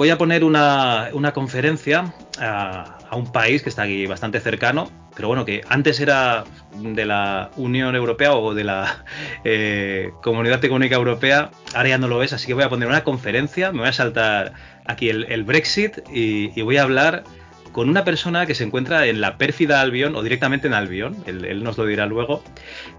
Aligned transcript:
voy 0.00 0.08
a 0.08 0.16
poner 0.16 0.44
una, 0.44 1.10
conferencia 1.34 2.14
a, 2.40 3.00
un 3.12 3.30
país 3.32 3.62
que 3.62 3.68
está 3.68 3.82
aquí 3.82 4.06
bastante 4.06 4.40
cercano, 4.40 4.90
pero 5.14 5.28
bueno, 5.28 5.44
que 5.44 5.60
antes 5.68 6.00
era 6.00 6.44
de 6.74 7.04
la 7.04 7.50
Unión 7.58 7.94
Europea 7.94 8.32
o 8.32 8.54
de 8.54 8.64
la 8.64 9.04
eh, 9.44 10.10
Comunidad 10.22 10.64
Económica 10.64 10.96
Europea, 10.96 11.50
ahora 11.74 11.90
ya 11.90 11.98
no 11.98 12.08
lo 12.08 12.22
es, 12.22 12.32
así 12.32 12.46
que 12.46 12.54
voy 12.54 12.62
a 12.62 12.70
poner 12.70 12.88
una 12.88 13.04
conferencia, 13.04 13.72
me 13.72 13.80
voy 13.80 13.88
a 13.88 13.92
saltar 13.92 14.54
aquí 14.86 15.10
el, 15.10 15.44
Brexit 15.44 15.98
y, 16.10 16.62
voy 16.62 16.78
a 16.78 16.82
hablar 16.84 17.24
con 17.72 17.90
una 17.90 18.02
persona 18.02 18.46
que 18.46 18.54
se 18.54 18.64
encuentra 18.64 19.04
en 19.04 19.20
la 19.20 19.36
pérfida 19.36 19.82
Albión 19.82 20.16
o 20.16 20.22
directamente 20.22 20.66
en 20.66 20.72
Albión, 20.72 21.14
él, 21.26 21.44
él 21.44 21.62
nos 21.62 21.76
lo 21.76 21.84
dirá 21.84 22.06
luego, 22.06 22.42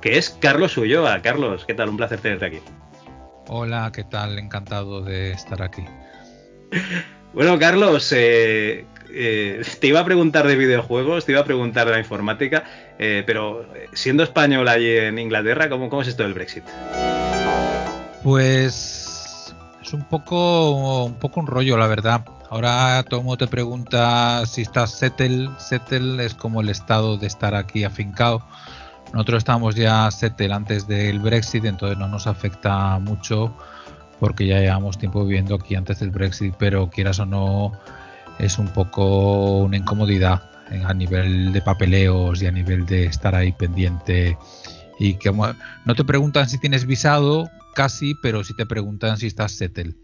que 0.02 0.20
es 0.20 0.29
Carlos 0.29 0.77
Ulloa. 0.77 1.20
Carlos, 1.23 1.65
¿qué 1.65 1.73
tal? 1.73 1.90
Un 1.90 1.98
placer 1.98 2.20
tenerte 2.20 2.45
aquí. 2.45 2.59
Hola, 3.48 3.91
¿qué 3.91 4.04
tal? 4.04 4.38
Encantado 4.38 5.02
de 5.02 5.31
estar 5.31 5.63
aquí. 5.63 5.84
Bueno, 7.34 7.57
Carlos, 7.57 8.11
eh, 8.11 8.85
eh, 9.09 9.62
te 9.79 9.88
iba 9.88 10.02
a 10.02 10.05
preguntar 10.05 10.48
de 10.48 10.55
videojuegos, 10.55 11.25
te 11.25 11.31
iba 11.31 11.41
a 11.41 11.45
preguntar 11.45 11.88
de 11.88 11.93
la 11.93 11.99
informática, 11.99 12.63
eh, 12.99 13.23
pero 13.26 13.65
siendo 13.93 14.23
español 14.23 14.68
allí 14.68 14.90
en 14.90 15.18
Inglaterra, 15.18 15.70
¿cómo, 15.70 15.90
¿cómo, 15.90 16.01
es 16.01 16.09
esto 16.09 16.23
del 16.23 16.34
Brexit? 16.34 16.63
Pues 18.23 19.55
es 19.81 19.93
un 19.93 20.04
poco, 20.04 21.05
un 21.05 21.48
rollo, 21.48 21.77
la 21.77 21.87
verdad. 21.87 22.26
Ahora 22.49 23.03
todo 23.07 23.21
mundo 23.21 23.37
te 23.37 23.48
pregunta 23.48 24.46
si 24.46 24.63
estás 24.63 24.91
settle. 24.91 25.49
Settle 25.57 26.24
es 26.26 26.34
como 26.34 26.59
el 26.59 26.70
estado 26.70 27.18
de 27.18 27.27
estar 27.27 27.55
aquí 27.55 27.85
afincado. 27.85 28.46
Nosotros 29.13 29.40
estábamos 29.40 29.76
ya 29.76 30.12
settle 30.12 30.53
antes 30.53 30.85
del 30.85 31.20
Brexit, 31.20 31.63
entonces 31.63 31.98
no 31.98 32.07
nos 32.07 32.27
afecta 32.27 32.99
mucho 32.99 33.55
porque 34.22 34.46
ya 34.46 34.60
llevamos 34.60 35.00
tiempo 35.00 35.26
viviendo 35.26 35.55
aquí 35.55 35.74
antes 35.74 36.00
del 36.00 36.12
Brexit, 36.12 36.54
pero 36.60 36.91
quieras 36.91 37.18
o 37.18 37.26
no, 37.26 37.72
es 38.38 38.60
un 38.60 38.68
poco 38.68 39.58
una 39.58 39.77
incomodidad 39.77 40.44
a 40.86 40.94
nivel 40.94 41.52
de 41.52 41.60
papeleos 41.64 42.40
y 42.40 42.46
a 42.46 42.52
nivel 42.52 42.86
de 42.86 43.05
estar 43.05 43.34
ahí 43.34 43.52
pendiente. 43.52 44.38
Y 44.99 45.16
que 45.16 45.32
no 45.32 45.96
te 45.96 46.04
preguntan 46.05 46.48
si 46.48 46.60
tienes 46.60 46.86
visado, 46.86 47.49
casi, 47.74 48.14
pero 48.22 48.44
sí 48.44 48.55
te 48.55 48.68
preguntan 48.68 49.18
si 49.18 49.26
estás 49.26 49.54
settle. 49.54 49.96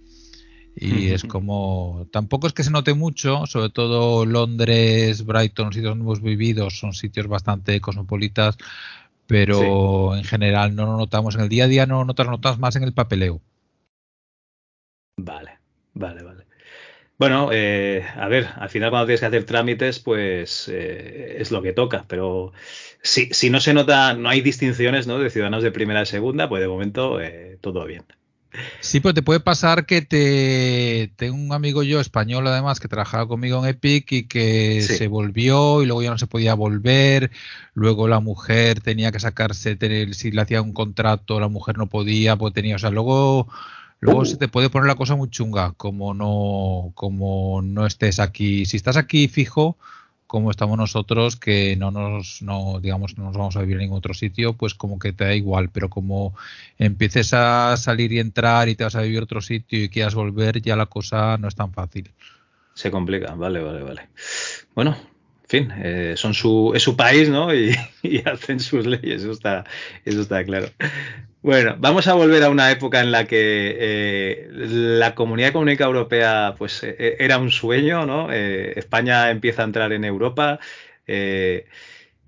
Y 0.75 1.11
es 1.11 1.23
como, 1.23 2.07
tampoco 2.11 2.47
es 2.47 2.53
que 2.53 2.63
se 2.63 2.71
note 2.71 2.95
mucho, 2.95 3.45
sobre 3.45 3.69
todo 3.69 4.25
Londres, 4.25 5.25
Brighton, 5.25 5.73
sitios 5.73 5.91
donde 5.91 6.05
hemos 6.05 6.23
vivido, 6.23 6.71
son 6.71 6.93
sitios 6.93 7.27
bastante 7.27 7.79
cosmopolitas, 7.81 8.57
pero 9.27 10.13
sí. 10.13 10.17
en 10.17 10.23
general 10.23 10.75
no 10.75 10.87
lo 10.87 10.97
notamos 10.97 11.35
en 11.35 11.41
el 11.41 11.49
día 11.49 11.65
a 11.65 11.67
día, 11.67 11.85
no 11.85 11.99
lo 11.99 12.05
notas, 12.05 12.25
notas 12.25 12.57
más 12.57 12.75
en 12.75 12.81
el 12.81 12.93
papeleo. 12.93 13.41
Vale, 15.17 15.57
vale, 15.93 16.23
vale. 16.23 16.45
Bueno, 17.17 17.49
eh, 17.51 18.05
a 18.15 18.27
ver, 18.27 18.47
al 18.57 18.69
final 18.69 18.91
cuando 18.91 19.07
tienes 19.07 19.21
que 19.21 19.25
hacer 19.25 19.43
trámites, 19.43 19.99
pues 19.99 20.69
eh, 20.71 21.37
es 21.39 21.49
lo 21.51 21.63
que 21.63 21.73
toca, 21.73 22.05
pero 22.07 22.53
si, 23.01 23.33
si, 23.33 23.49
no 23.49 23.59
se 23.59 23.73
nota, 23.73 24.13
no 24.13 24.29
hay 24.29 24.41
distinciones 24.41 25.07
¿no? 25.07 25.17
de 25.17 25.31
ciudadanos 25.31 25.63
de 25.63 25.71
primera 25.71 26.03
y 26.03 26.05
segunda, 26.05 26.47
pues 26.47 26.61
de 26.61 26.67
momento 26.67 27.19
eh, 27.19 27.57
todo 27.59 27.85
bien. 27.85 28.03
Sí, 28.79 28.99
pues 28.99 29.13
te 29.15 29.23
puede 29.23 29.39
pasar 29.39 29.85
que 29.85 30.01
te 30.01 31.11
tengo 31.15 31.35
un 31.35 31.53
amigo 31.53 31.83
yo 31.83 31.99
español 31.99 32.47
además 32.47 32.79
que 32.79 32.87
trabajaba 32.87 33.27
conmigo 33.27 33.59
en 33.59 33.69
Epic 33.69 34.11
y 34.11 34.23
que 34.27 34.81
sí. 34.81 34.95
se 34.95 35.07
volvió 35.07 35.83
y 35.83 35.85
luego 35.85 36.01
ya 36.01 36.11
no 36.11 36.17
se 36.17 36.27
podía 36.27 36.53
volver, 36.53 37.31
luego 37.73 38.07
la 38.07 38.19
mujer 38.19 38.79
tenía 38.81 39.11
que 39.11 39.19
sacarse, 39.19 39.75
tener, 39.75 40.15
si 40.15 40.31
le 40.31 40.41
hacía 40.41 40.61
un 40.61 40.73
contrato 40.73 41.39
la 41.39 41.49
mujer 41.49 41.77
no 41.77 41.87
podía, 41.87 42.35
pues 42.35 42.53
tenía, 42.53 42.75
o 42.77 42.79
sea, 42.79 42.89
luego 42.89 43.47
luego 43.99 44.21
uh. 44.21 44.25
se 44.25 44.37
te 44.37 44.47
puede 44.47 44.69
poner 44.69 44.87
la 44.87 44.95
cosa 44.95 45.15
muy 45.15 45.29
chunga, 45.29 45.73
como 45.77 46.13
no 46.13 46.91
como 46.95 47.61
no 47.61 47.85
estés 47.85 48.19
aquí, 48.19 48.65
si 48.65 48.77
estás 48.77 48.97
aquí 48.97 49.27
fijo, 49.27 49.77
como 50.27 50.51
estamos 50.51 50.77
nosotros, 50.77 51.37
que 51.37 51.75
no 51.77 51.89
nos, 51.89 52.41
no, 52.41 52.79
digamos, 52.81 53.17
no 53.17 53.23
nos 53.23 53.37
vamos 53.37 53.55
a 53.55 53.61
vivir 53.61 53.77
en 53.77 53.83
ningún 53.83 53.97
otro 53.97 54.13
sitio, 54.13 54.53
pues 54.53 54.75
como 54.75 54.99
que 54.99 55.13
te 55.13 55.23
da 55.23 55.33
igual, 55.33 55.69
pero 55.69 55.89
como 55.89 56.35
empieces 56.77 57.33
a 57.33 57.75
salir 57.77 58.11
y 58.11 58.19
entrar 58.19 58.67
y 58.67 58.75
te 58.75 58.83
vas 58.83 58.95
a 58.95 59.01
vivir 59.01 59.21
otro 59.23 59.41
sitio 59.41 59.81
y 59.81 59.89
quieras 59.89 60.15
volver, 60.15 60.61
ya 60.61 60.75
la 60.75 60.85
cosa 60.85 61.37
no 61.37 61.47
es 61.47 61.55
tan 61.55 61.71
fácil. 61.71 62.11
Se 62.73 62.91
complica, 62.91 63.33
vale, 63.33 63.61
vale, 63.61 63.81
vale. 63.81 64.09
Bueno, 64.75 64.97
en 65.43 65.47
fin, 65.47 65.73
eh, 65.77 66.13
son 66.17 66.33
su, 66.33 66.73
es 66.75 66.83
su 66.83 66.95
país, 66.95 67.29
¿no? 67.29 67.53
Y, 67.55 67.73
y, 68.03 68.17
hacen 68.27 68.59
sus 68.59 68.85
leyes, 68.85 69.21
eso 69.21 69.31
está, 69.31 69.63
eso 70.03 70.21
está 70.21 70.43
claro. 70.43 70.67
Bueno, 71.47 71.77
vamos 71.79 72.09
a 72.09 72.13
volver 72.13 72.43
a 72.43 72.49
una 72.49 72.69
época 72.71 72.99
en 72.99 73.09
la 73.09 73.25
que 73.25 73.77
eh, 73.79 74.47
la 74.51 75.15
Comunidad 75.15 75.51
Económica 75.51 75.85
Europea 75.85 76.55
pues, 76.57 76.83
eh, 76.83 77.15
era 77.19 77.37
un 77.37 77.51
sueño, 77.51 78.05
¿no? 78.05 78.33
Eh, 78.33 78.77
España 78.77 79.29
empieza 79.29 79.61
a 79.61 79.65
entrar 79.65 79.93
en 79.93 80.03
Europa 80.03 80.59
eh, 81.07 81.65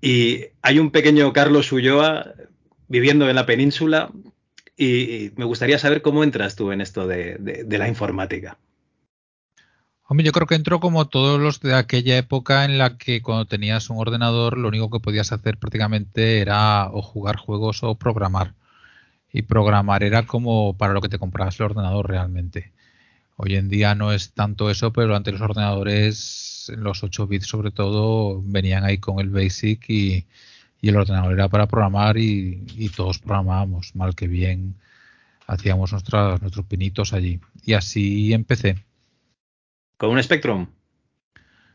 y 0.00 0.46
hay 0.62 0.78
un 0.78 0.90
pequeño 0.90 1.34
Carlos 1.34 1.70
Ulloa 1.70 2.32
viviendo 2.88 3.28
en 3.28 3.36
la 3.36 3.44
península 3.44 4.10
y, 4.74 4.86
y, 4.86 5.32
me 5.36 5.44
gustaría 5.44 5.78
saber 5.78 6.00
cómo 6.00 6.24
entras 6.24 6.56
tú 6.56 6.72
en 6.72 6.80
esto 6.80 7.06
de, 7.06 7.36
de, 7.40 7.64
de 7.64 7.78
la 7.78 7.88
informática. 7.88 8.56
Hombre, 10.08 10.24
yo 10.24 10.32
creo 10.32 10.46
que 10.46 10.54
entró 10.54 10.80
como 10.80 11.08
todos 11.08 11.38
los 11.38 11.60
de 11.60 11.74
aquella 11.74 12.16
época 12.16 12.64
en 12.64 12.78
la 12.78 12.96
que 12.96 13.20
cuando 13.20 13.44
tenías 13.44 13.90
un 13.90 13.98
ordenador 13.98 14.56
lo 14.56 14.68
único 14.68 14.88
que 14.88 15.00
podías 15.00 15.30
hacer 15.30 15.58
prácticamente 15.58 16.40
era 16.40 16.88
o 16.90 17.02
jugar 17.02 17.36
juegos 17.36 17.82
o 17.82 17.96
programar 17.96 18.54
y 19.32 19.42
programar 19.42 20.02
era 20.02 20.26
como 20.26 20.76
para 20.76 20.92
lo 20.92 21.00
que 21.00 21.08
te 21.08 21.18
comprabas 21.18 21.58
el 21.60 21.66
ordenador 21.66 22.08
realmente. 22.08 22.72
Hoy 23.36 23.56
en 23.56 23.68
día 23.68 23.94
no 23.94 24.12
es 24.12 24.32
tanto 24.32 24.70
eso, 24.70 24.92
pero 24.92 25.16
antes 25.16 25.32
los 25.32 25.42
ordenadores, 25.42 26.70
los 26.76 27.02
8 27.02 27.26
bits 27.26 27.46
sobre 27.46 27.70
todo, 27.70 28.42
venían 28.44 28.84
ahí 28.84 28.98
con 28.98 29.18
el 29.18 29.30
BASIC 29.30 29.88
y, 29.88 30.26
y 30.82 30.88
el 30.88 30.96
ordenador 30.96 31.32
era 31.32 31.48
para 31.48 31.66
programar 31.66 32.18
y, 32.18 32.66
y, 32.76 32.90
todos 32.90 33.18
programábamos, 33.18 33.96
mal 33.96 34.14
que 34.14 34.28
bien, 34.28 34.74
hacíamos 35.46 35.92
nuestras, 35.92 36.40
nuestros 36.42 36.66
pinitos 36.66 37.12
allí. 37.12 37.40
Y 37.64 37.72
así 37.72 38.34
empecé. 38.34 38.84
¿Con 39.96 40.10
un 40.10 40.22
Spectrum? 40.22 40.66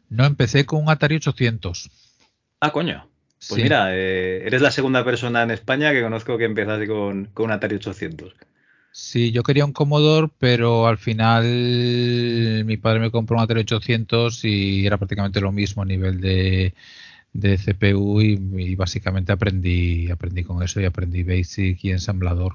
No, 0.09 0.25
empecé 0.25 0.65
con 0.65 0.83
un 0.83 0.89
Atari 0.89 1.15
800. 1.15 1.89
Ah, 2.59 2.71
coño. 2.71 3.07
Pues 3.47 3.57
sí. 3.57 3.63
mira, 3.63 3.95
eh, 3.95 4.45
eres 4.45 4.61
la 4.61 4.71
segunda 4.71 5.03
persona 5.03 5.43
en 5.43 5.51
España 5.51 5.91
que 5.91 6.01
conozco 6.01 6.37
que 6.37 6.45
empezase 6.45 6.87
con, 6.87 7.25
con 7.33 7.45
un 7.45 7.51
Atari 7.51 7.75
800. 7.75 8.35
Sí, 8.91 9.31
yo 9.31 9.43
quería 9.43 9.65
un 9.65 9.73
Commodore, 9.73 10.29
pero 10.39 10.87
al 10.87 10.97
final 10.97 12.63
mi 12.65 12.77
padre 12.77 12.99
me 13.01 13.11
compró 13.11 13.35
un 13.37 13.43
Atari 13.43 13.61
800 13.61 14.45
y 14.45 14.85
era 14.85 14.97
prácticamente 14.97 15.41
lo 15.41 15.51
mismo 15.51 15.83
a 15.83 15.85
nivel 15.85 16.21
de, 16.21 16.73
de 17.33 17.57
CPU 17.57 18.21
y, 18.21 18.39
y, 18.55 18.75
básicamente 18.75 19.33
aprendí, 19.33 20.09
aprendí 20.09 20.43
con 20.43 20.63
eso 20.63 20.79
y 20.79 20.85
aprendí 20.85 21.23
Basic 21.23 21.83
y 21.83 21.91
ensamblador. 21.91 22.53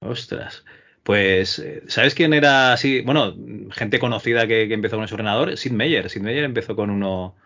Ostras. 0.00 0.64
Pues, 1.04 1.58
eh, 1.60 1.82
¿sabes 1.86 2.14
quién 2.14 2.34
era 2.34 2.72
así? 2.72 3.02
Bueno, 3.02 3.34
gente 3.70 3.98
conocida 3.98 4.46
que, 4.48 4.66
que 4.66 4.74
empezó 4.74 4.96
con 4.96 5.04
ese 5.04 5.14
ordenador, 5.14 5.56
Sid 5.56 5.72
Meier. 5.72 6.10
Sid 6.10 6.22
Meier 6.22 6.44
empezó 6.44 6.74
con 6.74 6.90
uno, 6.90 7.36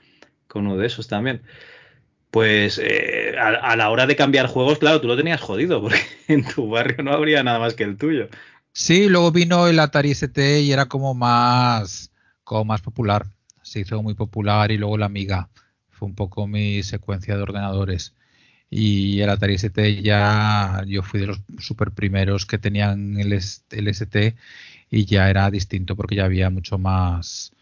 con 0.48 0.66
uno 0.66 0.76
de 0.76 0.86
esos 0.86 1.06
también. 1.06 1.42
Pues 2.30 2.78
eh, 2.82 3.36
a, 3.38 3.76
la 3.76 3.90
hora 3.90 4.06
de 4.06 4.16
cambiar 4.16 4.48
juegos, 4.48 4.78
claro, 4.78 5.00
tú 5.00 5.06
lo 5.06 5.16
tenías 5.16 5.40
jodido, 5.40 5.80
porque 5.82 6.00
en 6.26 6.44
tu 6.44 6.68
barrio 6.68 7.02
no 7.02 7.12
habría 7.12 7.42
nada 7.42 7.58
más 7.58 7.74
que 7.74 7.84
el 7.84 7.96
tuyo. 7.96 8.28
Sí, 8.72 9.08
luego 9.08 9.32
vino 9.32 9.66
el 9.66 9.78
Atari 9.78 10.10
ST 10.10 10.60
y 10.60 10.72
era 10.72 10.86
como 10.86 11.14
más, 11.14 12.10
como 12.44 12.64
más 12.64 12.80
popular. 12.82 13.26
Se 13.62 13.80
hizo 13.80 14.02
muy 14.02 14.14
popular 14.14 14.70
y 14.70 14.78
luego 14.78 14.98
la 14.98 15.06
Amiga. 15.06 15.48
Fue 15.90 16.06
un 16.06 16.14
poco 16.14 16.46
mi 16.46 16.82
secuencia 16.82 17.36
de 17.36 17.42
ordenadores. 17.42 18.14
Y 18.70 19.20
el 19.20 19.30
Atari 19.30 19.54
ST 19.54 20.02
ya, 20.02 20.84
yo 20.86 21.02
fui 21.02 21.20
de 21.20 21.28
los 21.28 21.40
super 21.58 21.92
primeros 21.92 22.46
que 22.46 22.58
tenían 22.58 23.18
el, 23.18 23.32
el 23.32 23.88
ST 23.88 24.36
y 24.90 25.04
ya 25.06 25.30
era 25.30 25.50
distinto 25.50 25.96
porque 25.96 26.16
ya 26.16 26.24
había 26.26 26.50
mucho 26.50 26.78
más, 26.78 27.52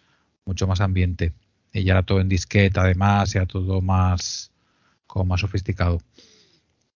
mucho 0.44 0.67
más 0.67 0.81
ambiente 0.81 1.32
ya 1.84 1.93
era 1.93 2.02
todo 2.02 2.20
en 2.20 2.28
disquete 2.28 2.78
además, 2.78 3.34
era 3.34 3.46
todo 3.46 3.81
más 3.81 4.50
como 5.06 5.26
más 5.26 5.40
sofisticado. 5.40 6.00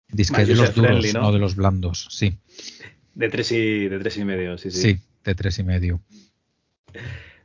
Disquete 0.09 0.47
de 0.47 0.55
los 0.57 0.75
duros, 0.75 0.91
friendly, 0.91 1.13
¿no? 1.13 1.23
no 1.23 1.33
de 1.33 1.39
los 1.39 1.55
blandos, 1.55 2.09
sí. 2.11 2.37
De 3.15 3.29
tres 3.29 3.53
y 3.53 3.89
de 3.89 3.99
tres 3.99 4.17
y 4.17 4.25
medio, 4.25 4.59
sí, 4.59 4.71
sí. 4.71 4.81
Sí, 4.81 4.99
de 5.25 5.35
tres 5.35 5.59
y 5.59 5.63
medio. 5.63 6.01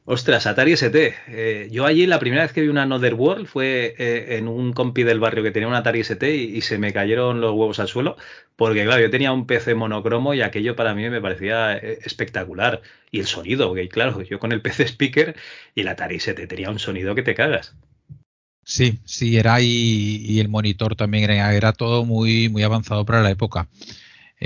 Ostras, 0.07 0.45
Atari 0.45 0.73
ST. 0.73 1.15
Eh, 1.27 1.67
yo 1.71 1.87
allí 1.87 2.05
la 2.05 2.19
primera 2.19 2.43
vez 2.43 2.53
que 2.53 2.61
vi 2.61 2.67
una 2.67 2.83
Another 2.83 3.15
World 3.15 3.47
fue 3.47 3.95
eh, 3.97 4.37
en 4.37 4.47
un 4.47 4.71
compi 4.71 5.01
del 5.01 5.19
barrio 5.19 5.43
que 5.43 5.49
tenía 5.49 5.67
un 5.67 5.73
Atari 5.73 6.01
ST 6.01 6.23
y, 6.35 6.61
se 6.61 6.77
me 6.77 6.93
cayeron 6.93 7.41
los 7.41 7.53
huevos 7.53 7.79
al 7.79 7.87
suelo 7.87 8.15
porque, 8.55 8.83
claro, 8.85 9.01
yo 9.01 9.09
tenía 9.09 9.31
un 9.31 9.47
PC 9.47 9.73
monocromo 9.73 10.35
y 10.35 10.43
aquello 10.43 10.75
para 10.75 10.93
mí 10.93 11.09
me 11.09 11.21
parecía 11.21 11.75
eh, 11.75 11.97
espectacular. 12.03 12.83
Y 13.09 13.19
el 13.19 13.25
sonido, 13.25 13.67
porque, 13.69 13.89
claro, 13.89 14.21
yo 14.21 14.37
con 14.37 14.51
el 14.51 14.61
PC 14.61 14.83
speaker 14.83 15.35
y 15.73 15.81
el 15.81 15.87
Atari 15.87 16.17
ST 16.17 16.45
tenía 16.45 16.69
un 16.69 16.77
sonido 16.77 17.15
que 17.15 17.23
te 17.23 17.33
cagas. 17.33 17.73
Sí, 18.63 18.99
sí, 19.05 19.37
era 19.37 19.59
y, 19.59 20.23
y 20.23 20.39
el 20.39 20.49
monitor 20.49 20.95
también 20.95 21.31
era, 21.31 21.55
era 21.55 21.73
todo 21.73 22.05
muy, 22.05 22.49
muy 22.49 22.61
avanzado 22.61 23.05
para 23.05 23.23
la 23.23 23.31
época. 23.31 23.67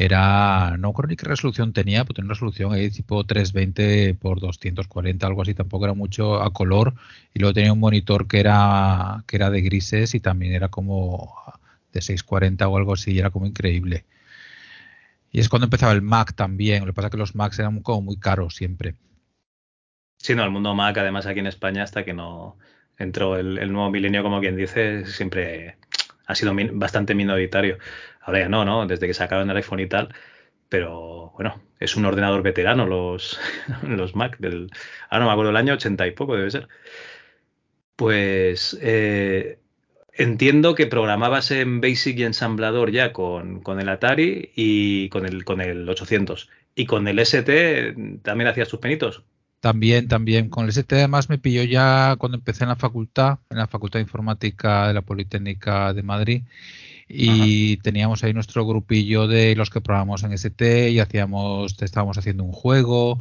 Era, 0.02 0.78
no 0.78 0.94
creo 0.94 1.10
ni 1.10 1.18
qué 1.18 1.26
resolución 1.26 1.74
tenía, 1.74 2.06
pero 2.06 2.14
tenía 2.14 2.28
una 2.28 2.34
resolución 2.36 2.72
ahí 2.72 2.90
tipo 2.90 3.26
320 3.26 4.16
por 4.16 4.40
240, 4.40 5.28
algo 5.28 5.42
así, 5.42 5.54
tampoco 5.54 5.84
era 5.84 5.94
mucho 5.94 6.42
a 6.42 6.54
color. 6.54 6.94
Y 7.34 7.40
luego 7.40 7.54
tenía 7.54 7.74
un 7.74 7.82
monitor 7.82 8.26
que 8.26 8.40
era, 8.40 9.26
que 9.28 9.36
era 9.36 9.50
de 9.50 9.62
grises 9.62 10.16
y 10.16 10.22
también 10.22 10.54
era 10.54 10.70
como 10.70 11.36
de 11.92 12.02
640 12.02 12.68
o 12.70 12.78
algo 12.78 12.94
así, 12.94 13.12
y 13.12 13.20
era 13.20 13.30
como 13.30 13.46
increíble. 13.46 14.06
Y 15.32 15.42
es 15.42 15.50
cuando 15.50 15.66
empezaba 15.66 15.92
el 15.92 16.02
Mac 16.02 16.34
también, 16.34 16.82
lo 16.82 16.88
que 16.88 16.94
pasa 16.94 17.08
es 17.08 17.12
que 17.12 17.18
los 17.18 17.36
Macs 17.36 17.60
eran 17.60 17.82
como 17.82 18.02
muy 18.02 18.18
caros 18.18 18.56
siempre. 18.56 18.96
Sí, 20.18 20.34
no, 20.34 20.46
el 20.46 20.52
mundo 20.52 20.74
Mac, 20.76 20.98
además 20.98 21.26
aquí 21.26 21.40
en 21.42 21.48
España, 21.48 21.84
hasta 21.84 22.06
que 22.06 22.14
no 22.14 22.58
entró 22.98 23.36
el, 23.36 23.58
el 23.58 23.74
nuevo 23.74 23.92
milenio, 23.92 24.24
como 24.24 24.40
quien 24.40 24.56
dice, 24.56 25.06
siempre 25.06 25.79
ha 26.30 26.36
sido 26.36 26.54
bastante 26.74 27.16
minoritario. 27.16 27.80
Ahora 28.22 28.40
ya 28.42 28.50
no, 28.50 28.64
¿no? 28.64 28.86
Desde 28.86 29.08
que 29.08 29.16
sacaron 29.16 29.50
el 29.50 29.58
iPhone 29.58 29.80
y 29.80 29.88
tal. 29.88 30.14
Pero 30.70 31.32
bueno, 31.36 31.60
es 31.80 31.96
un 31.96 32.06
ordenador 32.06 32.44
veterano 32.44 32.86
los, 32.86 33.40
los 33.84 34.16
Mac 34.16 34.38
del. 34.38 34.70
Ah, 35.10 35.20
no 35.20 35.26
me 35.26 35.32
acuerdo 35.32 35.50
el 35.50 35.58
año 35.58 35.74
80 35.74 36.06
y 36.08 36.12
poco, 36.12 36.36
debe 36.36 36.52
ser. 36.52 36.68
Pues 37.96 38.78
eh, 38.82 39.60
entiendo 40.14 40.76
que 40.76 40.86
programabas 40.86 41.50
en 41.50 41.82
Basic 41.82 42.20
y 42.20 42.24
ensamblador 42.24 42.92
ya 42.92 43.12
con, 43.12 43.62
con, 43.62 43.80
el 43.82 43.90
Atari 43.90 44.52
y 44.56 45.10
con 45.10 45.26
el, 45.26 45.44
con 45.46 45.62
el 45.62 45.90
800. 45.90 46.48
Y 46.76 46.86
con 46.86 47.08
el 47.08 47.18
ST 47.20 48.22
también 48.22 48.48
hacías 48.50 48.70
tus 48.70 48.80
penitos. 48.80 49.24
También, 49.60 50.08
también. 50.08 50.50
Con 50.50 50.66
el 50.66 50.70
ST 50.70 50.96
además 50.96 51.30
me 51.30 51.38
pilló 51.38 51.64
ya 51.64 52.16
cuando 52.18 52.38
empecé 52.38 52.64
en 52.64 52.70
la 52.70 52.76
facultad, 52.78 53.40
en 53.50 53.58
la 53.58 53.68
Facultad 53.68 54.00
de 54.00 54.04
Informática 54.04 54.88
de 54.88 54.94
la 54.94 55.02
Politécnica 55.02 55.94
de 55.94 56.04
Madrid. 56.04 56.44
Y 57.10 57.78
teníamos 57.78 58.24
ahí 58.24 58.34
nuestro 58.34 58.66
grupillo 58.66 59.28
de 59.28 59.56
los 59.56 59.70
que 59.70 59.82
probamos 59.82 60.24
en 60.24 60.32
ST 60.34 60.92
y 60.92 61.00
hacíamos, 61.00 61.82
estábamos 61.82 62.18
haciendo 62.18 62.44
un 62.44 62.52
juego 62.54 63.20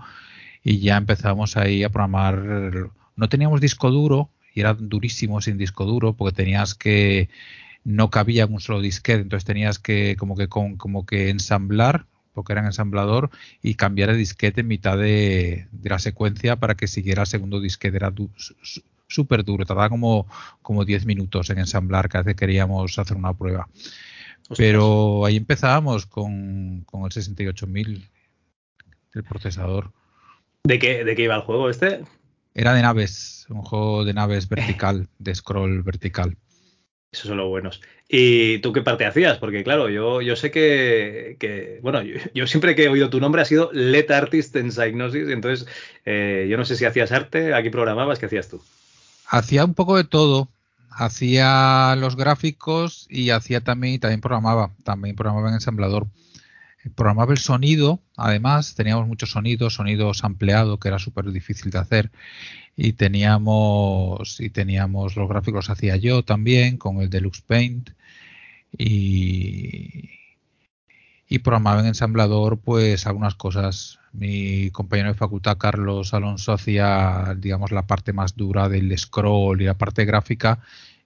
y 0.63 0.79
ya 0.81 0.97
empezamos 0.97 1.57
ahí 1.57 1.83
a 1.85 1.89
programar. 1.89 2.91
No 3.17 3.29
teníamos 3.29 3.61
disco 3.61 3.91
duro 3.91 4.31
y 4.55 4.61
era 4.61 4.75
durísimo 4.75 5.41
sin 5.41 5.59
disco 5.59 5.87
duro 5.87 6.13
porque 6.15 6.37
tenías 6.37 6.75
que 6.75 7.31
no 7.85 8.11
cabía 8.11 8.45
en 8.45 8.53
un 8.53 8.61
solo 8.61 8.81
disquete, 8.81 9.23
entonces 9.23 9.47
tenías 9.47 9.79
que 9.79 10.17
como 10.17 10.37
que 10.37 10.49
como 10.49 11.07
que 11.07 11.31
ensamblar 11.31 12.07
porque 12.39 12.53
era 12.53 12.61
en 12.61 12.69
ensamblador, 12.69 13.31
y 13.61 13.75
cambiar 13.75 14.11
el 14.11 14.17
disquete 14.17 14.61
en 14.61 14.69
mitad 14.69 14.97
de, 14.97 15.67
la 15.83 15.99
secuencia 15.99 16.55
para 16.55 16.77
que 16.77 16.87
siguiera 16.87 17.23
el 17.23 17.27
segundo 17.27 17.61
disquete. 17.61 17.97
Era 17.97 18.15
súper 19.09 19.43
duro, 19.43 19.67
tardaba 19.67 19.89
como, 19.89 20.29
como 20.63 20.85
10 20.85 21.05
minutos 21.05 21.51
en 21.51 21.59
ensamblar 21.59 22.09
cada 22.09 22.23
vez 22.23 22.37
que 22.37 22.47
queríamos 22.47 22.97
hacer 22.97 23.17
una 23.17 23.35
prueba. 23.35 23.69
Pero 24.57 25.27
ahí 25.27 25.37
empezábamos 25.37 26.07
con, 26.07 26.83
con 26.83 27.07
el 27.07 27.11
68000, 27.11 28.09
el 29.15 29.25
procesador. 29.25 29.91
¿De 30.63 30.79
qué, 30.79 31.03
¿De 31.03 31.17
qué 31.17 31.25
iba 31.25 31.35
el 31.35 31.43
juego 31.43 31.69
este? 31.69 32.05
Era 32.55 32.73
de 32.73 32.83
naves, 32.83 33.47
un 33.49 33.63
juego 33.63 34.05
de 34.05 34.15
naves 34.15 34.49
vertical, 34.49 35.09
de 35.19 35.35
scroll 35.35 35.83
vertical. 35.83 36.37
Esos 37.11 37.29
son 37.29 37.39
los 37.39 37.49
buenos. 37.49 37.81
¿Y 38.09 38.59
tú 38.59 38.73
qué 38.73 38.83
parte 38.83 39.07
hacías? 39.07 39.39
Porque 39.39 39.65
claro, 39.65 39.89
yo, 39.89 40.21
yo 40.21 40.37
sé 40.37 40.51
que, 40.51 41.79
bueno, 41.83 42.03
yo, 42.35 42.47
siempre 42.47 42.75
que 42.75 42.85
he 42.85 42.89
oído 42.89 43.11
tu 43.11 43.21
nombre 43.21 43.43
ha 43.43 43.47
sido 43.47 43.71
Let 43.73 44.11
Artist 44.11 44.57
en 44.57 44.73
Psygnosis, 44.73 45.29
entonces 45.29 45.67
eh, 46.05 46.47
yo 46.51 46.57
no 46.57 46.65
sé 46.65 46.77
si 46.77 46.85
hacías 46.85 47.13
arte, 47.13 47.55
aquí 47.55 47.71
programabas, 47.71 48.19
¿qué 48.19 48.27
hacías 48.27 48.49
tú? 48.49 48.63
Hacía 49.27 49.65
un 49.65 49.75
poco 49.75 49.97
de 49.97 50.05
todo. 50.05 50.49
Hacía 50.91 51.95
los 51.97 52.17
gráficos 52.17 53.07
y 53.09 53.31
hacía 53.31 53.61
también, 53.61 54.01
también 54.01 54.21
programaba, 54.21 54.73
también 54.83 55.15
programaba 55.15 55.49
en 55.49 55.55
ensamblador. 55.55 56.09
Programaba 56.97 57.33
el 57.33 57.39
sonido, 57.39 58.01
además, 58.17 58.75
teníamos 58.75 59.07
muchos 59.07 59.31
sonidos, 59.31 59.75
sonidos 59.75 60.25
ampliados, 60.25 60.79
que 60.81 60.89
era 60.89 60.99
súper 60.99 61.31
difícil 61.31 61.71
de 61.71 61.79
hacer 61.79 62.11
y 62.81 62.93
teníamos 62.93 64.41
y 64.41 64.51
teníamos 64.51 65.17
los 65.17 65.29
gráficos 65.29 65.69
hacía 65.69 65.97
yo 65.97 66.23
también 66.23 66.77
con 66.79 66.99
el 67.03 67.11
Deluxe 67.11 67.43
Paint 67.43 67.91
y 68.79 70.11
y 71.29 71.41
programaba 71.41 71.81
en 71.81 71.89
ensamblador 71.89 72.59
pues 72.59 73.07
algunas 73.07 73.35
cosas. 73.35 73.99
Mi 74.13 74.71
compañero 74.71 75.09
de 75.09 75.15
facultad 75.15 75.59
Carlos 75.59 76.15
Alonso 76.15 76.53
hacía 76.53 77.35
digamos 77.37 77.73
la 77.73 77.87
parte 77.87 78.13
más 78.13 78.37
dura 78.37 78.69
del 78.69 78.97
scroll 78.97 79.61
y 79.61 79.65
la 79.65 79.77
parte 79.77 80.05
gráfica 80.05 80.61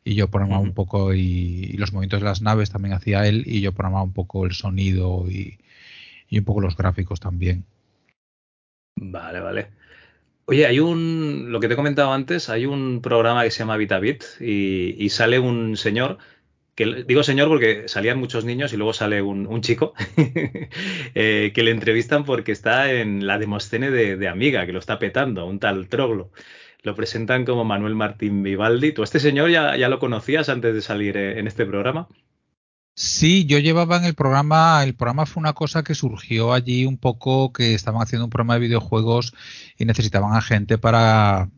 y 0.05 0.15
yo 0.15 0.29
programaba 0.29 0.63
un 0.63 0.75
poco 0.75 1.15
y, 1.15 1.73
los 1.79 1.93
movimientos 1.93 2.21
de 2.21 2.27
las 2.27 2.43
naves 2.43 2.71
también 2.71 2.93
hacía 2.95 3.27
él 3.27 3.45
y 3.47 3.63
yo 3.63 3.73
programaba 3.73 4.05
un 4.05 4.13
poco 4.13 4.45
el 4.45 4.53
sonido 4.53 5.25
y, 5.31 5.59
y 6.29 6.39
un 6.39 6.45
poco 6.45 6.61
los 6.61 6.77
gráficos 6.77 7.19
también. 7.19 7.65
Vale 8.97 9.41
vale 9.41 9.82
Oye, 10.45 10.67
hay 10.67 10.81
un, 10.81 11.53
lo 11.53 11.61
que 11.61 11.69
te 11.69 11.75
he 11.75 11.77
comentado 11.77 12.13
antes, 12.13 12.49
hay 12.49 12.67
un 12.67 13.01
programa 13.01 13.45
que 13.45 13.51
se 13.51 13.61
llama 13.61 13.77
VitaBit 13.77 14.25
y, 14.41 15.09
sale 15.11 15.39
un 15.39 15.77
señor, 15.77 16.19
que 16.75 17.05
digo 17.07 17.23
señor 17.23 17.49
porque 17.49 17.89
salían 17.89 18.19
muchos 18.19 18.45
niños 18.45 18.73
y 18.73 18.77
luego 18.77 18.93
sale 18.93 19.23
un, 19.23 19.61
chico 19.63 19.95
eh, 21.15 21.53
que 21.55 21.63
le 21.63 21.71
entrevistan 21.71 22.25
porque 22.25 22.53
está 22.53 22.93
en 22.93 23.27
la 23.27 23.39
demoscene 23.39 23.91
de, 23.91 24.29
Amiga, 24.29 24.67
que 24.67 24.73
lo 24.73 24.81
está 24.81 24.99
petando, 24.99 25.47
un 25.47 25.61
tal 25.61 25.89
Troglo. 25.89 26.33
Lo 26.83 26.95
presentan 26.97 27.45
como 27.45 27.65
Manuel 27.65 27.95
Martín 27.95 28.43
Vivaldi. 28.43 28.93
¿Tú 28.93 29.03
a 29.03 29.05
este 29.05 29.21
señor 29.21 29.51
ya, 29.51 29.77
ya 29.77 29.89
lo 29.89 30.01
conocías 30.01 30.49
antes 30.49 30.75
de 30.75 30.83
salir 30.83 31.17
eh, 31.17 31.39
en 31.39 31.47
este 31.47 31.65
programa? 31.67 32.09
Sí, 32.95 33.47
yo 33.47 33.59
llevaba 33.59 33.97
en 33.97 34.05
el 34.05 34.15
programa, 34.15 34.83
el 34.85 34.95
programa 34.95 35.25
fue 35.27 35.41
una 35.41 35.55
cosa 35.55 35.83
que 35.83 35.95
surgió 35.95 36.53
allí 36.53 36.85
un 36.85 36.99
poco, 36.99 37.53
que 37.53 37.75
estaban 37.75 38.03
haciendo 38.03 38.27
un 38.27 38.31
programa 38.31 38.55
de 38.55 38.61
videojuegos 38.61 39.35
y 39.79 39.87
necesitaban 39.87 40.35
a 40.37 40.43
gente 40.43 40.77
para, 40.79 41.51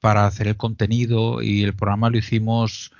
para 0.00 0.26
hacer 0.26 0.48
el 0.48 0.56
contenido 0.56 1.42
y 1.42 1.62
el 1.64 1.74
programa 1.74 2.10
lo 2.10 2.18
hicimos 2.18 2.92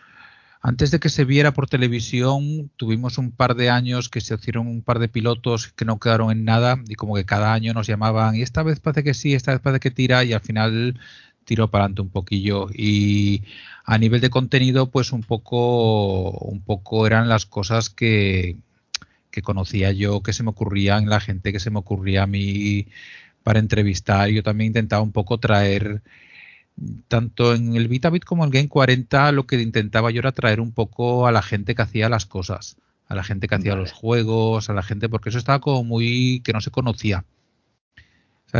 antes 0.64 0.92
de 0.92 1.00
que 1.00 1.08
se 1.08 1.24
viera 1.24 1.52
por 1.52 1.68
televisión, 1.68 2.70
tuvimos 2.76 3.18
un 3.18 3.32
par 3.32 3.56
de 3.56 3.68
años 3.68 4.08
que 4.08 4.20
se 4.20 4.34
hicieron 4.34 4.68
un 4.68 4.82
par 4.82 5.00
de 5.00 5.08
pilotos 5.08 5.72
que 5.72 5.84
no 5.84 5.98
quedaron 5.98 6.30
en 6.30 6.44
nada 6.44 6.78
y 6.88 6.94
como 6.94 7.16
que 7.16 7.24
cada 7.24 7.52
año 7.52 7.74
nos 7.74 7.88
llamaban 7.88 8.36
y 8.36 8.42
esta 8.42 8.62
vez 8.62 8.78
parece 8.78 9.02
que 9.02 9.12
sí, 9.12 9.34
esta 9.34 9.52
vez 9.52 9.60
parece 9.60 9.80
que 9.80 9.90
tira 9.90 10.22
y 10.22 10.32
al 10.32 10.40
final 10.40 11.00
tiró 11.44 11.70
para 11.70 11.84
adelante 11.84 12.02
un 12.02 12.10
poquillo. 12.10 12.68
Y 12.72 13.42
a 13.84 13.98
nivel 13.98 14.20
de 14.20 14.30
contenido 14.30 14.90
pues 14.90 15.12
un 15.12 15.22
poco 15.22 16.30
un 16.30 16.60
poco 16.62 17.06
eran 17.06 17.28
las 17.28 17.46
cosas 17.46 17.90
que, 17.90 18.56
que 19.30 19.42
conocía 19.42 19.92
yo 19.92 20.22
que 20.22 20.32
se 20.32 20.42
me 20.42 20.50
ocurrían 20.50 21.08
la 21.08 21.20
gente 21.20 21.52
que 21.52 21.60
se 21.60 21.70
me 21.70 21.78
ocurría 21.80 22.24
a 22.24 22.26
mí 22.26 22.86
para 23.42 23.58
entrevistar. 23.58 24.28
Yo 24.30 24.42
también 24.42 24.68
intentaba 24.68 25.02
un 25.02 25.12
poco 25.12 25.38
traer 25.38 26.02
tanto 27.08 27.54
en 27.54 27.76
el 27.76 27.88
Vitabit 27.88 28.24
como 28.24 28.44
en 28.44 28.48
el 28.48 28.52
Game 28.52 28.68
40 28.68 29.32
lo 29.32 29.46
que 29.46 29.60
intentaba 29.60 30.10
yo 30.10 30.20
era 30.20 30.32
traer 30.32 30.60
un 30.60 30.72
poco 30.72 31.26
a 31.26 31.32
la 31.32 31.42
gente 31.42 31.74
que 31.74 31.82
hacía 31.82 32.08
las 32.08 32.26
cosas 32.26 32.76
a 33.08 33.14
la 33.14 33.24
gente 33.24 33.46
que 33.46 33.54
hacía 33.54 33.76
los 33.76 33.92
juegos 33.92 34.70
a 34.70 34.72
la 34.72 34.82
gente 34.82 35.08
porque 35.08 35.28
eso 35.28 35.38
estaba 35.38 35.60
como 35.60 35.84
muy 35.84 36.40
que 36.44 36.52
no 36.52 36.60
se 36.60 36.70
conocía 36.70 37.24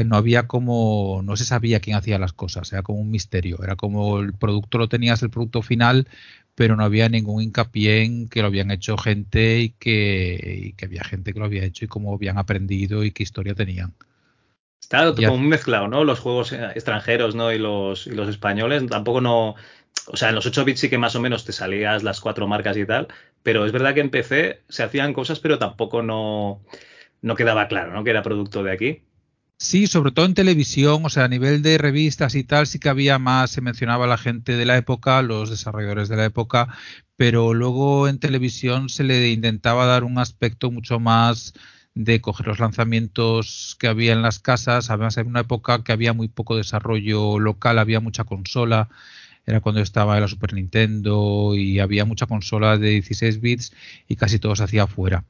no 0.05 0.17
había 0.17 0.47
como, 0.47 1.21
no 1.23 1.37
se 1.37 1.45
sabía 1.45 1.81
quién 1.81 1.97
hacía 1.97 2.19
las 2.19 2.33
cosas, 2.33 2.73
era 2.73 2.83
como 2.83 3.01
un 3.01 3.11
misterio, 3.11 3.63
era 3.63 3.77
como 3.77 4.21
el 4.21 4.33
producto 4.33 4.79
lo 4.79 4.89
tenías, 4.89 5.23
el 5.23 5.31
producto 5.31 5.61
final, 5.61 6.09
pero 6.55 6.77
no 6.77 6.85
había 6.85 7.09
ningún 7.09 7.43
hincapié 7.43 8.03
en 8.03 8.29
que 8.29 8.41
lo 8.41 8.47
habían 8.47 8.71
hecho 8.71 8.97
gente 8.97 9.61
y 9.61 9.71
que, 9.71 10.75
había 10.83 11.05
gente 11.05 11.33
que 11.33 11.39
lo 11.39 11.45
había 11.45 11.65
hecho 11.65 11.85
y 11.85 11.89
cómo 11.89 12.15
habían 12.15 12.39
aprendido 12.39 13.05
y 13.05 13.13
qué 13.13 13.23
historia 13.23 13.55
tenían. 13.55 13.95
Está 14.81 15.15
como 15.15 15.35
un 15.35 15.49
mezclado, 15.49 15.89
¿no? 15.89 16.05
Los 16.05 16.21
juegos 16.21 16.53
eh, 16.53 16.71
extranjeros, 16.75 17.35
¿no? 17.35 17.53
Y 17.53 17.59
los, 17.59 18.07
y 18.07 18.11
los 18.11 18.29
españoles, 18.29 18.85
tampoco 18.87 19.21
no. 19.21 19.55
O 20.09 20.17
sea, 20.17 20.31
en 20.31 20.35
los 20.35 20.47
8 20.47 20.65
bits 20.65 20.81
sí 20.81 20.91
que 20.91 20.99
más 20.99 21.15
o 21.15 21.21
menos 21.21 21.45
te 21.45 21.53
salías 21.53 22.03
las 22.03 22.21
cuatro 22.21 22.49
marcas 22.49 22.77
y 22.77 22.85
tal, 22.85 23.09
pero 23.43 23.65
es 23.65 23.73
verdad 23.73 23.95
que 23.95 24.01
en 24.01 24.11
PC 24.11 24.63
se 24.69 24.83
hacían 24.83 25.13
cosas, 25.13 25.39
pero 25.39 25.59
tampoco 25.59 26.03
no, 26.03 26.63
no 27.21 27.37
quedaba 27.37 27.69
claro, 27.69 27.93
¿no? 27.93 28.03
Que 28.05 28.11
era 28.11 28.23
producto 28.23 28.63
de 28.63 28.73
aquí. 28.73 29.03
Sí, 29.63 29.87
sobre 29.87 30.11
todo 30.11 30.27
en 30.27 30.35
televisión, 30.35 31.03
o 31.05 31.09
sea, 31.09 31.25
a 31.25 31.29
nivel 31.29 31.63
de 31.63 31.79
revistas 31.79 32.35
y 32.35 32.43
tal, 32.43 32.67
sí 32.67 32.81
que 32.81 32.89
había 32.89 33.21
más, 33.21 33.53
se 33.53 33.61
mencionaba 33.61 34.09
la 34.09 34.19
gente 34.19 34.57
de 34.57 34.67
la 34.67 34.77
época, 34.77 35.23
los 35.23 35.51
desarrolladores 35.51 36.09
de 36.09 36.17
la 36.17 36.25
época, 36.25 36.77
pero 37.15 37.55
luego 37.55 38.09
en 38.09 38.19
televisión 38.19 38.89
se 38.89 39.05
le 39.05 39.31
intentaba 39.31 39.87
dar 39.87 40.03
un 40.03 40.19
aspecto 40.19 40.73
mucho 40.73 40.99
más 40.99 41.55
de 41.95 42.21
coger 42.21 42.49
los 42.49 42.59
lanzamientos 42.59 43.77
que 43.79 43.87
había 43.87 44.13
en 44.13 44.23
las 44.23 44.41
casas. 44.41 44.91
Además, 44.91 45.17
en 45.17 45.29
una 45.29 45.41
época 45.41 45.85
que 45.85 45.93
había 45.93 46.13
muy 46.13 46.27
poco 46.27 46.57
desarrollo 46.57 47.39
local, 47.39 47.79
había 47.79 48.01
mucha 48.01 48.25
consola. 48.25 48.89
Era 49.47 49.61
cuando 49.61 49.81
estaba 49.81 50.19
la 50.19 50.29
Super 50.29 50.55
Nintendo 50.55 51.55
y 51.55 51.79
había 51.79 52.05
mucha 52.05 52.27
consola 52.27 52.79
de 52.79 52.91
16 52.91 53.41
bits 53.41 53.73
y 54.09 54.17
casi 54.17 54.41
todo 54.41 54.57
se 54.57 54.65
hacía 54.65 54.85
afuera 54.85 55.25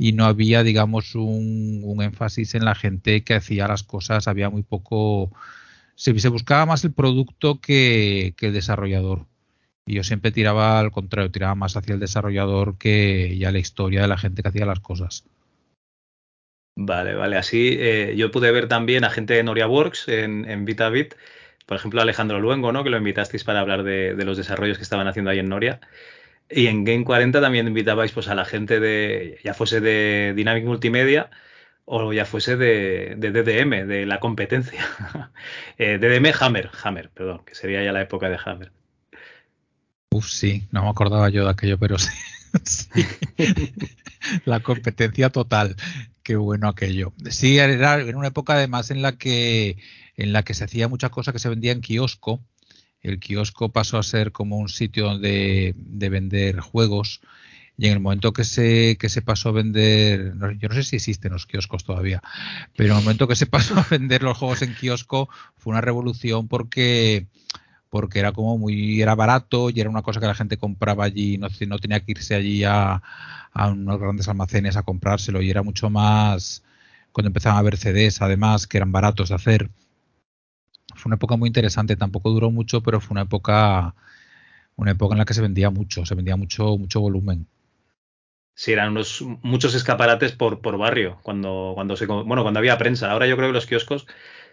y 0.00 0.12
no 0.12 0.24
había, 0.24 0.62
digamos, 0.62 1.14
un, 1.14 1.98
énfasis 2.00 2.54
en 2.54 2.64
la 2.64 2.74
gente 2.74 3.22
que 3.22 3.34
hacía 3.34 3.68
las 3.68 3.82
cosas, 3.82 4.28
había 4.28 4.48
muy 4.48 4.62
poco, 4.62 5.30
se, 5.94 6.12
buscaba 6.30 6.64
más 6.64 6.82
el 6.84 6.92
producto 6.92 7.60
que, 7.60 8.34
el 8.40 8.52
desarrollador. 8.54 9.26
Y 9.84 9.96
yo 9.96 10.02
siempre 10.02 10.32
tiraba 10.32 10.80
al 10.80 10.90
contrario, 10.90 11.30
tiraba 11.30 11.54
más 11.54 11.76
hacia 11.76 11.92
el 11.92 12.00
desarrollador 12.00 12.78
que 12.78 13.36
ya 13.36 13.52
la 13.52 13.58
historia 13.58 14.00
de 14.00 14.08
la 14.08 14.16
gente 14.16 14.40
que 14.40 14.48
hacía 14.48 14.64
las 14.64 14.80
cosas. 14.80 15.26
Vale, 16.76 17.14
vale. 17.14 17.36
Así 17.36 17.76
eh, 17.78 18.14
yo 18.16 18.30
pude 18.30 18.52
ver 18.52 18.68
también 18.68 19.04
a 19.04 19.10
gente 19.10 19.34
de 19.34 19.42
Noria 19.42 19.68
Works 19.68 20.08
en, 20.08 20.48
en 20.48 20.64
VitaBit, 20.64 21.12
por 21.66 21.76
ejemplo 21.76 22.00
Alejandro 22.00 22.40
Luengo, 22.40 22.72
¿no? 22.72 22.84
Que 22.84 22.90
lo 22.90 22.96
invitasteis 22.96 23.44
para 23.44 23.60
hablar 23.60 23.82
de, 23.82 24.14
de, 24.14 24.24
los 24.24 24.38
desarrollos 24.38 24.78
que 24.78 24.84
estaban 24.84 25.08
haciendo 25.08 25.30
ahí 25.30 25.40
en 25.40 25.50
Noria. 25.50 25.78
Y 26.50 26.66
en 26.66 26.84
Game 26.84 27.04
40 27.04 27.40
también 27.40 27.68
invitabais 27.68 28.12
pues 28.12 28.28
a 28.28 28.34
la 28.34 28.44
gente 28.44 28.80
de, 28.80 29.38
ya 29.44 29.54
fuese 29.54 29.80
de 29.80 30.32
Dynamic 30.34 30.64
Multimedia 30.64 31.30
o 31.84 32.12
ya 32.12 32.24
fuese 32.24 32.56
de, 32.56 33.14
DDM, 33.16 33.86
de 33.86 34.06
la 34.06 34.20
competencia. 34.20 34.84
eh, 35.78 35.98
DDM 35.98 36.32
Hammer, 36.40 36.70
Hammer, 36.82 37.10
perdón, 37.10 37.42
que 37.44 37.54
sería 37.54 37.84
ya 37.84 37.92
la 37.92 38.02
época 38.02 38.28
de 38.28 38.38
Hammer. 38.44 38.72
Uf, 40.10 40.28
sí, 40.28 40.66
no 40.72 40.82
me 40.82 40.88
acordaba 40.88 41.28
yo 41.28 41.44
de 41.44 41.50
aquello, 41.50 41.78
pero 41.78 41.96
sí. 42.64 43.02
la 44.44 44.60
competencia 44.60 45.30
total. 45.30 45.76
Qué 46.22 46.36
bueno 46.36 46.68
aquello. 46.68 47.12
Sí, 47.30 47.58
era, 47.58 48.00
era 48.00 48.18
una 48.18 48.28
época 48.28 48.54
además 48.54 48.90
en 48.90 49.02
la 49.02 49.12
que 49.12 49.78
en 50.16 50.32
la 50.32 50.42
que 50.42 50.54
se 50.54 50.64
hacía 50.64 50.88
muchas 50.88 51.10
cosas 51.10 51.32
que 51.32 51.38
se 51.38 51.48
vendía 51.48 51.72
en 51.72 51.80
kiosco 51.80 52.44
el 53.02 53.18
kiosco 53.18 53.70
pasó 53.70 53.98
a 53.98 54.02
ser 54.02 54.32
como 54.32 54.58
un 54.58 54.68
sitio 54.68 55.04
donde 55.06 55.74
de 55.76 56.08
vender 56.08 56.60
juegos 56.60 57.20
y 57.80 57.86
en 57.86 57.94
el 57.94 58.00
momento 58.00 58.34
que 58.34 58.44
se, 58.44 58.98
que 59.00 59.08
se 59.08 59.22
pasó 59.22 59.48
a 59.48 59.52
vender, 59.52 60.34
yo 60.58 60.68
no 60.68 60.74
sé 60.74 60.82
si 60.82 60.96
existen 60.96 61.32
los 61.32 61.46
kioscos 61.46 61.82
todavía, 61.82 62.22
pero 62.76 62.92
en 62.92 62.98
el 62.98 63.04
momento 63.04 63.26
que 63.26 63.36
se 63.36 63.46
pasó 63.46 63.78
a 63.78 63.86
vender 63.88 64.22
los 64.22 64.36
juegos 64.36 64.60
en 64.60 64.74
kiosco 64.74 65.30
fue 65.56 65.70
una 65.72 65.80
revolución 65.80 66.46
porque 66.46 67.26
porque 67.88 68.20
era 68.20 68.32
como 68.32 68.58
muy 68.58 69.00
era 69.00 69.14
barato 69.14 69.70
y 69.70 69.80
era 69.80 69.88
una 69.90 70.02
cosa 70.02 70.20
que 70.20 70.26
la 70.26 70.34
gente 70.34 70.58
compraba 70.58 71.04
allí 71.04 71.38
no, 71.38 71.48
no 71.66 71.78
tenía 71.78 72.00
que 72.00 72.12
irse 72.12 72.34
allí 72.34 72.64
a, 72.64 73.02
a 73.52 73.68
unos 73.68 73.98
grandes 73.98 74.28
almacenes 74.28 74.76
a 74.76 74.82
comprárselo 74.82 75.42
y 75.42 75.50
era 75.50 75.62
mucho 75.62 75.90
más 75.90 76.62
cuando 77.12 77.28
empezaban 77.28 77.56
a 77.56 77.60
haber 77.60 77.78
CDs 77.78 78.22
además 78.22 78.66
que 78.66 78.76
eran 78.76 78.92
baratos 78.92 79.30
de 79.30 79.34
hacer 79.34 79.70
fue 81.00 81.10
una 81.10 81.16
época 81.16 81.36
muy 81.36 81.48
interesante, 81.48 81.96
tampoco 81.96 82.30
duró 82.30 82.50
mucho, 82.50 82.82
pero 82.82 83.00
fue 83.00 83.14
una 83.14 83.22
época 83.22 83.94
una 84.76 84.92
época 84.92 85.14
en 85.14 85.18
la 85.18 85.24
que 85.24 85.34
se 85.34 85.42
vendía 85.42 85.70
mucho, 85.70 86.06
se 86.06 86.14
vendía 86.14 86.36
mucho 86.36 86.76
mucho 86.78 87.00
volumen. 87.00 87.46
Sí, 88.54 88.72
eran 88.72 88.90
unos 88.90 89.22
muchos 89.42 89.74
escaparates 89.74 90.32
por, 90.32 90.60
por 90.60 90.76
barrio 90.78 91.18
cuando 91.22 91.72
cuando 91.74 91.96
se 91.96 92.06
bueno, 92.06 92.42
cuando 92.42 92.58
había 92.58 92.78
prensa. 92.78 93.10
Ahora 93.10 93.26
yo 93.26 93.36
creo 93.36 93.48
que 93.48 93.54
los 93.54 93.66
kioscos 93.66 94.06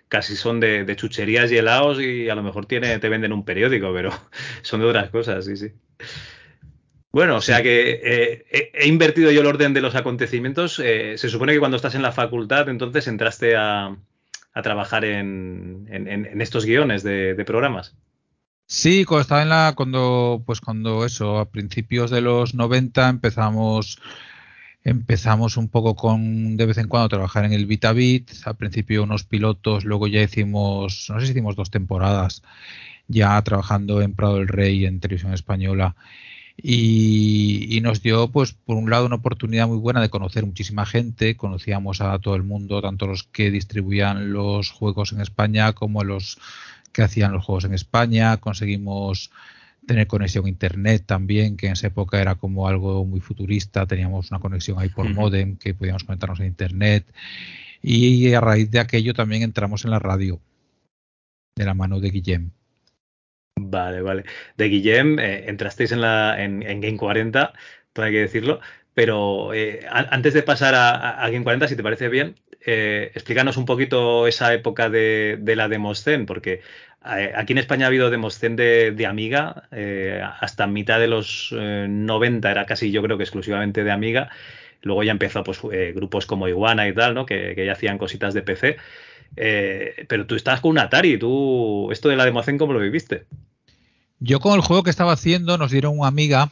casi 0.08 0.36
son 0.36 0.60
de, 0.60 0.86
de 0.86 0.96
chucherías 0.96 1.52
y 1.52 1.58
helados 1.58 2.00
y 2.02 2.30
a 2.30 2.36
lo 2.36 2.44
mejor 2.44 2.66
tiene, 2.66 2.98
te 3.00 3.10
venden 3.10 3.34
un 3.34 3.44
periódico, 3.44 3.94
pero 3.94 4.12
son 4.62 4.80
de 4.82 4.88
otras 4.88 5.10
cosas, 5.10 5.46
sí, 5.46 5.58
sí. 5.58 5.74
Bueno, 7.12 7.38
o 7.38 7.42
sea 7.42 7.64
que 7.64 8.02
eh, 8.04 8.46
he, 8.52 8.72
he, 8.74 8.88
invertido 8.88 9.32
yo 9.32 9.42
el 9.42 9.48
orden 9.48 9.74
de 9.74 9.82
los 9.82 9.96
acontecimientos. 9.96 10.80
Eh, 10.80 11.18
se 11.18 11.30
supone 11.30 11.54
que 11.54 11.60
cuando 11.60 11.78
estás 11.78 11.96
en 11.96 12.02
la 12.02 12.12
facultad, 12.12 12.70
entonces 12.70 13.08
entraste 13.08 13.56
a, 13.56 13.98
a 14.58 14.64
trabajar 14.64 15.06
en, 15.06 15.88
en, 15.88 16.42
estos 16.42 16.66
guiones 16.66 17.04
de, 17.04 17.44
programas. 17.46 17.96
Sí, 18.66 19.06
cuando 19.06 19.22
estaba 19.22 19.44
en 19.44 19.50
la, 19.50 19.74
cuando, 19.76 20.42
pues 20.48 20.62
cuando 20.62 21.06
eso, 21.06 21.38
a 21.38 21.52
principios 21.52 22.10
de 22.10 22.22
los 22.22 22.56
90 22.56 23.08
empezamos, 23.08 24.00
empezamos 24.84 25.58
un 25.58 25.70
poco 25.70 25.96
con, 25.96 26.58
de 26.58 26.66
vez 26.66 26.80
en 26.80 26.88
cuando, 26.88 27.08
trabajar 27.08 27.46
en 27.46 27.54
el 27.54 27.68
VitaBit, 27.68 28.32
al 28.46 28.58
principio 28.58 29.04
unos 29.04 29.26
pilotos, 29.26 29.86
luego 29.86 30.08
ya 30.08 30.24
hicimos, 30.24 31.06
no 31.10 31.20
sé 31.20 31.28
si 31.28 31.34
hicimos 31.34 31.56
dos 31.56 31.70
temporadas, 31.70 32.42
ya 33.08 33.40
trabajando 33.44 34.02
en 34.02 34.16
Prado 34.16 34.38
del 34.38 34.48
Rey 34.48 34.86
en 34.86 35.00
televisión 35.00 35.36
española 35.36 35.96
y, 36.58 37.68
y, 37.78 37.82
nos 37.82 38.02
dio, 38.02 38.30
pues, 38.30 38.54
por 38.54 38.78
un 38.78 38.90
lado, 38.90 39.06
una 39.06 39.18
oportunidad 39.18 39.68
muy 39.68 39.78
buena 39.78 40.02
de 40.02 40.10
conocer 40.10 40.44
muchísima 40.46 40.88
gente. 40.88 41.38
Conocíamos 41.38 42.02
a 42.02 42.18
todo 42.18 42.36
el 42.36 42.44
mundo, 42.44 42.82
tanto 42.82 43.06
los 43.06 43.24
que 43.24 43.52
distribuían 43.52 44.34
los 44.34 44.72
juegos 44.72 45.14
en 45.14 45.22
España 45.22 45.74
como 45.74 46.04
los 46.04 46.40
que 46.92 47.04
hacían 47.04 47.32
los 47.32 47.46
juegos 47.46 47.66
en 47.66 47.76
España. 47.76 48.38
Conseguimos 48.38 49.30
tener 49.86 50.08
conexión 50.08 50.48
a 50.48 50.50
internet 50.50 51.04
también, 51.06 51.58
que 51.58 51.68
en 51.68 51.74
esa 51.74 51.88
época 51.88 52.20
era 52.20 52.36
como 52.36 52.68
algo 52.68 53.06
muy 53.06 53.20
futurista. 53.20 53.86
Teníamos 53.86 54.32
una 54.32 54.40
conexión 54.40 54.80
ahí 54.80 54.90
por 54.90 55.08
modem 55.14 55.58
que 55.58 55.76
podíamos 55.76 56.04
conectarnos 56.04 56.40
a 56.40 56.46
internet. 56.46 57.06
Y 57.84 58.34
a 58.34 58.42
raíz 58.42 58.72
de 58.72 58.80
aquello 58.80 59.14
también 59.14 59.44
entramos 59.44 59.86
en 59.86 59.92
la 59.92 60.00
radio, 60.00 60.42
de 61.56 61.66
la 61.66 61.76
mano 61.76 62.00
de 62.00 62.10
Guillem. 62.10 62.50
Vale, 63.60 64.02
vale. 64.02 64.24
De 64.56 64.66
Guillem, 64.70 65.18
eh, 65.20 65.46
entrasteis 65.50 65.92
en, 65.92 66.02
la, 66.02 66.42
en, 66.44 66.62
en, 66.62 66.80
Game 66.80 66.98
40, 66.98 67.54
todo 67.92 68.06
hay 68.06 68.12
que 68.12 68.20
decirlo, 68.20 68.60
pero 68.94 69.52
eh, 69.54 69.86
antes 69.90 70.34
de 70.36 70.44
pasar 70.44 70.76
a, 70.76 71.24
a, 71.24 71.30
Game 71.32 71.44
40, 71.44 71.68
si 71.68 71.76
te 71.76 71.82
parece 71.82 72.08
bien, 72.08 72.36
eh, 72.62 73.12
explícanos 73.16 73.58
un 73.58 73.66
poquito 73.66 74.28
esa 74.28 74.54
época 74.54 74.90
de, 74.92 75.38
de 75.42 75.56
la 75.56 75.70
Demoscene, 75.70 76.26
porque 76.26 76.62
eh, 77.06 77.34
aquí 77.36 77.54
en 77.54 77.58
España 77.60 77.86
ha 77.86 77.88
habido 77.88 78.12
Demoscene 78.12 78.56
de, 78.56 78.92
de 78.92 79.06
Amiga, 79.08 79.64
eh, 79.72 80.22
hasta 80.40 80.68
mitad 80.68 81.00
de 81.00 81.08
los 81.08 81.52
90 81.52 82.52
era 82.52 82.66
casi 82.68 82.92
yo 82.92 83.02
creo 83.02 83.18
que 83.18 83.24
exclusivamente 83.24 83.84
de 83.84 83.92
Amiga, 83.92 84.30
luego 84.84 85.02
ya 85.04 85.12
empezó 85.12 85.44
pues 85.44 85.62
grupos 85.96 86.28
como 86.28 86.48
Iguana 86.48 86.88
y 86.88 86.94
tal, 86.94 87.16
¿no? 87.16 87.26
que, 87.26 87.56
que 87.56 87.66
ya 87.66 87.72
hacían 87.72 87.98
cositas 87.98 88.34
de 88.36 88.44
PC. 88.44 88.78
Eh, 89.36 90.06
pero 90.08 90.26
tú 90.26 90.36
estabas 90.36 90.62
con 90.62 90.72
un 90.72 90.80
Atari, 90.80 91.18
tú, 91.18 91.92
esto 91.92 92.10
de 92.10 92.16
la 92.16 92.26
Democen, 92.26 92.58
¿cómo 92.58 92.74
lo 92.74 92.80
viviste? 92.80 93.26
Yo 94.20 94.40
con 94.40 94.56
el 94.56 94.62
juego 94.62 94.84
que 94.84 94.90
estaba 94.90 95.14
haciendo 95.14 95.58
nos 95.58 95.72
dieron 95.72 96.00
una 96.00 96.08
amiga, 96.08 96.50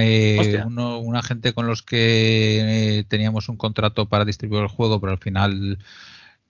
eh, 0.00 0.62
uno, 0.66 0.98
una 0.98 1.22
gente 1.22 1.52
con 1.52 1.66
los 1.66 1.82
que 1.82 2.98
eh, 2.98 3.04
teníamos 3.04 3.48
un 3.48 3.56
contrato 3.56 4.06
para 4.06 4.24
distribuir 4.24 4.62
el 4.62 4.68
juego, 4.68 5.00
pero 5.00 5.12
al 5.12 5.18
final 5.18 5.78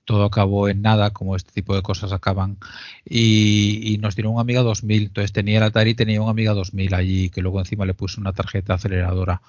todo 0.04 0.25
acabó 0.25 0.69
en 0.69 0.83
nada, 0.83 1.11
como 1.11 1.37
este 1.37 1.52
tipo 1.52 1.75
de 1.76 1.83
cosas 1.83 2.12
acaban, 2.12 2.57
y, 3.04 3.92
y, 3.92 3.99
nos 3.99 4.16
dieron 4.16 4.35
un 4.35 4.40
Amiga 4.40 4.62
2000, 4.62 5.02
entonces 5.04 5.33
tenía 5.33 5.59
el 5.59 5.64
Atari, 5.64 5.95
tenía 5.95 6.23
un 6.23 6.30
Amiga 6.30 6.52
2000 6.52 6.95
allí, 6.95 7.30
que 7.30 7.42
luego 7.42 7.61
encima 7.61 7.85
le 7.85 7.95
puse 7.95 8.21
una 8.21 8.33
tarjeta 8.33 8.75
aceleradora 8.75 9.42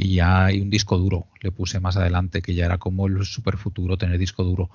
y 0.00 0.14
ya 0.14 0.44
hay 0.46 0.60
un 0.60 0.70
disco 0.70 0.96
duro, 0.96 1.26
le 1.42 1.50
puse 1.50 1.80
más 1.80 1.96
adelante, 1.96 2.40
que 2.40 2.54
ya 2.54 2.66
era 2.66 2.78
como 2.78 3.08
el 3.08 3.24
super 3.24 3.56
futuro 3.56 3.98
tener 3.98 4.16
disco 4.16 4.44
duro. 4.44 4.70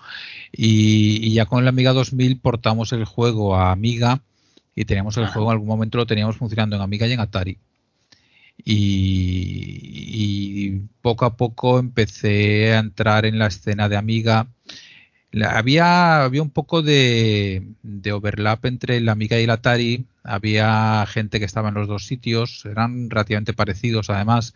Y, 0.52 1.26
y 1.26 1.34
ya 1.34 1.46
con 1.46 1.62
el 1.62 1.70
Amiga 1.70 1.94
2000 1.94 2.42
portamos 2.42 2.92
el 2.92 3.06
juego 3.06 3.56
a 3.56 3.72
Amiga 3.72 4.22
y 4.76 4.84
teníamos 4.84 5.16
el 5.16 5.28
juego 5.28 5.48
en 5.48 5.54
algún 5.54 5.70
momento 5.70 5.98
lo 5.98 6.06
teníamos 6.06 6.36
funcionando 6.36 6.76
en 6.76 6.82
Amiga 6.82 7.08
y 7.08 7.14
en 7.14 7.22
Atari. 7.22 7.58
Y, 8.66 8.74
y, 10.76 10.82
poco 11.02 11.24
a 11.24 11.38
poco 11.38 11.80
empecé 11.80 12.74
a 12.74 12.80
entrar 12.80 13.26
en 13.26 13.40
la 13.40 13.48
escena 13.48 13.88
de 13.88 13.96
Amiga. 13.96 14.50
Había, 15.50 16.26
había 16.26 16.42
un 16.42 16.50
poco 16.50 16.82
de, 16.82 17.66
de 17.82 18.12
overlap 18.12 18.66
entre 18.66 19.00
la 19.00 19.14
Amiga 19.14 19.40
y 19.40 19.46
el 19.46 19.50
Atari. 19.52 20.06
Había 20.24 21.06
gente 21.08 21.40
que 21.40 21.46
estaba 21.46 21.70
en 21.70 21.76
los 21.76 21.88
dos 21.88 22.06
sitios, 22.06 22.66
eran 22.66 23.10
relativamente 23.10 23.54
parecidos 23.54 24.10
además 24.10 24.54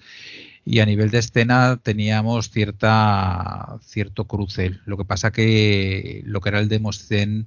y 0.67 0.81
a 0.81 0.86
nivel 0.86 1.09
de 1.12 1.19
escena 1.19 1.79
teníamos 1.81 2.50
cierta 2.50 3.79
cierto 3.81 4.25
cruce. 4.25 4.74
Lo 4.86 4.97
que 4.97 5.05
pasa 5.05 5.31
que 5.31 6.21
lo 6.25 6.41
que 6.41 6.50
era 6.50 6.59
el 6.59 6.67
Demoscene 6.67 7.45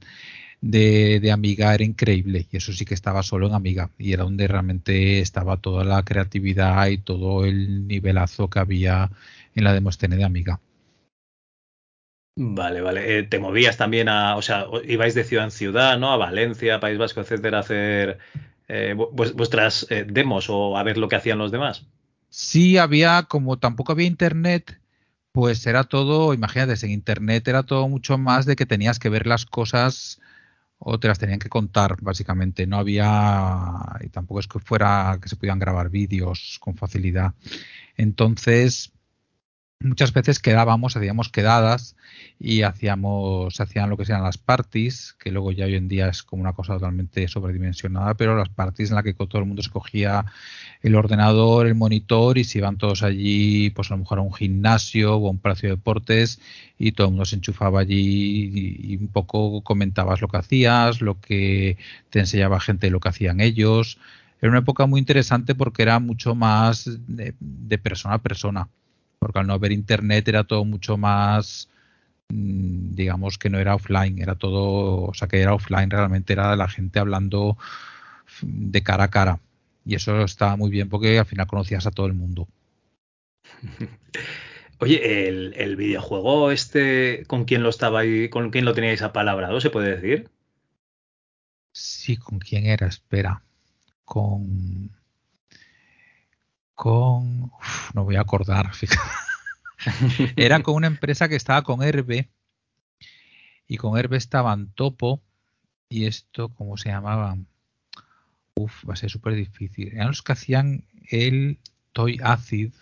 de, 0.62 1.20
de, 1.20 1.30
Amiga 1.30 1.74
era 1.74 1.84
increíble 1.84 2.46
y 2.50 2.56
eso 2.56 2.72
sí 2.72 2.86
que 2.86 2.94
estaba 2.94 3.22
solo 3.22 3.46
en 3.48 3.54
Amiga 3.54 3.90
y 3.98 4.14
era 4.14 4.24
donde 4.24 4.48
realmente 4.48 5.20
estaba 5.20 5.58
toda 5.58 5.84
la 5.84 6.02
creatividad 6.02 6.86
y 6.88 6.98
todo 6.98 7.44
el 7.44 7.86
nivelazo 7.86 8.48
que 8.48 8.58
había 8.58 9.10
en 9.54 9.64
la 9.64 9.74
Demoscene 9.74 10.16
de 10.16 10.24
Amiga. 10.24 10.60
Vale, 12.36 12.80
vale. 12.80 13.18
Eh, 13.18 13.22
te 13.24 13.38
movías 13.38 13.76
también 13.76 14.08
a, 14.08 14.36
o 14.36 14.42
sea, 14.42 14.66
ibais 14.84 15.14
de 15.14 15.24
ciudad 15.24 15.44
en 15.44 15.50
ciudad, 15.50 15.98
¿no? 15.98 16.10
A 16.10 16.16
Valencia, 16.16 16.80
País 16.80 16.96
Vasco, 16.96 17.20
etcétera, 17.20 17.58
a 17.58 17.60
hacer 17.60 18.18
eh, 18.68 18.94
vuestras 18.94 19.86
eh, 19.90 20.06
demos 20.08 20.48
o 20.48 20.78
a 20.78 20.82
ver 20.82 20.96
lo 20.96 21.08
que 21.08 21.16
hacían 21.16 21.38
los 21.38 21.50
demás. 21.52 21.86
Sí, 22.30 22.78
había, 22.78 23.24
como 23.24 23.58
tampoco 23.58 23.92
había 23.92 24.06
internet, 24.06 24.80
pues 25.32 25.66
era 25.66 25.84
todo, 25.84 26.34
imagínate, 26.34 26.74
en 26.86 26.92
internet 26.92 27.46
era 27.48 27.64
todo 27.64 27.88
mucho 27.88 28.18
más 28.18 28.46
de 28.46 28.56
que 28.56 28.66
tenías 28.66 28.98
que 28.98 29.08
ver 29.08 29.26
las 29.26 29.46
cosas 29.46 30.20
o 30.78 30.98
te 31.00 31.08
las 31.08 31.18
tenían 31.18 31.40
que 31.40 31.48
contar, 31.50 31.96
básicamente. 32.00 32.66
No 32.66 32.78
había, 32.78 33.98
y 34.00 34.08
tampoco 34.10 34.40
es 34.40 34.48
que 34.48 34.60
fuera 34.60 35.18
que 35.22 35.28
se 35.28 35.36
pudieran 35.36 35.58
grabar 35.58 35.90
vídeos 35.90 36.58
con 36.60 36.76
facilidad. 36.76 37.34
Entonces, 37.96 38.92
muchas 39.80 40.12
veces 40.12 40.38
quedábamos, 40.40 40.96
hacíamos 40.96 41.30
quedadas 41.30 41.96
y 42.38 42.62
hacíamos, 42.62 43.60
hacían 43.60 43.90
lo 43.90 43.96
que 43.96 44.04
sean 44.04 44.22
las 44.22 44.38
parties, 44.38 45.14
que 45.18 45.30
luego 45.30 45.52
ya 45.52 45.64
hoy 45.66 45.74
en 45.74 45.88
día 45.88 46.08
es 46.08 46.22
como 46.22 46.42
una 46.42 46.52
cosa 46.52 46.74
totalmente 46.74 47.26
sobredimensionada, 47.28 48.14
pero 48.14 48.36
las 48.36 48.50
parties 48.50 48.90
en 48.90 48.96
las 48.96 49.04
que 49.04 49.14
todo 49.14 49.38
el 49.38 49.46
mundo 49.46 49.62
escogía 49.62 50.26
el 50.82 50.94
ordenador, 50.94 51.66
el 51.66 51.74
monitor 51.74 52.38
y 52.38 52.44
se 52.44 52.58
iban 52.58 52.78
todos 52.78 53.02
allí, 53.02 53.70
pues 53.70 53.90
a 53.90 53.94
lo 53.94 53.98
mejor 53.98 54.18
a 54.18 54.22
un 54.22 54.32
gimnasio 54.32 55.16
o 55.16 55.28
a 55.28 55.30
un 55.30 55.38
palacio 55.38 55.68
de 55.68 55.76
deportes 55.76 56.40
y 56.78 56.92
todo 56.92 57.08
el 57.08 57.12
mundo 57.12 57.26
se 57.26 57.36
enchufaba 57.36 57.80
allí 57.80 58.50
y, 58.54 58.94
y 58.94 58.96
un 58.96 59.08
poco 59.08 59.62
comentabas 59.62 60.20
lo 60.20 60.28
que 60.28 60.38
hacías, 60.38 61.00
lo 61.02 61.20
que 61.20 61.76
te 62.10 62.20
enseñaba 62.20 62.60
gente 62.60 62.90
lo 62.90 63.00
que 63.00 63.10
hacían 63.10 63.40
ellos. 63.40 63.98
Era 64.40 64.50
una 64.50 64.60
época 64.60 64.86
muy 64.86 65.00
interesante 65.00 65.54
porque 65.54 65.82
era 65.82 65.98
mucho 66.00 66.34
más 66.34 66.88
de, 67.06 67.34
de 67.40 67.78
persona 67.78 68.14
a 68.14 68.18
persona 68.18 68.68
porque 69.20 69.38
al 69.38 69.46
no 69.46 69.52
haber 69.52 69.72
internet 69.72 70.26
era 70.28 70.44
todo 70.44 70.64
mucho 70.64 70.96
más 70.96 71.68
mm, 72.30 72.94
digamos 72.94 73.38
que 73.38 73.50
no 73.50 73.58
era 73.58 73.74
offline, 73.74 74.18
era 74.20 74.34
todo, 74.34 75.04
o 75.04 75.14
sea 75.14 75.28
que 75.28 75.40
era 75.40 75.54
offline, 75.54 75.90
realmente 75.90 76.32
era 76.32 76.56
la 76.56 76.68
gente 76.68 76.98
hablando 76.98 77.56
de 78.42 78.82
cara 78.82 79.04
a 79.04 79.10
cara. 79.10 79.40
Y 79.84 79.94
eso 79.94 80.22
estaba 80.22 80.56
muy 80.56 80.70
bien 80.70 80.88
porque 80.88 81.18
al 81.18 81.26
final 81.26 81.46
conocías 81.46 81.86
a 81.86 81.90
todo 81.90 82.06
el 82.06 82.14
mundo. 82.14 82.48
Oye, 84.78 85.28
el, 85.28 85.76
videojuego 85.76 86.50
este, 86.50 87.24
¿con 87.26 87.44
quién 87.44 87.62
lo 87.62 87.68
estaba 87.68 88.00
ahí, 88.00 88.30
con 88.30 88.50
quién 88.50 88.64
lo 88.64 88.72
teníais 88.72 89.02
apalabrado, 89.02 89.60
se 89.60 89.68
puede 89.68 89.96
decir? 89.96 90.30
Sí, 91.72 92.16
¿con 92.16 92.38
quién 92.38 92.64
era? 92.66 92.86
Espera. 92.86 93.42
Con. 94.04 94.90
Con. 96.74 97.52
no 97.94 98.04
voy 98.04 98.16
a 98.16 98.22
acordar. 98.22 98.70
era 100.36 100.62
con 100.62 100.74
una 100.74 100.86
empresa 100.86 101.28
que 101.28 101.36
estaba 101.36 101.62
con 101.62 101.82
Herbe. 101.82 102.30
Y 103.66 103.76
con 103.76 103.98
Herbe 103.98 104.16
estaban 104.16 104.72
Topo. 104.72 105.22
Y 105.88 106.06
esto, 106.06 106.54
¿cómo 106.54 106.76
se 106.76 106.88
llamaban? 106.88 107.49
Uf, 108.60 108.84
va 108.88 108.92
a 108.92 108.96
ser 108.96 109.10
súper 109.10 109.34
difícil. 109.34 109.92
Eran 109.94 110.08
los 110.08 110.22
que 110.22 110.32
hacían 110.32 110.84
el 111.08 111.58
Toy 111.92 112.18
Acid. 112.22 112.72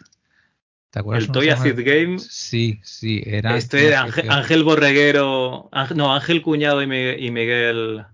¿Te 0.91 0.99
acuerdas? 0.99 1.25
El 1.25 1.33
Toy 1.33 1.49
Acid 1.51 1.79
Game. 1.85 2.19
Sí, 2.19 2.81
sí, 2.83 3.23
era. 3.25 3.57
Este 3.57 3.95
Ángel, 3.95 4.65
Borreguero. 4.65 5.71
no, 5.95 6.15
Ángel 6.15 6.43
Cuñado 6.43 6.83
y, 6.83 6.87
Miguel. 6.87 8.05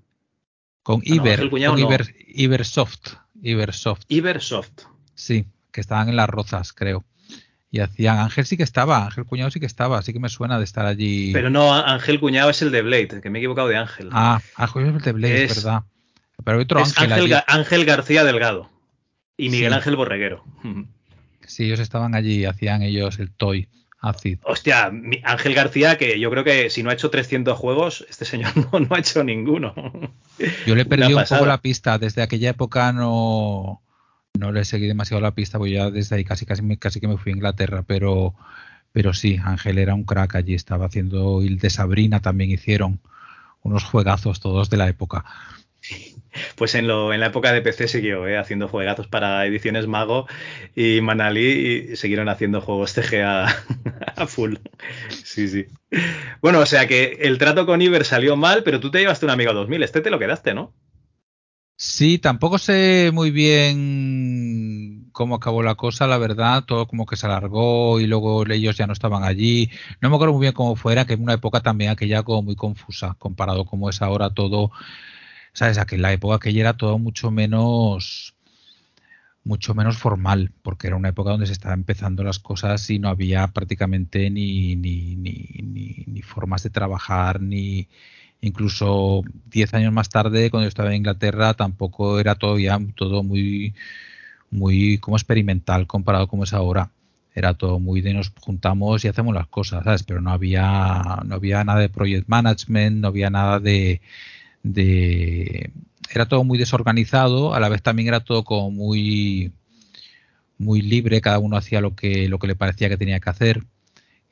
Con 0.82 1.00
Iber, 1.04 1.48
con 1.48 1.78
Iber, 1.78 2.14
Ibersoft. 2.28 3.14
Ibersoft. 3.40 4.02
Ibersoft. 4.08 4.82
Sí, 5.14 5.46
que 5.72 5.80
estaban 5.80 6.10
en 6.10 6.16
las 6.16 6.28
rozas, 6.28 6.72
creo. 6.74 7.04
Y 7.70 7.80
hacían. 7.80 8.18
Ángel 8.18 8.44
sí 8.44 8.56
que 8.58 8.62
estaba, 8.62 9.06
Ángel 9.06 9.24
Cuñado 9.24 9.50
sí 9.50 9.60
que 9.60 9.66
estaba, 9.66 9.98
así 9.98 10.12
que 10.12 10.20
me 10.20 10.28
suena 10.28 10.58
de 10.58 10.64
estar 10.64 10.84
allí. 10.84 11.32
Pero 11.32 11.48
no, 11.48 11.72
Ángel 11.72 12.20
Cuñado 12.20 12.50
es 12.50 12.60
el 12.60 12.70
de 12.70 12.82
Blade, 12.82 13.20
que 13.22 13.30
me 13.30 13.38
he 13.38 13.42
equivocado 13.42 13.68
de 13.68 13.76
Ángel. 13.76 14.10
Ah, 14.12 14.42
Ángel 14.56 14.82
es 14.82 14.94
el 14.94 15.00
de 15.00 15.12
Blade, 15.12 15.44
es, 15.44 15.64
verdad. 15.64 15.84
Pero 16.42 16.58
hay 16.58 16.62
otro 16.62 16.80
Ángel. 16.80 17.42
Ángel, 17.46 17.84
García 17.84 18.24
Delgado. 18.24 18.70
Y 19.36 19.50
Miguel 19.50 19.72
Ángel 19.72 19.96
Borreguero. 19.96 20.44
Sí, 21.46 21.64
ellos 21.64 21.80
estaban 21.80 22.14
allí, 22.14 22.44
hacían 22.44 22.82
ellos 22.82 23.18
el 23.18 23.30
toy. 23.30 23.68
Acid. 24.00 24.38
Hostia, 24.42 24.92
Ángel 25.22 25.54
García, 25.54 25.96
que 25.96 26.20
yo 26.20 26.30
creo 26.30 26.44
que 26.44 26.68
si 26.68 26.82
no 26.82 26.90
ha 26.90 26.92
hecho 26.92 27.08
300 27.08 27.56
juegos, 27.56 28.04
este 28.10 28.26
señor 28.26 28.52
no, 28.72 28.94
ha 28.94 28.98
hecho 28.98 29.24
ninguno. 29.24 29.74
Yo 30.66 30.74
le 30.74 30.84
perdí 30.84 31.14
un 31.14 31.24
poco 31.24 31.46
la 31.46 31.62
pista. 31.62 31.98
Desde 31.98 32.20
aquella 32.20 32.50
época 32.50 32.92
no, 32.92 33.80
no 34.38 34.52
le 34.52 34.66
seguí 34.66 34.86
demasiado 34.86 35.22
la 35.22 35.34
pista, 35.34 35.56
porque 35.56 35.72
ya 35.72 35.90
desde 35.90 36.16
ahí 36.16 36.24
casi, 36.24 36.44
casi, 36.44 36.76
casi 36.76 37.00
que 37.00 37.08
me 37.08 37.16
fui 37.16 37.32
a 37.32 37.36
Inglaterra. 37.36 37.82
Pero, 37.86 38.34
pero 38.92 39.14
sí, 39.14 39.38
Ángel 39.42 39.78
era 39.78 39.94
un 39.94 40.04
crack 40.04 40.34
allí. 40.34 40.54
Estaba 40.54 40.86
haciendo. 40.86 41.40
El 41.40 41.58
de 41.58 41.70
Sabrina 41.70 42.20
también 42.20 42.50
hicieron 42.50 43.00
unos 43.62 43.84
juegazos 43.84 44.40
todos 44.40 44.68
de 44.68 44.76
la 44.76 44.88
época. 44.88 45.24
Pues 46.56 46.74
en, 46.74 46.88
lo, 46.88 47.12
en 47.12 47.20
la 47.20 47.26
época 47.26 47.52
de 47.52 47.62
PC 47.62 47.88
siguió 47.88 48.26
¿eh? 48.26 48.36
haciendo 48.36 48.68
juegazos 48.68 49.06
para 49.06 49.46
ediciones 49.46 49.86
Mago 49.86 50.26
y 50.74 51.00
Manali 51.00 51.90
y 51.92 51.96
siguieron 51.96 52.28
haciendo 52.28 52.60
juegos 52.60 52.92
CGA 52.94 53.46
a 54.16 54.26
full. 54.26 54.56
Sí, 55.08 55.48
sí. 55.48 55.66
Bueno, 56.40 56.60
o 56.60 56.66
sea 56.66 56.88
que 56.88 57.18
el 57.20 57.38
trato 57.38 57.66
con 57.66 57.82
Iber 57.82 58.04
salió 58.04 58.36
mal, 58.36 58.62
pero 58.64 58.80
tú 58.80 58.90
te 58.90 58.98
llevaste 58.98 59.26
un 59.26 59.30
Amiga 59.30 59.52
2000. 59.52 59.82
Este 59.82 60.00
te 60.00 60.10
lo 60.10 60.18
quedaste, 60.18 60.54
¿no? 60.54 60.74
Sí, 61.76 62.18
tampoco 62.18 62.58
sé 62.58 63.10
muy 63.12 63.32
bien 63.32 65.08
cómo 65.12 65.34
acabó 65.34 65.62
la 65.62 65.74
cosa, 65.74 66.06
la 66.06 66.18
verdad, 66.18 66.64
todo 66.64 66.86
como 66.86 67.04
que 67.04 67.16
se 67.16 67.26
alargó 67.26 67.98
y 68.00 68.06
luego 68.06 68.44
ellos 68.46 68.76
ya 68.76 68.86
no 68.86 68.92
estaban 68.92 69.24
allí. 69.24 69.70
No 70.00 70.08
me 70.08 70.16
acuerdo 70.16 70.34
muy 70.34 70.42
bien 70.42 70.52
cómo 70.52 70.76
fuera, 70.76 71.04
que 71.04 71.14
en 71.14 71.22
una 71.22 71.34
época 71.34 71.60
también 71.60 71.90
aquella 71.90 72.22
como 72.22 72.42
muy 72.42 72.54
confusa, 72.56 73.16
comparado 73.18 73.64
como 73.64 73.90
es 73.90 74.02
ahora 74.02 74.30
todo 74.30 74.70
¿sabes? 75.54 75.78
en 75.90 76.02
la 76.02 76.12
época 76.12 76.36
aquella 76.36 76.60
era 76.60 76.76
todo 76.76 76.98
mucho 76.98 77.30
menos 77.30 78.34
mucho 79.44 79.74
menos 79.74 79.98
formal, 79.98 80.52
porque 80.62 80.86
era 80.86 80.96
una 80.96 81.10
época 81.10 81.30
donde 81.30 81.46
se 81.46 81.52
estaban 81.52 81.80
empezando 81.80 82.24
las 82.24 82.38
cosas 82.38 82.88
y 82.90 82.98
no 82.98 83.08
había 83.08 83.46
prácticamente 83.48 84.30
ni, 84.30 84.74
ni, 84.76 85.16
ni, 85.16 86.04
ni, 86.06 86.22
formas 86.22 86.62
de 86.62 86.70
trabajar, 86.70 87.40
ni 87.42 87.88
incluso 88.40 89.22
diez 89.46 89.74
años 89.74 89.92
más 89.92 90.08
tarde, 90.08 90.50
cuando 90.50 90.64
yo 90.64 90.68
estaba 90.68 90.90
en 90.90 90.96
Inglaterra, 90.96 91.54
tampoco 91.54 92.18
era 92.20 92.34
todavía 92.36 92.78
todo 92.96 93.22
muy, 93.22 93.74
muy 94.50 94.98
como 94.98 95.16
experimental 95.16 95.86
comparado 95.86 96.28
como 96.28 96.44
es 96.44 96.54
ahora. 96.54 96.90
Era 97.34 97.54
todo 97.54 97.80
muy 97.80 98.00
de 98.00 98.14
nos 98.14 98.32
juntamos 98.40 99.04
y 99.04 99.08
hacemos 99.08 99.34
las 99.34 99.48
cosas, 99.48 99.84
¿sabes? 99.84 100.04
Pero 100.04 100.20
no 100.20 100.30
había, 100.30 101.20
no 101.26 101.34
había 101.34 101.64
nada 101.64 101.80
de 101.80 101.88
project 101.88 102.28
management, 102.28 102.98
no 102.98 103.08
había 103.08 103.28
nada 103.30 103.60
de, 103.60 104.00
de 104.64 105.70
era 106.12 106.26
todo 106.26 106.42
muy 106.42 106.58
desorganizado, 106.58 107.54
a 107.54 107.60
la 107.60 107.68
vez 107.68 107.82
también 107.82 108.08
era 108.08 108.24
todo 108.24 108.44
como 108.44 108.70
muy 108.72 109.52
muy 110.58 110.82
libre, 110.82 111.20
cada 111.20 111.38
uno 111.38 111.56
hacía 111.56 111.80
lo 111.80 111.94
que 111.94 112.28
lo 112.28 112.38
que 112.38 112.48
le 112.48 112.56
parecía 112.56 112.88
que 112.88 112.96
tenía 112.96 113.20
que 113.20 113.30
hacer 113.30 113.62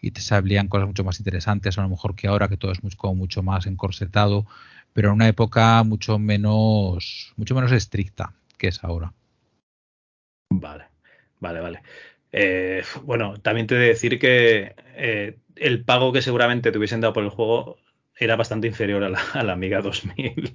y 0.01 0.11
te 0.11 0.21
salían 0.21 0.69
cosas 0.69 0.89
mucho 0.89 1.05
más 1.05 1.21
interesantes, 1.21 1.79
a 1.79 1.83
lo 1.83 1.89
mejor 1.89 2.17
que 2.17 2.27
ahora 2.27 2.49
que 2.49 2.57
todo 2.57 2.73
es 2.73 2.83
mucho, 2.83 2.97
como 2.99 3.15
mucho 3.15 3.43
más 3.43 3.67
encorsetado, 3.67 4.47
pero 4.93 5.09
en 5.09 5.15
una 5.15 5.29
época 5.29 5.83
mucho 5.85 6.19
menos 6.19 7.33
mucho 7.37 7.55
menos 7.55 7.71
estricta 7.73 8.33
que 8.59 8.69
es 8.69 8.83
ahora. 8.83 9.13
Vale, 10.51 10.85
vale, 11.41 11.61
vale. 11.61 11.83
Eh, 12.33 12.83
bueno, 13.05 13.39
también 13.41 13.67
te 13.67 13.75
he 13.75 13.79
de 13.79 13.89
decir 13.89 14.19
que 14.19 14.75
eh, 14.97 15.37
el 15.57 15.85
pago 15.85 16.13
que 16.13 16.23
seguramente 16.23 16.73
te 16.73 16.79
hubiesen 16.79 17.01
dado 17.01 17.13
por 17.13 17.25
el 17.25 17.31
juego 17.31 17.77
era 18.17 18.37
bastante 18.37 18.67
inferior 18.67 19.03
a 19.05 19.09
la, 19.43 19.53
Amiga 19.53 19.81
2000 19.81 20.55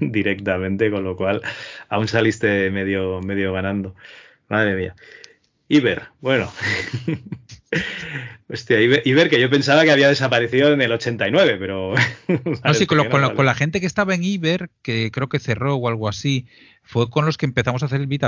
directamente, 0.00 0.90
con 0.90 1.04
lo 1.04 1.16
cual 1.16 1.42
aún 1.88 2.08
saliste 2.08 2.70
medio, 2.70 3.20
medio 3.20 3.52
ganando. 3.52 3.94
Madre 4.48 4.76
mía. 4.76 4.94
Iber, 5.68 6.04
bueno. 6.20 6.52
Hostia, 8.48 8.80
Iber, 8.80 9.28
que 9.28 9.40
yo 9.40 9.50
pensaba 9.50 9.82
que 9.82 9.90
había 9.90 10.08
desaparecido 10.08 10.72
en 10.72 10.80
el 10.80 10.92
89, 10.92 11.56
pero... 11.58 11.94
no, 12.64 12.74
sí, 12.74 12.86
con, 12.86 13.08
con, 13.08 13.46
la 13.46 13.54
gente 13.54 13.80
que 13.80 13.86
estaba 13.86 14.14
en 14.14 14.22
Iber, 14.22 14.70
que 14.82 15.10
creo 15.10 15.28
que 15.28 15.40
cerró 15.40 15.74
o 15.74 15.88
algo 15.88 16.08
así, 16.08 16.46
fue 16.84 17.10
con 17.10 17.26
los 17.26 17.36
que 17.38 17.46
empezamos 17.46 17.82
a 17.82 17.86
hacer 17.86 18.00
el 18.00 18.06
Bit 18.06 18.22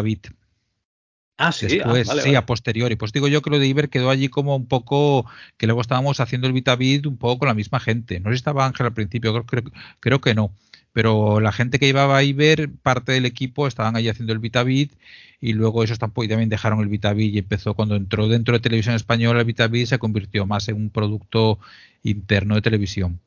Ah, 1.41 1.53
sí, 1.53 1.67
ah, 1.67 1.93
Después, 1.93 2.25
sí, 2.25 2.35
a 2.35 2.45
posteriori. 2.47 2.97
Pues 2.97 3.13
digo 3.13 3.29
yo 3.29 3.43
que 3.43 3.51
lo 3.51 3.61
de 3.61 3.67
Iber 3.69 3.89
quedó 3.89 4.11
allí 4.11 4.29
como 4.29 4.57
un 4.57 4.67
poco, 4.67 5.25
que 5.57 5.67
luego 5.67 5.81
estábamos 5.81 6.19
haciendo 6.19 6.49
el 6.49 6.53
Vitavit 6.53 7.07
un 7.07 7.17
poco 7.17 7.39
con 7.39 7.49
la 7.49 7.55
misma 7.55 7.79
gente. 7.79 8.19
No 8.19 8.31
sé 8.31 8.35
si 8.35 8.39
estaba 8.39 8.67
Ángel 8.67 8.87
al 8.87 8.93
principio, 8.93 9.47
creo, 9.47 9.63
creo, 10.01 10.21
que 10.21 10.35
no. 10.35 10.53
Pero 10.93 11.39
la 11.39 11.53
gente 11.53 11.79
que 11.79 11.87
llevaba 11.87 12.17
a 12.17 12.25
Iber, 12.25 12.73
parte 12.83 13.13
del 13.13 13.25
equipo, 13.25 13.69
estaban 13.69 13.95
allí 13.95 14.09
haciendo 14.09 14.33
el 14.33 14.41
Vitavit 14.41 14.93
y 15.41 15.53
luego 15.53 15.85
ellos 15.85 16.01
tampoco 16.01 16.25
y 16.25 16.29
también 16.29 16.49
dejaron 16.49 16.81
el 16.81 16.89
Vitavit 16.89 17.33
y 17.33 17.39
empezó 17.39 17.75
cuando 17.75 17.95
entró 17.95 18.27
dentro 18.27 18.55
de 18.55 18.61
televisión 18.61 18.97
española 18.97 19.39
el 19.39 19.47
Vitavit 19.47 19.87
se 19.87 19.99
convirtió 20.01 20.45
más 20.45 20.69
en 20.69 20.75
un 20.75 20.91
producto 20.91 21.61
interno 22.03 22.57
de 22.57 22.63
televisión. 22.63 23.21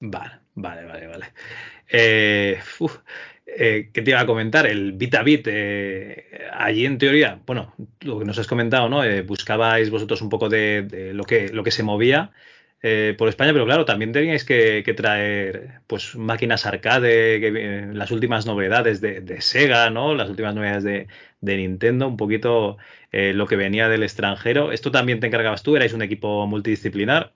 Vale, 0.00 0.39
vale, 0.54 0.84
vale, 0.84 1.06
vale. 1.06 1.26
Eh, 1.88 2.58
eh, 3.56 3.90
¿Qué 3.92 4.02
te 4.02 4.10
iba 4.10 4.20
a 4.20 4.26
comentar? 4.26 4.66
El 4.66 4.92
bit 4.92 5.14
a 5.14 5.22
bit, 5.22 5.46
eh, 5.48 6.48
allí 6.52 6.86
en 6.86 6.98
teoría, 6.98 7.40
bueno, 7.46 7.74
lo 8.00 8.18
que 8.18 8.24
nos 8.24 8.38
has 8.38 8.46
comentado, 8.46 8.88
¿no? 8.88 9.02
Eh, 9.04 9.22
buscabais 9.22 9.90
vosotros 9.90 10.22
un 10.22 10.28
poco 10.28 10.48
de, 10.48 11.10
lo, 11.14 11.24
que, 11.24 11.48
lo 11.48 11.64
que 11.64 11.70
se 11.70 11.82
movía 11.82 12.32
por 13.18 13.28
España, 13.28 13.52
pero 13.52 13.66
claro, 13.66 13.84
también 13.84 14.12
teníais 14.12 14.44
que, 14.44 14.94
traer 14.96 15.80
pues 15.86 16.16
máquinas 16.16 16.64
arcade, 16.64 17.92
las 17.92 18.10
últimas 18.10 18.46
novedades 18.46 19.02
de, 19.02 19.40
Sega, 19.42 19.90
¿no? 19.90 20.14
Las 20.14 20.30
últimas 20.30 20.54
novedades 20.54 20.84
de, 20.84 21.06
de 21.42 21.56
Nintendo, 21.58 22.08
un 22.08 22.16
poquito 22.16 22.78
lo 23.12 23.46
que 23.46 23.56
venía 23.56 23.88
del 23.90 24.02
extranjero. 24.02 24.72
¿Esto 24.72 24.90
también 24.90 25.20
te 25.20 25.26
encargabas 25.26 25.62
tú? 25.62 25.76
¿Erais 25.76 25.92
un 25.92 26.02
equipo 26.02 26.46
multidisciplinar? 26.46 27.32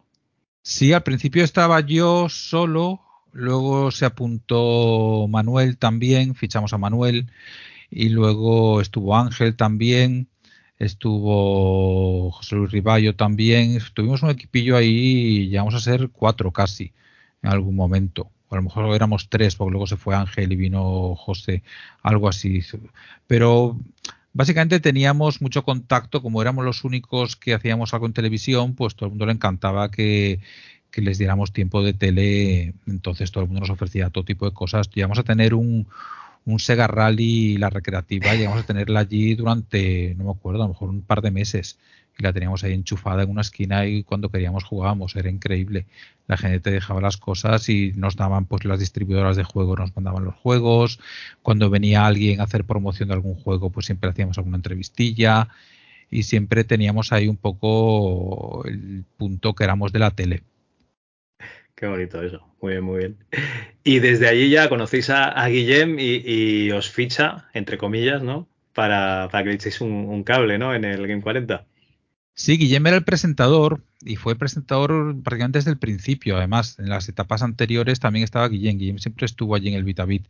Sí, 0.65 0.93
al 0.93 1.05
principio 1.05 1.45
estaba 1.45 1.79
yo 1.81 2.29
solo 2.29 3.05
Luego 3.35 3.91
se 3.91 4.07
apuntó 4.07 5.27
Manuel 5.29 5.77
también, 5.77 6.37
fichamos 6.37 6.73
a 6.73 6.79
Manuel. 6.79 7.31
Y 7.91 8.11
luego 8.11 8.81
estuvo 8.81 9.17
Ángel 9.17 9.57
también, 9.57 10.29
estuvo 10.79 12.31
José 12.31 12.57
Luis 12.57 12.71
Riballo 12.71 13.17
también. 13.17 13.79
Tuvimos 13.95 14.23
un 14.23 14.31
equipillo 14.31 14.77
ahí, 14.77 15.49
llegamos 15.49 15.75
a 15.75 15.81
ser 15.81 16.11
cuatro 16.11 16.53
casi 16.53 16.93
en 17.43 17.51
algún 17.51 17.75
momento. 17.77 18.31
O 18.49 18.55
a 18.55 18.59
lo 18.59 18.63
mejor 18.63 18.95
éramos 18.95 19.29
tres, 19.29 19.57
porque 19.57 19.73
luego 19.73 19.89
se 19.89 19.97
fue 19.97 20.15
Ángel 20.15 20.53
y 20.53 20.57
vino 20.57 21.17
José, 21.17 21.65
algo 22.03 22.29
así. 22.29 22.61
Pero 23.27 23.81
básicamente 24.35 24.81
teníamos 24.81 25.41
mucho 25.41 25.63
contacto, 25.63 26.21
como 26.21 26.43
éramos 26.43 26.65
los 26.65 26.85
únicos 26.85 27.37
que 27.37 27.55
hacíamos 27.55 27.95
algo 27.95 28.07
en 28.07 28.13
televisión, 28.13 28.75
pues 28.75 28.95
todo 28.95 29.07
el 29.07 29.13
mundo 29.13 29.27
le 29.27 29.33
encantaba 29.33 29.91
que, 29.91 30.41
que 30.91 31.01
les 31.01 31.19
diéramos 31.19 31.53
tiempo 31.53 31.83
de 31.83 31.95
tele, 31.95 32.75
entonces 32.87 33.33
todo 33.33 33.45
el 33.45 33.49
mundo 33.49 33.61
nos 33.61 33.71
ofrecía 33.71 34.11
todo 34.11 34.25
tipo 34.25 34.45
de 34.45 34.53
cosas. 34.53 34.91
Llegamos 34.91 35.19
a 35.19 35.23
tener 35.23 35.55
un, 35.55 35.87
un 36.45 36.59
Sega 36.59 36.87
Rally, 36.87 37.57
la 37.57 37.71
recreativa, 37.71 38.35
llegamos 38.35 38.63
a 38.63 38.67
tenerla 38.67 39.01
allí 39.01 39.35
durante, 39.35 40.15
no 40.17 40.25
me 40.25 40.31
acuerdo, 40.33 40.63
a 40.63 40.67
lo 40.67 40.73
mejor 40.75 40.91
un 40.91 41.03
par 41.03 41.23
de 41.23 41.31
meses. 41.31 41.79
Y 42.19 42.23
la 42.23 42.33
teníamos 42.33 42.63
ahí 42.65 42.73
enchufada 42.73 43.23
en 43.23 43.31
una 43.31 43.41
esquina 43.41 43.87
y 43.87 44.05
cuando 44.05 44.31
queríamos 44.31 44.65
jugábamos, 44.65 45.17
era 45.17 45.31
increíble. 45.31 45.87
La 46.27 46.37
gente 46.37 46.61
te 46.61 46.71
dejaba 46.71 47.01
las 47.01 47.17
cosas 47.17 47.69
y 47.69 47.93
nos 47.97 48.17
daban, 48.17 48.47
pues 48.47 48.65
las 48.65 48.81
distribuidoras 48.81 49.37
de 49.37 49.45
juegos 49.45 49.79
nos 49.79 49.95
mandaban 49.97 50.25
los 50.25 50.35
juegos. 50.35 51.01
Cuando 51.43 51.71
venía 51.71 52.07
alguien 52.07 52.41
a 52.41 52.45
hacer 52.45 52.65
promoción 52.65 53.09
de 53.09 53.15
algún 53.15 53.35
juego, 53.35 53.71
pues 53.71 53.87
siempre 53.87 54.11
hacíamos 54.11 54.39
alguna 54.39 54.57
entrevistilla 54.57 55.49
y 56.11 56.23
siempre 56.23 56.65
teníamos 56.65 57.13
ahí 57.13 57.29
un 57.29 57.37
poco 57.37 58.65
el 58.67 59.05
punto 59.17 59.55
que 59.55 59.65
éramos 59.65 59.93
de 59.93 59.99
la 59.99 60.11
tele. 60.13 60.43
Qué 61.75 61.87
bonito 61.87 62.23
eso. 62.23 62.47
Muy 62.61 62.73
bien, 62.73 62.85
muy 62.85 62.99
bien. 62.99 63.17
Y 63.83 63.99
desde 63.99 64.29
allí 64.29 64.49
ya 64.49 64.69
conocéis 64.69 65.11
a, 65.11 65.47
Guillem 65.49 65.97
y, 65.99 66.71
os 66.71 66.91
ficha, 66.91 67.49
entre 67.53 67.79
comillas, 67.79 68.23
¿no? 68.23 68.49
Para, 68.73 69.29
para 69.31 69.45
que 69.45 69.51
le 69.51 69.57
echéis 69.57 69.81
un, 69.81 70.23
cable, 70.25 70.57
¿no? 70.57 70.75
En 70.75 70.85
el 70.85 71.07
Game 71.07 71.21
40. 71.21 71.67
Sí, 72.37 72.57
Guillem 72.57 72.87
era 72.87 72.97
el 72.97 73.05
presentador 73.05 73.85
y 74.05 74.17
fue 74.17 74.35
presentador 74.37 75.15
prácticamente 75.23 75.59
desde 75.59 75.71
el 75.71 75.79
principio. 75.79 76.37
Además, 76.37 76.79
en 76.79 76.89
las 76.89 77.09
etapas 77.09 77.43
anteriores 77.43 78.01
también 78.01 78.25
estaba 78.25 78.49
Guillem. 78.49 78.79
Guillem 78.79 78.99
siempre 78.99 79.27
estuvo 79.27 79.55
allí 79.55 79.69
en 79.69 79.75
el 79.75 79.85
VitaBit 79.85 80.27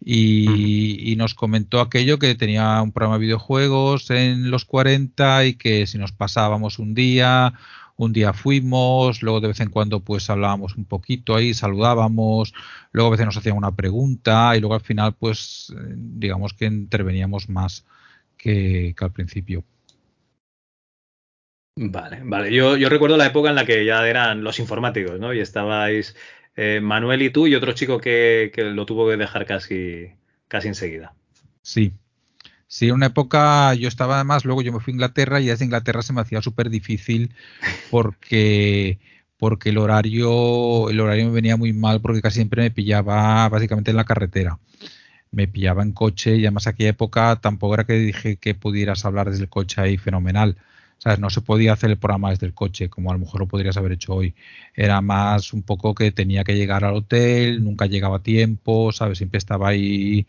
y, 0.00 1.12
y, 1.12 1.16
nos 1.16 1.34
comentó 1.34 1.80
aquello 1.80 2.18
que 2.18 2.34
tenía 2.34 2.80
un 2.82 2.92
programa 2.92 3.16
de 3.18 3.26
videojuegos 3.26 4.10
en 4.10 4.50
los 4.50 4.64
40 4.64 5.44
y 5.46 5.54
que 5.54 5.86
si 5.86 5.98
nos 5.98 6.12
pasábamos 6.12 6.78
un 6.78 6.94
día 6.94 7.54
un 7.96 8.12
día 8.12 8.32
fuimos, 8.32 9.22
luego 9.22 9.40
de 9.40 9.48
vez 9.48 9.60
en 9.60 9.70
cuando 9.70 10.00
pues 10.00 10.28
hablábamos 10.30 10.76
un 10.76 10.84
poquito 10.84 11.36
ahí, 11.36 11.54
saludábamos, 11.54 12.52
luego 12.92 13.08
a 13.08 13.10
veces 13.12 13.26
nos 13.26 13.36
hacían 13.36 13.56
una 13.56 13.74
pregunta 13.76 14.56
y 14.56 14.60
luego 14.60 14.74
al 14.74 14.80
final 14.80 15.14
pues 15.14 15.72
eh, 15.76 15.94
digamos 15.96 16.52
que 16.54 16.66
interveníamos 16.66 17.48
más 17.48 17.84
que, 18.36 18.94
al 18.98 19.12
principio. 19.12 19.64
Vale, 21.76 22.20
vale. 22.24 22.54
Yo, 22.54 22.76
yo, 22.76 22.88
recuerdo 22.88 23.16
la 23.16 23.26
época 23.26 23.48
en 23.48 23.54
la 23.54 23.64
que 23.64 23.84
ya 23.84 24.06
eran 24.06 24.44
los 24.44 24.58
informáticos, 24.58 25.18
¿no? 25.18 25.32
Y 25.32 25.40
estabais 25.40 26.14
eh, 26.54 26.80
Manuel 26.82 27.22
y 27.22 27.30
tú 27.30 27.46
y 27.46 27.54
otro 27.54 27.72
chico 27.72 27.98
que, 27.98 28.52
lo 28.56 28.84
tuvo 28.84 29.08
que 29.08 29.16
dejar 29.16 29.46
casi, 29.46 30.12
casi 30.48 30.68
enseguida. 30.68 31.14
Sí, 31.62 31.92
Sí, 32.72 32.88
en 32.88 32.94
una 32.94 33.06
época 33.06 33.74
yo 33.74 33.86
estaba 33.86 34.14
además, 34.14 34.46
luego 34.46 34.62
yo 34.62 34.72
me 34.72 34.80
fui 34.80 34.92
a 34.92 34.94
Inglaterra 34.94 35.42
y 35.42 35.46
desde 35.48 35.66
Inglaterra 35.66 36.00
se 36.00 36.14
me 36.14 36.22
hacía 36.22 36.40
súper 36.40 36.70
difícil 36.70 37.34
porque, 37.90 38.98
porque 39.36 39.68
el 39.68 39.76
horario, 39.76 40.88
el 40.88 40.98
horario 40.98 41.26
me 41.26 41.32
venía 41.32 41.58
muy 41.58 41.74
mal 41.74 42.00
porque 42.00 42.22
casi 42.22 42.36
siempre 42.36 42.62
me 42.62 42.70
pillaba 42.70 43.46
básicamente 43.50 43.90
en 43.90 43.98
la 43.98 44.06
carretera. 44.06 44.58
Me 45.30 45.48
pillaba 45.48 45.82
en 45.82 45.92
coche 45.92 46.36
y 46.36 46.46
además 46.46 46.66
aquella 46.66 46.90
época 46.90 47.36
tampoco 47.42 47.74
era 47.74 47.84
que 47.84 47.92
dije 47.92 48.36
que 48.36 48.54
pudieras 48.54 49.04
hablar 49.04 49.28
desde 49.28 49.42
el 49.42 49.50
coche 49.50 49.82
ahí 49.82 49.98
fenomenal. 49.98 50.56
¿Sabes? 51.02 51.18
No 51.18 51.30
se 51.30 51.40
podía 51.40 51.72
hacer 51.72 51.90
el 51.90 51.96
programa 51.96 52.30
desde 52.30 52.46
el 52.46 52.54
coche, 52.54 52.88
como 52.88 53.10
a 53.10 53.14
lo 53.14 53.18
mejor 53.18 53.40
lo 53.40 53.48
podrías 53.48 53.76
haber 53.76 53.90
hecho 53.90 54.14
hoy. 54.14 54.36
Era 54.72 55.00
más 55.00 55.52
un 55.52 55.64
poco 55.64 55.96
que 55.96 56.12
tenía 56.12 56.44
que 56.44 56.54
llegar 56.54 56.84
al 56.84 56.94
hotel, 56.94 57.64
nunca 57.64 57.86
llegaba 57.86 58.18
a 58.18 58.22
tiempo, 58.22 58.92
¿sabes? 58.92 59.18
Siempre 59.18 59.38
estaba 59.38 59.68
ahí 59.68 60.28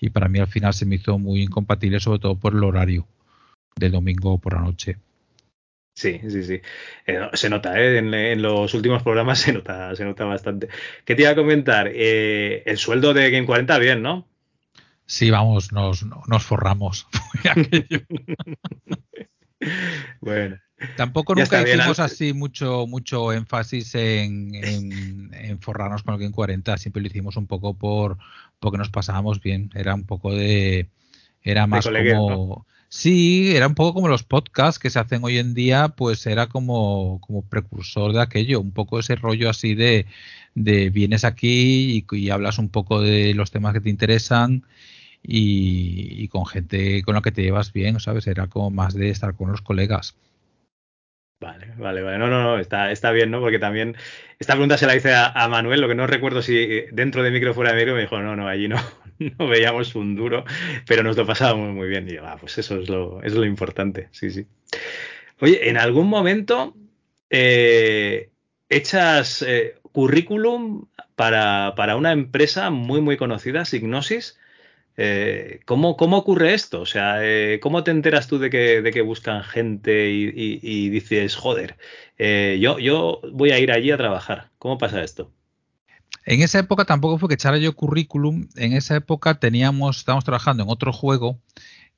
y 0.00 0.10
para 0.10 0.28
mí 0.28 0.38
al 0.38 0.46
final 0.46 0.74
se 0.74 0.86
me 0.86 0.94
hizo 0.94 1.18
muy 1.18 1.42
incompatible, 1.42 1.98
sobre 1.98 2.20
todo 2.20 2.36
por 2.36 2.52
el 2.52 2.62
horario 2.62 3.04
de 3.74 3.90
domingo 3.90 4.38
por 4.38 4.54
la 4.54 4.60
noche. 4.60 4.96
Sí, 5.92 6.20
sí, 6.28 6.44
sí. 6.44 6.60
Eh, 7.04 7.28
se 7.32 7.50
nota, 7.50 7.76
¿eh? 7.80 7.98
En, 7.98 8.42
los 8.42 8.74
últimos 8.74 9.02
programas 9.02 9.38
se 9.40 9.52
nota, 9.52 9.96
se 9.96 10.04
nota 10.04 10.24
bastante. 10.24 10.68
¿Qué 11.04 11.16
te 11.16 11.22
iba 11.22 11.32
a 11.32 11.34
comentar? 11.34 11.90
Eh, 11.92 12.62
el 12.64 12.78
sueldo 12.78 13.12
de 13.12 13.28
Game 13.28 13.46
40, 13.46 13.76
bien, 13.78 14.02
¿no? 14.02 14.28
Sí, 15.04 15.32
vamos, 15.32 15.72
nos, 15.72 16.04
nos 16.04 16.44
forramos. 16.44 17.08
bueno. 20.20 20.56
Tampoco 20.96 21.34
nunca 21.34 21.62
hicimos 21.62 22.00
así 22.00 22.32
mucho, 22.32 22.86
mucho 22.86 23.32
énfasis 23.32 23.94
en, 23.94 24.52
en, 24.54 25.60
forrarnos 25.60 26.02
con 26.02 26.14
el 26.14 26.20
Game 26.20 26.32
40. 26.32 26.76
Siempre 26.76 27.02
lo 27.02 27.08
hicimos 27.08 27.36
un 27.36 27.46
poco 27.46 27.74
por 27.74 28.18
porque 28.58 28.78
nos 28.78 28.90
pasábamos 28.90 29.40
bien. 29.40 29.70
Era 29.74 29.94
un 29.94 30.04
poco 30.04 30.34
de. 30.34 30.88
Era 31.42 31.66
más 31.66 31.86
como. 31.86 32.66
Sí, 32.88 33.56
era 33.56 33.68
un 33.68 33.74
poco 33.74 33.94
como 33.94 34.08
los 34.08 34.22
podcasts 34.22 34.78
que 34.78 34.90
se 34.90 34.98
hacen 34.98 35.24
hoy 35.24 35.38
en 35.38 35.54
día, 35.54 35.88
pues 35.96 36.26
era 36.26 36.48
como, 36.48 37.22
como 37.22 37.40
precursor 37.40 38.12
de 38.12 38.20
aquello, 38.20 38.60
un 38.60 38.72
poco 38.72 38.98
ese 38.98 39.16
rollo 39.16 39.48
así 39.48 39.74
de, 39.74 40.04
de 40.54 40.90
vienes 40.90 41.24
aquí 41.24 42.04
y, 42.10 42.28
hablas 42.28 42.58
un 42.58 42.68
poco 42.68 43.00
de 43.00 43.32
los 43.32 43.50
temas 43.50 43.72
que 43.72 43.80
te 43.80 43.88
interesan 43.88 44.66
y, 45.22 46.28
con 46.28 46.46
gente 46.46 47.02
con 47.02 47.14
la 47.14 47.22
que 47.22 47.32
te 47.32 47.42
llevas 47.42 47.72
bien, 47.72 48.00
¿sabes? 48.00 48.26
Era 48.26 48.46
como 48.46 48.70
más 48.70 48.94
de 48.94 49.10
estar 49.10 49.34
con 49.34 49.50
los 49.50 49.62
colegas. 49.62 50.16
Vale, 51.40 51.72
vale, 51.76 52.02
vale. 52.02 52.18
No, 52.18 52.28
no, 52.28 52.42
no, 52.42 52.58
está, 52.58 52.92
está 52.92 53.10
bien, 53.10 53.30
¿no? 53.30 53.40
Porque 53.40 53.58
también 53.58 53.96
esta 54.38 54.54
pregunta 54.54 54.78
se 54.78 54.86
la 54.86 54.94
hice 54.94 55.12
a, 55.14 55.48
Manuel, 55.48 55.80
lo 55.80 55.88
que 55.88 55.96
no 55.96 56.06
recuerdo 56.06 56.40
si 56.40 56.84
dentro 56.92 57.22
de 57.22 57.32
micro 57.32 57.50
o 57.50 57.54
fuera 57.54 57.72
de 57.72 57.78
micro, 57.78 57.94
me 57.94 58.02
dijo, 58.02 58.20
no, 58.20 58.36
no, 58.36 58.46
allí 58.46 58.68
no, 58.68 58.76
no 59.18 59.48
veíamos 59.48 59.94
un 59.96 60.14
duro, 60.14 60.44
pero 60.86 61.02
nos 61.02 61.16
lo 61.16 61.26
pasábamos 61.26 61.74
muy 61.74 61.88
bien. 61.88 62.08
Y 62.08 62.14
yo, 62.14 62.26
ah, 62.26 62.36
pues 62.38 62.58
eso 62.58 62.80
es 62.80 62.88
lo, 62.88 63.22
es 63.22 63.34
lo 63.34 63.44
importante, 63.44 64.08
sí, 64.12 64.30
sí. 64.30 64.46
Oye, 65.40 65.68
en 65.68 65.76
algún 65.76 66.08
momento 66.08 66.76
eh, 67.28 68.30
echas 68.68 69.42
eh, 69.42 69.74
currículum 69.90 70.86
para, 71.16 71.74
para, 71.74 71.96
una 71.96 72.12
empresa 72.12 72.70
muy, 72.70 73.00
muy 73.00 73.16
conocida, 73.16 73.64
Signosis, 73.64 74.38
eh, 74.96 75.60
¿cómo, 75.64 75.96
¿cómo, 75.96 76.18
ocurre 76.18 76.54
esto? 76.54 76.82
O 76.82 76.86
sea, 76.86 77.18
eh, 77.22 77.60
¿cómo 77.62 77.82
te 77.82 77.90
enteras 77.90 78.28
tú 78.28 78.38
de 78.38 78.50
que, 78.50 78.82
de 78.82 78.90
que 78.92 79.00
buscan 79.00 79.42
gente 79.42 80.10
y, 80.10 80.88
dices, 80.90 81.34
joder, 81.34 81.76
eh, 82.18 82.58
yo, 82.60 82.78
yo 82.78 83.20
voy 83.32 83.52
a 83.52 83.58
ir 83.58 83.72
allí 83.72 83.90
a 83.90 83.96
trabajar? 83.96 84.50
¿Cómo 84.58 84.78
pasa 84.78 85.02
esto? 85.02 85.30
En 86.24 86.42
esa 86.42 86.58
época 86.58 86.84
tampoco 86.84 87.18
fue 87.18 87.28
que 87.28 87.34
echara 87.34 87.58
yo 87.58 87.74
currículum. 87.74 88.48
En 88.56 88.74
esa 88.74 88.94
época 88.96 89.40
teníamos, 89.40 89.98
estábamos 89.98 90.24
trabajando 90.24 90.62
en 90.62 90.68
otro 90.68 90.92
juego 90.92 91.40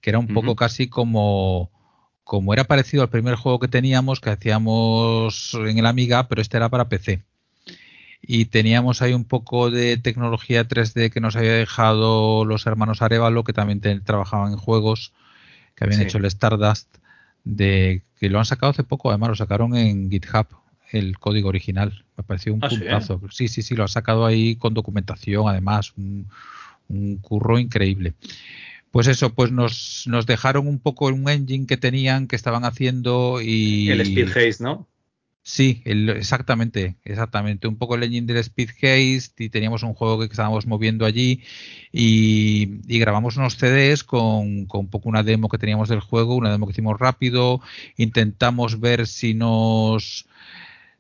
que 0.01 0.11
era 0.11 0.19
un 0.19 0.29
poco 0.29 0.55
casi 0.55 0.89
como, 0.89 1.71
como 2.25 2.53
era 2.53 2.65
parecido 2.65 3.03
al 3.03 3.09
primer 3.09 3.37
juego 3.37 3.59
que 3.59 3.69
teníamos, 3.69 4.21
que 4.21 4.29
hacíamos 4.29 5.55
en 5.55 5.79
el 5.79 5.87
Amiga, 5.87 6.29
pero 6.29 6.43
este 6.43 6.59
era 6.59 6.69
para 6.69 6.91
PC 6.91 7.25
y 8.27 8.47
teníamos 8.47 9.03
ahí 9.03 9.13
un 9.13 9.25
poco 9.25 9.71
de 9.71 9.97
tecnología 9.97 10.67
3D 10.67 11.11
que 11.11 11.21
nos 11.21 11.37
había 11.37 11.53
dejado 11.53 12.45
los 12.45 12.67
hermanos 12.67 13.03
Arevalo, 13.03 13.45
que 13.45 13.53
también 13.53 13.81
trabajaban 14.03 14.53
en 14.53 14.59
juegos, 14.59 15.13
que 15.75 15.85
habían 15.85 16.03
hecho 16.03 16.19
el 16.19 16.25
Stardust, 16.27 16.89
de 17.45 18.03
que 18.19 18.31
lo 18.31 18.39
han 18.39 18.47
sacado 18.47 18.71
hace 18.71 18.85
poco, 18.85 19.11
además 19.11 19.31
lo 19.31 19.35
sacaron 19.37 19.77
en 19.77 20.11
GitHub, 20.11 20.47
el 20.91 21.19
código 21.19 21.49
original. 21.49 22.05
Me 22.17 22.25
pareció 22.25 22.55
un 22.55 22.65
ah, 22.65 22.69
puntazo. 22.69 23.21
¿sí? 23.31 23.49
sí, 23.49 23.63
sí, 23.63 23.75
lo 23.75 23.85
ha 23.85 23.89
sacado 23.89 24.25
ahí 24.25 24.57
con 24.57 24.75
documentación, 24.75 25.49
además, 25.49 25.93
un, 25.97 26.27
curro 27.21 27.59
increíble. 27.59 28.15
Pues 28.91 29.09
eso, 29.09 29.35
pues 29.35 29.51
nos, 29.51 30.05
nos 30.07 30.25
dejaron 30.25 30.69
un 30.69 30.79
poco 30.79 31.07
un 31.07 31.29
engine 31.29 31.67
que 31.67 31.77
tenían, 31.77 32.29
que 32.29 32.37
estaban 32.37 32.65
haciendo 32.65 33.41
y... 33.43 33.91
El 33.91 34.01
Speed 34.03 34.29
Haze, 34.31 34.63
¿no? 34.63 34.87
Sí, 35.47 35.83
exactamente, 35.85 36.97
exactamente. 37.05 37.69
Un 37.69 37.77
poco 37.77 37.97
el 37.97 38.03
engine 38.03 38.27
del 38.27 38.39
Speed 38.39 38.71
Haste 38.71 39.45
y 39.45 39.51
teníamos 39.51 39.83
un 39.83 39.93
juego 39.93 40.19
que 40.19 40.25
estábamos 40.25 40.67
moviendo 40.67 41.05
allí 41.05 41.43
y, 41.93 42.81
grabamos 42.99 43.37
unos 43.37 43.59
CDs 43.59 44.05
con, 44.05 44.65
con, 44.65 44.81
un 44.81 44.89
poco 44.89 45.11
una 45.11 45.23
demo 45.23 45.51
que 45.51 45.59
teníamos 45.59 45.91
del 45.91 46.01
juego, 46.01 46.35
una 46.35 46.51
demo 46.51 46.67
que 46.67 46.73
hicimos 46.73 46.99
rápido. 46.99 47.61
Intentamos 47.99 48.81
ver 48.81 49.07
si 49.07 49.35
nos 49.35 50.27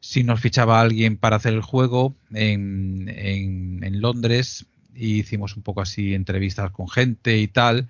si 0.00 0.24
nos 0.24 0.40
fichaba 0.40 0.83
alguien 0.83 1.16
para 1.16 1.37
hacer 1.37 1.54
el 1.54 1.62
juego 1.62 2.14
en, 2.35 3.09
en, 3.09 3.83
en 3.83 4.00
Londres 4.02 4.66
y 4.94 5.20
hicimos 5.20 5.57
un 5.57 5.62
poco 5.62 5.80
así 5.80 6.12
entrevistas 6.14 6.70
con 6.70 6.88
gente 6.90 7.38
y 7.38 7.48
tal. 7.48 7.88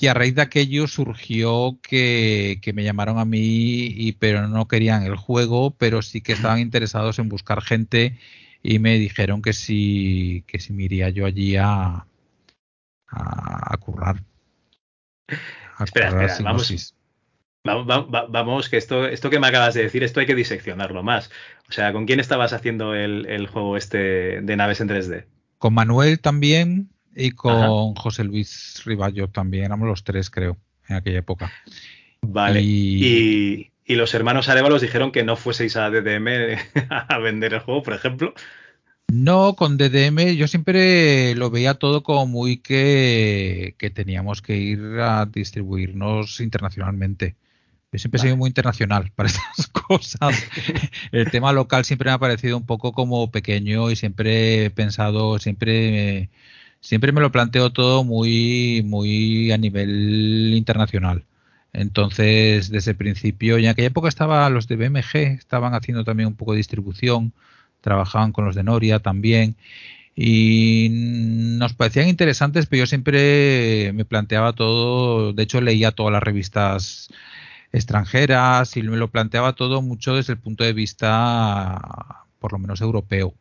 Y 0.00 0.06
a 0.06 0.14
raíz 0.14 0.36
de 0.36 0.42
aquello 0.42 0.86
surgió 0.86 1.78
que, 1.82 2.60
me 2.72 2.84
llamaron 2.84 3.18
a 3.18 3.24
mí, 3.24 3.86
y, 3.86 4.12
pero 4.12 4.46
no 4.46 4.68
querían 4.68 5.02
el 5.02 5.16
juego, 5.16 5.72
pero 5.72 6.02
sí 6.02 6.20
que 6.20 6.32
estaban 6.32 6.60
interesados 6.60 7.18
en 7.18 7.28
buscar 7.28 7.62
gente 7.62 8.16
y 8.62 8.78
me 8.78 8.96
dijeron 8.96 9.42
que 9.42 9.52
si, 9.52 10.44
que 10.46 10.60
si 10.60 10.72
me 10.72 10.84
iría 10.84 11.08
yo 11.08 11.26
allí 11.26 11.56
a, 11.56 12.06
a, 13.08 13.76
currar. 13.78 14.22
espera, 15.80 16.26
espera, 16.26 16.52
vamos, 17.64 18.08
vamos, 18.30 18.68
que 18.68 18.76
esto, 18.76 19.04
esto 19.04 19.30
que 19.30 19.40
me 19.40 19.48
acabas 19.48 19.74
de 19.74 19.82
decir, 19.82 20.04
esto 20.04 20.20
hay 20.20 20.26
que 20.26 20.36
diseccionarlo 20.36 21.02
más. 21.02 21.28
O 21.68 21.72
sea, 21.72 21.92
¿con 21.92 22.06
quién 22.06 22.20
estabas 22.20 22.52
haciendo 22.52 22.94
el, 22.94 23.26
el 23.26 23.48
juego 23.48 23.76
este 23.76 24.40
de 24.42 24.56
naves 24.56 24.80
en 24.80 24.88
3D? 24.88 25.24
Con 25.58 25.74
Manuel 25.74 26.20
también, 26.20 26.88
y 27.18 27.32
con 27.32 27.94
José 27.96 28.24
Luis 28.24 28.80
Riballo 28.84 29.28
también, 29.28 29.64
éramos 29.64 29.88
los 29.88 30.04
tres, 30.04 30.30
creo, 30.30 30.56
en 30.88 30.96
aquella 30.96 31.18
época. 31.18 31.52
Vale. 32.22 32.60
Y, 32.62 33.70
los 33.88 34.14
hermanos 34.14 34.48
Arevalos 34.48 34.82
dijeron 34.82 35.12
que 35.12 35.24
no 35.24 35.36
fueseis 35.36 35.76
a 35.76 35.90
DDM 35.90 36.58
a 36.90 37.18
vender 37.18 37.54
el 37.54 37.60
juego, 37.60 37.82
por 37.82 37.94
ejemplo. 37.94 38.34
No, 39.10 39.54
con 39.56 39.78
DDM 39.78 40.36
yo 40.36 40.46
siempre 40.46 41.34
lo 41.34 41.50
veía 41.50 41.74
todo 41.74 42.02
como 42.02 42.26
muy 42.26 42.58
que, 42.58 43.74
que 43.78 43.88
teníamos 43.88 44.42
que 44.42 44.58
ir 44.58 44.80
a 45.00 45.24
distribuirnos 45.24 46.40
internacionalmente. 46.40 47.36
Yo 47.90 47.98
siempre 47.98 48.18
he 48.18 48.22
sido 48.22 48.36
muy 48.36 48.48
internacional 48.48 49.10
para 49.16 49.30
estas 49.30 49.66
cosas. 49.68 50.36
El 51.12 51.30
tema 51.30 51.52
local 51.52 51.84
siempre 51.84 52.10
me 52.10 52.14
ha 52.14 52.18
parecido 52.18 52.56
un 52.56 52.66
poco 52.66 52.92
como 52.92 53.30
pequeño 53.30 53.90
y 53.90 53.96
siempre 53.96 54.66
he 54.66 54.70
pensado, 54.70 55.38
siempre, 55.38 56.28
siempre 56.80 57.12
me 57.12 57.20
lo 57.20 57.32
planteo 57.32 57.70
todo 57.72 58.04
muy, 58.04 58.82
muy 58.84 59.52
a 59.52 59.58
nivel 59.58 60.54
internacional. 60.56 61.24
Entonces, 61.72 62.70
desde 62.70 62.92
el 62.92 62.96
principio, 62.96 63.58
y 63.58 63.64
en 63.64 63.70
aquella 63.70 63.88
época 63.88 64.08
estaba 64.08 64.48
los 64.50 64.68
de 64.68 64.76
BMG, 64.76 65.16
estaban 65.38 65.74
haciendo 65.74 66.04
también 66.04 66.28
un 66.28 66.36
poco 66.36 66.52
de 66.52 66.58
distribución, 66.58 67.32
trabajaban 67.80 68.32
con 68.32 68.44
los 68.46 68.54
de 68.54 68.62
Noria 68.64 69.00
también, 69.00 69.56
y 70.16 70.88
nos 70.90 71.74
parecían 71.74 72.08
interesantes, 72.08 72.66
pero 72.66 72.80
yo 72.80 72.86
siempre 72.86 73.92
me 73.94 74.04
planteaba 74.04 74.52
todo, 74.54 75.32
de 75.32 75.42
hecho 75.44 75.60
leía 75.60 75.92
todas 75.92 76.12
las 76.12 76.22
revistas 76.22 77.08
extranjeras 77.72 78.76
y 78.76 78.82
me 78.82 78.96
lo 78.96 79.10
planteaba 79.10 79.54
todo 79.54 79.82
mucho 79.82 80.16
desde 80.16 80.32
el 80.34 80.40
punto 80.40 80.64
de 80.64 80.72
vista, 80.72 81.80
por 82.40 82.52
lo 82.52 82.58
menos 82.58 82.80
europeo. 82.80 83.34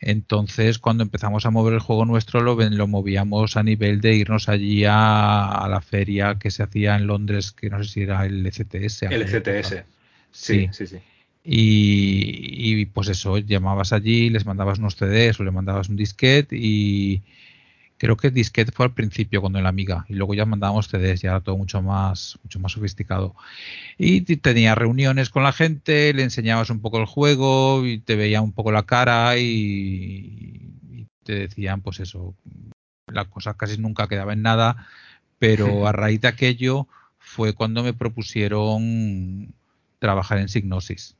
Entonces, 0.00 0.78
cuando 0.78 1.02
empezamos 1.02 1.44
a 1.44 1.50
mover 1.50 1.74
el 1.74 1.80
juego 1.80 2.04
nuestro, 2.04 2.40
lo, 2.40 2.54
lo 2.54 2.86
movíamos 2.86 3.56
a 3.56 3.62
nivel 3.62 4.00
de 4.00 4.14
irnos 4.14 4.48
allí 4.48 4.84
a, 4.86 5.66
la 5.68 5.80
feria 5.80 6.38
que 6.38 6.50
se 6.50 6.62
hacía 6.62 6.96
en 6.96 7.06
Londres, 7.06 7.52
que 7.52 7.68
no 7.68 7.82
sé 7.82 7.90
si 7.90 8.02
era 8.02 8.24
el 8.24 8.46
ECTS. 8.46 9.02
El 9.02 9.22
ECTS. 9.22 9.84
Sí, 10.30 10.68
sí, 10.72 10.86
sí. 10.86 10.98
Y, 11.44 12.80
y, 12.80 12.86
pues 12.86 13.08
eso, 13.08 13.38
llamabas 13.38 13.92
allí, 13.92 14.28
les 14.30 14.44
mandabas 14.44 14.78
unos 14.78 14.96
CDs 14.96 15.40
o 15.40 15.44
le 15.44 15.50
mandabas 15.50 15.88
un 15.88 15.96
disquete 15.96 16.56
y, 16.56 17.22
Creo 17.98 18.16
que 18.16 18.30
disquete 18.30 18.70
fue 18.70 18.86
al 18.86 18.94
principio 18.94 19.40
cuando 19.40 19.58
en 19.58 19.64
la 19.64 19.70
Amiga 19.70 20.06
y 20.08 20.14
luego 20.14 20.32
ya 20.32 20.46
mandábamos 20.46 20.86
CDs, 20.86 21.20
ya 21.20 21.30
era 21.30 21.40
todo 21.40 21.56
mucho 21.56 21.82
más, 21.82 22.38
mucho 22.44 22.60
más 22.60 22.72
sofisticado. 22.72 23.34
Y 23.98 24.20
tenía 24.36 24.76
reuniones 24.76 25.30
con 25.30 25.42
la 25.42 25.52
gente, 25.52 26.14
le 26.14 26.22
enseñabas 26.22 26.70
un 26.70 26.80
poco 26.80 26.98
el 27.00 27.06
juego 27.06 27.84
y 27.84 27.98
te 27.98 28.14
veía 28.14 28.40
un 28.40 28.52
poco 28.52 28.70
la 28.70 28.84
cara 28.84 29.36
y, 29.36 31.06
te 31.24 31.34
decían, 31.34 31.82
pues 31.82 31.98
eso, 31.98 32.34
la 33.08 33.24
cosa 33.24 33.54
casi 33.54 33.78
nunca 33.78 34.06
quedaba 34.06 34.32
en 34.32 34.42
nada, 34.42 34.86
pero 35.40 35.88
a 35.88 35.92
raíz 35.92 36.20
de 36.20 36.28
aquello 36.28 36.86
fue 37.18 37.52
cuando 37.52 37.82
me 37.82 37.94
propusieron 37.94 39.52
trabajar 39.98 40.38
en 40.38 40.48
Signosis. 40.48 41.17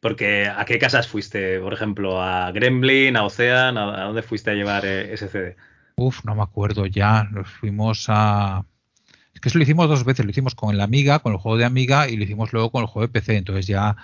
Porque 0.00 0.46
¿a 0.46 0.64
qué 0.64 0.78
casas 0.78 1.08
fuiste? 1.08 1.60
Por 1.60 1.74
ejemplo, 1.74 2.22
¿a 2.22 2.50
Gremlin, 2.52 3.16
a 3.16 3.24
Ocean? 3.24 3.76
¿A, 3.76 4.04
dónde 4.04 4.22
fuiste 4.22 4.50
a 4.50 4.54
llevar 4.54 4.84
eh, 4.86 5.12
ese 5.12 5.28
CD? 5.28 5.56
Uf, 5.96 6.24
no 6.24 6.34
me 6.34 6.42
acuerdo 6.42 6.86
ya. 6.86 7.24
Nos 7.24 7.48
fuimos 7.48 8.06
a... 8.08 8.64
Es 9.34 9.40
que 9.40 9.50
eso 9.50 9.58
lo 9.58 9.64
hicimos 9.64 9.88
dos 9.88 10.04
veces. 10.04 10.24
Lo 10.24 10.30
hicimos 10.30 10.54
con 10.54 10.74
el 10.74 10.80
Amiga, 10.80 11.18
con 11.18 11.32
el 11.32 11.38
juego 11.38 11.58
de 11.58 11.66
Amiga, 11.66 12.08
y 12.08 12.16
lo 12.16 12.24
hicimos 12.24 12.52
luego 12.52 12.70
con 12.70 12.82
el 12.82 12.88
juego 12.88 13.06
de 13.06 13.12
PC. 13.12 13.36
Entonces 13.36 13.66
ya 13.66 13.96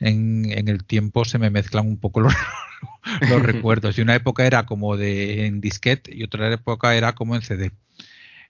en, 0.00 0.46
en 0.50 0.68
el 0.68 0.84
tiempo 0.84 1.24
se 1.24 1.38
me 1.38 1.48
mezclan 1.48 1.86
un 1.86 1.98
poco 1.98 2.20
los, 2.20 2.34
los 3.30 3.42
recuerdos. 3.42 3.98
Y 3.98 4.02
una 4.02 4.14
época 4.14 4.46
era 4.46 4.66
como 4.66 4.98
de 4.98 5.46
en 5.46 5.62
disquete 5.62 6.14
y 6.14 6.24
otra 6.24 6.52
época 6.52 6.94
era 6.94 7.14
como 7.14 7.34
en 7.34 7.42
CD. 7.42 7.72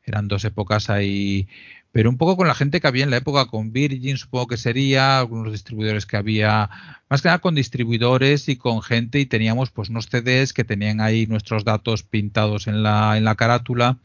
Eran 0.04 0.26
dos 0.26 0.44
épocas 0.44 0.90
ahí 0.90 1.48
pero 1.92 2.10
un 2.10 2.18
poco 2.18 2.36
con 2.36 2.46
la 2.46 2.54
gente 2.54 2.80
que 2.80 2.86
había 2.86 3.04
en 3.04 3.10
la 3.10 3.16
época, 3.16 3.46
con 3.46 3.72
Virgin 3.72 4.18
supongo 4.18 4.48
que 4.48 4.56
sería, 4.56 5.18
algunos 5.18 5.52
distribuidores 5.52 6.06
que 6.06 6.16
había, 6.16 6.68
más 7.08 7.22
que 7.22 7.28
nada 7.28 7.38
con 7.38 7.54
distribuidores 7.54 8.48
y 8.48 8.56
con 8.56 8.82
gente 8.82 9.20
y 9.20 9.26
teníamos 9.26 9.70
pues 9.70 9.88
unos 9.88 10.06
CDs 10.06 10.52
que 10.52 10.64
tenían 10.64 11.00
ahí 11.00 11.26
nuestros 11.26 11.64
datos 11.64 12.02
pintados 12.02 12.66
en 12.66 12.82
la, 12.82 13.16
en 13.16 13.24
la 13.24 13.34
carátula 13.36 13.98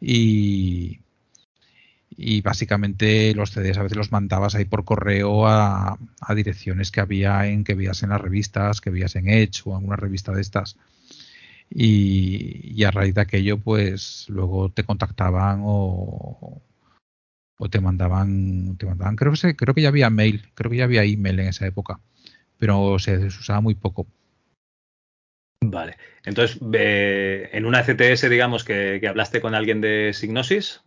y, 0.00 1.00
y 2.16 2.40
básicamente 2.40 3.34
los 3.34 3.50
CDs 3.50 3.78
a 3.78 3.82
veces 3.82 3.98
los 3.98 4.12
mandabas 4.12 4.54
ahí 4.54 4.64
por 4.64 4.84
correo 4.84 5.46
a, 5.48 5.98
a, 6.20 6.34
direcciones 6.34 6.90
que 6.92 7.00
había 7.00 7.46
en 7.46 7.64
que 7.64 7.74
veías 7.74 8.02
en 8.04 8.10
las 8.10 8.20
revistas, 8.20 8.80
que 8.80 8.90
veías 8.90 9.16
en 9.16 9.28
Edge 9.28 9.62
o 9.64 9.70
en 9.70 9.76
alguna 9.78 9.96
revista 9.96 10.32
de 10.32 10.40
estas. 10.40 10.76
Y, 11.70 12.72
y, 12.74 12.84
a 12.84 12.90
raíz 12.90 13.14
de 13.14 13.20
aquello, 13.20 13.58
pues 13.58 14.24
luego 14.28 14.70
te 14.70 14.84
contactaban 14.84 15.60
o, 15.64 16.62
o 17.58 17.68
te 17.68 17.80
mandaban, 17.80 18.76
te 18.78 18.86
mandaban, 18.86 19.16
creo 19.16 19.32
que 19.32 19.56
creo 19.56 19.74
que 19.74 19.82
ya 19.82 19.88
había 19.88 20.10
mail, 20.10 20.48
creo 20.54 20.70
que 20.70 20.78
ya 20.78 20.84
había 20.84 21.04
email 21.04 21.40
en 21.40 21.48
esa 21.48 21.66
época, 21.66 22.00
pero 22.56 22.98
se, 22.98 23.16
usaba 23.26 23.60
muy 23.60 23.74
poco. 23.74 24.06
Vale, 25.60 25.96
entonces 26.24 26.60
en 26.72 27.66
una 27.66 27.82
CTS 27.82 28.28
digamos 28.30 28.64
que, 28.64 29.00
hablaste 29.06 29.40
con 29.40 29.54
alguien 29.54 29.80
de 29.80 30.12
Signosis. 30.14 30.80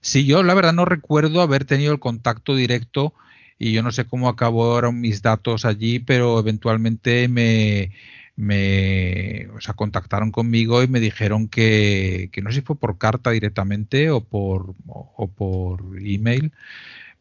Sí, 0.00 0.24
yo 0.24 0.44
la 0.44 0.54
verdad 0.54 0.72
no 0.72 0.84
recuerdo 0.84 1.42
haber 1.42 1.64
tenido 1.64 1.92
el 1.92 1.98
contacto 1.98 2.54
directo 2.54 3.12
y 3.58 3.72
yo 3.72 3.82
no 3.82 3.90
sé 3.90 4.06
cómo 4.06 4.28
acabaron 4.28 5.00
mis 5.00 5.20
datos 5.20 5.64
allí, 5.64 5.98
pero 5.98 6.38
eventualmente 6.38 7.26
me, 7.26 7.90
me 8.38 9.48
o 9.56 9.60
sea, 9.60 9.74
contactaron 9.74 10.30
conmigo 10.30 10.82
y 10.84 10.88
me 10.88 11.00
dijeron 11.00 11.48
que, 11.48 12.30
que 12.32 12.40
no 12.40 12.50
sé 12.50 12.60
si 12.60 12.62
fue 12.62 12.76
por 12.76 12.96
carta 12.96 13.32
directamente 13.32 14.10
o 14.10 14.22
por, 14.22 14.76
o, 14.86 15.26
por 15.28 15.82
email, 16.00 16.52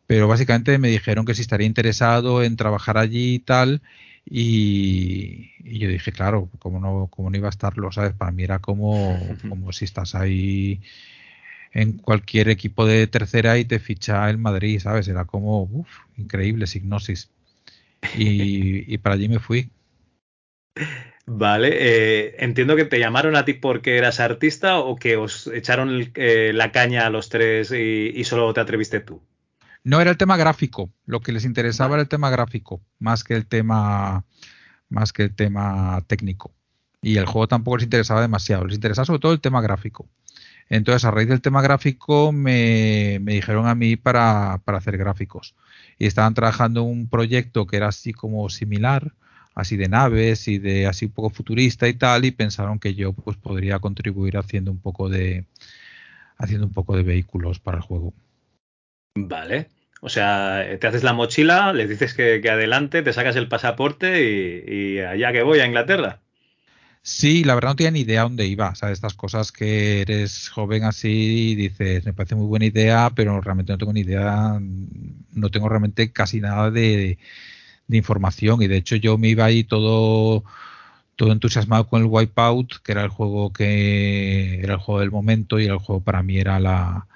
pero 0.07 0.27
básicamente 0.27 0.77
me 0.77 0.89
dijeron 0.89 1.25
que 1.25 1.33
si 1.33 1.41
estaría 1.41 1.67
interesado 1.67 2.43
en 2.43 2.55
trabajar 2.55 2.97
allí 2.99 3.35
y 3.35 3.39
tal. 3.39 3.81
Y, 4.29 5.51
yo 5.79 5.89
dije, 5.89 6.11
claro, 6.11 6.49
como 6.59 6.79
no, 6.79 7.07
como 7.07 7.31
no 7.31 7.37
iba 7.37 7.47
a 7.47 7.49
estarlo, 7.49 7.91
¿sabes? 7.91 8.13
Para 8.13 8.31
mí 8.31 8.43
era 8.43 8.59
como, 8.59 9.19
como 9.49 9.73
si 9.73 9.85
estás 9.85 10.15
ahí 10.15 10.81
en 11.73 11.93
cualquier 11.93 12.49
equipo 12.49 12.85
de 12.85 13.07
tercera 13.07 13.57
y 13.57 13.65
te 13.65 13.79
ficha 13.79 14.29
el 14.29 14.37
Madrid, 14.37 14.79
¿sabes? 14.79 15.07
Era 15.07 15.25
como, 15.25 15.63
uff, 15.63 15.89
increíble, 16.17 16.67
signosis. 16.67 17.29
Y, 18.17 18.93
y 18.93 18.97
para 18.99 19.15
allí 19.15 19.29
me 19.29 19.39
fui. 19.39 19.71
Vale, 21.29 21.69
eh, 21.73 22.35
entiendo 22.39 22.77
que 22.77 22.85
te 22.85 22.99
llamaron 22.99 23.35
a 23.35 23.43
ti 23.43 23.53
porque 23.53 23.97
eras 23.97 24.21
artista 24.21 24.79
o 24.79 24.95
que 24.95 25.17
os 25.17 25.47
echaron 25.47 26.09
eh, 26.15 26.51
la 26.53 26.71
caña 26.71 27.05
a 27.05 27.09
los 27.09 27.27
tres 27.27 27.69
y, 27.71 28.23
solo 28.23 28.53
te 28.53 28.61
atreviste 28.61 29.01
tú. 29.01 29.21
No 29.83 29.99
era 29.99 30.09
el 30.09 30.17
tema 30.17 30.37
gráfico, 30.37 30.89
lo 31.05 31.19
que 31.19 31.33
les 31.33 31.43
interesaba 31.43 31.95
era 31.95 32.01
el 32.01 32.07
tema 32.07 32.29
gráfico, 32.29 32.81
más 32.99 33.25
que 33.25 33.35
el 33.35 33.45
tema, 33.45 34.23
más 34.87 35.11
que 35.11 35.23
el 35.23 35.35
tema 35.35 36.01
técnico. 36.07 36.53
Y 37.01 37.17
el 37.17 37.25
juego 37.25 37.49
tampoco 37.49 37.75
les 37.75 37.83
interesaba 37.83 38.21
demasiado, 38.21 38.63
les 38.63 38.75
interesaba 38.75 39.05
sobre 39.05 39.19
todo 39.19 39.33
el 39.33 39.41
tema 39.41 39.59
gráfico. 39.59 40.07
Entonces, 40.69 41.03
a 41.03 41.11
raíz 41.11 41.27
del 41.27 41.41
tema 41.41 41.61
gráfico, 41.61 42.31
me, 42.31 43.19
me 43.21 43.33
dijeron 43.33 43.67
a 43.67 43.75
mí 43.75 43.97
para, 43.97 44.61
para 44.63 44.77
hacer 44.77 44.97
gráficos. 44.97 45.55
Y 45.97 46.05
estaban 46.05 46.33
trabajando 46.33 46.83
un 46.83 47.09
proyecto 47.09 47.67
que 47.67 47.77
era 47.77 47.87
así 47.89 48.13
como 48.13 48.49
similar, 48.49 49.13
así 49.57 49.75
de 49.75 49.89
naves 49.89 50.47
y 50.47 50.59
de 50.59 50.85
así 50.85 51.05
un 51.05 51.11
poco 51.11 51.31
futurista 51.31 51.87
y 51.87 51.93
tal 51.95 52.25
y 52.25 52.31
pensaron 52.31 52.77
que 52.77 52.93
yo 52.93 53.13
pues 53.13 53.37
podría 53.37 53.79
contribuir 53.79 54.37
haciendo 54.37 54.71
un 54.71 54.77
poco 54.77 55.09
de 55.09 55.45
haciendo 56.37 56.67
un 56.67 56.73
poco 56.73 56.95
de 56.95 57.01
vehículos 57.01 57.59
para 57.59 57.77
el 57.77 57.83
juego. 57.83 58.13
Vale. 59.15 59.69
O 60.01 60.09
sea, 60.09 60.63
te 60.79 60.85
haces 60.85 61.03
la 61.03 61.13
mochila, 61.13 61.73
les 61.73 61.89
dices 61.89 62.13
que, 62.13 62.47
adelante, 62.47 63.01
te 63.01 63.13
sacas 63.13 63.35
el 63.35 63.47
pasaporte 63.47 64.63
y, 64.67 64.99
allá 64.99 65.31
que 65.31 65.41
voy 65.41 65.59
a 65.59 65.65
Inglaterra. 65.65 66.19
Sí, 67.01 67.43
la 67.43 67.55
verdad 67.55 67.69
no 67.69 67.75
tenía 67.77 67.91
ni 67.91 68.01
idea 68.01 68.21
dónde 68.21 68.45
iba. 68.45 68.69
O 68.69 68.75
sea, 68.75 68.91
estas 68.91 69.15
cosas 69.15 69.51
que 69.51 70.01
eres 70.01 70.49
joven 70.49 70.83
así 70.83 71.53
y 71.53 71.55
dices, 71.55 72.05
me 72.05 72.13
parece 72.13 72.35
muy 72.35 72.45
buena 72.45 72.65
idea, 72.65 73.11
pero 73.15 73.41
realmente 73.41 73.71
no 73.71 73.79
tengo 73.79 73.93
ni 73.93 74.01
idea, 74.01 74.59
no 74.59 75.49
tengo 75.49 75.67
realmente 75.67 76.11
casi 76.11 76.41
nada 76.41 76.69
de, 76.69 76.97
de 76.97 77.17
información. 77.89 78.61
Y 78.61 78.67
de 78.67 78.77
hecho 78.77 78.95
yo 78.97 79.17
me 79.17 79.29
iba 79.29 79.45
ahí 79.45 79.63
todo 79.63 80.43
todo 81.17 81.31
entusiasmado 81.31 81.87
con 81.87 82.01
el 82.03 82.07
Wipeout, 82.07 82.81
que 82.83 82.91
era 82.93 83.03
el 83.03 83.09
juego 83.09 83.51
que 83.51 84.59
era 84.61 84.75
el 84.75 84.79
juego 84.79 85.01
del 85.01 85.11
momento 85.11 85.59
y 85.59 85.65
el 85.65 85.77
juego 85.77 86.01
para 86.01 86.21
mí 86.23 86.37
era 86.37 86.59
la, 86.59 87.07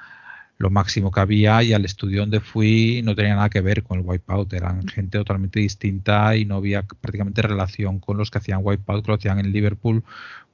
lo 0.58 0.70
máximo 0.72 1.12
que 1.12 1.20
había. 1.20 1.64
Y 1.64 1.74
al 1.74 1.86
estudio 1.86 2.22
donde 2.22 2.40
fui 2.40 3.02
no 3.04 3.16
tenía 3.16 3.36
nada 3.36 3.50
que 3.50 3.62
ver 3.62 3.84
con 3.84 4.00
el 4.00 4.06
Wipeout, 4.06 4.54
eran 4.54 4.88
gente 4.88 5.18
totalmente 5.20 5.60
distinta 5.60 6.36
y 6.36 6.46
no 6.46 6.56
había 6.58 6.84
prácticamente 6.84 7.42
relación 7.44 8.00
con 8.00 8.18
los 8.18 8.32
que 8.32 8.40
hacían 8.40 8.62
Wipeout, 8.64 9.06
que 9.06 9.12
lo 9.12 9.16
hacían 9.16 9.40
en 9.40 9.52
Liverpool, 9.52 10.04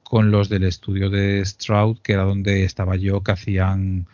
con 0.02 0.30
los 0.30 0.48
del 0.48 0.64
estudio 0.64 1.10
de 1.10 1.44
Stroud, 1.44 1.98
que 2.02 2.12
era 2.14 2.24
donde 2.24 2.64
estaba 2.64 2.96
yo, 2.96 3.22
que 3.22 3.32
hacían 3.32 4.06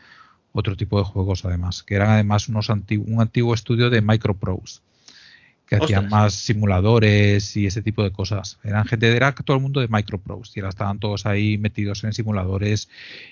otro 0.53 0.77
tipo 0.77 0.99
de 0.99 1.05
juegos 1.05 1.45
además, 1.45 1.83
que 1.83 1.97
eran 1.97 2.11
además 2.11 2.49
unos 2.49 2.69
un 2.69 3.21
antiguo 3.21 3.55
estudio 3.55 3.91
de 3.91 4.01
Microprose 4.03 4.81
que 5.67 5.77
hacían 5.77 6.09
más 6.09 6.35
simuladores 6.35 7.57
y 7.57 7.67
ese 7.67 7.83
tipo 7.83 8.03
de 8.03 8.11
cosas. 8.11 8.59
Eran 8.65 8.85
gente, 8.85 9.15
era 9.15 9.35
todo 9.35 9.57
el 9.57 9.63
mundo 9.63 9.81
de 9.81 9.89
Microprose 9.89 10.53
y 10.55 10.61
ahora 10.61 10.71
estaban 10.71 10.99
todos 10.99 11.27
ahí 11.27 11.59
metidos 11.59 12.05
en 12.05 12.13
simuladores 12.13 12.89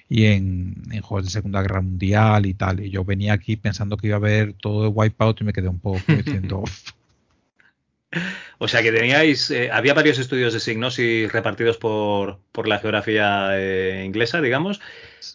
y 0.08 0.24
en, 0.24 0.74
juegos 1.02 1.26
de 1.26 1.30
Segunda 1.30 1.62
Guerra 1.62 1.82
Mundial 1.82 2.46
y 2.46 2.54
tal. 2.54 2.80
Y 2.80 2.90
yo 2.90 3.04
venía 3.04 3.34
aquí 3.34 3.56
pensando 3.56 3.96
que 3.96 4.06
iba 4.08 4.16
a 4.16 4.20
ver 4.20 4.54
todo 4.54 4.82
de 4.82 4.88
Wipeout 4.88 5.40
y 5.40 5.44
me 5.44 5.52
quedé 5.52 5.68
un 5.68 5.80
poco 5.80 6.00
diciendo. 6.08 6.64
O 8.64 8.68
sea 8.68 8.80
que 8.80 8.92
teníais, 8.92 9.50
eh, 9.50 9.70
había 9.72 9.92
varios 9.92 10.20
estudios 10.20 10.52
de 10.52 10.60
Signosis 10.60 11.32
repartidos 11.32 11.78
por, 11.78 12.38
por 12.52 12.68
la 12.68 12.78
geografía 12.78 13.58
eh, 13.58 14.04
inglesa, 14.06 14.40
digamos. 14.40 14.80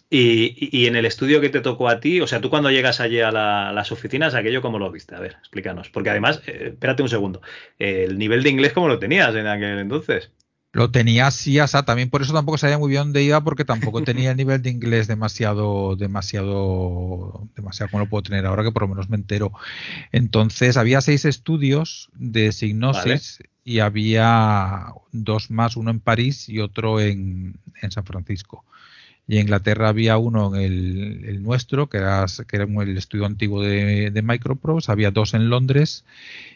Y, 0.08 0.56
y, 0.74 0.86
en 0.86 0.96
el 0.96 1.04
estudio 1.04 1.42
que 1.42 1.50
te 1.50 1.60
tocó 1.60 1.90
a 1.90 2.00
ti, 2.00 2.22
o 2.22 2.26
sea, 2.26 2.40
tú 2.40 2.48
cuando 2.48 2.70
llegas 2.70 3.00
allí 3.00 3.20
a 3.20 3.30
las 3.30 3.92
oficinas, 3.92 4.34
aquello 4.34 4.62
cómo 4.62 4.78
lo 4.78 4.90
viste? 4.90 5.14
A 5.14 5.20
ver, 5.20 5.32
explícanos. 5.40 5.90
Porque 5.90 6.08
además, 6.08 6.40
eh, 6.46 6.70
espérate 6.72 7.02
un 7.02 7.10
segundo, 7.10 7.42
el 7.78 8.16
nivel 8.16 8.42
de 8.42 8.48
inglés, 8.48 8.72
¿cómo 8.72 8.88
lo 8.88 8.98
tenías 8.98 9.34
en 9.34 9.46
aquel 9.46 9.78
entonces? 9.78 10.30
Lo 10.72 10.90
tenía 10.90 11.26
así, 11.28 11.58
sea, 11.66 11.84
también 11.84 12.10
por 12.10 12.20
eso 12.20 12.34
tampoco 12.34 12.58
sabía 12.58 12.78
muy 12.78 12.90
bien 12.90 13.04
dónde 13.04 13.22
iba, 13.22 13.42
porque 13.42 13.64
tampoco 13.64 14.02
tenía 14.04 14.32
el 14.32 14.36
nivel 14.36 14.60
de 14.62 14.70
inglés 14.70 15.06
demasiado, 15.06 15.96
demasiado, 15.96 17.48
demasiado 17.56 17.90
como 17.90 18.04
lo 18.04 18.10
puedo 18.10 18.22
tener 18.22 18.44
ahora, 18.44 18.62
que 18.62 18.72
por 18.72 18.82
lo 18.82 18.88
menos 18.88 19.08
me 19.08 19.16
entero. 19.16 19.52
Entonces, 20.12 20.76
había 20.76 21.00
seis 21.00 21.24
estudios 21.24 22.10
de 22.14 22.52
signosis 22.52 23.42
y 23.64 23.80
había 23.80 24.92
dos 25.12 25.50
más, 25.50 25.76
uno 25.76 25.90
en 25.90 26.00
París 26.00 26.48
y 26.48 26.60
otro 26.60 27.00
en, 27.00 27.58
en 27.80 27.90
San 27.90 28.04
Francisco. 28.04 28.64
Y 29.30 29.36
en 29.36 29.42
Inglaterra 29.42 29.90
había 29.90 30.16
uno 30.16 30.56
en 30.56 31.22
el, 31.26 31.42
nuestro, 31.42 31.90
que 31.90 31.98
era, 31.98 32.24
que 32.48 32.56
era 32.56 32.64
el 32.64 32.96
estudio 32.96 33.26
antiguo 33.26 33.62
de, 33.62 34.10
de 34.10 34.22
Microprose, 34.22 34.90
había 34.90 35.10
dos 35.10 35.34
en 35.34 35.50
Londres 35.50 36.06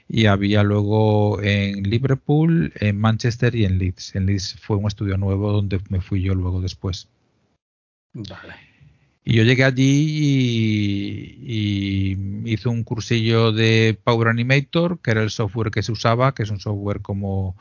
y 0.08 0.24
había 0.24 0.62
luego 0.62 1.38
en 1.42 1.82
Liverpool, 1.82 2.72
en 2.76 2.98
Manchester 2.98 3.54
y 3.54 3.66
en 3.66 3.78
Leeds. 3.78 4.16
En 4.16 4.24
Leeds 4.24 4.56
fue 4.58 4.78
un 4.78 4.87
estudio 4.87 5.18
nuevo 5.18 5.52
donde 5.52 5.80
me 5.90 6.00
fui 6.00 6.22
yo 6.22 6.35
luego 6.35 6.62
después. 6.62 7.08
Vale. 8.14 8.54
Y 9.22 9.35
yo 9.35 9.42
llegué 9.42 9.64
allí 9.64 10.06
y, 11.42 12.16
y, 12.46 12.52
hice 12.52 12.70
un 12.70 12.85
cursillo 12.85 13.52
de 13.52 13.98
Power 14.02 14.28
Animator, 14.28 14.98
que 15.00 15.11
era 15.11 15.22
el 15.22 15.30
software 15.30 15.70
que 15.70 15.82
se 15.82 15.92
usaba, 15.92 16.32
que 16.32 16.42
es 16.42 16.50
un 16.50 16.58
software 16.58 17.02
como 17.02 17.54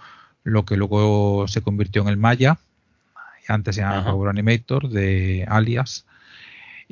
lo 0.43 0.63
que 0.63 0.77
luego 0.77 1.49
se 1.49 1.61
convirtió 1.61 2.01
en 2.01 2.07
el 2.07 2.17
Maya 2.17 2.57
antes 3.53 3.75
se 3.75 3.81
llamaba 3.81 4.11
Power 4.11 4.29
Animator 4.29 4.89
de 4.89 5.45
Alias. 5.47 6.05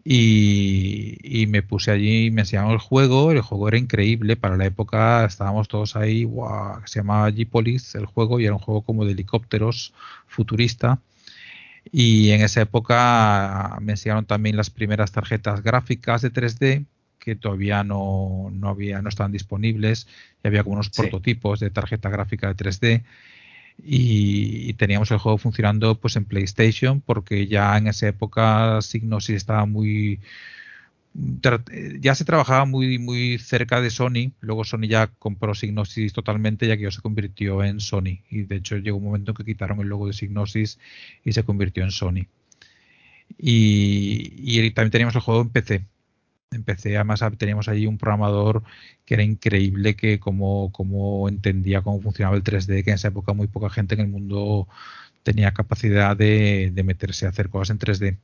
Y, 0.04 1.45
me 1.50 1.62
puse 1.62 1.91
allí 1.91 2.28
y 2.28 2.32
me 2.32 2.41
enseñaron 2.41 2.72
el 2.72 2.78
juego. 2.78 3.32
El 3.32 3.41
juego 3.41 3.67
era 3.67 3.78
increíble. 3.78 4.36
Para 4.36 4.58
la 4.58 4.65
época 4.65 5.26
estábamos 5.26 5.67
todos 5.67 5.95
ahí. 5.95 6.28
se 6.86 7.00
llamaba 7.00 7.30
G-Police 7.30 7.98
el 7.98 8.06
juego 8.06 8.39
y 8.39 8.45
era 8.45 8.54
un 8.54 8.60
juego 8.60 8.82
como 8.82 9.06
de 9.06 9.12
helicópteros 9.12 9.93
futurista. 10.28 11.00
Y 11.91 12.32
en 12.32 12.41
esa 12.41 12.62
época 12.62 13.78
me 13.82 13.93
enseñaron 13.93 14.26
también 14.26 14.58
las 14.58 14.69
primeras 14.69 15.12
tarjetas 15.12 15.63
gráficas 15.63 16.22
de 16.22 16.32
3D 16.32 16.86
que 17.19 17.36
todavía 17.36 17.84
no, 17.84 18.52
había, 18.63 19.02
no 19.02 19.10
estaban 19.10 19.32
disponibles. 19.32 20.08
Y 20.43 20.48
había 20.48 20.63
como 20.63 20.76
unos 20.76 20.89
prototipos 20.89 21.60
de 21.60 21.69
tarjeta 21.69 22.10
gráfica 22.10 22.54
de 22.54 22.56
3D 22.56 23.04
y, 23.84 24.74
teníamos 24.74 25.12
el 25.12 25.18
juego 25.18 25.38
funcionando 25.38 25.96
pues 26.00 26.15
en 26.15 26.26
PlayStation 26.26 27.02
porque 27.02 27.48
ya 27.48 27.78
en 27.78 27.88
esa 27.88 28.08
época 28.08 28.82
Signosis 28.82 29.36
estaba 29.36 29.65
muy 29.65 30.20
ya 32.00 32.15
se 32.15 32.24
trabajaba 32.24 32.65
muy 32.65 33.00
muy 33.00 33.39
cerca 33.39 33.82
de 33.82 33.89
Sony. 33.89 34.32
Luego 34.42 34.63
Sony 34.63 34.88
ya 34.88 35.08
compró 35.08 35.56
Signosis 35.56 36.13
totalmente 36.13 36.68
ya 36.68 36.78
que 36.78 36.84
ya 36.84 36.92
se 36.92 37.02
convirtió 37.02 37.63
en 37.63 37.80
Sony. 37.80 38.22
Y 38.30 38.44
de 38.44 38.58
hecho 38.58 38.78
llegó 38.78 38.98
un 38.98 39.06
momento 39.06 39.32
en 39.32 39.36
que 39.36 39.46
quitaron 39.46 39.80
el 39.82 39.88
logo 39.88 40.08
de 40.08 40.13
Signosis 40.13 40.80
y 41.26 41.34
se 41.34 41.44
convirtió 41.44 41.84
en 41.84 41.92
Sony. 41.92 42.28
Y, 43.38 44.34
y 44.38 44.72
también 44.72 44.92
teníamos 44.92 45.15
el 45.15 45.22
juego 45.22 45.42
en 45.42 45.50
PC 45.50 45.86
empecé, 46.52 46.96
además 46.98 47.24
teníamos 47.38 47.68
ahí 47.68 47.86
un 47.86 47.98
programador 47.98 48.64
que 49.06 49.16
era 49.16 49.24
increíble, 49.24 49.96
que 49.96 50.20
como, 50.20 50.72
como 50.72 51.30
entendía 51.30 51.82
cómo 51.82 52.02
funcionaba 52.02 52.36
el 52.38 52.44
3D, 52.44 52.84
que 52.84 52.92
en 52.92 52.96
esa 52.96 53.10
época 53.10 53.34
muy 53.34 53.48
poca 53.48 53.70
gente 53.70 53.96
en 53.96 54.02
el 54.02 54.08
mundo 54.08 54.68
tenía 55.24 55.54
capacidad 55.54 56.18
de, 56.18 56.72
meterse 56.86 57.26
a 57.26 57.30
hacer 57.30 57.50
cosas 57.50 57.72
en 57.72 57.80
3D. 57.80 58.18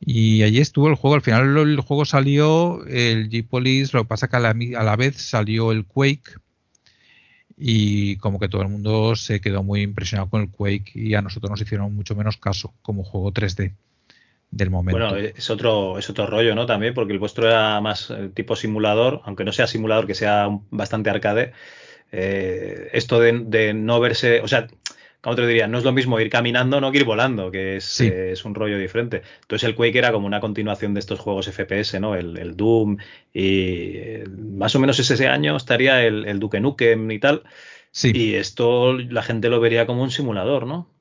Y 0.00 0.42
allí 0.42 0.58
estuvo 0.58 0.88
el 0.88 0.96
juego. 0.96 1.14
Al 1.14 1.22
final 1.22 1.56
el 1.56 1.80
juego 1.80 2.04
salió 2.04 2.84
el 2.86 3.30
G-Police, 3.30 3.92
lo 3.96 4.02
que 4.04 4.08
pasa 4.08 4.28
que 4.28 4.36
a 4.36 4.40
la, 4.40 4.50
a 4.50 4.82
la, 4.84 4.96
vez 4.96 5.16
salió 5.16 5.72
el 5.72 5.86
Quake. 5.86 6.38
Y 7.56 8.16
como 8.16 8.40
que 8.40 8.48
todo 8.48 8.62
el 8.62 8.68
mundo 8.68 9.14
se 9.16 9.40
quedó 9.40 9.62
muy 9.62 9.82
impresionado 9.82 10.28
con 10.30 10.42
el 10.42 10.50
Quake 10.50 10.92
y 10.94 11.14
a 11.14 11.22
nosotros 11.22 11.50
nos 11.50 11.60
hicieron 11.60 11.94
mucho 11.94 12.16
menos 12.16 12.36
caso 12.36 12.74
como 12.82 13.04
juego 13.04 13.32
3D 13.32 13.74
del 14.52 14.70
momento. 14.70 15.00
Bueno, 15.00 15.16
es 15.16 15.50
otro, 15.50 15.98
es 15.98 16.08
otro 16.10 16.26
rollo, 16.26 16.54
¿no? 16.54 16.66
También, 16.66 16.92
porque 16.94 17.14
el 17.14 17.18
vuestro 17.18 17.48
era 17.48 17.80
más 17.80 18.10
eh, 18.10 18.30
tipo 18.32 18.54
simulador, 18.54 19.22
aunque 19.24 19.44
no 19.44 19.52
sea 19.52 19.66
simulador, 19.66 20.06
que 20.06 20.14
sea 20.14 20.48
bastante 20.70 21.10
arcade. 21.10 21.52
Eh, 22.12 22.90
esto 22.92 23.18
de, 23.18 23.72
no 23.72 23.98
verse, 23.98 24.42
o 24.42 24.48
sea, 24.48 24.68
como 25.22 25.36
te 25.36 25.46
diría, 25.46 25.68
no 25.68 25.78
es 25.78 25.84
lo 25.84 25.92
mismo 25.92 26.20
ir 26.20 26.28
caminando, 26.28 26.82
no 26.82 26.92
que 26.92 26.98
ir 26.98 27.04
volando, 27.04 27.50
que 27.50 27.76
es, 27.76 28.02
eh, 28.02 28.32
es, 28.32 28.44
un 28.44 28.54
rollo 28.54 28.76
diferente. 28.76 29.22
Entonces 29.40 29.66
el 29.66 29.74
Quake 29.74 29.98
era 29.98 30.12
como 30.12 30.26
una 30.26 30.40
continuación 30.40 30.92
de 30.92 31.00
estos 31.00 31.18
juegos 31.18 31.48
FPS, 31.48 31.98
¿no? 31.98 32.14
El, 32.14 32.54
Doom 32.54 32.98
y 33.32 33.94
más 34.28 34.74
o 34.74 34.80
menos 34.80 34.98
ese 34.98 35.28
año 35.28 35.56
estaría 35.56 36.04
el, 36.04 36.26
el 36.26 36.38
Duke 36.38 36.60
Nukem 36.60 37.10
y 37.10 37.18
tal. 37.18 37.42
Sí. 37.90 38.12
Y 38.14 38.34
esto 38.34 38.92
la 38.98 39.22
gente 39.22 39.48
lo 39.48 39.60
vería 39.60 39.86
como 39.86 40.02
un 40.02 40.10
simulador, 40.10 40.66
¿no? 40.66 40.91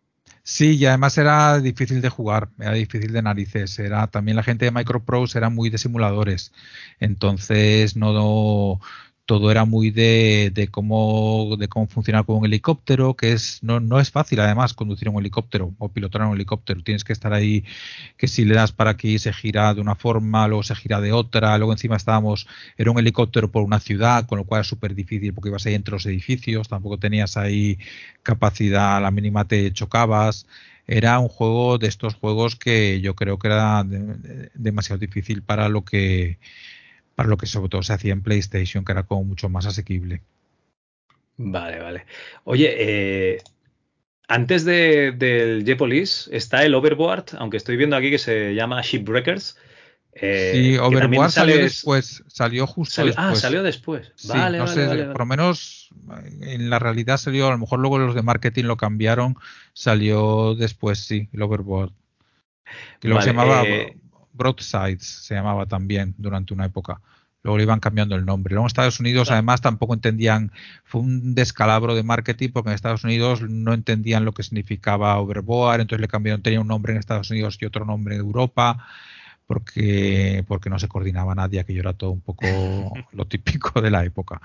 Sí, 0.43 0.75
y 0.77 0.86
además 0.86 1.17
era 1.17 1.60
difícil 1.60 2.01
de 2.01 2.10
jugar, 2.10 2.49
era 2.60 2.73
difícil 2.73 3.12
de 3.13 3.21
narices. 3.21 3.77
Era 3.80 4.08
también 4.08 4.36
la 4.38 4.43
gente 4.43 4.65
de 4.65 4.71
Microprose 4.71 5.38
era 5.38 5.49
muy 5.49 5.69
de 5.69 5.77
simuladores, 5.77 6.51
entonces 6.99 7.95
no, 7.95 8.80
todo 9.25 9.51
era 9.51 9.65
muy 9.65 9.91
de, 9.91 10.51
de, 10.53 10.67
cómo 10.67 11.55
de 11.57 11.67
cómo 11.67 11.88
funcionar 11.88 12.25
con 12.25 12.38
un 12.38 12.45
helicóptero, 12.45 13.15
que 13.15 13.34
es 13.34 13.63
no, 13.63 13.79
no 13.79 13.99
es 13.99 14.12
fácil 14.12 14.39
además 14.39 14.73
conducir 14.73 15.10
un 15.10 15.19
helicóptero 15.19 15.73
o 15.77 15.89
pilotar 15.89 16.23
un 16.23 16.36
helicóptero. 16.36 16.84
Tienes 16.84 17.03
que 17.03 17.13
estar 17.13 17.34
ahí, 17.34 17.63
que 18.17 18.27
si 18.27 18.45
le 18.45 18.55
das 18.55 18.71
para 18.71 18.91
aquí 18.91 19.19
se 19.19 19.34
gira 19.34 19.73
de 19.73 19.81
una 19.81 19.95
forma, 19.95 20.47
luego 20.47 20.63
se 20.63 20.75
gira 20.75 20.99
de 21.01 21.13
otra, 21.13 21.57
luego 21.57 21.71
encima 21.73 21.95
estábamos, 21.95 22.47
era 22.77 22.91
un 22.91 22.99
helicóptero 22.99 23.51
por 23.51 23.63
una 23.63 23.79
ciudad, 23.79 24.25
con 24.27 24.38
lo 24.39 24.45
cual 24.45 24.62
es 24.62 24.67
súper 24.67 24.95
difícil 24.95 25.34
porque 25.34 25.49
ibas 25.49 25.65
ahí 25.65 25.75
entre 25.75 25.93
los 25.93 26.05
edificios, 26.05 26.67
tampoco 26.69 26.97
tenías 26.99 27.38
ahí 27.38 27.77
capacidad, 28.23 28.97
a 28.97 28.99
la 28.99 29.12
mínima 29.12 29.47
te 29.47 29.71
chocabas 29.73 30.47
era 30.88 31.19
un 31.19 31.29
juego 31.29 31.77
de 31.77 31.88
estos 31.88 32.15
juegos 32.15 32.55
que 32.57 32.99
yo 33.01 33.15
creo 33.15 33.39
que 33.39 33.47
era 33.47 33.86
demasiado 34.55 34.99
difícil 34.99 35.41
para 35.41 35.69
lo 35.69 35.86
que 35.86 36.38
para 37.21 37.29
lo 37.29 37.38
que 37.38 37.45
sobre 37.45 37.69
todo 37.69 37.84
se 37.84 37.93
hacía 37.93 38.13
en 38.13 38.23
PlayStation, 38.23 38.84
que 38.84 38.93
era 38.93 39.03
como 39.03 39.23
mucho 39.23 39.47
más 39.47 39.67
asequible. 39.67 40.23
Vale, 41.38 41.79
vale. 41.79 42.05
Oye, 42.45 42.73
eh, 42.79 43.38
antes 44.27 44.65
de, 44.65 45.12
del 45.12 45.63
J-Police 45.63 46.36
está 46.36 46.65
el 46.65 46.73
Overboard, 46.73 47.25
aunque 47.38 47.57
estoy 47.57 47.77
viendo 47.77 47.95
aquí 47.95 48.10
que 48.10 48.17
se 48.17 48.55
llama 48.55 48.81
Shipbreakers. 48.81 49.55
Eh, 50.13 50.51
sí, 50.55 50.77
Overboard 50.79 51.29
salió 51.29 51.57
después, 51.57 52.23
salió 52.25 52.65
justo 52.65 53.03
ah, 53.03 53.05
después. 53.05 53.27
Ah, 53.27 53.36
salió 53.36 53.62
después. 53.62 54.12
Vale, 54.27 54.57
no 54.57 54.65
sé, 54.65 54.88
por 54.88 55.19
lo 55.19 55.25
menos 55.27 55.89
en 56.41 56.71
la 56.71 56.79
realidad 56.79 57.17
salió, 57.17 57.49
a 57.49 57.51
lo 57.51 57.60
mejor 57.60 57.77
luego 57.77 57.99
los 57.99 58.15
de 58.15 58.23
marketing 58.23 58.63
lo 58.63 58.77
cambiaron, 58.77 59.36
salió 59.73 60.55
después, 60.55 61.05
sí, 61.05 61.29
el 61.34 61.43
Overboard. 61.43 61.91
Que 62.99 63.10
se 63.10 63.27
llamaba 63.27 63.62
eh, 63.62 63.95
Broadsides 64.41 65.06
se 65.06 65.36
llamaba 65.36 65.65
también 65.65 66.15
durante 66.17 66.54
una 66.54 66.65
época. 66.65 67.01
Luego 67.43 67.58
le 67.58 67.63
iban 67.63 67.80
cambiando 67.80 68.15
el 68.15 68.25
nombre. 68.25 68.54
Luego 68.54 68.65
en 68.65 68.67
Estados 68.67 68.99
Unidos 68.99 69.32
además 69.32 69.61
tampoco 69.61 69.93
entendían, 69.93 70.51
fue 70.84 71.01
un 71.01 71.34
descalabro 71.34 71.95
de 71.95 72.03
marketing 72.03 72.49
porque 72.53 72.70
en 72.70 72.76
Estados 72.76 73.03
Unidos 73.03 73.41
no 73.41 73.74
entendían 73.74 74.26
lo 74.26 74.34
que 74.34 74.43
significaba 74.43 75.18
overboard, 75.18 75.82
entonces 75.82 76.01
le 76.01 76.07
cambiaron, 76.07 76.41
tenía 76.41 76.61
un 76.61 76.68
nombre 76.68 76.93
en 76.93 76.99
Estados 76.99 77.32
Unidos 77.32 77.57
y 77.59 77.65
otro 77.65 77.86
nombre 77.86 78.15
en 78.15 78.22
Europa 78.22 78.86
porque, 79.47 80.45
porque 80.47 80.70
no 80.70 80.80
se 80.80 80.88
coordinaba 80.88 81.36
nadie, 81.36 81.65
que 81.65 81.74
yo 81.74 81.82
era 81.82 81.93
todo 81.93 82.11
un 82.11 82.22
poco 82.22 82.93
lo 83.11 83.26
típico 83.26 83.82
de 83.82 83.91
la 83.91 84.05
época. 84.05 84.39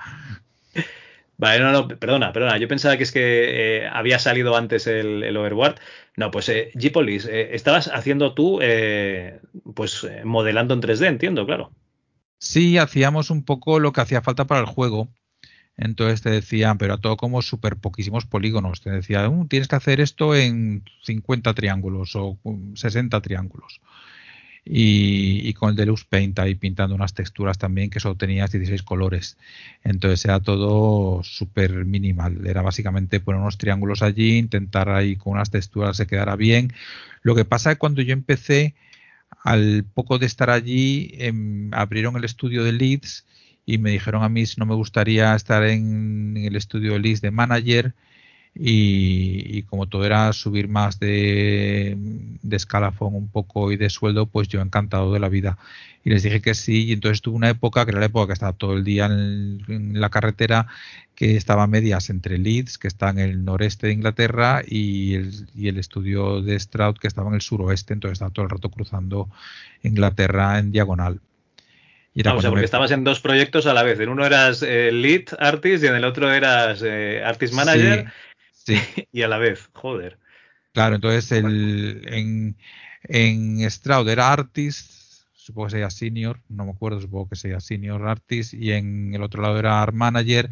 Vale, 1.38 1.62
no, 1.62 1.70
no, 1.70 1.88
perdona, 1.88 2.32
perdona. 2.32 2.56
Yo 2.56 2.66
pensaba 2.66 2.96
que 2.96 3.02
es 3.02 3.12
que 3.12 3.82
eh, 3.82 3.88
había 3.92 4.18
salido 4.18 4.56
antes 4.56 4.86
el, 4.86 5.22
el 5.22 5.36
Overboard. 5.36 5.76
No, 6.16 6.30
pues 6.30 6.48
eh, 6.48 6.70
G-Police, 6.74 7.28
eh, 7.30 7.54
estabas 7.54 7.88
haciendo 7.92 8.32
tú, 8.32 8.58
eh, 8.62 9.40
pues 9.74 10.06
modelando 10.24 10.72
en 10.72 10.80
3D, 10.80 11.06
entiendo, 11.06 11.44
claro. 11.44 11.72
Sí, 12.38 12.78
hacíamos 12.78 13.30
un 13.30 13.44
poco 13.44 13.80
lo 13.80 13.92
que 13.92 14.00
hacía 14.00 14.22
falta 14.22 14.46
para 14.46 14.60
el 14.60 14.66
juego. 14.66 15.08
Entonces 15.76 16.22
te 16.22 16.30
decían, 16.30 16.78
pero 16.78 16.94
a 16.94 17.00
todo 17.00 17.18
como 17.18 17.42
súper 17.42 17.76
poquísimos 17.76 18.24
polígonos. 18.24 18.80
Te 18.80 18.90
decía, 18.90 19.28
uh, 19.28 19.46
tienes 19.46 19.68
que 19.68 19.76
hacer 19.76 20.00
esto 20.00 20.34
en 20.34 20.84
50 21.02 21.52
triángulos 21.52 22.16
o 22.16 22.38
60 22.74 23.20
triángulos 23.20 23.80
y, 24.68 25.52
con 25.54 25.70
el 25.70 25.76
Deluxe 25.76 26.04
Paint 26.04 26.38
ahí 26.40 26.56
pintando 26.56 26.96
unas 26.96 27.14
texturas 27.14 27.56
también 27.56 27.88
que 27.88 28.00
solo 28.00 28.16
tenías 28.16 28.50
16 28.50 28.82
colores. 28.82 29.38
Entonces 29.84 30.24
era 30.24 30.40
todo 30.40 31.22
súper 31.22 31.84
minimal. 31.84 32.44
Era 32.46 32.62
básicamente 32.62 33.20
poner 33.20 33.40
unos 33.40 33.58
triángulos 33.58 34.02
allí, 34.02 34.36
intentar 34.36 34.88
ahí 34.88 35.14
con 35.14 35.34
unas 35.34 35.50
texturas 35.50 35.96
se 35.96 36.08
quedara 36.08 36.34
bien. 36.34 36.72
Lo 37.22 37.36
que 37.36 37.44
pasa 37.44 37.70
es 37.70 37.76
que 37.76 37.78
cuando 37.78 38.02
yo 38.02 38.12
empecé, 38.12 38.74
al 39.44 39.84
poco 39.94 40.18
de 40.18 40.26
estar 40.26 40.50
allí, 40.50 41.10
em, 41.18 41.72
abrieron 41.72 42.16
el 42.16 42.24
estudio 42.24 42.64
de 42.64 42.72
Leeds 42.72 43.24
y 43.64 43.78
me 43.78 43.90
dijeron 43.90 44.22
a 44.24 44.28
mí 44.28 44.46
si 44.46 44.58
no 44.58 44.66
me 44.66 44.74
gustaría 44.74 45.34
estar 45.34 45.64
en, 45.64 46.36
el 46.36 46.56
estudio 46.56 46.98
list 46.98 47.22
de 47.22 47.30
manager 47.30 47.94
y, 48.58 49.62
como 49.64 49.86
todo 49.86 50.04
era 50.06 50.32
subir 50.32 50.68
más 50.68 50.98
de, 50.98 51.94
de, 52.42 52.56
escalafón 52.56 53.14
un 53.14 53.28
poco 53.28 53.70
y 53.70 53.76
de 53.76 53.90
sueldo, 53.90 54.26
pues 54.26 54.48
yo 54.48 54.62
encantado 54.62 55.12
de 55.12 55.20
la 55.20 55.28
vida. 55.28 55.58
Y 56.04 56.10
les 56.10 56.22
dije 56.22 56.40
que 56.40 56.54
sí, 56.54 56.86
y 56.86 56.92
entonces 56.92 57.20
tuve 57.20 57.36
una 57.36 57.50
época, 57.50 57.84
que 57.84 57.90
era 57.90 58.00
la 58.00 58.06
época 58.06 58.28
que 58.28 58.32
estaba 58.32 58.52
todo 58.54 58.74
el 58.74 58.84
día 58.84 59.06
en, 59.06 60.00
la 60.00 60.08
carretera, 60.08 60.68
que 61.14 61.36
estaba 61.36 61.64
a 61.64 61.66
medias 61.66 62.08
entre 62.08 62.38
Leeds, 62.38 62.78
que 62.78 62.88
está 62.88 63.10
en 63.10 63.18
el 63.18 63.44
noreste 63.44 63.88
de 63.88 63.92
Inglaterra, 63.92 64.62
y 64.66 65.14
el, 65.14 65.48
y 65.54 65.68
el 65.68 65.78
estudio 65.78 66.40
de 66.40 66.58
Stroud, 66.58 66.96
que 66.96 67.08
estaba 67.08 67.28
en 67.28 67.34
el 67.34 67.42
suroeste, 67.42 67.92
entonces 67.92 68.14
estaba 68.14 68.30
todo 68.30 68.44
el 68.44 68.50
rato 68.50 68.70
cruzando 68.70 69.28
Inglaterra 69.82 70.58
en 70.58 70.72
diagonal. 70.72 71.20
Y 72.14 72.26
o 72.26 72.40
sea, 72.40 72.48
porque 72.48 72.64
estabas 72.64 72.90
en 72.92 73.04
dos 73.04 73.20
proyectos 73.20 73.66
a 73.66 73.74
la 73.74 73.82
vez. 73.82 74.00
En 74.00 74.08
uno 74.08 74.24
eras 74.24 74.62
eh, 74.62 74.90
lead 74.90 75.24
artist 75.38 75.84
y 75.84 75.88
en 75.88 75.96
el 75.96 76.04
otro 76.06 76.32
eras 76.32 76.80
eh, 76.82 77.22
artist 77.22 77.52
manager. 77.52 78.06
Sí, 78.06 78.10
y 79.12 79.22
a 79.22 79.28
la 79.28 79.38
vez, 79.38 79.68
joder. 79.72 80.18
Claro, 80.72 80.96
entonces 80.96 81.32
el, 81.32 82.02
en, 82.06 82.56
en 83.04 83.70
Stroud 83.70 84.08
era 84.08 84.32
artist, 84.32 84.90
supongo 85.32 85.68
que 85.68 85.70
sería 85.72 85.90
senior, 85.90 86.40
no 86.48 86.66
me 86.66 86.72
acuerdo, 86.72 87.00
supongo 87.00 87.30
que 87.30 87.36
sería 87.36 87.60
senior 87.60 88.06
artist, 88.06 88.52
y 88.52 88.72
en 88.72 89.14
el 89.14 89.22
otro 89.22 89.40
lado 89.40 89.58
era 89.58 89.80
art 89.80 89.94
manager, 89.94 90.50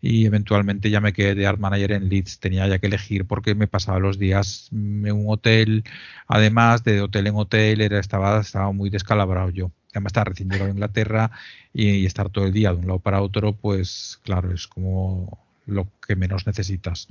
y 0.00 0.24
eventualmente 0.24 0.88
ya 0.88 1.00
me 1.00 1.12
quedé 1.12 1.34
de 1.34 1.46
art 1.46 1.58
manager 1.58 1.92
en 1.92 2.08
Leeds, 2.08 2.40
tenía 2.40 2.66
ya 2.68 2.78
que 2.78 2.86
elegir 2.86 3.26
porque 3.26 3.54
me 3.54 3.66
pasaba 3.66 3.98
los 3.98 4.18
días 4.18 4.70
en 4.72 5.12
un 5.12 5.26
hotel, 5.28 5.84
además 6.26 6.82
de 6.84 7.02
hotel 7.02 7.26
en 7.26 7.36
hotel, 7.36 7.80
era, 7.82 7.98
estaba, 7.98 8.40
estaba 8.40 8.72
muy 8.72 8.88
descalabrado 8.88 9.50
yo 9.50 9.72
además 9.96 10.10
estar 10.10 10.28
recién 10.28 10.50
llegado 10.50 10.68
a 10.68 10.72
Inglaterra 10.72 11.30
y, 11.72 12.06
estar 12.06 12.28
todo 12.30 12.44
el 12.44 12.52
día 12.52 12.70
de 12.70 12.76
un 12.76 12.86
lado 12.86 12.98
para 13.00 13.22
otro, 13.22 13.54
pues 13.54 14.20
claro, 14.22 14.52
es 14.52 14.66
como 14.66 15.38
lo 15.66 15.88
que 16.06 16.16
menos 16.16 16.46
necesitas. 16.46 17.08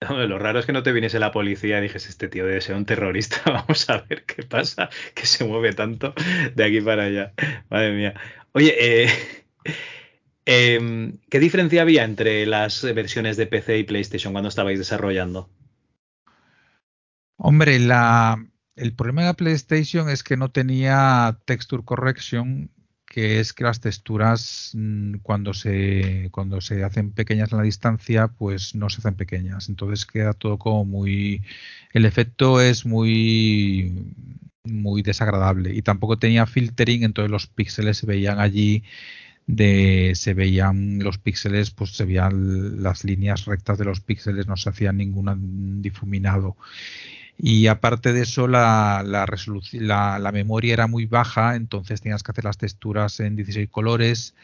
Lo 0.28 0.38
raro 0.38 0.60
es 0.60 0.66
que 0.66 0.72
no 0.72 0.82
te 0.82 0.92
viniese 0.92 1.18
la 1.18 1.32
policía 1.32 1.78
y 1.78 1.82
dijese, 1.82 2.08
este 2.08 2.28
tío 2.28 2.46
debe 2.46 2.60
ser 2.60 2.76
un 2.76 2.84
terrorista, 2.84 3.42
vamos 3.46 3.88
a 3.90 3.98
ver 4.02 4.24
qué 4.24 4.42
pasa, 4.42 4.90
que 5.14 5.26
se 5.26 5.44
mueve 5.44 5.72
tanto 5.72 6.14
de 6.54 6.64
aquí 6.64 6.80
para 6.80 7.04
allá. 7.04 7.32
Madre 7.68 7.92
mía. 7.92 8.14
Oye, 8.52 8.74
eh, 8.78 9.08
em, 10.46 11.18
¿qué 11.28 11.40
diferencia 11.40 11.82
había 11.82 12.04
entre 12.04 12.46
las 12.46 12.82
versiones 12.94 13.36
de 13.36 13.46
PC 13.46 13.78
y 13.78 13.84
PlayStation 13.84 14.32
cuando 14.32 14.48
estabais 14.48 14.78
desarrollando? 14.78 15.50
Hombre, 17.36 17.78
la, 17.78 18.44
el 18.76 18.94
problema 18.94 19.22
de 19.22 19.28
la 19.28 19.34
PlayStation 19.34 20.08
es 20.08 20.22
que 20.22 20.36
no 20.36 20.50
tenía 20.50 21.38
texture 21.44 21.84
correction, 21.84 22.70
que 23.08 23.40
es 23.40 23.52
que 23.52 23.64
las 23.64 23.80
texturas 23.80 24.72
mm, 24.74 25.16
cuando 25.22 25.54
se 25.54 26.28
cuando 26.30 26.60
se 26.60 26.84
hacen 26.84 27.12
pequeñas 27.12 27.52
en 27.52 27.58
la 27.58 27.64
distancia, 27.64 28.28
pues 28.28 28.74
no 28.74 28.90
se 28.90 28.98
hacen 28.98 29.14
pequeñas. 29.14 29.68
Entonces 29.68 30.06
queda 30.06 30.32
todo 30.34 30.58
como 30.58 30.84
muy 30.84 31.42
el 31.92 32.04
efecto 32.04 32.60
es 32.60 32.86
muy 32.86 34.14
muy 34.64 35.02
desagradable 35.02 35.74
y 35.74 35.82
tampoco 35.82 36.18
tenía 36.18 36.46
filtering, 36.46 37.02
entonces 37.04 37.30
los 37.30 37.46
píxeles 37.46 37.98
se 37.98 38.06
veían 38.06 38.38
allí 38.40 38.84
de 39.46 40.12
se 40.14 40.34
veían 40.34 40.98
los 41.00 41.18
píxeles, 41.18 41.70
pues 41.70 41.92
se 41.92 42.04
veían 42.04 42.82
las 42.82 43.04
líneas 43.04 43.46
rectas 43.46 43.78
de 43.78 43.86
los 43.86 44.00
píxeles, 44.00 44.46
no 44.46 44.56
se 44.56 44.68
hacía 44.70 44.92
ningún 44.92 45.80
difuminado 45.82 46.56
y 47.38 47.68
aparte 47.68 48.12
de 48.12 48.22
eso 48.22 48.48
la, 48.48 49.04
la, 49.06 49.24
la, 49.72 50.18
la, 50.18 50.32
memoria 50.32 50.72
era 50.72 50.88
muy 50.88 51.06
baja, 51.06 51.54
entonces 51.54 52.00
tenías 52.00 52.24
que 52.24 52.32
hacer 52.32 52.44
las 52.44 52.58
texturas 52.58 53.20
en 53.20 53.36
16 53.36 53.68
colores, 53.70 54.34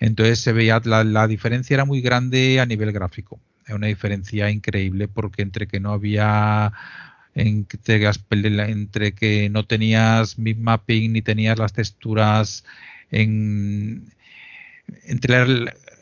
entonces 0.00 0.40
se 0.40 0.52
veía 0.52 0.80
la, 0.84 1.28
diferencia 1.28 1.74
era 1.74 1.84
muy 1.84 2.00
grande 2.00 2.58
a 2.58 2.66
nivel 2.66 2.90
gráfico, 2.90 3.38
era 3.64 3.76
una 3.76 3.86
diferencia 3.86 4.50
increíble 4.50 5.06
porque 5.06 5.42
entre 5.42 5.68
que 5.68 5.78
no 5.78 5.92
había 5.92 6.72
entre, 7.34 8.10
entre 8.70 9.12
que 9.12 9.48
no 9.48 9.64
tenías 9.64 10.36
mapping 10.38 11.12
ni 11.12 11.22
tenías 11.22 11.58
las 11.58 11.72
texturas 11.72 12.64
en 13.12 14.12
entre 15.04 15.36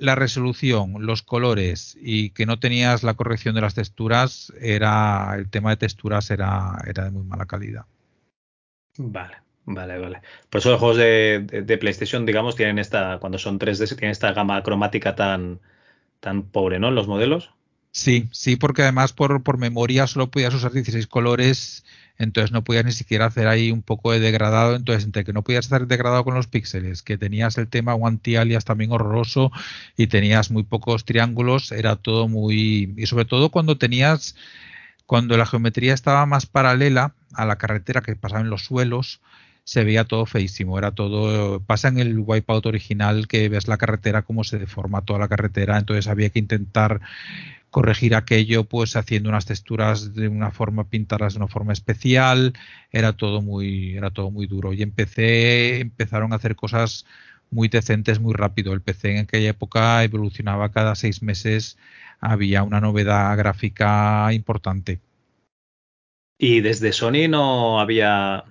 la, 0.01 0.15
resolución, 0.15 0.95
los 1.07 1.23
colores 1.23 1.97
y 2.01 2.31
que 2.31 2.47
no 2.47 2.59
tenías 2.59 3.03
la 3.03 3.15
corrección 3.15 3.55
de 3.55 3.61
las 3.61 3.75
texturas, 3.75 4.53
era 4.61 5.35
el 5.37 5.49
tema 5.49 5.71
de 5.71 5.77
texturas 5.77 6.31
era, 6.31 6.83
era 6.87 7.05
de 7.05 7.11
muy 7.11 7.25
mala 7.25 7.47
calidad. 7.47 7.87
Vale, 8.99 9.37
vale, 9.65 9.99
vale. 9.99 10.21
Por 10.49 10.59
eso 10.59 10.71
los 10.71 10.81
juegos 10.81 10.99
de, 10.99 11.79
PlayStation, 11.81 12.27
digamos, 12.27 12.57
tienen 12.57 12.79
esta, 12.79 13.19
cuando 13.19 13.39
son 13.39 13.59
3D, 13.59 13.89
tienen 13.97 14.11
esta 14.11 14.33
gama 14.33 14.63
cromática 14.63 15.15
tan, 15.15 15.61
tan 16.21 16.43
pobre, 16.43 16.79
¿no? 16.79 16.91
Los 16.91 17.09
modelos. 17.09 17.51
Sí, 17.93 18.29
sí, 18.31 18.57
porque 18.57 18.83
además 18.83 19.13
por, 19.13 19.43
por 19.43 19.59
memoria 19.59 20.07
solo 20.07 20.31
podías 20.31 20.55
usar 20.55 20.73
16 20.73 21.07
colores 21.09 21.85
entonces 22.21 22.53
no 22.53 22.63
podías 22.63 22.85
ni 22.85 22.93
siquiera 22.93 23.25
hacer 23.25 23.49
ahí 23.49 23.73
un 23.73 23.81
poco 23.81 24.13
de 24.13 24.21
degradado, 24.21 24.77
entonces 24.77 25.05
entre 25.05 25.25
que 25.25 25.33
no 25.33 25.43
podías 25.43 25.67
hacer 25.67 25.87
degradado 25.87 26.23
con 26.23 26.35
los 26.35 26.47
píxeles, 26.47 27.03
que 27.03 27.17
tenías 27.17 27.57
el 27.57 27.67
tema 27.67 27.95
anti-alias 27.95 28.67
también 28.67 28.93
horroroso 28.93 29.51
y 29.97 30.07
tenías 30.07 30.51
muy 30.51 30.63
pocos 30.63 31.07
triángulos, 31.07 31.73
era 31.73 31.97
todo 31.97 32.29
muy... 32.29 32.93
y 32.97 33.07
sobre 33.07 33.25
todo 33.25 33.49
cuando 33.49 33.79
tenías, 33.79 34.37
cuando 35.07 35.39
la 35.39 35.47
geometría 35.47 35.95
estaba 35.95 36.27
más 36.27 36.45
paralela 36.45 37.15
a 37.33 37.47
la 37.47 37.57
carretera 37.57 38.03
que 38.03 38.15
pasaba 38.17 38.43
en 38.43 38.51
los 38.51 38.65
suelos, 38.67 39.21
se 39.71 39.85
veía 39.85 40.03
todo 40.03 40.27
feísimo, 40.27 40.79
era 40.79 40.91
todo, 40.91 41.61
pasa 41.61 41.87
en 41.87 42.01
el 42.01 42.19
Wipeout 42.19 42.67
original 42.67 43.29
que 43.29 43.49
ves 43.49 43.69
la 43.69 43.77
carretera 43.77 44.23
como 44.23 44.43
se 44.43 44.59
deforma 44.59 45.05
toda 45.05 45.21
la 45.21 45.29
carretera, 45.29 45.79
entonces 45.79 46.09
había 46.09 46.31
que 46.31 46.41
intentar 46.41 47.01
corregir 47.71 48.17
aquello 48.17 48.65
pues 48.65 48.97
haciendo 48.97 49.29
unas 49.29 49.47
texturas 49.47 50.13
de 50.13 50.27
una 50.27 50.51
forma 50.51 50.89
pintarlas 50.89 51.35
de 51.35 51.39
una 51.39 51.47
forma 51.47 51.73
especial 51.73 52.53
era 52.91 53.13
todo 53.13 53.43
muy 53.43 53.97
era 53.97 54.11
todo 54.11 54.33
muy 54.33 54.49
duro. 54.49 54.73
Y 54.73 54.83
empecé 54.83 55.79
empezaron 55.79 56.33
a 56.33 56.37
hacer 56.37 56.57
cosas 56.57 57.07
muy 57.53 57.69
decentes 57.69 58.19
muy 58.19 58.35
rápido. 58.35 58.73
El 58.73 58.81
PC 58.81 59.13
en 59.13 59.19
aquella 59.19 59.51
época 59.51 60.03
evolucionaba 60.03 60.73
cada 60.73 60.97
seis 60.97 61.23
meses 61.23 61.79
había 62.19 62.65
una 62.65 62.81
novedad 62.81 63.39
gráfica 63.39 64.33
importante. 64.33 64.99
Y 66.39 66.61
desde 66.61 66.93
Sony 66.93 67.29
no 67.29 67.79
había 67.79 68.47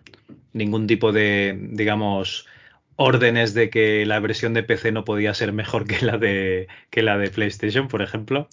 ningún 0.53 0.87
tipo 0.87 1.11
de 1.11 1.57
digamos 1.71 2.45
órdenes 2.95 3.53
de 3.53 3.69
que 3.69 4.05
la 4.05 4.19
versión 4.19 4.53
de 4.53 4.63
PC 4.63 4.91
no 4.91 5.05
podía 5.05 5.33
ser 5.33 5.53
mejor 5.53 5.87
que 5.87 6.05
la 6.05 6.17
de 6.17 6.67
que 6.89 7.01
la 7.01 7.17
de 7.17 7.29
PlayStation 7.29 7.87
por 7.87 8.01
ejemplo 8.01 8.49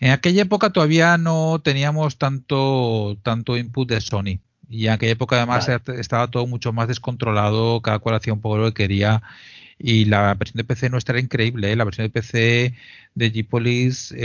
en 0.00 0.12
aquella 0.12 0.42
época 0.42 0.70
todavía 0.70 1.18
no 1.18 1.60
teníamos 1.62 2.16
tanto, 2.16 3.18
tanto 3.22 3.58
input 3.58 3.88
de 3.88 4.00
Sony. 4.00 4.40
Y 4.68 4.86
en 4.86 4.92
aquella 4.92 5.12
época 5.12 5.36
además 5.36 5.68
estaba 5.68 6.30
todo 6.30 6.46
mucho 6.46 6.72
más 6.72 6.88
descontrolado, 6.88 7.82
cada 7.82 7.98
cual 7.98 8.14
hacía 8.14 8.32
un 8.32 8.40
poco 8.40 8.56
lo 8.56 8.64
que 8.68 8.84
quería. 8.84 9.22
Y 9.78 10.06
la 10.06 10.34
versión 10.34 10.56
de 10.56 10.64
PC 10.64 10.88
nuestra 10.88 11.14
era 11.14 11.24
increíble. 11.24 11.70
¿eh? 11.70 11.76
La 11.76 11.84
versión 11.84 12.06
de 12.06 12.10
PC 12.10 12.74
de 13.14 13.32
G-Police, 13.32 14.16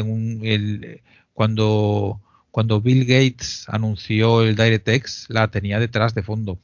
cuando, 1.34 2.22
cuando 2.52 2.80
Bill 2.80 3.06
Gates 3.06 3.66
anunció 3.68 4.44
el 4.44 4.56
DirectX, 4.56 5.26
la 5.30 5.50
tenía 5.50 5.80
detrás 5.80 6.16
de 6.16 6.24
fondo. 6.24 6.58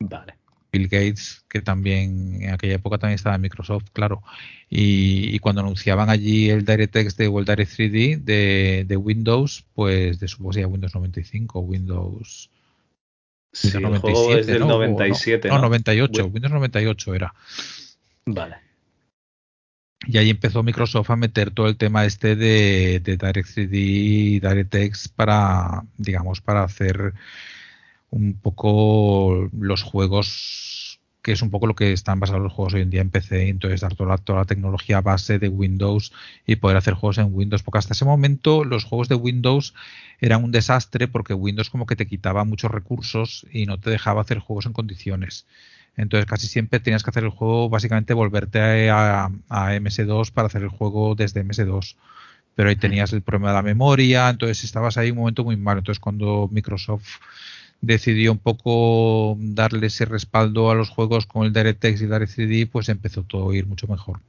Vale. 0.00 0.34
Bill 0.70 0.88
Gates, 0.88 1.44
que 1.48 1.62
también 1.62 2.42
en 2.42 2.50
aquella 2.50 2.74
época 2.74 2.98
también 2.98 3.14
estaba 3.14 3.36
en 3.36 3.42
Microsoft, 3.42 3.86
claro. 3.92 4.22
Y, 4.68 5.38
cuando 5.38 5.62
anunciaban 5.62 6.10
allí 6.10 6.50
el 6.50 6.64
DirectX 6.64 7.16
de 7.16 7.28
o 7.28 7.42
Direct 7.42 7.72
3D 7.72 8.84
de, 8.84 8.96
Windows, 8.96 9.64
pues 9.74 10.20
de 10.20 10.28
supongo 10.28 10.50
Windows 10.68 10.94
95, 10.94 11.60
Windows. 11.60 12.50
Sí, 13.52 13.74
Windows 13.74 14.02
97, 14.02 14.40
es 14.40 14.46
del 14.46 14.60
97. 14.60 15.48
No, 15.48 15.58
98, 15.58 16.26
Windows 16.26 16.52
98 16.52 17.14
era. 17.14 17.34
Vale. 18.26 18.56
Y 20.06 20.18
ahí 20.18 20.30
empezó 20.30 20.62
Microsoft 20.62 21.10
a 21.10 21.16
meter 21.16 21.50
todo 21.50 21.66
el 21.66 21.76
tema 21.76 22.04
este 22.04 22.36
de, 22.36 23.00
de 23.00 23.16
Direct 23.16 23.48
3D 23.48 23.68
y 23.72 24.40
DirectX 24.40 25.08
para, 25.08 25.82
digamos, 25.96 26.40
para 26.40 26.62
hacer 26.62 27.14
un 28.10 28.34
poco 28.34 29.48
los 29.52 29.82
juegos, 29.82 31.00
que 31.22 31.32
es 31.32 31.42
un 31.42 31.50
poco 31.50 31.66
lo 31.66 31.74
que 31.74 31.92
están 31.92 32.20
basados 32.20 32.42
los 32.42 32.52
juegos 32.52 32.74
hoy 32.74 32.82
en 32.82 32.90
día 32.90 33.00
en 33.00 33.10
PC, 33.10 33.48
entonces 33.48 33.80
dar 33.80 33.94
toda 33.94 34.10
la, 34.10 34.18
toda 34.18 34.40
la 34.40 34.44
tecnología 34.44 35.00
base 35.00 35.38
de 35.38 35.48
Windows 35.48 36.12
y 36.46 36.56
poder 36.56 36.76
hacer 36.76 36.94
juegos 36.94 37.18
en 37.18 37.34
Windows, 37.34 37.62
porque 37.62 37.78
hasta 37.78 37.92
ese 37.92 38.04
momento 38.04 38.64
los 38.64 38.84
juegos 38.84 39.08
de 39.08 39.14
Windows 39.14 39.74
eran 40.20 40.44
un 40.44 40.52
desastre 40.52 41.08
porque 41.08 41.34
Windows 41.34 41.70
como 41.70 41.86
que 41.86 41.96
te 41.96 42.06
quitaba 42.06 42.44
muchos 42.44 42.70
recursos 42.70 43.46
y 43.52 43.66
no 43.66 43.78
te 43.78 43.90
dejaba 43.90 44.22
hacer 44.22 44.38
juegos 44.38 44.66
en 44.66 44.72
condiciones. 44.72 45.46
Entonces 45.96 46.26
casi 46.26 46.46
siempre 46.46 46.78
tenías 46.80 47.02
que 47.02 47.10
hacer 47.10 47.24
el 47.24 47.30
juego, 47.30 47.68
básicamente 47.68 48.14
volverte 48.14 48.88
a, 48.88 49.24
a 49.48 49.72
MS2 49.74 50.30
para 50.30 50.46
hacer 50.46 50.62
el 50.62 50.68
juego 50.68 51.14
desde 51.14 51.44
MS2 51.44 51.96
pero 52.58 52.70
ahí 52.70 52.74
tenías 52.74 53.12
el 53.12 53.22
problema 53.22 53.50
de 53.50 53.54
la 53.54 53.62
memoria, 53.62 54.28
entonces 54.28 54.64
estabas 54.64 54.98
ahí 54.98 55.12
un 55.12 55.18
momento 55.18 55.44
muy 55.44 55.56
malo. 55.56 55.78
Entonces 55.78 56.00
cuando 56.00 56.48
Microsoft 56.50 57.06
decidió 57.80 58.32
un 58.32 58.38
poco 58.38 59.36
darle 59.38 59.86
ese 59.86 60.04
respaldo 60.04 60.70
a 60.70 60.74
los 60.74 60.90
juegos 60.90 61.26
con 61.26 61.46
el 61.46 61.52
DirectX 61.52 62.02
y 62.02 62.06
DirectCD, 62.06 62.70
pues 62.70 62.88
empezó 62.88 63.22
todo 63.22 63.50
a 63.50 63.56
ir 63.56 63.66
mucho 63.66 63.86
mejor. 63.86 64.20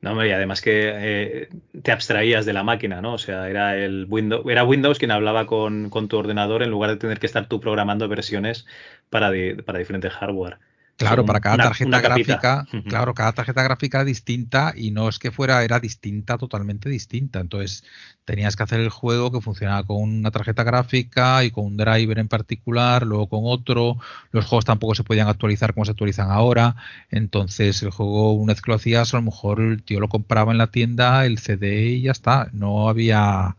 No, 0.00 0.24
y 0.24 0.30
además 0.30 0.60
que 0.60 0.92
eh, 0.94 1.48
te 1.82 1.90
abstraías 1.92 2.46
de 2.46 2.52
la 2.52 2.62
máquina, 2.62 3.00
¿no? 3.00 3.14
O 3.14 3.18
sea, 3.18 3.48
era 3.48 3.76
el 3.76 4.06
Windows, 4.08 4.44
era 4.48 4.64
Windows 4.64 4.98
quien 4.98 5.10
hablaba 5.10 5.46
con, 5.46 5.90
tu 5.90 6.16
ordenador 6.16 6.62
en 6.62 6.70
lugar 6.70 6.90
de 6.90 6.96
tener 6.96 7.18
que 7.18 7.26
estar 7.26 7.48
tú 7.48 7.60
programando 7.60 8.08
versiones 8.08 8.66
para, 9.10 9.32
para 9.64 9.78
diferentes 9.78 10.12
hardware. 10.12 10.58
Claro, 10.96 11.26
para 11.26 11.40
cada 11.40 11.58
tarjeta 11.58 12.00
gráfica, 12.00 12.66
claro, 12.88 13.12
cada 13.12 13.32
tarjeta 13.32 13.62
gráfica 13.62 14.02
distinta 14.02 14.72
y 14.74 14.92
no 14.92 15.10
es 15.10 15.18
que 15.18 15.30
fuera, 15.30 15.62
era 15.62 15.78
distinta, 15.78 16.38
totalmente 16.38 16.88
distinta. 16.88 17.40
Entonces 17.40 17.84
tenías 18.24 18.56
que 18.56 18.62
hacer 18.62 18.80
el 18.80 18.88
juego 18.88 19.30
que 19.30 19.42
funcionaba 19.42 19.84
con 19.84 20.02
una 20.02 20.30
tarjeta 20.30 20.64
gráfica 20.64 21.44
y 21.44 21.50
con 21.50 21.66
un 21.66 21.76
driver 21.76 22.18
en 22.18 22.28
particular, 22.28 23.06
luego 23.06 23.28
con 23.28 23.40
otro. 23.44 23.98
Los 24.32 24.46
juegos 24.46 24.64
tampoco 24.64 24.94
se 24.94 25.04
podían 25.04 25.28
actualizar 25.28 25.74
como 25.74 25.84
se 25.84 25.90
actualizan 25.90 26.30
ahora. 26.30 26.76
Entonces 27.10 27.82
el 27.82 27.90
juego, 27.90 28.32
una 28.32 28.54
vez 28.54 28.62
que 28.62 28.70
lo 28.70 28.76
hacías, 28.76 29.12
a 29.12 29.18
lo 29.18 29.22
mejor 29.22 29.60
el 29.60 29.82
tío 29.82 30.00
lo 30.00 30.08
compraba 30.08 30.52
en 30.52 30.58
la 30.58 30.68
tienda, 30.68 31.26
el 31.26 31.38
CD 31.38 31.88
y 31.88 32.02
ya 32.02 32.12
está. 32.12 32.48
No 32.52 32.88
había, 32.88 33.56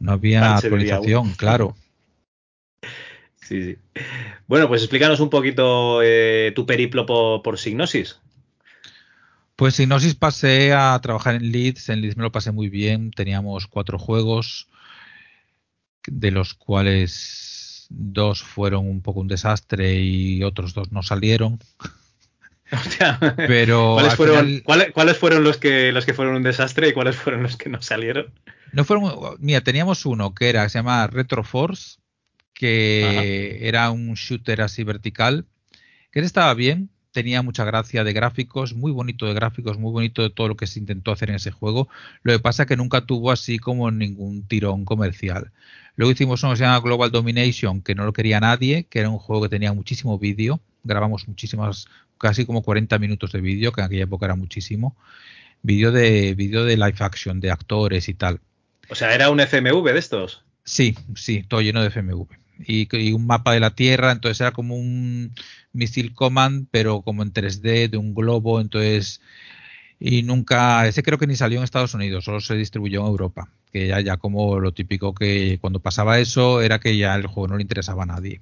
no 0.00 0.12
había 0.12 0.56
actualización, 0.56 1.32
claro. 1.32 1.76
Sí, 3.42 3.62
sí. 3.62 4.02
Bueno, 4.46 4.68
pues 4.68 4.82
explícanos 4.82 5.20
un 5.20 5.30
poquito 5.30 6.00
eh, 6.02 6.52
tu 6.54 6.64
periplo 6.64 7.06
por, 7.06 7.42
por, 7.42 7.58
Signosis. 7.58 8.18
Pues 9.56 9.74
Signosis 9.74 10.14
pasé 10.14 10.72
a 10.72 10.98
trabajar 11.02 11.34
en 11.34 11.50
Leeds. 11.50 11.88
En 11.88 12.00
Leeds 12.00 12.16
me 12.16 12.22
lo 12.22 12.32
pasé 12.32 12.52
muy 12.52 12.68
bien. 12.68 13.10
Teníamos 13.10 13.66
cuatro 13.66 13.98
juegos, 13.98 14.68
de 16.06 16.30
los 16.30 16.54
cuales 16.54 17.86
dos 17.90 18.42
fueron 18.42 18.88
un 18.88 19.02
poco 19.02 19.20
un 19.20 19.28
desastre 19.28 20.00
y 20.00 20.42
otros 20.42 20.72
dos 20.72 20.92
no 20.92 21.02
salieron. 21.02 21.58
Pero 23.36 23.94
¿Cuáles 23.94 24.14
fueron, 24.14 24.60
¿cuáles, 24.94 25.18
fueron 25.18 25.44
los 25.44 25.58
que 25.58 25.92
los 25.92 26.06
que 26.06 26.14
fueron 26.14 26.36
un 26.36 26.42
desastre 26.42 26.88
y 26.88 26.92
cuáles 26.92 27.16
fueron 27.16 27.42
los 27.42 27.56
que 27.56 27.68
no 27.68 27.82
salieron? 27.82 28.32
No 28.72 28.84
fueron, 28.84 29.12
mira, 29.40 29.60
teníamos 29.60 30.06
uno 30.06 30.34
que 30.34 30.48
era, 30.48 30.66
se 30.70 30.78
llama 30.78 31.06
Retro 31.06 31.44
Que 32.62 33.58
era 33.66 33.90
un 33.90 34.14
shooter 34.14 34.60
así 34.60 34.84
vertical, 34.84 35.46
que 36.12 36.20
estaba 36.20 36.54
bien, 36.54 36.90
tenía 37.10 37.42
mucha 37.42 37.64
gracia 37.64 38.04
de 38.04 38.12
gráficos, 38.12 38.72
muy 38.72 38.92
bonito 38.92 39.26
de 39.26 39.34
gráficos, 39.34 39.80
muy 39.80 39.90
bonito 39.90 40.22
de 40.22 40.30
todo 40.30 40.46
lo 40.46 40.56
que 40.56 40.68
se 40.68 40.78
intentó 40.78 41.10
hacer 41.10 41.30
en 41.30 41.34
ese 41.34 41.50
juego. 41.50 41.88
Lo 42.22 42.32
que 42.32 42.38
pasa 42.38 42.62
es 42.62 42.68
que 42.68 42.76
nunca 42.76 43.00
tuvo 43.00 43.32
así 43.32 43.58
como 43.58 43.90
ningún 43.90 44.46
tirón 44.46 44.84
comercial. 44.84 45.50
Luego 45.96 46.12
hicimos 46.12 46.40
uno 46.44 46.52
que 46.52 46.58
se 46.58 46.62
llama 46.62 46.78
Global 46.78 47.10
Domination, 47.10 47.82
que 47.82 47.96
no 47.96 48.04
lo 48.04 48.12
quería 48.12 48.38
nadie, 48.38 48.86
que 48.88 49.00
era 49.00 49.08
un 49.08 49.18
juego 49.18 49.42
que 49.42 49.48
tenía 49.48 49.72
muchísimo 49.72 50.16
vídeo. 50.20 50.60
Grabamos 50.84 51.26
muchísimas, 51.26 51.88
casi 52.16 52.46
como 52.46 52.62
40 52.62 52.96
minutos 53.00 53.32
de 53.32 53.40
vídeo, 53.40 53.72
que 53.72 53.80
en 53.80 53.86
aquella 53.86 54.04
época 54.04 54.26
era 54.26 54.36
muchísimo. 54.36 54.96
Vídeo 55.62 55.90
de, 55.90 56.36
vídeo 56.36 56.64
de 56.64 56.76
live 56.76 56.94
action, 57.00 57.40
de 57.40 57.50
actores 57.50 58.08
y 58.08 58.14
tal. 58.14 58.38
O 58.88 58.94
sea, 58.94 59.12
¿era 59.12 59.30
un 59.30 59.40
FMV 59.40 59.82
de 59.82 59.98
estos? 59.98 60.44
Sí, 60.62 60.94
sí, 61.16 61.42
todo 61.42 61.60
lleno 61.60 61.82
de 61.82 61.90
FMV 61.90 62.41
y, 62.66 63.12
un 63.12 63.26
mapa 63.26 63.52
de 63.52 63.60
la 63.60 63.74
Tierra, 63.74 64.12
entonces 64.12 64.40
era 64.40 64.52
como 64.52 64.76
un 64.76 65.34
Missile 65.72 66.14
Command, 66.14 66.68
pero 66.70 67.02
como 67.02 67.22
en 67.22 67.32
3D, 67.32 67.90
de 67.90 67.96
un 67.96 68.14
globo, 68.14 68.60
entonces... 68.60 69.20
Y 70.04 70.24
nunca, 70.24 70.88
ese 70.88 71.04
creo 71.04 71.16
que 71.16 71.28
ni 71.28 71.36
salió 71.36 71.58
en 71.58 71.64
Estados 71.64 71.94
Unidos, 71.94 72.24
solo 72.24 72.40
se 72.40 72.56
distribuyó 72.56 73.02
en 73.02 73.06
Europa, 73.06 73.48
que 73.72 73.86
ya, 73.86 74.00
ya 74.00 74.16
como 74.16 74.58
lo 74.58 74.72
típico 74.72 75.14
que 75.14 75.58
cuando 75.60 75.78
pasaba 75.78 76.18
eso 76.18 76.60
era 76.60 76.80
que 76.80 76.96
ya 76.96 77.14
el 77.14 77.28
juego 77.28 77.46
no 77.46 77.56
le 77.56 77.62
interesaba 77.62 78.02
a 78.02 78.06
nadie. 78.06 78.40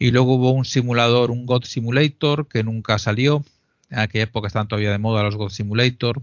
Y 0.00 0.12
luego 0.12 0.36
hubo 0.36 0.52
un 0.52 0.64
simulador, 0.64 1.30
un 1.30 1.44
God 1.44 1.64
Simulator, 1.64 2.48
que 2.48 2.64
nunca 2.64 2.98
salió. 2.98 3.44
En 3.90 3.98
aquella 3.98 4.24
época 4.24 4.46
estaban 4.46 4.66
todavía 4.66 4.90
de 4.90 4.98
moda 4.98 5.22
los 5.22 5.36
God 5.36 5.50
Simulator. 5.50 6.22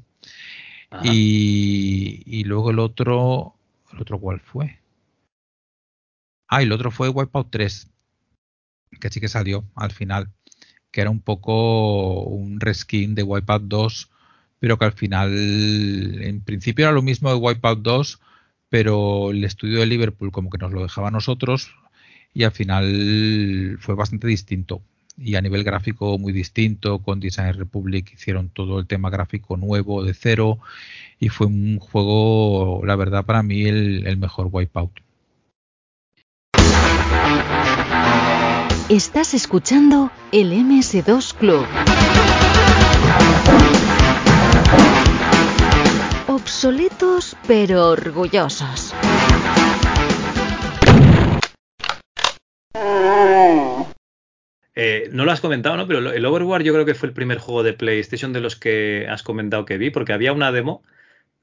Y, 1.04 2.24
y, 2.26 2.44
luego 2.46 2.72
el 2.72 2.80
otro, 2.80 3.54
¿el 3.94 4.02
otro 4.02 4.20
cuál 4.20 4.40
fue? 4.40 4.80
Ah, 6.48 6.62
y 6.62 6.66
el 6.66 6.72
otro 6.72 6.92
fue 6.92 7.10
Wipeout 7.10 7.50
3, 7.52 7.90
que 9.00 9.10
sí 9.10 9.20
que 9.20 9.28
salió 9.28 9.66
al 9.76 9.92
final, 9.92 10.30
que 10.92 11.02
era 11.02 11.10
un 11.10 11.22
poco 11.22 12.24
un 12.24 12.60
reskin 12.60 13.16
de 13.16 13.24
Wipeout 13.24 13.64
2, 13.64 14.10
pero 14.60 14.78
que 14.78 14.86
al 14.86 14.94
final, 14.94 15.32
en 16.24 16.42
principio 16.42 16.86
era 16.86 16.94
lo 16.94 17.02
mismo 17.02 17.30
de 17.30 17.36
Wipeout 17.36 17.82
2, 17.82 18.20
pero 18.70 19.32
el 19.32 19.44
estudio 19.44 19.80
de 19.80 19.86
Liverpool 19.88 20.32
como 20.32 20.50
que 20.50 20.58
nos 20.58 20.72
lo 20.72 20.84
dejaba 20.84 21.10
a 21.10 21.12
nosotros 21.12 21.76
y 22.34 22.44
al 22.44 22.52
final 22.52 23.78
fue 23.80 23.96
bastante 23.96 24.28
distinto. 24.28 24.82
Y 25.18 25.36
a 25.36 25.42
nivel 25.42 25.64
gráfico 25.64 26.18
muy 26.20 26.32
distinto, 26.34 27.00
con 27.00 27.20
Design 27.20 27.54
Republic 27.56 28.14
hicieron 28.14 28.50
todo 28.50 28.80
el 28.80 28.88
tema 28.88 29.10
gráfico 29.10 29.58
nuevo 29.58 30.04
de 30.04 30.14
cero 30.14 30.60
y 31.20 31.30
fue 31.30 31.48
un 31.48 31.80
juego, 31.80 32.84
la 32.86 32.96
verdad, 32.96 33.26
para 33.26 33.44
mí 33.44 33.66
el, 33.66 34.06
el 34.08 34.18
mejor 34.18 34.50
Wipeout. 34.52 35.07
Estás 38.90 39.34
escuchando 39.34 40.12
el 40.32 40.54
MS2 40.54 41.34
Club. 41.34 41.66
Obsoletos 46.28 47.36
pero 47.48 47.90
orgullosos. 47.90 48.94
Eh, 54.74 55.10
no 55.12 55.26
lo 55.26 55.32
has 55.32 55.42
comentado, 55.42 55.76
¿no? 55.76 55.88
Pero 55.88 56.12
el 56.12 56.26
Overwatch 56.26 56.62
yo 56.62 56.72
creo 56.72 56.86
que 56.86 56.94
fue 56.94 57.10
el 57.10 57.14
primer 57.14 57.40
juego 57.40 57.64
de 57.64 57.74
PlayStation 57.74 58.32
de 58.32 58.42
los 58.42 58.56
que 58.56 59.08
has 59.10 59.24
comentado 59.24 59.66
que 59.66 59.78
vi, 59.78 59.90
porque 59.90 60.14
había 60.14 60.34
una 60.34 60.52
demo 60.52 60.84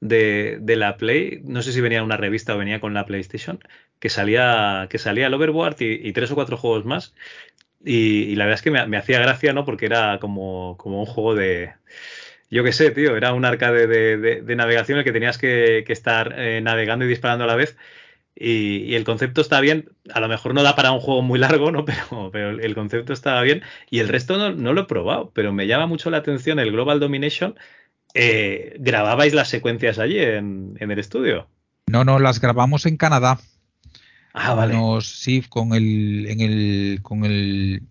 de, 0.01 0.75
la 0.75 0.97
Play, 0.97 1.41
no 1.43 1.61
sé 1.61 1.71
si 1.71 1.81
venía 1.81 1.99
en 1.99 2.05
una 2.05 2.17
revista 2.17 2.55
o 2.55 2.57
venía 2.57 2.79
con 2.79 2.93
la 2.93 3.05
PlayStation, 3.05 3.59
que 3.99 4.09
salía, 4.09 4.87
que 4.89 4.97
salía 4.97 5.27
el 5.27 5.33
Overwatch 5.33 5.81
y, 5.81 6.11
tres 6.13 6.31
o 6.31 6.35
cuatro 6.35 6.57
juegos 6.57 6.85
más. 6.85 7.13
Y, 7.83 8.35
la 8.35 8.45
verdad 8.45 8.59
es 8.59 8.61
que 8.63 8.71
me, 8.71 8.97
hacía 8.97 9.19
gracia, 9.19 9.53
¿no? 9.53 9.65
Porque 9.65 9.85
era 9.85 10.19
como, 10.19 10.75
como 10.77 10.99
un 10.99 11.05
juego 11.05 11.35
de. 11.35 11.73
Yo 12.49 12.63
qué 12.63 12.71
sé, 12.71 12.91
tío, 12.91 13.17
era 13.17 13.33
un 13.33 13.45
arcade 13.45 13.87
de, 13.87 14.55
navegación 14.55 14.97
en 14.97 14.99
el 14.99 15.05
que 15.05 15.11
tenías 15.11 15.37
que, 15.37 15.83
estar 15.87 16.35
eh, 16.37 16.61
navegando 16.61 17.05
y 17.05 17.07
disparando 17.07 17.43
a 17.45 17.47
la 17.47 17.55
vez. 17.55 17.77
Y, 18.35 18.95
el 18.95 19.03
concepto 19.05 19.41
está 19.41 19.61
bien. 19.61 19.89
A 20.13 20.19
lo 20.19 20.27
mejor 20.27 20.53
no 20.53 20.63
da 20.63 20.75
para 20.75 20.91
un 20.91 20.99
juego 20.99 21.21
muy 21.21 21.39
largo, 21.39 21.71
¿no? 21.71 21.85
Pero, 22.09 22.31
pero 22.31 22.49
el 22.51 22.75
concepto 22.75 23.13
estaba 23.13 23.41
bien. 23.41 23.63
Y 23.89 23.99
el 23.99 24.09
resto 24.09 24.37
no, 24.37 24.51
no, 24.51 24.73
lo 24.73 24.81
he 24.81 24.85
probado. 24.85 25.31
Pero 25.33 25.53
me 25.53 25.67
llama 25.67 25.87
mucho 25.87 26.09
la 26.09 26.17
atención 26.17 26.59
el 26.59 26.71
Global 26.71 26.99
Domination 26.99 27.55
eh, 28.15 28.77
¿grababais 28.79 29.33
las 29.33 29.49
secuencias 29.49 29.99
allí 29.99 30.17
en, 30.19 30.77
el 30.79 30.99
estudio? 30.99 31.49
No, 31.87 32.05
no, 32.05 32.17
las 32.17 32.39
grabamos 32.39 32.85
en 32.85 32.95
Canadá. 32.95 33.39
Ah, 34.33 34.53
vale. 34.53 34.75
sí, 35.01 35.43
con 35.47 35.73
el, 35.73 36.25
en 36.27 36.39
el, 36.39 36.99
con 37.01 37.25
el, 37.25 37.83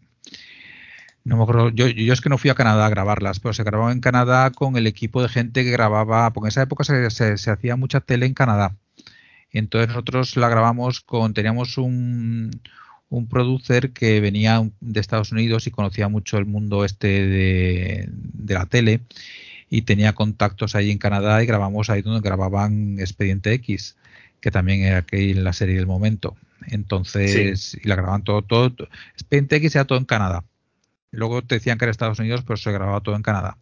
no 1.25 1.37
me 1.37 1.43
acuerdo, 1.43 1.69
yo, 1.71 1.89
yo, 1.89 2.13
es 2.13 2.23
que 2.23 2.31
no 2.31 2.39
fui 2.39 2.49
a 2.51 2.55
Canadá 2.55 2.87
a 2.87 2.91
grabarlas, 2.91 3.39
pero 3.39 3.53
se 3.53 3.65
grababa 3.65 3.93
en 3.93 4.01
Canadá 4.01 4.51
con 4.51 4.77
el 4.77 4.87
equipo 4.87 5.23
de 5.23 5.29
gente 5.29 5.63
que 5.63 5.71
grababa, 5.71 6.33
porque 6.33 6.47
en 6.47 6.49
esa 6.49 6.63
época 6.63 6.85
se, 6.85 7.11
se, 7.11 7.51
hacía 7.51 7.77
mucha 7.77 8.01
tele 8.01 8.25
en 8.25 8.35
Canadá. 8.35 8.77
Entonces 9.51 9.89
nosotros 9.89 10.37
la 10.39 10.49
grabamos 10.49 11.01
con, 11.03 11.35
teníamos 11.35 11.77
un, 11.77 12.51
un 13.11 13.29
producer 13.29 13.93
que 13.93 14.21
venía 14.21 14.67
de 14.81 15.01
Estados 15.01 15.33
Unidos 15.33 15.67
y 15.67 15.71
conocía 15.71 16.09
mucho 16.09 16.39
el 16.39 16.47
mundo 16.47 16.85
este 16.85 17.27
de, 17.27 18.09
de 18.09 18.55
la 18.55 18.67
tele 18.67 19.03
y 19.71 19.83
tenía 19.83 20.13
contactos 20.13 20.75
ahí 20.75 20.91
en 20.91 20.99
Canadá 20.99 21.43
y 21.43 21.47
grabamos 21.47 21.91
ahí 21.91 22.03
donde 22.03 22.21
grababan 22.21 22.99
Expediente 22.99 23.53
X, 23.55 23.97
que 24.41 24.51
también 24.51 24.83
era 24.83 24.99
aquí 24.99 25.35
la 25.35 25.53
serie 25.53 25.77
del 25.77 25.87
momento. 25.87 26.37
Entonces, 26.67 27.79
y 27.83 27.89
la 27.89 27.97
grababan 27.97 28.25
todo, 28.25 28.43
todo, 28.43 28.73
Expediente 29.13 29.57
X 29.57 29.75
era 29.75 29.85
todo 29.85 29.99
en 29.99 30.05
Canadá. 30.05 30.45
Luego 31.11 31.43
te 31.43 31.57
decían 31.57 31.79
que 31.79 31.85
era 31.85 31.93
Estados 31.93 32.19
Unidos, 32.19 32.43
pero 32.47 32.57
se 32.57 32.73
grababa 32.73 33.01
todo 33.01 33.17
en 33.17 33.23
Canadá. 33.23 33.59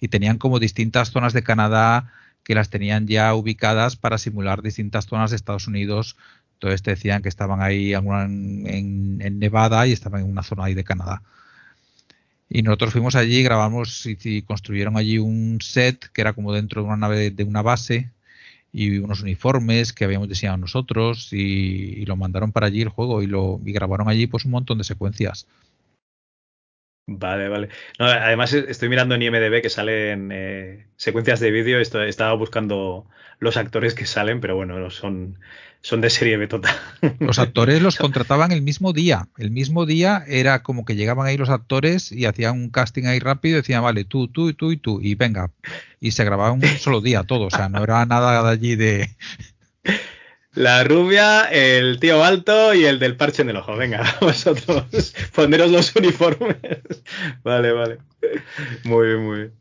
Y 0.00 0.08
tenían 0.08 0.38
como 0.38 0.58
distintas 0.58 1.10
zonas 1.10 1.32
de 1.32 1.42
Canadá 1.42 2.12
que 2.42 2.54
las 2.54 2.70
tenían 2.70 3.06
ya 3.06 3.34
ubicadas 3.34 3.96
para 3.96 4.18
simular 4.18 4.62
distintas 4.62 5.06
zonas 5.06 5.30
de 5.30 5.36
Estados 5.36 5.66
Unidos. 5.66 6.16
Entonces 6.54 6.82
te 6.82 6.90
decían 6.92 7.22
que 7.22 7.28
estaban 7.28 7.60
ahí 7.60 7.94
en, 7.94 9.18
en 9.20 9.38
Nevada 9.38 9.86
y 9.86 9.92
estaban 9.92 10.22
en 10.22 10.30
una 10.30 10.42
zona 10.42 10.64
ahí 10.64 10.74
de 10.74 10.84
Canadá. 10.84 11.22
Y 12.48 12.62
nosotros 12.62 12.92
fuimos 12.92 13.16
allí, 13.16 13.42
grabamos 13.42 14.06
y, 14.06 14.42
construyeron 14.42 14.96
allí 14.96 15.18
un 15.18 15.58
set 15.60 16.06
que 16.12 16.20
era 16.20 16.32
como 16.32 16.52
dentro 16.52 16.82
de 16.82 16.88
una 16.88 16.96
nave 16.96 17.30
de 17.30 17.44
una 17.44 17.62
base 17.62 18.10
y 18.72 18.98
unos 18.98 19.22
uniformes 19.22 19.92
que 19.92 20.04
habíamos 20.04 20.28
diseñado 20.28 20.58
nosotros 20.58 21.32
y, 21.32 22.04
lo 22.06 22.16
mandaron 22.16 22.52
para 22.52 22.66
allí 22.68 22.82
el 22.82 22.88
juego 22.88 23.22
y 23.22 23.26
lo 23.26 23.60
y 23.64 23.72
grabaron 23.72 24.08
allí 24.08 24.26
pues 24.26 24.44
un 24.44 24.52
montón 24.52 24.78
de 24.78 24.84
secuencias. 24.84 25.46
Vale, 27.08 27.48
vale. 27.48 27.68
además 27.98 28.52
estoy 28.52 28.88
mirando 28.88 29.14
en 29.14 29.22
IMDB 29.22 29.62
que 29.62 29.70
salen 29.70 30.30
eh, 30.32 30.86
secuencias 30.96 31.38
de 31.38 31.52
vídeo. 31.52 31.78
Estaba 31.80 32.34
buscando 32.34 33.06
los 33.38 33.56
actores 33.56 33.94
que 33.94 34.06
salen, 34.06 34.40
pero 34.40 34.56
bueno, 34.56 34.90
son 34.90 35.38
son 35.82 36.00
de 36.00 36.10
serie 36.10 36.36
B 36.36 36.48
total. 36.48 36.74
Los 37.20 37.38
actores 37.38 37.80
los 37.80 37.96
contrataban 37.98 38.52
el 38.52 38.62
mismo 38.62 38.92
día. 38.92 39.28
El 39.38 39.50
mismo 39.50 39.86
día 39.86 40.24
era 40.26 40.62
como 40.62 40.84
que 40.84 40.96
llegaban 40.96 41.26
ahí 41.26 41.36
los 41.36 41.48
actores 41.48 42.10
y 42.10 42.24
hacían 42.24 42.54
un 42.54 42.70
casting 42.70 43.04
ahí 43.04 43.18
rápido 43.18 43.54
y 43.54 43.60
decían, 43.60 43.82
vale, 43.82 44.04
tú, 44.04 44.28
tú, 44.28 44.52
tú 44.54 44.72
y 44.72 44.76
tú, 44.76 45.00
y 45.00 45.14
venga. 45.14 45.50
Y 46.00 46.10
se 46.10 46.24
grababa 46.24 46.52
un 46.52 46.62
solo 46.62 47.00
día 47.00 47.22
todo, 47.22 47.46
o 47.46 47.50
sea, 47.50 47.68
no 47.68 47.82
era 47.82 48.04
nada 48.06 48.42
de 48.42 48.50
allí 48.50 48.76
de... 48.76 49.10
La 50.54 50.84
rubia, 50.84 51.42
el 51.50 52.00
tío 52.00 52.24
alto 52.24 52.72
y 52.72 52.86
el 52.86 52.98
del 52.98 53.14
parche 53.14 53.42
en 53.42 53.50
el 53.50 53.56
ojo. 53.56 53.76
Venga, 53.76 54.02
vosotros, 54.22 55.14
poneros 55.34 55.70
los 55.70 55.94
uniformes. 55.94 56.56
Vale, 57.44 57.72
vale. 57.72 57.98
Muy 58.84 59.06
bien, 59.06 59.22
muy 59.22 59.36
bien. 59.36 59.52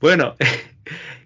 Bueno, 0.00 0.36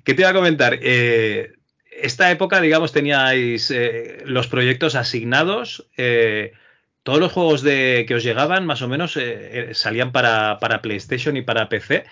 ¿qué 0.03 0.15
te 0.15 0.23
iba 0.23 0.31
a 0.31 0.35
comentar? 0.35 0.77
Eh, 0.83 1.53
esta 2.01 2.31
época, 2.31 2.61
digamos, 2.61 2.93
teníais 2.93 3.71
eh, 3.71 4.23
los 4.25 4.49
proyectos 4.49 4.95
asignados. 4.95 5.89
Eh, 5.97 6.53
todos 7.03 7.21
los 7.21 7.33
juegos 7.33 7.63
de, 7.63 8.05
que 8.09 8.15
os 8.15 8.25
llegaban, 8.25 8.67
más 8.67 8.83
o 8.83 8.89
menos, 8.89 9.17
eh, 9.17 9.71
salían 9.73 10.13
para, 10.13 10.59
PlayStation 10.83 11.37
y 11.37 11.43
para 11.43 11.69
PC. 11.69 12.05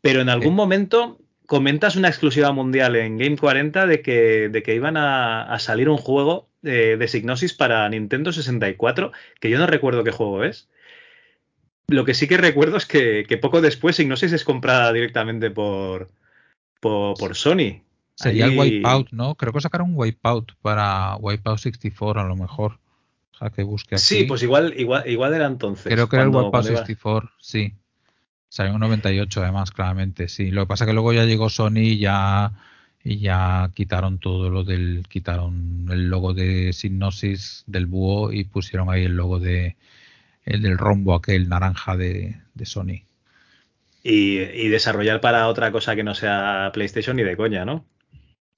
Pero 0.00 0.20
en 0.20 0.28
algún 0.28 0.54
momento 0.54 1.18
comentas 1.46 1.96
una 1.96 2.08
exclusiva 2.08 2.52
mundial 2.52 2.96
en 2.96 3.18
Game 3.18 3.36
40 3.36 3.86
de 3.86 4.02
que, 4.02 4.48
de 4.48 4.62
que 4.62 4.74
iban 4.74 4.96
a, 4.96 5.56
salir 5.58 5.88
un 5.88 5.96
juego 5.96 6.48
de 6.62 7.08
Signosis 7.08 7.54
para 7.54 7.88
Nintendo 7.88 8.32
64, 8.32 9.12
que 9.40 9.50
yo 9.50 9.58
no 9.58 9.66
recuerdo 9.66 10.04
qué 10.04 10.10
juego 10.10 10.44
es. 10.44 10.68
Lo 11.88 12.04
que 12.04 12.14
sí 12.14 12.28
que 12.28 12.36
recuerdo 12.36 12.76
es 12.76 12.86
que, 12.86 13.24
poco 13.40 13.60
después 13.60 13.96
Signosis 13.96 14.32
es 14.32 14.44
comprada 14.44 14.92
directamente 14.92 15.50
por, 15.50 16.08
por 16.80 17.34
Sony. 17.34 17.82
Sería 18.22 18.46
el 18.46 18.58
Wipeout, 18.58 19.12
¿no? 19.12 19.34
Creo 19.34 19.52
que 19.52 19.60
sacaron 19.60 19.90
un 19.90 19.96
Wipeout 19.96 20.52
para 20.60 21.16
Wipeout 21.16 21.58
64 21.58 22.20
a 22.20 22.24
lo 22.24 22.36
mejor. 22.36 22.78
O 23.32 23.38
sea, 23.38 23.48
que 23.48 23.62
busque 23.62 23.94
aquí. 23.94 24.04
Sí, 24.04 24.24
pues 24.24 24.42
igual, 24.42 24.74
igual, 24.76 25.08
igual 25.08 25.32
era 25.32 25.46
entonces. 25.46 25.90
Creo 25.90 26.06
que 26.08 26.16
era 26.16 26.24
el 26.24 26.30
Wipeout 26.30 26.64
64, 26.64 27.30
sí. 27.38 27.72
Salió 28.50 28.74
en 28.74 28.80
98 28.80 29.42
además, 29.42 29.70
claramente, 29.70 30.28
sí. 30.28 30.50
Lo 30.50 30.62
que 30.62 30.68
pasa 30.68 30.84
es 30.84 30.88
que 30.88 30.92
luego 30.92 31.14
ya 31.14 31.24
llegó 31.24 31.48
Sony 31.48 31.78
y 31.78 31.98
ya, 31.98 32.52
y 33.02 33.20
ya 33.20 33.70
quitaron 33.74 34.18
todo 34.18 34.50
lo 34.50 34.64
del... 34.64 35.04
Quitaron 35.08 35.86
el 35.90 36.10
logo 36.10 36.34
de 36.34 36.74
Signosis 36.74 37.64
del 37.66 37.86
búho 37.86 38.32
y 38.32 38.44
pusieron 38.44 38.90
ahí 38.90 39.04
el 39.04 39.16
logo 39.16 39.38
de 39.38 39.76
el 40.44 40.62
del 40.62 40.76
rombo 40.76 41.14
aquel 41.14 41.48
naranja 41.48 41.96
de, 41.96 42.36
de 42.54 42.66
Sony. 42.66 43.04
Y, 44.02 44.40
y, 44.40 44.68
desarrollar 44.68 45.20
para 45.20 45.46
otra 45.46 45.70
cosa 45.72 45.94
que 45.94 46.02
no 46.02 46.14
sea 46.14 46.70
PlayStation 46.72 47.16
ni 47.16 47.22
de 47.22 47.36
coña, 47.36 47.64
¿no? 47.66 47.84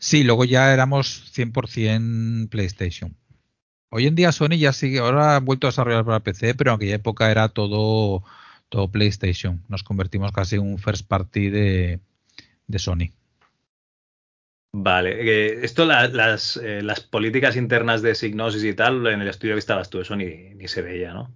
Sí, 0.03 0.25
luego 0.25 0.45
ya 0.45 0.75
éramos 0.75 1.33
100% 1.33 2.49
PlayStation. 2.49 3.15
Hoy 3.89 4.09
en 4.09 4.17
día 4.17 4.33
Sony 4.33 4.59
ya 4.59 4.73
sigue, 4.73 4.99
ahora 4.99 5.37
ha 5.37 5.39
vuelto 5.39 5.69
a 5.69 5.71
desarrollar 5.71 6.05
para 6.05 6.19
PC, 6.19 6.57
pero 6.57 6.73
en 6.73 6.77
aquella 6.77 6.97
época 6.97 7.31
era 7.31 7.49
todo, 7.51 8.25
todo 8.69 8.91
PlayStation. 8.91 9.63
Nos 9.69 9.85
convertimos 9.85 10.33
casi 10.33 10.57
en 10.57 10.63
un 10.63 10.79
first 10.79 11.07
party 11.07 11.51
de, 11.51 12.01
Sony. 12.79 13.13
Vale, 14.75 15.65
esto 15.65 15.85
las, 15.85 16.57
eh, 16.57 16.83
las, 16.83 17.01
políticas 17.01 17.55
internas 17.55 18.03
de 18.03 18.17
Signosis 18.17 18.65
y 18.65 18.75
tal, 18.75 19.07
en 19.07 19.21
el 19.21 19.29
estudio 19.29 19.55
que 19.55 19.61
estabas 19.61 19.89
tú, 19.89 20.01
eso 20.01 20.17
ni, 20.17 20.53
ni 20.55 20.67
se 20.67 20.83
veía, 20.83 21.15
¿no? 21.15 21.31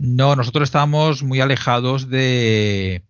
No, 0.00 0.36
nosotros 0.36 0.64
estábamos 0.64 1.22
muy 1.22 1.40
alejados 1.40 2.10
de, 2.10 3.04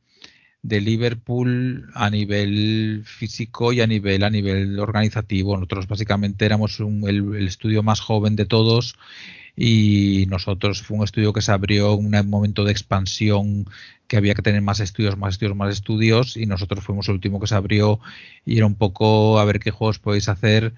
de 0.65 0.81
Liverpool 0.81 1.91
a 1.95 2.09
nivel 2.09 3.03
físico 3.05 3.73
y 3.75 3.83
a 3.83 3.87
nivel 3.87 4.25
a 4.25 4.31
nivel 4.31 4.79
organizativo. 4.81 5.57
Nosotros 5.57 5.87
básicamente 5.87 6.47
éramos 6.47 6.81
el, 6.81 7.47
estudio 7.47 7.83
más 7.83 8.01
joven 8.01 8.35
de 8.35 8.47
todos 8.47 8.97
y 9.57 10.25
nosotros 10.29 10.83
fue 10.83 10.97
un 10.97 11.05
estudio 11.05 11.35
que 11.35 11.43
se 11.43 11.53
abrió 11.53 11.95
en 11.95 12.15
un 12.15 12.31
momento 12.31 12.65
de 12.65 12.73
expansión 12.73 13.67
que 14.09 14.17
había 14.17 14.35
que 14.35 14.43
tener 14.43 14.63
más 14.63 14.81
estudios, 14.81 15.19
más 15.19 15.35
estudios, 15.35 15.57
más 15.57 15.73
estudios 15.75 16.37
y 16.39 16.47
nosotros 16.47 16.83
fuimos 16.83 17.09
el 17.09 17.17
último 17.17 17.41
que 17.41 17.47
se 17.47 17.55
abrió 17.55 18.01
y 18.47 18.57
era 18.57 18.67
un 18.67 18.75
poco 18.75 19.39
a 19.39 19.45
ver 19.45 19.61
qué 19.61 19.71
juegos 19.71 19.99
podéis 19.99 20.31
hacer 20.31 20.73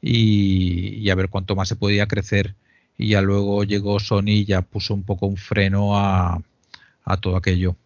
y, 0.00 1.10
a 1.10 1.14
ver 1.14 1.28
cuánto 1.28 1.56
más 1.56 1.68
se 1.68 1.76
podía 1.76 2.08
crecer 2.08 2.54
y 2.96 3.08
ya 3.10 3.20
luego 3.22 3.64
llegó 3.64 4.00
Sony 4.00 4.28
y 4.28 4.44
ya 4.46 4.62
puso 4.62 4.94
un 4.94 5.02
poco 5.04 5.26
un 5.26 5.36
freno 5.36 5.98
a 5.98 6.40
todo 7.20 7.36
aquello 7.36 7.76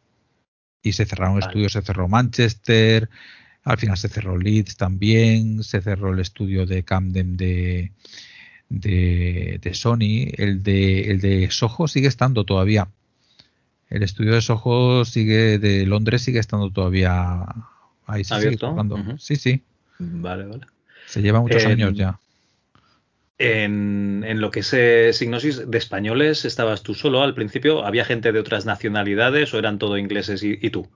y 0.82 0.92
se 0.92 1.06
cerraron 1.06 1.38
estudios, 1.38 1.72
se 1.72 1.82
cerró 1.82 2.08
Manchester, 2.08 3.08
al 3.64 3.78
final 3.78 3.96
se 3.96 4.08
cerró 4.08 4.38
Leeds 4.38 4.76
también, 4.76 5.62
se 5.62 5.80
cerró 5.82 6.12
el 6.12 6.20
estudio 6.20 6.66
de 6.66 6.82
Camden 6.82 7.36
de, 7.36 7.92
de, 8.68 9.70
Sony, 9.74 10.32
el 10.36 10.62
de, 10.62 11.10
el 11.10 11.20
de 11.20 11.50
Soho 11.50 11.88
sigue 11.88 12.08
estando 12.08 12.44
todavía. 12.44 12.88
El 13.88 14.02
estudio 14.02 14.34
de 14.34 14.40
Soho 14.40 15.04
sigue 15.04 15.58
de 15.58 15.84
Londres 15.84 16.22
sigue 16.22 16.38
estando 16.38 16.70
todavía 16.70 17.44
ahí 18.06 18.24
se 18.24 18.40
sigue 18.40 18.58
Sí, 19.18 19.36
sí. 19.36 19.62
Vale, 19.98 20.46
vale. 20.46 20.66
Se 21.06 21.20
lleva 21.20 21.40
muchos 21.40 21.64
años 21.66 21.94
ya. 21.94 22.18
En, 23.42 24.38
lo 24.38 24.50
que 24.50 24.60
es 24.60 24.70
eh, 24.74 25.14
Signosis, 25.14 25.70
de 25.70 25.78
españoles 25.78 26.44
estabas 26.44 26.82
tú 26.82 26.92
solo 26.92 27.22
al 27.22 27.34
principio, 27.34 27.86
¿había 27.86 28.04
gente 28.04 28.32
de 28.32 28.38
otras 28.38 28.66
nacionalidades 28.66 29.54
o 29.54 29.58
eran 29.58 29.78
todo 29.78 29.96
ingleses 29.96 30.42
y, 30.42 30.68
tú? 30.68 30.90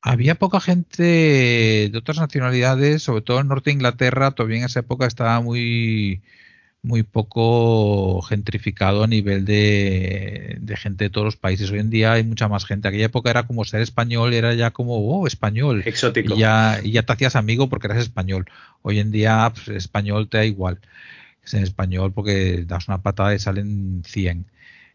Había 0.00 0.36
poca 0.36 0.60
gente 0.60 1.02
de 1.02 1.98
otras 1.98 2.18
nacionalidades, 2.18 3.02
sobre 3.02 3.22
todo 3.22 3.40
en 3.40 3.48
norte 3.48 3.70
de 3.70 3.74
Inglaterra, 3.74 4.30
todavía 4.30 4.58
en 4.58 4.64
esa 4.66 4.78
época 4.78 5.06
estaba 5.06 5.40
muy, 5.40 6.22
muy 6.82 7.04
poco 7.04 8.20
gentrificado 8.22 9.04
a 9.04 9.06
nivel 9.06 9.44
de, 9.44 10.60
gente 10.76 11.04
de 11.04 11.10
todos 11.10 11.24
los 11.24 11.36
países. 11.36 11.70
Hoy 11.70 11.78
en 11.78 11.90
día 11.90 12.12
hay 12.12 12.24
mucha 12.24 12.48
más 12.48 12.64
gente. 12.66 12.88
Aquella 12.88 13.06
época 13.06 13.30
era 13.30 13.46
como 13.46 13.64
ser 13.64 13.82
español, 13.82 14.34
era 14.34 14.52
ya 14.54 14.72
como, 14.72 14.96
oh, 14.96 15.26
español. 15.28 15.82
Exótico. 15.86 16.34
Y 16.34 16.38
ya, 16.38 16.80
y 16.82 16.90
ya 16.92 17.04
te 17.04 17.12
hacías 17.12 17.36
amigo 17.36 17.68
porque 17.68 17.86
eras 17.86 17.98
español. 17.98 18.46
Hoy 18.82 18.98
en 18.98 19.12
día, 19.12 19.52
pues, 19.54 19.68
español 19.68 20.28
te 20.28 20.38
da 20.38 20.44
igual. 20.44 20.80
Es 21.44 21.54
en 21.54 21.62
español 21.62 22.12
porque 22.12 22.64
das 22.66 22.88
una 22.88 23.00
patada 23.00 23.34
y 23.34 23.38
salen 23.38 24.02
100. 24.04 24.46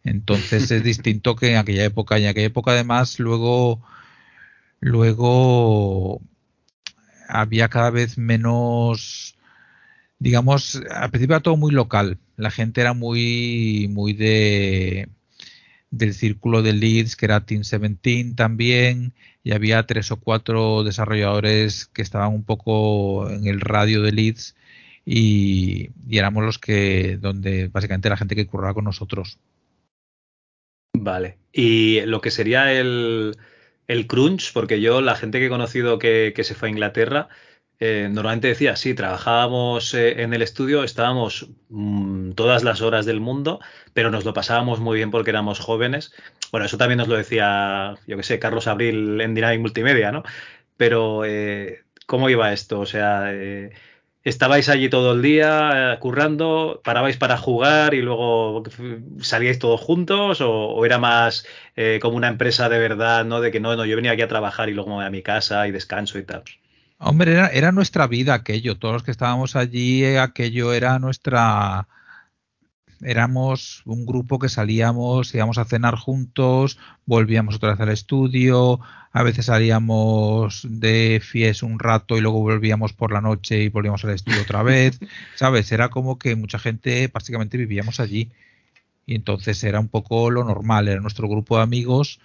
Entonces 0.04 0.70
es 0.72 0.84
distinto 0.84 1.36
que 1.38 1.52
en 1.52 1.58
aquella 1.58 1.86
época. 1.86 2.20
Y 2.20 2.24
en 2.24 2.30
aquella 2.30 2.48
época 2.48 2.72
además 2.72 3.18
luego, 3.20 3.82
luego 4.82 6.22
había 7.30 7.70
cada 7.70 7.92
vez 7.92 8.18
menos 8.18 9.37
digamos, 10.20 10.82
al 10.90 11.10
principio 11.10 11.36
era 11.36 11.44
todo 11.44 11.58
muy 11.58 11.72
local. 11.72 12.18
La 12.36 12.52
gente 12.52 12.82
era 12.82 12.94
muy, 12.94 13.88
muy 13.90 14.14
de 14.14 15.10
del 15.90 16.14
círculo 16.14 16.62
de 16.62 16.74
leads, 16.74 17.16
que 17.16 17.26
era 17.26 17.46
Team 17.46 17.62
17 17.62 18.36
también, 18.36 19.14
y 19.44 19.54
había 19.54 19.86
tres 19.86 20.12
o 20.12 20.18
cuatro 20.18 20.84
desarrolladores 20.84 21.88
que 21.88 22.02
estaban 22.02 22.34
un 22.34 22.44
poco 22.44 23.30
en 23.30 23.48
el 23.48 23.62
radio 23.62 24.02
de 24.02 24.12
leads 24.12 24.56
y, 25.06 25.90
éramos 26.10 26.44
los 26.44 26.60
que, 26.60 27.18
donde 27.18 27.70
básicamente 27.70 28.10
la 28.10 28.18
gente 28.18 28.36
que 28.36 28.46
curraba 28.46 28.74
con 28.74 28.84
nosotros. 28.84 29.40
Vale. 30.94 31.38
Y 31.54 32.02
lo 32.02 32.20
que 32.20 32.32
sería 32.32 32.74
el, 32.74 33.38
el 33.88 34.08
crunch, 34.08 34.52
porque 34.52 34.82
yo, 34.82 35.00
la 35.00 35.16
gente 35.16 35.40
que 35.40 35.46
he 35.46 35.50
conocido 35.50 35.98
que, 35.98 36.34
que 36.36 36.44
se 36.44 36.56
fue 36.56 36.68
a 36.68 36.72
Inglaterra, 36.72 37.30
eh, 37.80 38.10
normalmente 38.12 38.48
decía, 38.48 38.76
sí, 38.76 38.96
trabajábamos 38.96 39.94
eh, 39.94 40.24
en 40.24 40.34
el 40.34 40.42
estudio, 40.42 40.84
estábamos 40.84 41.50
mm, 41.70 42.32
todas 42.32 42.64
las 42.64 42.82
horas 42.82 43.06
del 43.06 43.20
mundo, 43.20 43.60
pero 43.94 44.10
nos 44.10 44.26
lo 44.26 44.34
pasábamos 44.34 44.80
muy 44.80 44.98
bien 44.98 45.12
porque 45.12 45.30
éramos 45.30 45.60
jóvenes. 45.60 46.12
Bueno, 46.52 46.66
eso 46.66 46.78
también 46.78 46.98
nos 46.98 47.08
lo 47.08 47.16
decía, 47.18 47.96
yo 48.08 48.18
que 48.18 48.24
sé, 48.24 48.40
Carlos 48.40 48.68
Abril 48.68 49.22
en 49.22 49.36
Dynamic 49.36 49.60
Multimedia, 49.62 50.12
¿no? 50.12 50.24
Pero, 50.78 51.24
eh, 51.26 51.84
¿cómo 52.08 52.30
iba 52.30 52.52
esto? 52.54 52.80
O 52.80 52.86
sea, 52.88 53.32
¿estabais 54.24 54.70
allí 54.70 54.90
todo 54.90 55.14
el 55.14 55.22
día 55.22 55.98
currando, 56.00 56.82
parabais 56.84 57.18
para 57.18 57.38
jugar 57.38 57.94
y 57.94 58.02
luego 58.02 58.64
salíais 59.22 59.60
todos 59.60 59.82
juntos? 59.82 60.42
¿O, 60.42 60.52
o 60.52 60.86
era 60.86 60.98
más 61.00 61.46
como 62.02 62.18
una 62.18 62.28
empresa 62.30 62.70
de 62.70 62.80
verdad, 62.80 63.26
¿no? 63.26 63.42
De 63.42 63.52
que 63.52 63.60
no, 63.60 63.76
no, 63.76 63.86
yo 63.86 63.96
venía 63.96 64.12
aquí 64.14 64.22
a 64.24 64.28
trabajar 64.28 64.70
y 64.70 64.74
luego 64.74 64.90
me 64.90 64.96
voy 64.98 65.06
a 65.06 65.10
mi 65.12 65.22
casa 65.24 65.68
y 65.68 65.72
descanso 65.72 66.18
y 66.20 66.24
tal. 66.26 66.44
Hombre, 67.00 67.34
era, 67.34 67.48
era, 67.48 67.72
nuestra 67.72 68.08
vida 68.08 68.34
aquello. 68.34 68.78
Todos 68.78 68.94
los 68.94 69.04
que 69.04 69.12
estábamos 69.12 69.56
allí, 69.56 70.04
eh, 70.04 70.20
aquello 70.20 70.74
era 70.74 70.98
nuestra. 71.00 71.88
Éramos 73.02 73.84
un 73.86 74.06
grupo 74.08 74.40
que 74.40 74.50
salíamos, 74.50 75.34
íbamos 75.36 75.60
a 75.60 75.66
cenar 75.66 75.96
juntos, 75.96 76.80
volvíamos 77.06 77.56
otra 77.56 77.72
vez 77.72 77.80
al 77.80 77.90
estudio, 77.90 78.80
a 79.12 79.22
veces 79.22 79.46
salíamos 79.46 80.66
de 80.68 81.22
fies 81.24 81.62
un 81.62 81.78
rato 81.78 82.18
y 82.18 82.22
luego 82.22 82.42
volvíamos 82.42 82.94
por 82.94 83.12
la 83.12 83.22
noche 83.22 83.62
y 83.62 83.70
volvíamos 83.70 84.04
al 84.04 84.12
estudio 84.12 84.42
otra 84.42 84.64
vez. 84.64 85.00
¿Sabes? 85.36 85.72
Era 85.72 85.90
como 85.90 86.18
que 86.18 86.36
mucha 86.36 86.58
gente 86.58 87.08
prácticamente 87.10 87.58
vivíamos 87.58 88.00
allí. 88.00 88.32
Y 89.06 89.16
entonces 89.16 89.64
era 89.64 89.80
un 89.80 89.90
poco 89.90 90.32
lo 90.32 90.44
normal, 90.44 90.88
era 90.88 91.00
nuestro 91.00 91.28
grupo 91.30 91.58
de 91.58 91.64
amigos 91.64 92.20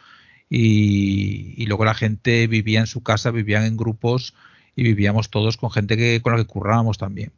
y, 0.48 1.54
y 1.62 1.66
luego 1.66 1.84
la 1.84 1.94
gente 1.94 2.46
vivía 2.46 2.80
en 2.80 2.86
su 2.86 3.02
casa, 3.02 3.30
vivían 3.30 3.64
en 3.64 3.76
grupos 3.76 4.34
y 4.76 4.82
vivíamos 4.82 5.30
todos 5.30 5.56
con 5.56 5.70
gente 5.70 5.96
que 5.96 6.20
con 6.22 6.32
la 6.32 6.38
que 6.38 6.46
currábamos 6.46 6.98
también. 6.98 7.32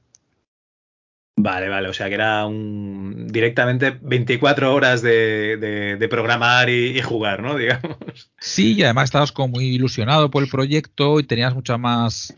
Vale, 1.37 1.69
vale, 1.69 1.89
o 1.89 1.93
sea 1.93 2.09
que 2.09 2.15
era 2.15 2.47
un 2.47 3.27
directamente 3.27 3.99
24 4.01 4.73
horas 4.73 5.03
de, 5.03 5.57
de, 5.99 6.09
programar 6.09 6.71
y, 6.71 7.01
jugar, 7.03 7.43
¿no? 7.43 7.57
Digamos. 7.59 7.97
Sí, 8.39 8.75
y 8.75 8.85
además 8.85 9.05
estabas 9.07 9.33
como 9.33 9.49
muy 9.49 9.65
ilusionado 9.65 10.31
por 10.31 10.45
el 10.45 10.49
proyecto 10.49 11.19
y 11.19 11.25
tenías 11.25 11.55
mucha 11.55 11.77
más 11.77 12.35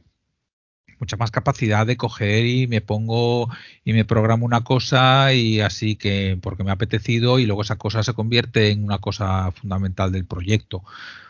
mucha 0.99 1.19
más 1.19 1.31
capacidad 1.31 1.87
de 1.87 1.99
coger 1.99 2.47
y 2.47 2.67
me 2.69 2.81
pongo 2.81 3.51
y 3.85 3.93
me 3.93 4.07
programo 4.07 4.47
una 4.47 4.65
cosa 4.65 5.35
y 5.35 5.61
así 5.61 5.97
que 5.97 6.39
porque 6.41 6.65
me 6.65 6.71
ha 6.71 6.75
apetecido 6.75 7.39
y 7.39 7.45
luego 7.45 7.63
esa 7.63 7.77
cosa 7.77 8.03
se 8.03 8.15
convierte 8.15 8.71
en 8.71 8.83
una 8.83 8.99
cosa 8.99 9.53
fundamental 9.53 10.11
del 10.11 10.25
proyecto. 10.25 10.83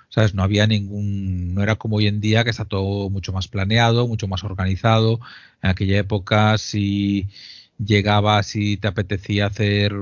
¿Sabes? 0.09 0.35
No 0.35 0.43
había 0.43 0.67
ningún, 0.67 1.55
no 1.55 1.63
era 1.63 1.77
como 1.77 1.97
hoy 1.97 2.07
en 2.07 2.21
día 2.21 2.45
que 2.45 2.51
está 2.51 2.65
todo 2.65 3.11
mucho 3.11 3.33
más 3.33 3.49
planeado, 3.49 4.07
mucho 4.07 4.29
más 4.29 4.45
organizado. 4.45 5.21
En 5.63 5.71
aquella 5.71 5.99
época 5.99 6.57
si 6.59 7.29
llegabas 7.79 8.57
y 8.57 8.77
te 8.77 8.89
apetecía 8.89 9.47
hacer 9.47 9.93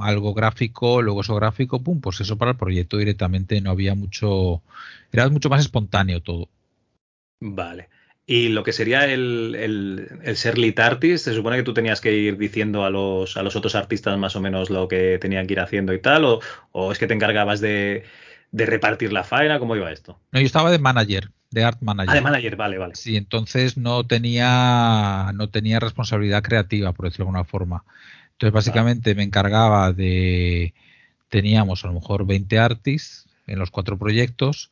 algo 0.00 0.34
gráfico, 0.34 1.02
luego 1.02 1.20
eso 1.20 1.34
gráfico, 1.34 1.82
pum, 1.82 2.00
pues 2.00 2.20
eso 2.20 2.38
para 2.38 2.52
el 2.52 2.56
proyecto 2.56 2.96
directamente 2.96 3.60
no 3.60 3.70
había 3.70 3.94
mucho, 3.94 4.62
era 5.12 5.28
mucho 5.28 5.48
más 5.50 5.60
espontáneo 5.60 6.22
todo. 6.22 6.48
Vale. 7.40 7.88
Y 8.26 8.48
lo 8.48 8.64
que 8.64 8.72
sería 8.72 9.04
el, 9.04 9.54
el, 9.54 10.36
ser 10.36 10.56
lead 10.56 10.78
artist, 10.78 11.26
se 11.26 11.34
supone 11.34 11.58
que 11.58 11.62
tú 11.62 11.74
tenías 11.74 12.00
que 12.00 12.16
ir 12.16 12.38
diciendo 12.38 12.84
a 12.84 12.90
los, 12.90 13.36
a 13.36 13.42
los 13.42 13.54
otros 13.54 13.74
artistas 13.74 14.16
más 14.16 14.34
o 14.34 14.40
menos 14.40 14.70
lo 14.70 14.88
que 14.88 15.18
tenían 15.20 15.46
que 15.46 15.52
ir 15.52 15.60
haciendo 15.60 15.92
y 15.92 16.00
tal, 16.00 16.24
o, 16.24 16.40
o 16.72 16.90
es 16.90 16.98
que 16.98 17.06
te 17.06 17.12
encargabas 17.12 17.60
de, 17.60 18.04
de 18.54 18.66
repartir 18.66 19.12
la 19.12 19.24
faena, 19.24 19.58
¿cómo 19.58 19.74
iba 19.74 19.90
esto? 19.90 20.18
No, 20.30 20.38
yo 20.38 20.46
estaba 20.46 20.70
de 20.70 20.78
manager 20.78 21.30
de 21.54 21.62
art 21.62 21.80
manager. 21.80 22.10
Ah, 22.10 22.14
de 22.14 22.20
manager, 22.20 22.56
vale, 22.56 22.78
vale. 22.78 22.94
Sí, 22.96 23.16
entonces 23.16 23.76
no 23.76 24.04
tenía, 24.04 25.30
no 25.34 25.48
tenía 25.48 25.78
responsabilidad 25.78 26.42
creativa, 26.42 26.92
por 26.92 27.06
decirlo 27.06 27.26
de 27.26 27.28
alguna 27.28 27.44
forma. 27.44 27.84
Entonces, 28.32 28.52
básicamente 28.52 29.14
me 29.14 29.22
encargaba 29.22 29.92
de. 29.92 30.74
Teníamos 31.28 31.84
a 31.84 31.88
lo 31.88 31.94
mejor 31.94 32.26
20 32.26 32.58
artists 32.58 33.28
en 33.46 33.58
los 33.60 33.70
cuatro 33.70 33.96
proyectos 33.96 34.70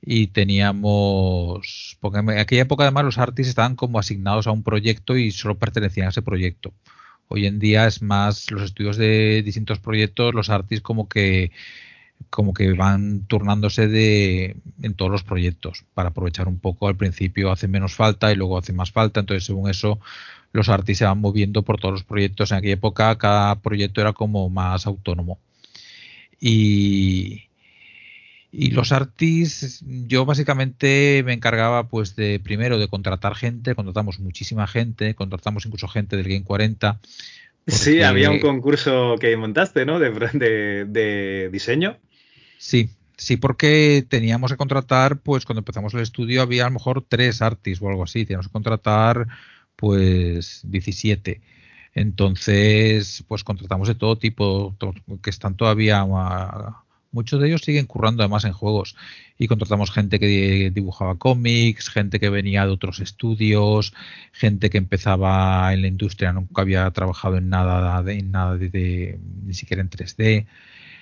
y 0.00 0.28
teníamos. 0.28 1.98
Porque 2.00 2.20
en 2.20 2.30
aquella 2.30 2.62
época, 2.62 2.84
además, 2.84 3.04
los 3.04 3.18
artists 3.18 3.50
estaban 3.50 3.74
como 3.74 3.98
asignados 3.98 4.46
a 4.46 4.52
un 4.52 4.62
proyecto 4.62 5.16
y 5.16 5.32
solo 5.32 5.58
pertenecían 5.58 6.06
a 6.06 6.10
ese 6.10 6.22
proyecto. 6.22 6.72
Hoy 7.26 7.46
en 7.46 7.58
día 7.58 7.86
es 7.86 8.02
más 8.02 8.50
los 8.52 8.62
estudios 8.62 8.96
de 8.96 9.42
distintos 9.42 9.80
proyectos, 9.80 10.32
los 10.32 10.50
artists 10.50 10.82
como 10.82 11.08
que 11.08 11.50
como 12.28 12.52
que 12.52 12.72
van 12.72 13.24
turnándose 13.26 13.88
de 13.88 14.56
en 14.82 14.94
todos 14.94 15.10
los 15.10 15.22
proyectos 15.22 15.84
para 15.94 16.10
aprovechar 16.10 16.48
un 16.48 16.58
poco 16.58 16.88
al 16.88 16.96
principio 16.96 17.50
hace 17.50 17.68
menos 17.68 17.94
falta 17.94 18.30
y 18.30 18.36
luego 18.36 18.58
hace 18.58 18.72
más 18.72 18.92
falta 18.92 19.20
entonces 19.20 19.44
según 19.44 19.70
eso 19.70 19.98
los 20.52 20.68
artistas 20.68 20.98
se 20.98 21.04
van 21.06 21.20
moviendo 21.20 21.62
por 21.62 21.80
todos 21.80 21.92
los 21.92 22.04
proyectos 22.04 22.50
en 22.50 22.58
aquella 22.58 22.74
época 22.74 23.16
cada 23.16 23.60
proyecto 23.60 24.00
era 24.00 24.12
como 24.12 24.50
más 24.50 24.86
autónomo 24.86 25.38
y 26.38 27.44
y 28.52 28.72
los 28.72 28.90
artistas 28.90 29.82
yo 29.86 30.24
básicamente 30.24 31.22
me 31.24 31.32
encargaba 31.32 31.88
pues 31.88 32.16
de 32.16 32.40
primero 32.40 32.78
de 32.78 32.88
contratar 32.88 33.34
gente 33.34 33.74
contratamos 33.74 34.20
muchísima 34.20 34.66
gente 34.66 35.14
contratamos 35.14 35.64
incluso 35.64 35.88
gente 35.88 36.16
del 36.16 36.28
Game 36.28 36.44
40 36.44 37.00
Sí, 37.66 38.02
había 38.02 38.30
un 38.30 38.40
concurso 38.40 39.16
que 39.20 39.36
montaste, 39.36 39.84
¿no? 39.84 39.98
De, 39.98 40.10
de, 40.10 40.84
de 40.86 41.50
diseño. 41.50 41.98
Sí, 42.60 42.90
sí, 43.16 43.38
porque 43.38 44.04
teníamos 44.06 44.50
que 44.50 44.58
contratar, 44.58 45.20
pues 45.22 45.46
cuando 45.46 45.60
empezamos 45.60 45.94
el 45.94 46.00
estudio 46.00 46.42
había 46.42 46.64
a 46.66 46.68
lo 46.68 46.74
mejor 46.74 47.02
tres 47.08 47.40
artistas 47.40 47.82
o 47.82 47.88
algo 47.88 48.04
así, 48.04 48.26
teníamos 48.26 48.48
que 48.48 48.52
contratar 48.52 49.28
pues 49.76 50.60
17. 50.64 51.40
Entonces, 51.94 53.24
pues 53.28 53.44
contratamos 53.44 53.88
de 53.88 53.94
todo 53.94 54.18
tipo, 54.18 54.76
que 55.22 55.30
están 55.30 55.56
todavía, 55.56 56.04
muchos 57.12 57.40
de 57.40 57.48
ellos 57.48 57.62
siguen 57.62 57.86
currando 57.86 58.22
además 58.22 58.44
en 58.44 58.52
juegos. 58.52 58.94
Y 59.38 59.48
contratamos 59.48 59.90
gente 59.90 60.18
que 60.20 60.70
dibujaba 60.74 61.16
cómics, 61.18 61.88
gente 61.88 62.20
que 62.20 62.28
venía 62.28 62.66
de 62.66 62.72
otros 62.72 63.00
estudios, 63.00 63.94
gente 64.32 64.68
que 64.70 64.78
empezaba 64.78 65.72
en 65.72 65.82
la 65.82 65.88
industria, 65.88 66.32
nunca 66.34 66.60
había 66.62 66.90
trabajado 66.90 67.38
en 67.38 67.48
nada 67.48 68.02
de, 68.02 68.18
en 68.18 68.30
nada 68.32 68.58
de 68.58 69.18
ni 69.46 69.54
siquiera 69.54 69.80
en 69.82 69.88
3D 69.90 70.46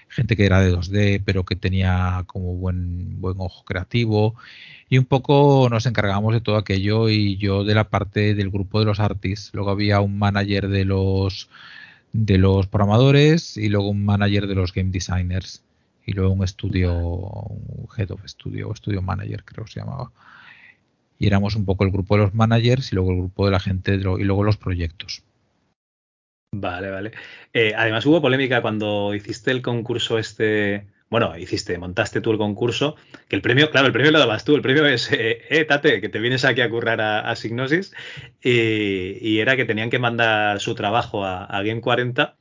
gente 0.09 0.37
que 0.37 0.47
era 0.47 0.61
de 0.61 0.73
2D, 0.73 1.23
pero 1.25 1.45
que 1.45 1.57
tenía 1.57 2.25
como 2.27 2.55
buen, 2.55 3.21
buen 3.21 3.37
ojo 3.39 3.65
creativo. 3.65 4.35
Y 4.89 4.99
un 4.99 5.05
poco 5.05 5.69
nos 5.71 5.87
encargábamos 5.87 6.35
de 6.35 6.41
todo 6.41 6.57
aquello 6.57 7.09
y 7.09 7.37
yo 7.37 7.65
de 7.65 7.75
la 7.75 7.91
parte 7.91 8.35
del 8.35 8.51
grupo 8.51 8.81
de 8.81 8.87
los 8.87 9.01
artists. 9.01 9.51
Luego 9.53 9.71
había 9.71 10.01
un 10.01 10.19
manager 10.19 10.69
de 10.69 10.85
los 10.85 11.49
de 12.13 12.39
los 12.39 12.67
programadores 12.67 13.57
y 13.59 13.69
luego 13.69 13.91
un 13.91 14.05
manager 14.05 14.47
de 14.47 14.55
los 14.55 14.73
game 14.73 14.91
designers 14.91 15.63
y 16.07 16.13
luego 16.13 16.33
un 16.33 16.43
estudio, 16.43 16.95
un 16.95 17.87
head 17.97 18.11
of 18.11 18.27
studio 18.27 18.71
o 18.71 18.75
studio 18.75 19.03
manager 19.03 19.45
creo 19.45 19.67
que 19.67 19.73
se 19.73 19.81
llamaba. 19.81 20.11
Y 21.19 21.27
éramos 21.27 21.55
un 21.55 21.65
poco 21.67 21.85
el 21.85 21.91
grupo 21.91 22.17
de 22.17 22.23
los 22.23 22.35
managers 22.35 22.93
y 22.93 22.95
luego 22.95 23.11
el 23.11 23.19
grupo 23.19 23.45
de 23.45 23.53
la 23.53 23.61
gente 23.61 23.95
y 23.95 23.99
luego 23.99 24.43
los 24.43 24.57
proyectos. 24.57 25.23
Vale, 26.51 26.91
vale. 26.91 27.13
Eh, 27.53 27.75
además 27.77 28.07
hubo 28.07 28.23
polémica 28.23 28.63
cuando 28.63 29.15
hiciste 29.15 29.51
el 29.51 29.61
concurso 29.63 30.19
este, 30.19 30.87
bueno, 31.11 31.37
hiciste, 31.39 31.79
montaste 31.79 32.21
tú 32.21 32.31
el 32.33 32.39
concurso, 32.39 32.97
que 33.29 33.37
el 33.37 33.43
premio, 33.43 33.71
claro, 33.71 33.87
el 33.87 33.93
premio 33.93 34.11
lo 34.11 34.19
dabas 34.19 34.45
tú, 34.45 34.55
el 34.57 34.63
premio 34.63 34.87
es, 34.87 35.11
eh, 35.13 35.43
eh 35.49 35.65
Tate, 35.65 36.01
que 36.01 36.09
te 36.09 36.19
vienes 36.19 36.45
aquí 36.45 36.61
a 36.61 36.69
currar 36.71 37.01
a, 37.01 37.35
Signosis, 37.37 37.95
y, 38.43 39.39
era 39.39 39.57
que 39.57 39.65
tenían 39.65 39.91
que 39.91 39.99
mandar 39.99 40.61
su 40.61 40.75
trabajo 40.75 41.25
a, 41.25 41.63
Game 41.63 41.81
40, 41.81 42.37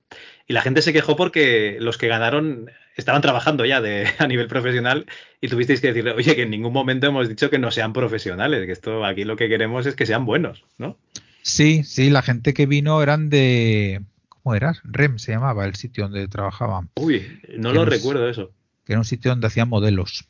y 0.47 0.53
la 0.53 0.61
gente 0.61 0.81
se 0.81 0.93
quejó 0.93 1.15
porque 1.15 1.77
los 1.79 1.97
que 1.97 2.07
ganaron 2.07 2.69
estaban 2.95 3.21
trabajando 3.21 3.63
ya 3.65 3.79
de, 3.79 4.07
a 4.17 4.27
nivel 4.27 4.47
profesional 4.47 5.05
y 5.39 5.47
tuvisteis 5.47 5.81
que 5.81 5.87
decirle, 5.87 6.11
oye, 6.11 6.35
que 6.35 6.43
en 6.43 6.49
ningún 6.49 6.73
momento 6.73 7.07
hemos 7.07 7.29
dicho 7.29 7.49
que 7.49 7.59
no 7.59 7.71
sean 7.71 7.93
profesionales, 7.93 8.65
que 8.65 8.71
esto 8.71 9.05
aquí 9.05 9.23
lo 9.23 9.37
que 9.37 9.49
queremos 9.49 9.85
es 9.85 9.95
que 9.95 10.05
sean 10.05 10.25
buenos, 10.25 10.65
¿no? 10.77 10.97
Sí, 11.41 11.83
sí, 11.83 12.09
la 12.09 12.21
gente 12.21 12.53
que 12.53 12.65
vino 12.65 13.01
eran 13.01 13.29
de. 13.29 14.01
¿Cómo 14.29 14.55
era? 14.55 14.75
REM 14.83 15.19
se 15.19 15.31
llamaba 15.31 15.65
el 15.65 15.75
sitio 15.75 16.05
donde 16.05 16.27
trabajaban. 16.27 16.89
Uy, 16.95 17.39
no 17.57 17.73
lo 17.73 17.85
recuerdo 17.85 18.27
eso. 18.29 18.51
Que 18.85 18.93
era 18.93 18.99
un 18.99 19.05
sitio 19.05 19.31
donde 19.31 19.47
hacían 19.47 19.69
modelos. 19.69 20.27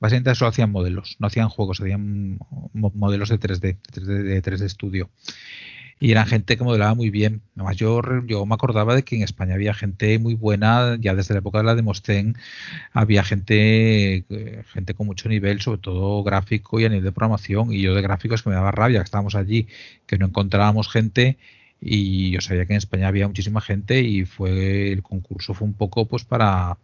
Básicamente 0.00 0.34
solo 0.34 0.50
hacían 0.50 0.70
modelos, 0.70 1.16
no 1.18 1.28
hacían 1.28 1.48
juegos, 1.48 1.80
hacían 1.80 2.38
modelos 2.72 3.28
de 3.28 3.40
3D, 3.40 3.78
3D 3.92 4.22
de 4.22 4.42
3D 4.42 4.68
Studio 4.68 5.08
y 6.00 6.10
eran 6.10 6.26
gente 6.26 6.56
que 6.56 6.64
modelaba 6.64 6.94
muy 6.94 7.10
bien. 7.10 7.42
Además, 7.56 7.76
yo, 7.76 8.02
yo 8.26 8.44
me 8.46 8.54
acordaba 8.54 8.94
de 8.94 9.04
que 9.04 9.16
en 9.16 9.22
España 9.22 9.54
había 9.54 9.74
gente 9.74 10.18
muy 10.18 10.34
buena, 10.34 10.96
ya 11.00 11.14
desde 11.14 11.34
la 11.34 11.38
época 11.40 11.58
de 11.58 11.64
la 11.64 11.74
Demostén, 11.74 12.36
había 12.92 13.24
gente, 13.24 14.16
eh, 14.28 14.64
gente 14.66 14.94
con 14.94 15.06
mucho 15.06 15.28
nivel, 15.28 15.60
sobre 15.60 15.78
todo 15.80 16.22
gráfico 16.22 16.80
y 16.80 16.84
a 16.84 16.88
nivel 16.88 17.04
de 17.04 17.12
programación. 17.12 17.72
Y 17.72 17.80
yo 17.80 17.94
de 17.94 18.02
gráficos 18.02 18.42
que 18.42 18.50
me 18.50 18.56
daba 18.56 18.70
rabia, 18.72 19.00
que 19.00 19.04
estábamos 19.04 19.34
allí, 19.34 19.68
que 20.06 20.18
no 20.18 20.26
encontrábamos 20.26 20.88
gente. 20.88 21.38
Y 21.80 22.30
yo 22.30 22.40
sabía 22.40 22.66
que 22.66 22.72
en 22.74 22.78
España 22.78 23.08
había 23.08 23.28
muchísima 23.28 23.60
gente 23.60 24.00
y 24.00 24.24
fue 24.24 24.92
el 24.92 25.02
concurso 25.02 25.54
fue 25.54 25.66
un 25.66 25.74
poco 25.74 26.06
pues 26.06 26.24
para, 26.24 26.78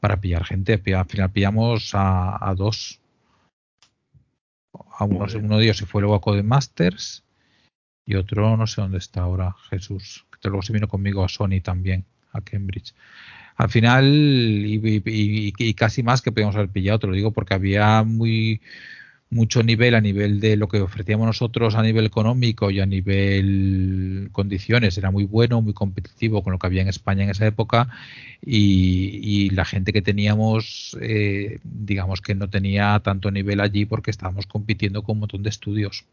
para 0.00 0.20
pillar 0.20 0.44
gente. 0.44 0.74
Al 0.94 1.06
final 1.06 1.30
pillamos 1.32 1.90
a, 1.94 2.54
dos. 2.56 3.00
A 4.98 5.04
uno, 5.04 5.26
uno 5.42 5.58
de 5.58 5.64
ellos 5.64 5.78
se 5.78 5.86
fue 5.86 6.02
luego 6.02 6.14
a 6.16 6.20
Codemasters 6.20 7.24
y 8.06 8.14
otro 8.14 8.56
no 8.56 8.66
sé 8.66 8.80
dónde 8.80 8.98
está 8.98 9.22
ahora, 9.22 9.54
Jesús, 9.70 10.26
que 10.40 10.48
luego 10.48 10.62
se 10.62 10.72
vino 10.72 10.88
conmigo 10.88 11.24
a 11.24 11.28
Sony 11.28 11.60
también, 11.62 12.04
a 12.32 12.40
Cambridge. 12.40 12.94
Al 13.56 13.70
final, 13.70 14.06
y, 14.06 15.74
casi 15.74 16.02
más 16.02 16.22
que 16.22 16.32
podíamos 16.32 16.56
haber 16.56 16.70
pillado, 16.70 16.98
te 17.00 17.06
lo 17.06 17.14
digo, 17.14 17.32
porque 17.32 17.54
había 17.54 18.02
muy 18.02 18.60
mucho 19.30 19.62
nivel 19.62 19.94
a 19.94 20.00
nivel 20.02 20.40
de 20.40 20.56
lo 20.56 20.68
que 20.68 20.78
ofrecíamos 20.80 21.26
nosotros 21.26 21.74
a 21.74 21.82
nivel 21.82 22.04
económico 22.04 22.70
y 22.70 22.80
a 22.80 22.86
nivel 22.86 24.28
condiciones. 24.30 24.98
Era 24.98 25.10
muy 25.10 25.24
bueno, 25.24 25.62
muy 25.62 25.72
competitivo 25.72 26.42
con 26.42 26.52
lo 26.52 26.58
que 26.58 26.66
había 26.66 26.82
en 26.82 26.88
España 26.88 27.24
en 27.24 27.30
esa 27.30 27.46
época 27.46 27.88
y, 28.44 29.48
la 29.50 29.64
gente 29.64 29.92
que 29.92 30.02
teníamos, 30.02 30.96
eh, 31.00 31.58
digamos 31.64 32.20
que 32.20 32.34
no 32.34 32.48
tenía 32.50 33.00
tanto 33.00 33.30
nivel 33.30 33.60
allí 33.60 33.86
porque 33.86 34.10
estábamos 34.10 34.46
compitiendo 34.46 35.02
con 35.02 35.16
un 35.16 35.20
montón 35.20 35.42
de 35.42 35.50
estudios. 35.50 36.04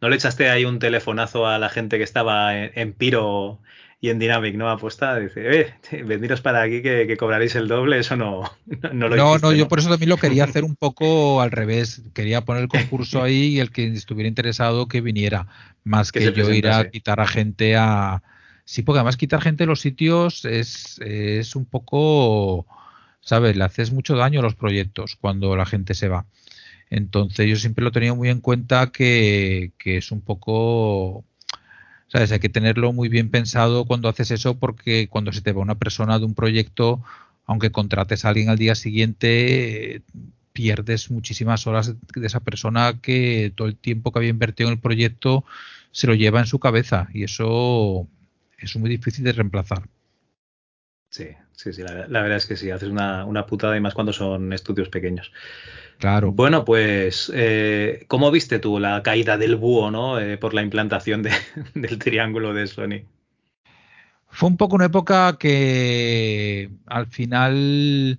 ¿No 0.00 0.08
le 0.08 0.16
echaste 0.16 0.50
ahí 0.50 0.64
un 0.64 0.78
telefonazo 0.78 1.46
a 1.46 1.58
la 1.58 1.68
gente 1.68 1.98
que 1.98 2.04
estaba 2.04 2.56
en, 2.56 2.92
Piro 2.92 3.60
y 4.00 4.10
en 4.10 4.18
Dynamic, 4.18 4.54
¿no? 4.54 4.68
Apuesta, 4.68 5.18
dice, 5.18 5.60
eh, 5.90 6.02
veniros 6.04 6.40
para 6.40 6.62
aquí 6.62 6.82
que, 6.82 7.16
cobraréis 7.16 7.54
el 7.54 7.68
doble, 7.68 7.98
eso 7.98 8.16
no, 8.16 8.42
no 8.92 9.08
lo 9.08 9.16
No, 9.16 9.38
no, 9.38 9.52
yo 9.52 9.68
por 9.68 9.78
eso 9.78 9.88
también 9.88 10.10
lo 10.10 10.16
quería 10.16 10.44
hacer 10.44 10.64
un 10.64 10.76
poco 10.76 11.40
al 11.40 11.50
revés. 11.50 12.02
Quería 12.12 12.44
poner 12.44 12.64
el 12.64 12.68
concurso 12.68 13.22
ahí 13.22 13.56
y 13.56 13.60
el 13.60 13.70
que 13.70 13.86
estuviera 13.86 14.28
interesado 14.28 14.88
que 14.88 15.00
viniera, 15.00 15.46
más 15.84 16.12
que, 16.12 16.32
yo 16.32 16.52
ir 16.52 16.68
a 16.68 16.90
quitar 16.90 17.20
a 17.20 17.26
gente 17.26 17.76
a. 17.76 18.22
Sí, 18.66 18.82
porque 18.82 19.00
además 19.00 19.16
quitar 19.16 19.42
gente 19.42 19.64
de 19.64 19.68
los 19.68 19.80
sitios 19.80 20.44
es, 20.46 20.98
es 21.00 21.54
un 21.54 21.66
poco, 21.66 22.66
¿sabes? 23.20 23.56
Le 23.56 23.64
haces 23.64 23.92
mucho 23.92 24.16
daño 24.16 24.40
a 24.40 24.42
los 24.42 24.54
proyectos 24.54 25.16
cuando 25.20 25.54
la 25.54 25.66
gente 25.66 25.94
se 25.94 26.08
va. 26.08 26.24
Entonces 26.94 27.48
yo 27.48 27.56
siempre 27.56 27.84
lo 27.84 27.90
tenido 27.90 28.14
muy 28.14 28.28
en 28.28 28.40
cuenta 28.40 28.92
que, 28.92 29.72
es 29.84 30.12
un 30.12 30.20
poco 30.20 31.24
¿Sabes? 32.06 32.30
Hay 32.30 32.38
que 32.38 32.48
tenerlo 32.48 32.92
muy 32.92 33.08
bien 33.08 33.30
pensado 33.30 33.84
cuando 33.84 34.08
haces 34.08 34.30
eso 34.30 34.56
porque 34.60 35.08
cuando 35.08 35.32
se 35.32 35.40
te 35.40 35.52
va 35.52 35.60
una 35.60 35.74
persona 35.74 36.20
de 36.20 36.26
un 36.26 36.34
proyecto, 36.34 37.02
aunque 37.46 37.72
contrates 37.72 38.24
a 38.24 38.28
alguien 38.28 38.48
al 38.48 38.58
día 38.58 38.76
siguiente, 38.76 40.02
pierdes 40.52 41.10
muchísimas 41.10 41.66
horas 41.66 41.94
de 42.14 42.26
esa 42.26 42.38
persona 42.38 43.00
que 43.02 43.52
todo 43.56 43.66
el 43.66 43.76
tiempo 43.76 44.12
que 44.12 44.20
había 44.20 44.30
invertido 44.30 44.68
en 44.68 44.74
el 44.74 44.80
proyecto 44.80 45.44
se 45.90 46.06
lo 46.06 46.14
lleva 46.14 46.38
en 46.38 46.46
su 46.46 46.60
cabeza 46.60 47.08
y 47.12 47.24
eso 47.24 48.06
es 48.58 48.76
muy 48.76 48.88
difícil 48.88 49.24
de 49.24 49.32
reemplazar. 49.32 49.88
Sí, 51.10 51.26
sí, 51.52 51.72
sí, 51.72 51.82
la, 51.82 52.22
verdad 52.22 52.36
es 52.36 52.46
que 52.46 52.56
sí, 52.56 52.70
haces 52.70 52.88
una, 52.88 53.24
una 53.24 53.46
putada 53.46 53.76
y 53.76 53.80
más 53.80 53.94
cuando 53.94 54.12
son 54.12 54.52
estudios 54.52 54.88
pequeños. 54.88 55.32
Claro. 55.98 56.32
Bueno, 56.32 56.64
pues, 56.64 57.30
eh, 57.34 58.04
¿cómo 58.08 58.30
viste 58.30 58.58
tú 58.58 58.78
la 58.78 59.02
caída 59.02 59.38
del 59.38 59.56
búho, 59.56 59.90
¿no? 59.90 60.18
Eh, 60.18 60.36
por 60.38 60.54
la 60.54 60.62
implantación 60.62 61.22
de, 61.22 61.30
del 61.74 61.98
triángulo 61.98 62.52
de 62.52 62.66
Sony. 62.66 63.04
Fue 64.28 64.48
un 64.48 64.56
poco 64.56 64.74
una 64.74 64.86
época 64.86 65.36
que 65.38 66.70
al 66.86 67.06
final 67.06 68.18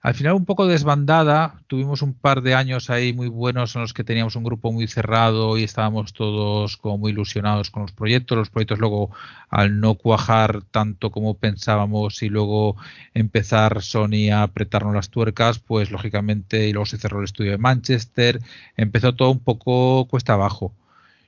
al 0.00 0.14
final 0.14 0.34
un 0.34 0.44
poco 0.44 0.68
desbandada, 0.68 1.60
tuvimos 1.66 2.02
un 2.02 2.14
par 2.14 2.42
de 2.42 2.54
años 2.54 2.88
ahí 2.88 3.12
muy 3.12 3.26
buenos 3.26 3.74
en 3.74 3.82
los 3.82 3.92
que 3.92 4.04
teníamos 4.04 4.36
un 4.36 4.44
grupo 4.44 4.70
muy 4.70 4.86
cerrado 4.86 5.58
y 5.58 5.64
estábamos 5.64 6.12
todos 6.12 6.76
como 6.76 6.98
muy 6.98 7.10
ilusionados 7.10 7.70
con 7.70 7.82
los 7.82 7.90
proyectos. 7.90 8.38
Los 8.38 8.48
proyectos 8.48 8.78
luego 8.78 9.10
al 9.50 9.80
no 9.80 9.96
cuajar 9.96 10.62
tanto 10.70 11.10
como 11.10 11.34
pensábamos 11.34 12.22
y 12.22 12.28
luego 12.28 12.76
empezar 13.12 13.82
Sony 13.82 14.30
a 14.32 14.44
apretarnos 14.44 14.94
las 14.94 15.10
tuercas, 15.10 15.58
pues 15.58 15.90
lógicamente 15.90 16.68
y 16.68 16.72
luego 16.72 16.86
se 16.86 16.98
cerró 16.98 17.18
el 17.18 17.24
estudio 17.24 17.50
de 17.50 17.58
Manchester, 17.58 18.38
empezó 18.76 19.16
todo 19.16 19.30
un 19.30 19.40
poco 19.40 20.06
cuesta 20.06 20.34
abajo. 20.34 20.72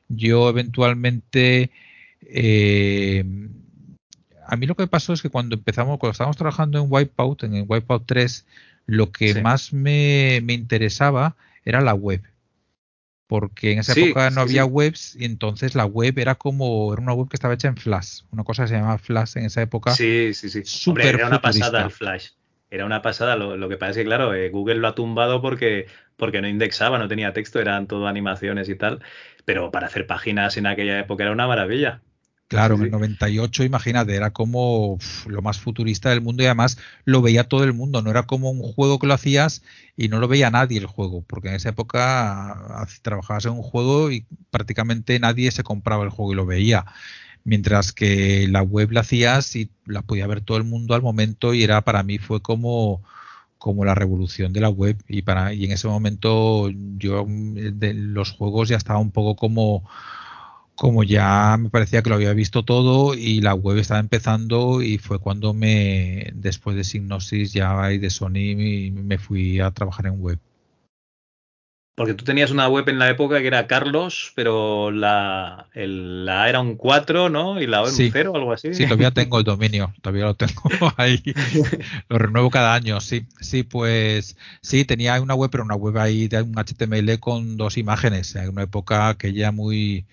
Yo 0.08 0.48
eventualmente 0.48 1.70
eh, 2.22 3.24
a 4.50 4.56
mí 4.56 4.66
lo 4.66 4.74
que 4.74 4.88
pasó 4.88 5.12
es 5.12 5.22
que 5.22 5.30
cuando 5.30 5.54
empezamos, 5.54 5.98
cuando 5.98 6.10
estábamos 6.10 6.36
trabajando 6.36 6.80
en 6.80 6.86
Wipeout, 6.88 7.44
en 7.44 7.64
Wipeout 7.68 8.02
3, 8.04 8.46
lo 8.86 9.12
que 9.12 9.40
más 9.40 9.72
me, 9.72 10.38
interesaba 10.48 11.36
era 11.64 11.80
la 11.80 11.94
web. 11.94 12.20
Porque 13.28 13.70
en 13.72 13.78
esa 13.78 13.92
época 13.92 14.30
no 14.30 14.40
había 14.40 14.64
webs 14.64 15.14
y 15.14 15.24
entonces 15.24 15.76
la 15.76 15.86
web 15.86 16.18
era 16.18 16.34
como, 16.34 16.92
era 16.92 17.00
una 17.00 17.12
web 17.12 17.28
que 17.28 17.36
estaba 17.36 17.54
hecha 17.54 17.68
en 17.68 17.76
Flash. 17.76 18.22
Una 18.32 18.42
cosa 18.42 18.64
que 18.64 18.70
se 18.70 18.74
llamaba 18.74 18.98
Flash 18.98 19.36
en 19.36 19.44
esa 19.44 19.62
época. 19.62 19.92
Sí, 19.92 20.34
sí, 20.34 20.50
sí. 20.50 20.62
Super 20.64 21.14
era 21.14 21.28
una 21.28 21.40
pasada 21.40 21.84
el 21.84 21.92
Flash. 21.92 22.30
Era 22.70 22.86
una 22.86 23.02
pasada. 23.02 23.36
Lo, 23.36 23.68
que 23.68 23.76
pasa 23.76 23.90
es 23.90 23.96
que, 23.98 24.04
claro, 24.04 24.34
eh, 24.34 24.50
Google 24.50 24.76
lo 24.76 24.88
ha 24.88 24.96
tumbado 24.96 25.40
porque, 25.40 25.86
porque 26.16 26.40
no 26.40 26.48
indexaba, 26.48 26.98
no 26.98 27.06
tenía 27.06 27.32
texto, 27.32 27.60
eran 27.60 27.86
todo 27.86 28.08
animaciones 28.08 28.68
y 28.68 28.74
tal. 28.74 29.00
Pero 29.44 29.70
para 29.70 29.86
hacer 29.86 30.08
páginas 30.08 30.56
en 30.56 30.66
aquella 30.66 30.98
época 30.98 31.22
era 31.22 31.32
una 31.32 31.46
maravilla. 31.46 32.02
Claro, 32.50 32.74
en 32.74 32.82
el 32.82 32.90
98, 32.90 33.62
imagínate, 33.62 34.16
era 34.16 34.32
como 34.32 34.98
lo 35.26 35.40
más 35.40 35.60
futurista 35.60 36.10
del 36.10 36.20
mundo 36.20 36.42
y 36.42 36.46
además 36.46 36.78
lo 37.04 37.22
veía 37.22 37.44
todo 37.44 37.62
el 37.62 37.72
mundo, 37.72 38.02
no 38.02 38.10
era 38.10 38.24
como 38.24 38.50
un 38.50 38.60
juego 38.60 38.98
que 38.98 39.06
lo 39.06 39.14
hacías 39.14 39.62
y 39.96 40.08
no 40.08 40.18
lo 40.18 40.26
veía 40.26 40.50
nadie 40.50 40.78
el 40.78 40.86
juego, 40.86 41.22
porque 41.28 41.48
en 41.48 41.54
esa 41.54 41.68
época 41.68 42.88
trabajabas 43.02 43.44
en 43.44 43.52
un 43.52 43.62
juego 43.62 44.10
y 44.10 44.26
prácticamente 44.50 45.20
nadie 45.20 45.52
se 45.52 45.62
compraba 45.62 46.02
el 46.02 46.10
juego 46.10 46.32
y 46.32 46.34
lo 46.34 46.44
veía, 46.44 46.86
mientras 47.44 47.92
que 47.92 48.48
la 48.48 48.62
web 48.62 48.90
la 48.90 49.02
hacías 49.02 49.54
y 49.54 49.70
la 49.86 50.02
podía 50.02 50.26
ver 50.26 50.40
todo 50.40 50.56
el 50.58 50.64
mundo 50.64 50.94
al 50.94 51.02
momento 51.02 51.54
y 51.54 51.62
era 51.62 51.82
para 51.82 52.02
mí 52.02 52.18
fue 52.18 52.42
como 52.42 53.02
como 53.58 53.84
la 53.84 53.94
revolución 53.94 54.52
de 54.52 54.60
la 54.60 54.70
web 54.70 54.96
y 55.08 55.22
para 55.22 55.52
y 55.54 55.66
en 55.66 55.72
ese 55.72 55.86
momento 55.88 56.70
yo 56.98 57.26
de 57.28 57.94
los 57.94 58.32
juegos 58.32 58.68
ya 58.70 58.76
estaba 58.76 58.98
un 58.98 59.12
poco 59.12 59.36
como 59.36 59.84
como 60.80 61.04
ya 61.04 61.58
me 61.58 61.68
parecía 61.68 62.00
que 62.00 62.08
lo 62.08 62.16
había 62.16 62.32
visto 62.32 62.62
todo 62.62 63.12
y 63.12 63.42
la 63.42 63.52
web 63.52 63.76
estaba 63.76 64.00
empezando 64.00 64.80
y 64.80 64.96
fue 64.96 65.18
cuando 65.18 65.52
me, 65.52 66.30
después 66.32 66.74
de 66.74 66.84
Signosis 66.84 67.52
ya 67.52 67.92
y 67.92 67.98
de 67.98 68.08
Sony, 68.08 68.90
me 68.90 69.18
fui 69.18 69.60
a 69.60 69.72
trabajar 69.72 70.06
en 70.06 70.18
web. 70.22 70.38
Porque 71.96 72.14
tú 72.14 72.24
tenías 72.24 72.50
una 72.50 72.66
web 72.66 72.88
en 72.88 72.98
la 72.98 73.10
época 73.10 73.42
que 73.42 73.48
era 73.48 73.66
Carlos, 73.66 74.32
pero 74.34 74.90
la, 74.90 75.68
la 75.74 76.44
A 76.44 76.48
era 76.48 76.60
un 76.60 76.76
4, 76.76 77.28
¿no? 77.28 77.60
Y 77.60 77.66
la 77.66 77.82
O 77.82 77.86
era 77.86 77.94
un 77.94 78.10
0 78.10 78.32
o 78.32 78.36
algo 78.36 78.52
así. 78.54 78.72
Sí, 78.72 78.84
todavía 78.84 79.10
tengo 79.10 79.38
el 79.38 79.44
dominio, 79.44 79.92
todavía 80.00 80.24
lo 80.24 80.34
tengo 80.34 80.62
ahí. 80.96 81.22
lo 82.08 82.16
renuevo 82.16 82.48
cada 82.48 82.72
año, 82.72 83.02
sí. 83.02 83.26
Sí, 83.38 83.64
pues 83.64 84.38
sí, 84.62 84.86
tenía 84.86 85.20
una 85.20 85.34
web, 85.34 85.50
pero 85.50 85.62
una 85.62 85.74
web 85.74 85.98
ahí 85.98 86.26
de 86.26 86.40
un 86.40 86.54
HTML 86.54 87.20
con 87.20 87.58
dos 87.58 87.76
imágenes. 87.76 88.34
En 88.34 88.48
una 88.48 88.62
época 88.62 89.14
que 89.18 89.34
ya 89.34 89.52
muy 89.52 90.06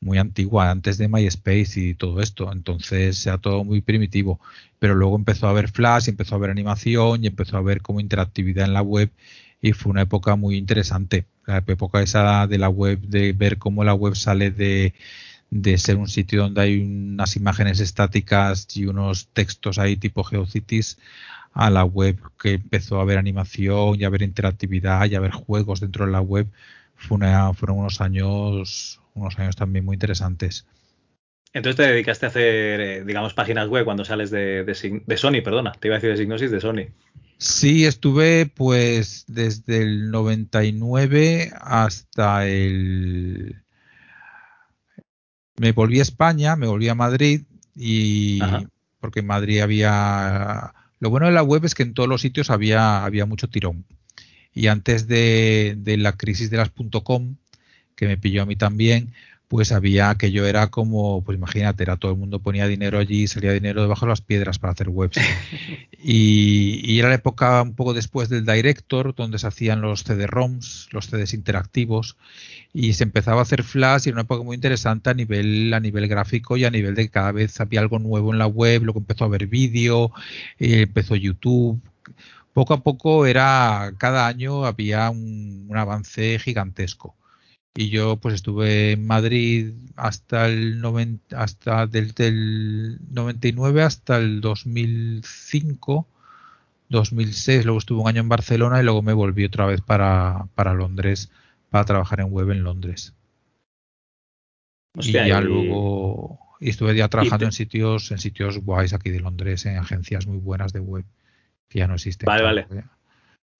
muy 0.00 0.18
antigua, 0.18 0.70
antes 0.70 0.98
de 0.98 1.08
MySpace 1.08 1.80
y 1.80 1.94
todo 1.94 2.20
esto. 2.20 2.52
Entonces 2.52 3.26
era 3.26 3.38
todo 3.38 3.64
muy 3.64 3.80
primitivo. 3.80 4.40
Pero 4.78 4.94
luego 4.94 5.16
empezó 5.16 5.46
a 5.46 5.50
haber 5.50 5.70
Flash, 5.70 6.08
empezó 6.08 6.34
a 6.34 6.38
haber 6.38 6.50
animación 6.50 7.24
y 7.24 7.28
empezó 7.28 7.56
a 7.56 7.60
haber 7.60 7.82
como 7.82 8.00
interactividad 8.00 8.66
en 8.66 8.74
la 8.74 8.82
web 8.82 9.10
y 9.60 9.72
fue 9.72 9.90
una 9.90 10.02
época 10.02 10.36
muy 10.36 10.56
interesante. 10.56 11.26
La 11.46 11.58
época 11.58 12.02
esa 12.02 12.46
de 12.46 12.58
la 12.58 12.68
web, 12.68 13.00
de 13.00 13.32
ver 13.32 13.58
cómo 13.58 13.84
la 13.84 13.94
web 13.94 14.14
sale 14.14 14.50
de, 14.50 14.94
de 15.50 15.78
ser 15.78 15.96
un 15.96 16.08
sitio 16.08 16.42
donde 16.42 16.60
hay 16.60 16.80
unas 16.80 17.36
imágenes 17.36 17.80
estáticas 17.80 18.66
y 18.76 18.86
unos 18.86 19.28
textos 19.28 19.78
ahí 19.78 19.96
tipo 19.96 20.24
GeoCities 20.24 20.98
a 21.52 21.70
la 21.70 21.84
web 21.84 22.18
que 22.40 22.54
empezó 22.54 22.98
a 22.98 23.02
haber 23.02 23.18
animación 23.18 24.00
y 24.00 24.04
a 24.04 24.08
haber 24.08 24.22
interactividad 24.22 25.06
y 25.06 25.14
a 25.14 25.18
haber 25.18 25.32
juegos 25.32 25.80
dentro 25.80 26.06
de 26.06 26.12
la 26.12 26.20
web. 26.20 26.46
Fue 26.96 27.16
una, 27.16 27.52
fueron 27.54 27.78
unos 27.78 28.00
años 28.00 29.00
unos 29.20 29.38
años 29.38 29.56
también 29.56 29.84
muy 29.84 29.94
interesantes. 29.94 30.66
Entonces 31.52 31.76
te 31.76 31.90
dedicaste 31.90 32.26
a 32.26 32.28
hacer, 32.28 32.80
eh, 32.80 33.04
digamos, 33.04 33.34
páginas 33.34 33.68
web 33.68 33.84
cuando 33.84 34.04
sales 34.04 34.30
de, 34.30 34.64
de, 34.64 35.16
Sony, 35.16 35.40
perdona, 35.42 35.72
te 35.72 35.88
iba 35.88 35.96
a 35.96 35.98
decir 35.98 36.10
de 36.10 36.16
Signosis, 36.16 36.50
de 36.50 36.60
Sony. 36.60 36.88
Sí, 37.38 37.86
estuve 37.86 38.46
pues 38.46 39.24
desde 39.28 39.82
el 39.82 40.10
99 40.10 41.52
hasta 41.60 42.46
el... 42.46 43.62
Me 45.56 45.72
volví 45.72 45.98
a 46.00 46.02
España, 46.02 46.56
me 46.56 46.66
volví 46.66 46.88
a 46.88 46.94
Madrid 46.94 47.42
y 47.74 48.40
porque 49.00 49.20
en 49.20 49.26
Madrid 49.26 49.60
había... 49.60 50.74
Lo 51.00 51.10
bueno 51.10 51.26
de 51.26 51.32
la 51.32 51.42
web 51.42 51.64
es 51.64 51.74
que 51.74 51.84
en 51.84 51.94
todos 51.94 52.08
los 52.08 52.20
sitios 52.20 52.50
había, 52.50 53.04
había 53.04 53.24
mucho 53.24 53.48
tirón. 53.48 53.86
Y 54.52 54.66
antes 54.66 55.06
de, 55.06 55.76
de 55.78 55.96
la 55.96 56.16
crisis 56.16 56.50
de 56.50 56.56
las 56.56 56.70
.com, 57.04 57.36
que 57.98 58.06
me 58.06 58.16
pilló 58.16 58.42
a 58.42 58.46
mí 58.46 58.54
también, 58.54 59.12
pues 59.48 59.72
había 59.72 60.14
que 60.14 60.30
yo 60.30 60.46
era 60.46 60.68
como, 60.68 61.24
pues 61.24 61.36
imagínate, 61.36 61.82
era 61.82 61.96
todo 61.96 62.12
el 62.12 62.18
mundo 62.18 62.38
ponía 62.38 62.68
dinero 62.68 62.98
allí, 62.98 63.26
salía 63.26 63.52
dinero 63.52 63.82
debajo 63.82 64.06
de 64.06 64.10
las 64.10 64.20
piedras 64.20 64.58
para 64.60 64.72
hacer 64.72 64.88
webs. 64.88 65.16
y, 66.02 66.98
era 66.98 67.08
la 67.08 67.16
época 67.16 67.60
un 67.62 67.74
poco 67.74 67.92
después 67.94 68.28
del 68.28 68.46
Director, 68.46 69.14
donde 69.16 69.38
se 69.40 69.48
hacían 69.48 69.80
los 69.80 70.04
CD-ROMs, 70.04 70.88
los 70.92 71.06
CDs 71.06 71.34
interactivos, 71.34 72.16
y 72.72 72.92
se 72.92 73.02
empezaba 73.02 73.40
a 73.40 73.42
hacer 73.42 73.64
Flash 73.64 74.06
y 74.06 74.10
era 74.10 74.16
una 74.16 74.22
época 74.22 74.44
muy 74.44 74.54
interesante 74.54 75.10
a 75.10 75.14
nivel, 75.14 75.74
a 75.74 75.80
nivel 75.80 76.06
gráfico 76.06 76.56
y 76.56 76.64
a 76.64 76.70
nivel 76.70 76.94
de 76.94 77.04
que 77.04 77.10
cada 77.10 77.32
vez 77.32 77.60
había 77.60 77.80
algo 77.80 77.98
nuevo 77.98 78.32
en 78.32 78.38
la 78.38 78.46
web, 78.46 78.84
luego 78.84 79.00
empezó 79.00 79.24
a 79.24 79.26
haber 79.26 79.48
vídeo, 79.48 80.12
eh, 80.60 80.82
empezó 80.82 81.16
YouTube. 81.16 81.80
Poco 82.52 82.74
a 82.74 82.82
poco 82.82 83.26
era, 83.26 83.92
cada 83.98 84.26
año 84.26 84.66
había 84.66 85.10
un 85.10 85.72
avance 85.74 86.38
gigantesco 86.38 87.14
y 87.80 87.90
yo 87.90 88.16
pues 88.16 88.34
estuve 88.34 88.90
en 88.92 89.06
Madrid 89.06 89.72
hasta 89.94 90.48
el 90.48 90.80
90, 90.80 91.40
hasta 91.40 91.86
del, 91.86 92.10
del 92.10 92.98
99 93.08 93.82
hasta 93.82 94.16
el 94.16 94.40
2005 94.40 96.08
2006 96.88 97.64
luego 97.64 97.78
estuve 97.78 98.00
un 98.00 98.08
año 98.08 98.20
en 98.20 98.28
Barcelona 98.28 98.80
y 98.80 98.82
luego 98.82 99.02
me 99.02 99.12
volví 99.12 99.44
otra 99.44 99.66
vez 99.66 99.80
para, 99.80 100.48
para 100.56 100.74
Londres 100.74 101.30
para 101.70 101.84
trabajar 101.84 102.18
en 102.18 102.32
web 102.32 102.50
en 102.50 102.64
Londres. 102.64 103.14
Y 104.96 105.12
ya 105.12 105.40
luego 105.40 106.40
y 106.58 106.70
estuve 106.70 106.96
ya 106.96 107.06
trabajando 107.06 107.44
en 107.44 107.52
sitios 107.52 108.10
en 108.10 108.18
sitios 108.18 108.58
guays 108.58 108.92
aquí 108.92 109.10
de 109.10 109.20
Londres 109.20 109.66
en 109.66 109.76
agencias 109.76 110.26
muy 110.26 110.38
buenas 110.38 110.72
de 110.72 110.80
web 110.80 111.04
que 111.68 111.78
ya 111.78 111.86
no 111.86 111.94
existen 111.94 112.26
vale 112.26 112.42
vale 112.42 112.66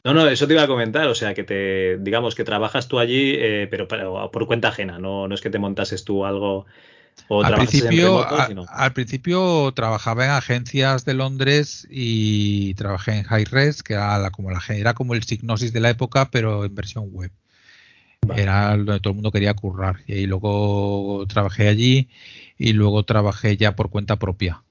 no, 0.04 0.14
no, 0.14 0.28
eso 0.28 0.46
te 0.46 0.54
iba 0.54 0.62
a 0.62 0.68
comentar, 0.68 1.06
o 1.08 1.14
sea, 1.14 1.34
que 1.34 1.44
te, 1.44 1.98
digamos 1.98 2.34
que 2.34 2.44
trabajas 2.44 2.88
tú 2.88 2.98
allí, 2.98 3.34
eh, 3.36 3.68
pero, 3.70 3.88
por 4.30 4.46
cuenta 4.46 4.68
ajena, 4.68 4.98
no, 4.98 5.28
no 5.28 5.34
es 5.34 5.40
que 5.40 5.50
te 5.50 5.58
montases 5.58 6.04
tú 6.04 6.24
algo 6.24 6.66
o 7.26 7.42
al 7.42 7.54
principio, 7.54 8.24
al 8.70 8.92
principio 8.92 9.72
trabajaba 9.74 10.24
en 10.24 10.30
agencias 10.30 11.04
de 11.04 11.14
Londres 11.14 11.86
y 11.90 12.74
trabajé 12.74 13.18
en 13.18 13.26
Hi-Res, 13.26 13.82
que 13.82 13.94
era 13.94 14.18
la, 14.18 14.30
como 14.30 14.50
la 14.50 14.62
era 14.68 14.94
como 14.94 15.14
el 15.14 15.24
Signosis 15.24 15.72
de 15.72 15.80
la 15.80 15.90
época, 15.90 16.30
pero 16.30 16.64
en 16.64 16.74
versión 16.74 17.08
web. 17.10 17.32
Era 18.36 18.76
donde 18.76 19.00
todo 19.00 19.10
el 19.10 19.16
mundo 19.16 19.32
quería 19.32 19.54
currar. 19.54 20.00
Y 20.06 20.26
luego 20.26 21.24
trabajé 21.28 21.68
allí 21.68 22.08
y 22.56 22.72
luego 22.72 23.02
trabajé 23.04 23.56
ya 23.56 23.74
por 23.74 23.90
cuenta 23.90 24.16
propia. 24.16 24.62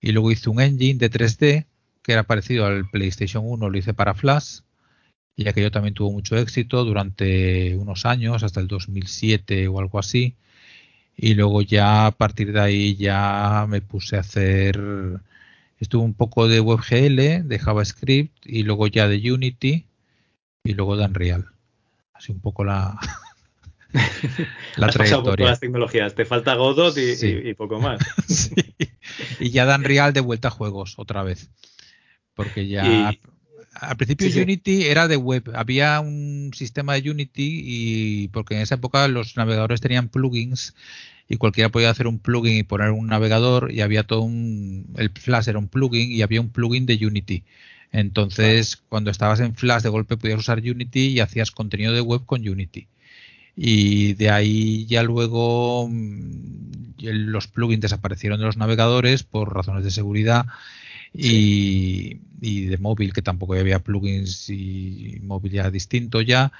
Y 0.00 0.12
luego 0.12 0.30
hice 0.30 0.50
un 0.50 0.60
engine 0.60 0.98
de 0.98 1.10
3D 1.10 1.66
que 2.08 2.14
era 2.14 2.22
parecido 2.22 2.64
al 2.64 2.88
PlayStation 2.88 3.42
1, 3.46 3.68
lo 3.68 3.76
hice 3.76 3.92
para 3.92 4.14
Flash 4.14 4.60
y 5.36 5.46
aquello 5.46 5.70
también 5.70 5.92
tuvo 5.92 6.10
mucho 6.10 6.38
éxito 6.38 6.82
durante 6.86 7.76
unos 7.76 8.06
años, 8.06 8.42
hasta 8.42 8.60
el 8.60 8.66
2007 8.66 9.68
o 9.68 9.78
algo 9.78 9.98
así. 9.98 10.34
Y 11.18 11.34
luego 11.34 11.60
ya 11.60 12.06
a 12.06 12.12
partir 12.12 12.54
de 12.54 12.60
ahí 12.62 12.96
ya 12.96 13.66
me 13.68 13.82
puse 13.82 14.16
a 14.16 14.20
hacer, 14.20 14.80
estuve 15.78 16.02
un 16.02 16.14
poco 16.14 16.48
de 16.48 16.60
WebGL, 16.60 17.46
de 17.46 17.58
JavaScript 17.58 18.34
y 18.46 18.62
luego 18.62 18.86
ya 18.86 19.06
de 19.06 19.30
Unity 19.30 19.84
y 20.64 20.72
luego 20.72 20.96
de 20.96 21.04
Unreal. 21.04 21.44
Así 22.14 22.32
un 22.32 22.40
poco 22.40 22.64
la, 22.64 22.98
la 24.76 24.88
trayectoria. 24.88 25.44
las 25.44 25.60
tecnologías. 25.60 26.14
Te 26.14 26.24
falta 26.24 26.54
Godot 26.54 26.96
y, 26.96 27.52
poco 27.52 27.78
más. 27.78 28.00
Y 29.40 29.50
ya 29.50 29.66
dan 29.66 29.84
Real 29.84 30.14
de 30.14 30.20
vuelta 30.20 30.48
a 30.48 30.50
juegos 30.50 30.94
otra 30.96 31.22
vez. 31.22 31.50
Porque 32.38 32.68
ya. 32.68 33.12
Al 33.74 33.96
principio 33.96 34.28
Unity 34.42 34.84
era 34.84 35.08
de 35.08 35.16
web. 35.16 35.50
Había 35.56 35.98
un 35.98 36.52
sistema 36.54 36.94
de 36.94 37.10
Unity 37.10 37.62
y 37.64 38.28
porque 38.28 38.54
en 38.54 38.60
esa 38.60 38.76
época 38.76 39.08
los 39.08 39.36
navegadores 39.36 39.80
tenían 39.80 40.08
plugins 40.08 40.76
y 41.28 41.36
cualquiera 41.36 41.68
podía 41.68 41.90
hacer 41.90 42.06
un 42.06 42.20
plugin 42.20 42.56
y 42.58 42.62
poner 42.62 42.92
un 42.92 43.08
navegador 43.08 43.72
y 43.72 43.80
había 43.80 44.04
todo 44.04 44.20
un 44.20 44.86
el 44.96 45.10
Flash 45.10 45.48
era 45.48 45.58
un 45.58 45.66
plugin 45.66 46.12
y 46.12 46.22
había 46.22 46.40
un 46.40 46.50
plugin 46.50 46.86
de 46.86 47.04
Unity. 47.04 47.42
Entonces, 47.90 48.76
cuando 48.88 49.10
estabas 49.10 49.40
en 49.40 49.56
Flash 49.56 49.82
de 49.82 49.88
golpe 49.88 50.16
podías 50.16 50.38
usar 50.38 50.60
Unity 50.60 51.08
y 51.08 51.20
hacías 51.20 51.50
contenido 51.50 51.92
de 51.92 52.02
web 52.02 52.24
con 52.24 52.48
Unity 52.48 52.86
y 53.60 54.14
de 54.14 54.30
ahí 54.30 54.86
ya 54.86 55.02
luego 55.02 55.88
mm, 55.90 56.94
los 57.00 57.48
plugins 57.48 57.80
desaparecieron 57.80 58.38
de 58.38 58.46
los 58.46 58.56
navegadores 58.56 59.24
por 59.24 59.52
razones 59.52 59.82
de 59.82 59.90
seguridad 59.90 60.46
y, 61.12 62.14
de 62.40 62.78
móvil 62.78 63.12
que 63.12 63.22
tampoco 63.22 63.54
había 63.54 63.80
plugins 63.80 64.48
y 64.50 65.18
móvil 65.22 65.52
ya 65.52 65.70
distinto 65.70 66.20
ya. 66.20 66.52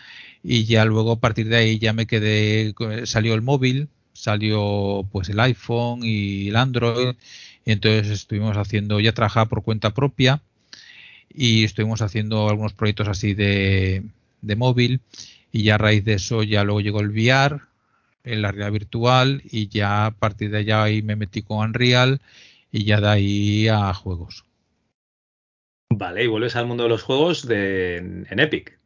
Y 0.42 0.64
ya 0.64 0.84
luego 0.84 1.12
a 1.12 1.20
partir 1.20 1.49
de 1.49 1.57
ahí 1.57 1.78
ya 1.78 1.92
me 1.92 2.07
quedé 2.07 2.74
salió 3.05 3.34
el 3.34 3.42
móvil 3.42 3.88
salió 4.18 5.07
pues 5.12 5.28
el 5.28 5.40
iPhone 5.40 6.01
y 6.03 6.49
el 6.49 6.57
Android. 6.57 7.14
Y 7.64 7.72
entonces 7.72 8.09
estuvimos 8.09 8.57
haciendo 8.57 9.01
ya 9.01 9.12
trabajaba 9.12 9.46
por 9.46 9.62
cuenta 9.62 9.94
propia 9.94 10.42
y 11.32 11.64
estuvimos 11.64 12.03
haciendo 12.03 12.49
algunos 12.49 12.72
proyectos 12.72 13.09
así 13.09 13.34
de, 13.34 14.03
de 14.42 14.57
móvil. 14.57 15.01
Y 15.53 15.62
ya 15.64 15.76
a 15.76 15.78
raíz 15.78 16.05
de 16.05 16.14
eso 16.14 16.42
ya 16.42 16.64
luego 16.64 16.80
llegó 16.80 17.01
el 17.01 17.11
VR, 17.11 17.61
en 18.24 18.42
la 18.42 18.51
realidad 18.53 18.72
virtual 18.72 19.42
y 19.51 19.68
ya 19.68 20.07
a 20.07 20.11
partir 20.11 20.51
de 20.51 20.59
allá 20.59 20.82
ahí 20.82 21.03
me 21.03 21.16
metí 21.16 21.42
con 21.42 21.59
Unreal 21.59 22.20
y 22.70 22.84
ya 22.84 23.00
de 23.00 23.08
ahí 23.08 23.68
a 23.68 23.92
juegos. 23.94 24.44
Vale, 25.90 26.24
y 26.24 26.26
vuelves 26.26 26.56
al 26.56 26.66
mundo 26.66 26.84
de 26.84 26.88
los 26.90 27.02
juegos 27.02 27.46
de, 27.46 27.96
en 27.96 28.40
Epic. 28.40 28.78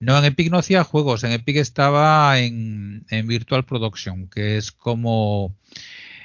No, 0.00 0.18
en 0.18 0.24
Epic 0.24 0.50
no 0.50 0.58
hacía 0.58 0.82
juegos, 0.82 1.22
en 1.22 1.32
Epic 1.32 1.56
estaba 1.56 2.40
en, 2.40 3.04
en 3.10 3.26
Virtual 3.28 3.64
Production, 3.64 4.28
que 4.28 4.56
es 4.56 4.72
como 4.72 5.56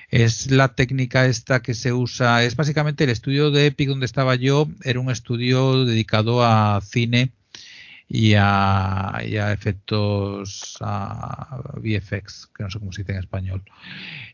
es 0.09 0.49
la 0.49 0.73
técnica 0.73 1.27
esta 1.27 1.61
que 1.61 1.73
se 1.73 1.93
usa, 1.93 2.43
es 2.43 2.55
básicamente 2.55 3.03
el 3.03 3.09
estudio 3.09 3.51
de 3.51 3.67
Epic 3.67 3.89
donde 3.89 4.05
estaba 4.05 4.35
yo, 4.35 4.67
era 4.83 4.99
un 4.99 5.11
estudio 5.11 5.85
dedicado 5.85 6.43
a 6.43 6.81
cine 6.81 7.33
y 8.09 8.35
a, 8.37 9.19
efectos 9.51 10.77
a 10.79 11.61
VFX, 11.75 12.47
que 12.55 12.63
no 12.63 12.71
sé 12.71 12.79
cómo 12.79 12.93
se 12.93 13.01
dice 13.01 13.11
en 13.13 13.19
español, 13.19 13.63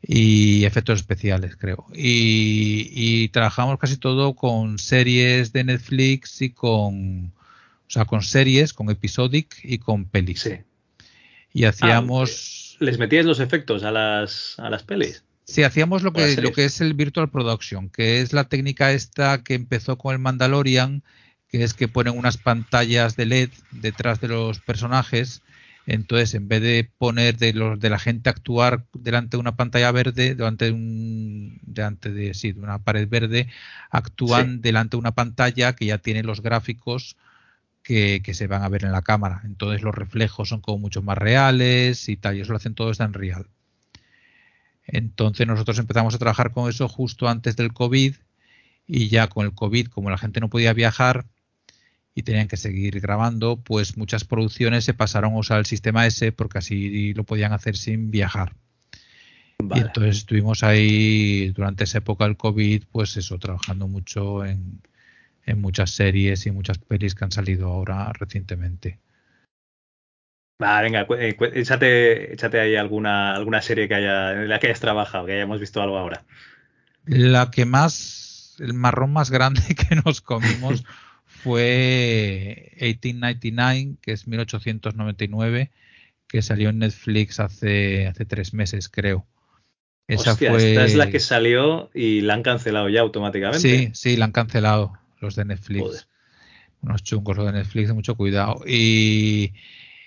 y 0.01 0.65
efectos 0.65 0.99
especiales, 0.99 1.55
creo. 1.55 1.85
Y, 1.93 3.29
trabajamos 3.29 3.79
casi 3.79 3.97
todo 3.97 4.35
con 4.35 4.77
series 4.77 5.53
de 5.53 5.63
Netflix 5.63 6.41
y 6.41 6.51
con, 6.51 7.27
o 7.27 7.89
sea, 7.89 8.05
con 8.05 8.21
series, 8.21 8.73
con 8.73 8.89
episodic 8.89 9.55
y 9.63 9.79
con 9.79 10.05
pelis. 10.05 10.41
Sí. 10.41 10.59
Y 11.51 11.65
hacíamos... 11.65 12.77
Ah, 12.79 12.85
¿Les 12.85 12.99
metías 12.99 13.25
los 13.25 13.39
efectos 13.39 13.83
a 13.83 13.91
las, 13.91 14.55
a 14.59 14.69
las 14.69 14.83
pelis? 14.83 15.23
Sí, 15.45 15.63
hacíamos 15.63 16.03
lo 16.03 16.13
que, 16.13 16.35
lo 16.37 16.51
que 16.51 16.65
es 16.65 16.79
el 16.79 16.93
Virtual 16.93 17.29
Production, 17.29 17.89
que 17.89 18.21
es 18.21 18.33
la 18.33 18.45
técnica 18.45 18.91
esta 18.91 19.43
que 19.43 19.55
empezó 19.55 19.97
con 19.97 20.13
el 20.13 20.19
Mandalorian, 20.19 21.03
que 21.53 21.63
es 21.63 21.75
que 21.75 21.87
ponen 21.87 22.17
unas 22.17 22.37
pantallas 22.37 23.15
de 23.15 23.27
LED 23.27 23.51
detrás 23.69 24.19
de 24.19 24.27
los 24.27 24.59
personajes. 24.59 25.43
Entonces, 25.85 26.33
en 26.33 26.47
vez 26.47 26.63
de 26.63 26.89
poner 26.97 27.37
de 27.37 27.53
los 27.53 27.79
de 27.79 27.91
la 27.91 27.99
gente 27.99 28.31
actuar 28.31 28.85
delante 28.91 29.37
de 29.37 29.41
una 29.41 29.55
pantalla 29.55 29.91
verde, 29.91 30.33
delante 30.33 30.65
de 30.65 30.71
un 30.71 31.59
delante 31.61 32.11
de 32.11 32.33
sí, 32.33 32.53
de 32.53 32.59
una 32.59 32.79
pared 32.79 33.07
verde, 33.07 33.49
actúan 33.91 34.61
delante 34.61 34.97
de 34.97 35.01
una 35.01 35.11
pantalla 35.11 35.75
que 35.75 35.85
ya 35.85 35.99
tiene 35.99 36.23
los 36.23 36.41
gráficos 36.41 37.17
que, 37.83 38.23
se 38.33 38.47
van 38.47 38.63
a 38.63 38.69
ver 38.69 38.83
en 38.85 38.91
la 38.91 39.03
cámara. 39.03 39.41
Entonces 39.43 39.83
los 39.83 39.93
reflejos 39.93 40.49
son 40.49 40.59
como 40.59 40.79
mucho 40.79 41.03
más 41.03 41.19
reales 41.19 42.09
y 42.09 42.17
tal, 42.17 42.35
y 42.35 42.41
eso 42.41 42.53
lo 42.53 42.57
hacen 42.57 42.73
todo 42.73 42.91
en 42.97 43.13
real. 43.13 43.45
Entonces 44.87 45.45
nosotros 45.45 45.77
empezamos 45.77 46.15
a 46.15 46.17
trabajar 46.17 46.51
con 46.51 46.67
eso 46.67 46.87
justo 46.89 47.29
antes 47.29 47.55
del 47.55 47.73
COVID 47.73 48.15
y 48.87 49.09
ya 49.09 49.27
con 49.27 49.45
el 49.45 49.53
COVID, 49.53 49.89
como 49.89 50.09
la 50.09 50.17
gente 50.17 50.39
no 50.39 50.49
podía 50.49 50.73
viajar, 50.73 51.27
y 52.15 52.23
tenían 52.23 52.47
que 52.47 52.57
seguir 52.57 52.99
grabando, 52.99 53.57
pues 53.57 53.97
muchas 53.97 54.23
producciones 54.23 54.85
se 54.85 54.93
pasaron 54.93 55.33
a 55.33 55.37
usar 55.37 55.59
el 55.59 55.65
sistema 55.65 56.05
S 56.05 56.31
porque 56.31 56.59
así 56.59 57.13
lo 57.13 57.23
podían 57.23 57.53
hacer 57.53 57.75
sin 57.75 58.11
viajar. 58.11 58.53
Y 59.59 59.79
entonces 59.79 60.17
estuvimos 60.17 60.63
ahí 60.63 61.49
durante 61.49 61.85
esa 61.85 61.99
época 61.99 62.25
del 62.25 62.37
COVID, 62.37 62.83
pues 62.91 63.15
eso, 63.17 63.37
trabajando 63.39 63.87
mucho 63.87 64.45
en, 64.45 64.81
muchas 65.55 65.91
series 65.91 66.45
y 66.45 66.51
muchas 66.51 66.77
pelis 66.77 67.15
que 67.15 67.25
han 67.25 67.31
salido 67.31 67.67
ahora 67.67 68.11
recientemente. 68.13 68.99
Va, 70.61 70.81
venga, 70.81 71.05
eh, 71.17 71.35
échate, 71.53 72.33
échate, 72.33 72.59
ahí 72.59 72.75
alguna, 72.75 73.35
alguna 73.35 73.61
serie 73.61 73.87
que 73.87 73.95
haya, 73.95 74.33
en 74.33 74.49
la 74.49 74.59
que 74.59 74.67
hayas 74.67 74.79
trabajado, 74.79 75.25
que 75.25 75.33
hayamos 75.33 75.59
visto 75.59 75.81
algo 75.81 75.97
ahora. 75.97 76.23
La 77.05 77.51
que 77.51 77.65
más, 77.65 78.55
el 78.59 78.73
marrón 78.73 79.11
más 79.11 79.31
grande 79.31 79.61
que 79.75 79.95
nos 79.95 80.21
comimos 80.21 80.83
fue 81.43 82.71
1899, 82.79 83.97
que 84.01 84.11
es 84.13 84.27
1899, 84.27 85.71
que 86.27 86.41
salió 86.41 86.69
en 86.69 86.79
Netflix 86.79 87.39
hace, 87.39 88.07
hace 88.07 88.25
tres 88.25 88.53
meses, 88.53 88.87
creo. 88.89 89.27
Esa 90.07 90.35
fue... 90.35 90.71
Esta 90.71 90.85
es 90.85 90.95
la 90.95 91.09
que 91.09 91.19
salió 91.19 91.89
y 91.93 92.21
la 92.21 92.35
han 92.35 92.43
cancelado 92.43 92.89
ya 92.89 93.01
automáticamente. 93.01 93.59
Sí, 93.59 93.89
sí, 93.93 94.17
la 94.17 94.25
han 94.25 94.31
cancelado 94.31 94.93
los 95.19 95.35
de 95.35 95.45
Netflix. 95.45 96.07
Unos 96.81 97.03
chungos 97.03 97.37
los 97.37 97.45
de 97.45 97.51
Netflix, 97.53 97.93
mucho 97.93 98.15
cuidado. 98.15 98.61
Y, 98.65 99.53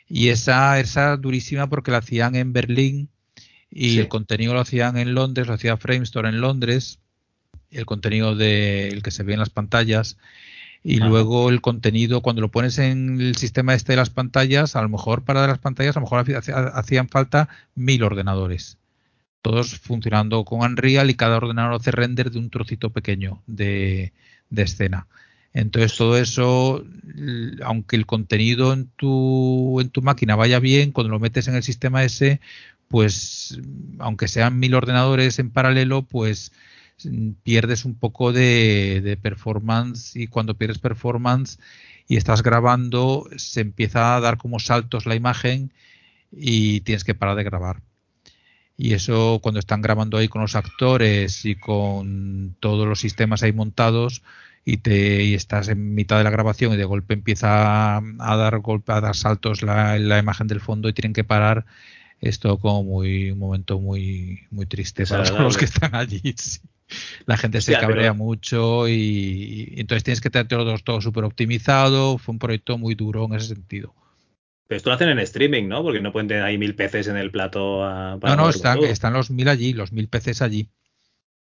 y 0.09 0.29
esa, 0.29 0.81
esa 0.81 1.17
durísima 1.17 1.69
porque 1.69 1.91
la 1.91 1.99
hacían 1.99 2.35
en 2.35 2.53
Berlín 2.53 3.09
y 3.71 3.99
el 3.99 4.09
contenido 4.09 4.55
lo 4.55 4.61
hacían 4.61 4.97
en 4.97 5.15
Londres, 5.15 5.47
lo 5.47 5.55
hacía 5.55 5.77
Framestore 5.77 6.29
en 6.29 6.41
Londres, 6.41 6.99
el 7.71 7.85
contenido 7.85 8.35
de 8.35 8.89
el 8.89 9.03
que 9.03 9.11
se 9.11 9.23
ve 9.23 9.35
en 9.35 9.41
las 9.41 9.51
pantallas 9.51 10.17
y 10.89 11.01
luego 11.01 11.51
el 11.51 11.61
contenido, 11.61 12.21
cuando 12.21 12.43
lo 12.43 12.53
pones 12.53 12.79
en 12.79 13.21
el 13.21 13.35
sistema 13.35 13.75
este 13.75 13.95
de 13.95 13.97
las 13.97 14.11
pantallas, 14.11 14.77
a 14.77 14.83
lo 14.83 14.89
mejor 14.89 15.25
para 15.25 15.45
las 15.45 15.59
pantallas, 15.59 15.97
a 15.97 16.01
lo 16.01 16.07
mejor 16.07 16.25
hacían 16.75 17.09
falta 17.09 17.49
mil 17.75 18.05
ordenadores. 18.05 18.79
Todos 19.43 19.81
funcionando 19.81 20.45
con 20.45 20.61
Unreal 20.61 21.11
y 21.11 21.15
cada 21.15 21.39
ordenador 21.39 21.75
hace 21.75 21.91
render 21.91 22.31
de 22.31 22.39
un 22.39 22.51
trocito 22.51 22.91
pequeño 22.91 23.43
de, 23.49 24.13
escena. 24.55 25.09
Entonces 25.53 25.97
todo 25.97 26.17
eso, 26.19 26.85
aunque 27.65 27.97
el 27.97 28.07
contenido 28.07 28.73
en 28.73 28.87
tu, 28.87 29.81
en 29.81 29.89
tu 29.91 30.03
máquina 30.03 30.37
vaya 30.37 30.61
bien, 30.61 30.93
cuando 30.93 31.11
lo 31.11 31.19
metes 31.19 31.49
en 31.49 31.57
el 31.57 31.65
sistema 31.65 32.05
ese, 32.05 32.41
pues 32.87 33.59
aunque 33.99 34.29
sean 34.29 34.61
mil 34.61 34.73
ordenadores 34.77 35.41
en 35.41 35.51
paralelo, 35.51 36.03
pues 36.03 36.53
pierdes 37.43 37.85
un 37.85 37.95
poco 37.95 38.33
de, 38.33 39.19
performance 39.23 40.17
y 40.17 40.27
cuando 40.27 40.57
pierdes 40.57 40.79
performance 40.79 41.59
y 42.09 42.17
estás 42.17 42.43
grabando 42.43 43.29
se 43.37 43.61
empieza 43.61 44.17
a 44.17 44.21
dar 44.21 44.39
como 44.39 44.59
saltos 44.59 45.07
la 45.07 45.15
imagen 45.15 45.73
y 46.33 46.81
tienes 46.81 47.05
que 47.05 47.15
parar 47.15 47.37
de 47.37 47.45
grabar. 47.45 47.83
Y 48.79 48.95
eso 48.95 49.41
cuando 49.43 49.61
están 49.61 49.83
grabando 49.83 50.19
ahí 50.19 50.29
con 50.29 50.43
los 50.43 50.55
actores 50.55 51.45
y 51.45 51.57
con 51.57 52.57
todos 52.61 52.87
los 52.87 53.01
sistemas 53.01 53.43
ahí 53.43 53.53
montados 53.53 54.23
y 54.65 54.79
te 54.79 55.23
y 55.25 55.35
estás 55.35 55.69
en 55.69 55.95
mitad 55.95 56.19
de 56.19 56.25
la 56.25 56.31
grabación 56.31 56.75
y 56.75 56.77
de 56.77 56.85
golpe 56.85 57.15
empieza 57.15 57.97
a, 57.99 58.37
dar 58.37 58.59
golpe 58.61 58.93
a 58.93 59.01
dar 59.01 59.17
saltos 59.17 59.63
la, 59.63 59.99
la 59.99 60.19
imagen 60.19 60.47
del 60.47 60.61
fondo 60.61 60.89
y 60.89 60.93
tienen 60.93 61.13
que 61.15 61.25
parar 61.25 61.67
esto 62.21 62.59
como 62.59 62.83
muy 62.83 63.31
un 63.31 63.39
momento 63.39 63.81
muy 63.81 64.41
muy 64.51 64.67
triste 64.67 65.07
para 65.07 65.31
los 65.43 65.57
que 65.57 65.67
están 65.67 65.95
allí. 65.95 66.21
La 67.27 67.37
gente 67.37 67.61
se 67.61 67.73
cabrea 67.73 68.13
mucho 68.13 68.89
y, 68.89 69.75
entonces 69.77 70.05
tienes 70.05 70.21
que 70.21 70.31
tener 70.31 70.49
todo, 70.49 70.79
todo 70.79 71.01
súper 71.01 71.25
optimizado. 71.25 72.19
Fue 72.19 72.33
un 72.33 72.39
proyecto 72.39 72.79
muy 72.79 72.95
duro 72.95 73.25
en 73.27 73.35
ese 73.35 73.49
sentido. 73.49 73.95
Pero 74.69 74.77
esto 74.77 74.91
lo 74.91 74.95
hacen 74.95 75.09
en 75.09 75.19
streaming, 75.21 75.69
¿no? 75.69 75.83
Porque 75.83 76.01
no 76.01 76.13
pueden 76.13 76.29
tener 76.29 76.43
ahí 76.43 76.59
mil 76.59 76.75
peces 76.75 77.07
en 77.09 77.17
el 77.17 77.31
plato. 77.31 77.85
no, 78.21 78.37
no, 78.37 78.49
están, 78.49 78.83
están 78.85 79.13
los 79.13 79.31
mil 79.31 79.49
allí, 79.49 79.73
los 79.73 79.93
mil 79.93 80.09
peces 80.09 80.43
allí. 80.43 80.69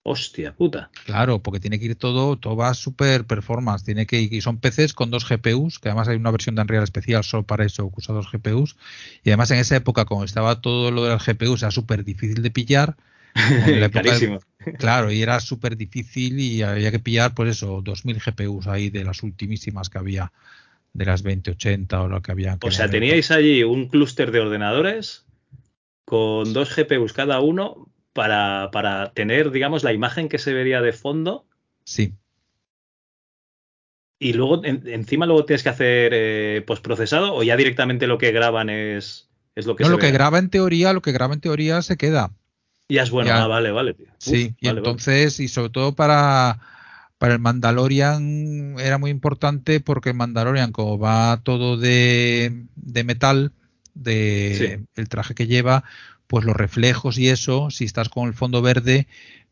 Hostia 0.04 0.52
puta. 0.52 0.90
Claro, 1.04 1.40
porque 1.40 1.60
tiene 1.60 1.78
que 1.78 1.84
ir 1.84 1.94
todo, 1.94 2.36
todo 2.36 2.56
va 2.56 2.74
super 2.74 3.24
performance. 3.24 3.84
Tiene 3.84 4.06
que 4.06 4.20
y 4.20 4.40
son 4.40 4.58
PCs 4.58 4.94
con 4.94 5.12
dos 5.12 5.28
GPUs, 5.28 5.78
que 5.78 5.88
además 5.88 6.08
hay 6.08 6.16
una 6.16 6.32
versión 6.32 6.56
de 6.56 6.62
Unreal 6.62 6.82
especial 6.82 7.22
solo 7.22 7.44
para 7.44 7.64
eso, 7.64 7.88
que 7.88 7.94
usa 7.98 8.12
dos 8.12 8.30
GPUs. 8.32 8.76
Y 9.22 9.30
además 9.30 9.52
en 9.52 9.58
esa 9.58 9.76
época, 9.76 10.04
como 10.04 10.24
estaba 10.24 10.60
todo 10.60 10.90
lo 10.90 11.04
de 11.04 11.10
las 11.10 11.24
GPUs, 11.24 11.62
era 11.62 11.70
súper 11.70 12.02
difícil 12.02 12.42
de 12.42 12.50
pillar. 12.50 12.96
Carísimo. 13.92 14.40
claro, 14.78 15.10
y 15.10 15.22
era 15.22 15.40
súper 15.40 15.76
difícil 15.76 16.38
y 16.40 16.62
había 16.62 16.90
que 16.90 16.98
pillar, 16.98 17.34
pues 17.34 17.50
eso, 17.50 17.80
2000 17.82 18.20
GPUs 18.20 18.66
ahí 18.66 18.90
de 18.90 19.04
las 19.04 19.22
ultimísimas 19.22 19.88
que 19.88 19.98
había, 19.98 20.32
de 20.92 21.04
las 21.04 21.22
2080 21.22 22.02
o 22.02 22.08
lo 22.08 22.20
que 22.22 22.32
había. 22.32 22.58
O 22.60 22.70
sea, 22.70 22.88
teníais 22.88 23.30
allí 23.30 23.62
un 23.62 23.88
clúster 23.88 24.30
de 24.30 24.40
ordenadores 24.40 25.24
con 26.04 26.52
dos 26.52 26.74
GPUs 26.76 27.12
cada 27.12 27.40
uno 27.40 27.88
para, 28.12 28.70
para 28.72 29.12
tener, 29.12 29.50
digamos, 29.50 29.84
la 29.84 29.92
imagen 29.92 30.28
que 30.28 30.38
se 30.38 30.52
vería 30.52 30.80
de 30.82 30.92
fondo. 30.92 31.46
Sí. 31.84 32.14
Y 34.18 34.34
luego, 34.34 34.62
encima, 34.64 35.26
luego 35.26 35.44
tienes 35.44 35.64
que 35.64 35.68
hacer 35.68 36.12
eh, 36.14 36.62
postprocesado 36.64 37.34
o 37.34 37.42
ya 37.42 37.56
directamente 37.56 38.06
lo 38.06 38.18
que 38.18 38.30
graban 38.30 38.70
es, 38.70 39.28
es 39.56 39.66
lo 39.66 39.74
que 39.74 39.82
no, 39.82 39.90
lo 39.90 39.98
que 39.98 40.12
graba 40.12 40.38
en 40.38 40.48
teoría, 40.48 40.92
lo 40.92 41.02
que 41.02 41.10
graba 41.10 41.34
en 41.34 41.40
teoría 41.40 41.82
se 41.82 41.96
queda. 41.96 42.30
Ya 42.92 43.04
es 43.04 43.10
bueno, 43.10 43.32
ah, 43.32 43.46
vale, 43.46 43.70
vale. 43.70 43.96
sí, 44.18 44.54
y 44.60 44.68
entonces, 44.68 45.40
y 45.40 45.48
sobre 45.48 45.70
todo 45.70 45.94
para, 45.94 46.60
para 47.16 47.32
el 47.32 47.40
Mandalorian 47.40 48.76
era 48.78 48.98
muy 48.98 49.10
importante 49.10 49.80
porque 49.80 50.10
el 50.10 50.16
Mandalorian, 50.16 50.72
como 50.72 50.98
va 50.98 51.40
todo 51.42 51.78
de, 51.78 52.66
de 52.76 53.04
metal, 53.04 53.52
de 53.94 54.84
el 54.94 55.08
traje 55.08 55.34
que 55.34 55.46
lleva, 55.46 55.84
pues 56.26 56.44
los 56.44 56.54
reflejos 56.54 57.16
y 57.16 57.30
eso, 57.30 57.70
si 57.70 57.86
estás 57.86 58.10
con 58.10 58.28
el 58.28 58.34
fondo 58.34 58.60
verde, 58.60 59.06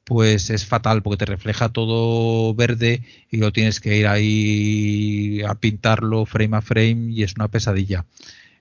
pues 0.04 0.50
es 0.50 0.66
fatal 0.66 1.02
porque 1.02 1.24
te 1.24 1.24
refleja 1.24 1.70
todo 1.70 2.54
verde 2.54 3.02
y 3.30 3.38
lo 3.38 3.52
tienes 3.52 3.80
que 3.80 3.96
ir 3.96 4.06
ahí 4.06 5.40
a 5.46 5.54
pintarlo 5.54 6.26
frame 6.26 6.58
a 6.58 6.60
frame 6.60 7.10
y 7.10 7.22
es 7.22 7.36
una 7.36 7.48
pesadilla. 7.48 8.04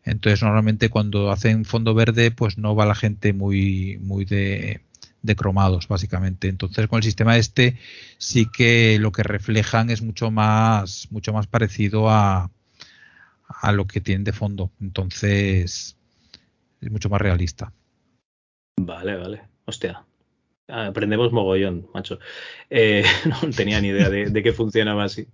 Entonces 0.03 0.41
normalmente 0.41 0.89
cuando 0.89 1.31
hacen 1.31 1.65
fondo 1.65 1.93
verde 1.93 2.31
pues 2.31 2.57
no 2.57 2.75
va 2.75 2.85
la 2.85 2.95
gente 2.95 3.33
muy, 3.33 3.97
muy 4.01 4.25
de, 4.25 4.81
de 5.21 5.35
cromados 5.35 5.87
básicamente. 5.87 6.47
Entonces 6.47 6.87
con 6.87 6.97
el 6.97 7.03
sistema 7.03 7.37
este 7.37 7.77
sí 8.17 8.45
que 8.45 8.97
lo 8.99 9.11
que 9.11 9.23
reflejan 9.23 9.89
es 9.89 10.01
mucho 10.01 10.31
más, 10.31 11.07
mucho 11.11 11.33
más 11.33 11.47
parecido 11.47 12.09
a, 12.09 12.51
a 13.47 13.71
lo 13.71 13.85
que 13.87 14.01
tienen 14.01 14.23
de 14.23 14.33
fondo. 14.33 14.71
Entonces 14.79 15.97
es 16.81 16.91
mucho 16.91 17.09
más 17.09 17.21
realista. 17.21 17.73
Vale, 18.77 19.17
vale. 19.17 19.41
Hostia. 19.65 20.05
Aprendemos 20.70 21.32
mogollón, 21.32 21.88
macho. 21.93 22.20
Eh, 22.70 23.03
no 23.26 23.49
tenía 23.49 23.82
ni 23.82 23.89
idea 23.89 24.09
de, 24.09 24.43
que 24.43 24.53
funcionaba 24.53 25.03
así. 25.05 25.28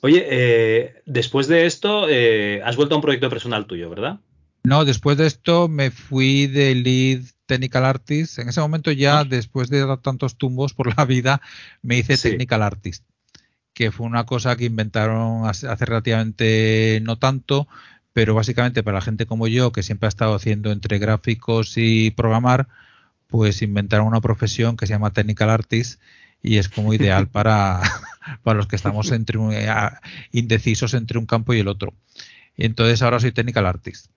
Oye, 0.00 0.26
eh, 0.28 1.02
después 1.06 1.48
de 1.48 1.66
esto, 1.66 2.06
eh, 2.08 2.62
has 2.64 2.76
vuelto 2.76 2.94
a 2.94 2.98
un 2.98 3.02
proyecto 3.02 3.28
personal 3.28 3.66
tuyo, 3.66 3.90
¿verdad? 3.90 4.20
No, 4.62 4.84
después 4.84 5.16
de 5.16 5.26
esto 5.26 5.68
me 5.68 5.90
fui 5.90 6.46
de 6.46 6.74
lead 6.74 7.22
technical 7.46 7.84
artist. 7.84 8.38
En 8.38 8.48
ese 8.48 8.60
momento 8.60 8.92
ya, 8.92 9.20
ah. 9.20 9.24
después 9.24 9.70
de 9.70 9.84
dar 9.84 9.98
tantos 9.98 10.36
tumbos 10.36 10.74
por 10.74 10.96
la 10.96 11.04
vida, 11.04 11.40
me 11.82 11.98
hice 11.98 12.16
technical 12.16 12.62
artist, 12.62 13.04
que 13.74 13.90
fue 13.90 14.06
una 14.06 14.24
cosa 14.24 14.56
que 14.56 14.66
inventaron 14.66 15.46
hace 15.46 15.84
relativamente 15.84 17.00
no 17.02 17.18
tanto, 17.18 17.66
pero 18.12 18.34
básicamente 18.34 18.82
para 18.82 18.98
la 18.98 19.02
gente 19.02 19.26
como 19.26 19.48
yo, 19.48 19.72
que 19.72 19.82
siempre 19.82 20.06
ha 20.06 20.08
estado 20.08 20.34
haciendo 20.34 20.72
entre 20.72 20.98
gráficos 20.98 21.74
y 21.76 22.10
programar, 22.10 22.68
pues 23.30 23.62
inventaron 23.62 24.06
una 24.06 24.20
profesión 24.20 24.76
que 24.76 24.86
se 24.86 24.92
llama 24.92 25.12
Technical 25.12 25.50
Artist 25.50 26.00
y 26.42 26.56
es 26.56 26.68
como 26.68 26.92
ideal 26.92 27.28
para, 27.32 27.80
para 28.42 28.56
los 28.56 28.66
que 28.66 28.76
estamos 28.76 29.10
entre 29.12 29.38
eh, 29.52 29.70
indecisos 30.32 30.94
entre 30.94 31.18
un 31.18 31.26
campo 31.26 31.54
y 31.54 31.60
el 31.60 31.68
otro. 31.68 31.94
Y 32.56 32.66
entonces 32.66 33.02
ahora 33.02 33.20
soy 33.20 33.32
Technical 33.32 33.66
Artist. 33.66 34.10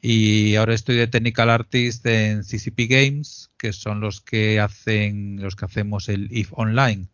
Y 0.00 0.56
ahora 0.56 0.74
estoy 0.74 0.96
de 0.96 1.06
Technical 1.06 1.50
Artist 1.50 2.04
en 2.06 2.42
CCP 2.42 2.88
Games, 2.88 3.50
que 3.56 3.72
son 3.72 4.00
los 4.00 4.20
que 4.20 4.60
hacen, 4.60 5.40
los 5.40 5.56
que 5.56 5.64
hacemos 5.64 6.08
el 6.08 6.28
If 6.30 6.52
Online, 6.52 7.06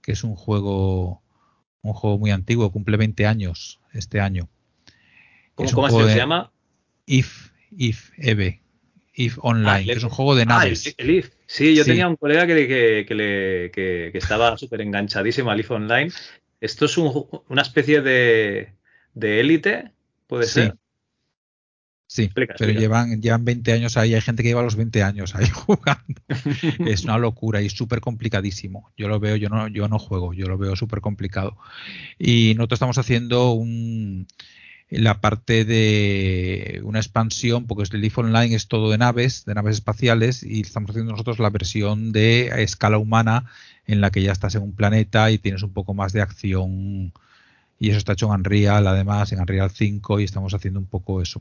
que 0.00 0.12
es 0.12 0.24
un 0.24 0.34
juego, 0.34 1.22
un 1.82 1.92
juego 1.92 2.18
muy 2.18 2.30
antiguo, 2.30 2.72
cumple 2.72 2.96
20 2.96 3.26
años 3.26 3.80
este 3.92 4.20
año. 4.20 4.48
¿Cómo, 5.54 5.88
se 6.08 6.16
llama? 6.16 6.50
If, 7.06 7.50
If, 7.70 8.10
Eve. 8.16 8.61
If 9.14 9.38
Online, 9.42 9.84
que 9.84 9.92
es 9.92 10.04
un 10.04 10.10
juego 10.10 10.34
de 10.34 10.42
ah, 10.42 10.46
naves. 10.46 10.94
el, 10.96 11.10
If. 11.10 11.30
Sí, 11.46 11.74
yo 11.74 11.84
tenía 11.84 12.08
un 12.08 12.16
colega 12.16 12.46
que, 12.46 13.04
que, 13.06 14.10
estaba 14.14 14.56
súper 14.56 14.80
enganchadísimo 14.80 15.50
al 15.50 15.60
If 15.60 15.70
Online. 15.70 16.10
Esto 16.60 16.86
es 16.86 16.96
una 16.96 17.62
especie 17.62 18.00
de, 18.00 18.72
de 19.14 19.40
élite, 19.40 19.92
puede 20.26 20.46
ser. 20.46 20.76
Sí, 22.12 22.28
pero 22.34 22.78
llevan, 22.78 23.22
llevan 23.22 23.42
20 23.46 23.72
años 23.72 23.96
ahí. 23.96 24.14
Hay 24.14 24.20
gente 24.20 24.42
que 24.42 24.50
lleva 24.50 24.62
los 24.62 24.76
20 24.76 25.02
años 25.02 25.34
ahí 25.34 25.48
jugando. 25.52 26.20
es 26.86 27.04
una 27.04 27.16
locura 27.16 27.62
y 27.62 27.70
súper 27.70 28.02
complicadísimo. 28.02 28.92
Yo 28.98 29.08
lo 29.08 29.18
veo, 29.18 29.36
yo 29.36 29.48
no, 29.48 29.66
yo 29.68 29.88
no 29.88 29.98
juego, 29.98 30.34
yo 30.34 30.46
lo 30.46 30.58
veo 30.58 30.76
súper 30.76 31.00
complicado. 31.00 31.56
Y 32.18 32.52
nosotros 32.54 32.76
estamos 32.76 32.98
haciendo 32.98 33.52
un, 33.52 34.26
la 34.88 35.20
parte 35.20 35.64
de 35.64 36.80
una 36.84 36.98
expansión, 36.98 37.66
porque 37.66 37.84
el 37.94 38.00
Leaf 38.00 38.18
Online 38.18 38.54
es 38.54 38.68
todo 38.68 38.90
de 38.90 38.98
naves, 38.98 39.44
de 39.44 39.54
naves 39.54 39.76
espaciales, 39.76 40.42
y 40.42 40.60
estamos 40.60 40.90
haciendo 40.90 41.12
nosotros 41.12 41.38
la 41.38 41.50
versión 41.50 42.12
de 42.12 42.62
escala 42.62 42.98
humana 42.98 43.46
en 43.86 44.00
la 44.00 44.10
que 44.10 44.22
ya 44.22 44.32
estás 44.32 44.54
en 44.54 44.62
un 44.62 44.74
planeta 44.74 45.30
y 45.30 45.38
tienes 45.38 45.62
un 45.62 45.72
poco 45.72 45.94
más 45.94 46.12
de 46.12 46.20
acción. 46.20 47.12
Y 47.78 47.90
eso 47.90 47.98
está 47.98 48.12
hecho 48.12 48.26
en 48.26 48.32
Unreal, 48.32 48.86
además, 48.86 49.32
en 49.32 49.40
Unreal 49.40 49.70
5, 49.70 50.20
y 50.20 50.24
estamos 50.24 50.54
haciendo 50.54 50.78
un 50.78 50.86
poco 50.86 51.22
eso. 51.22 51.40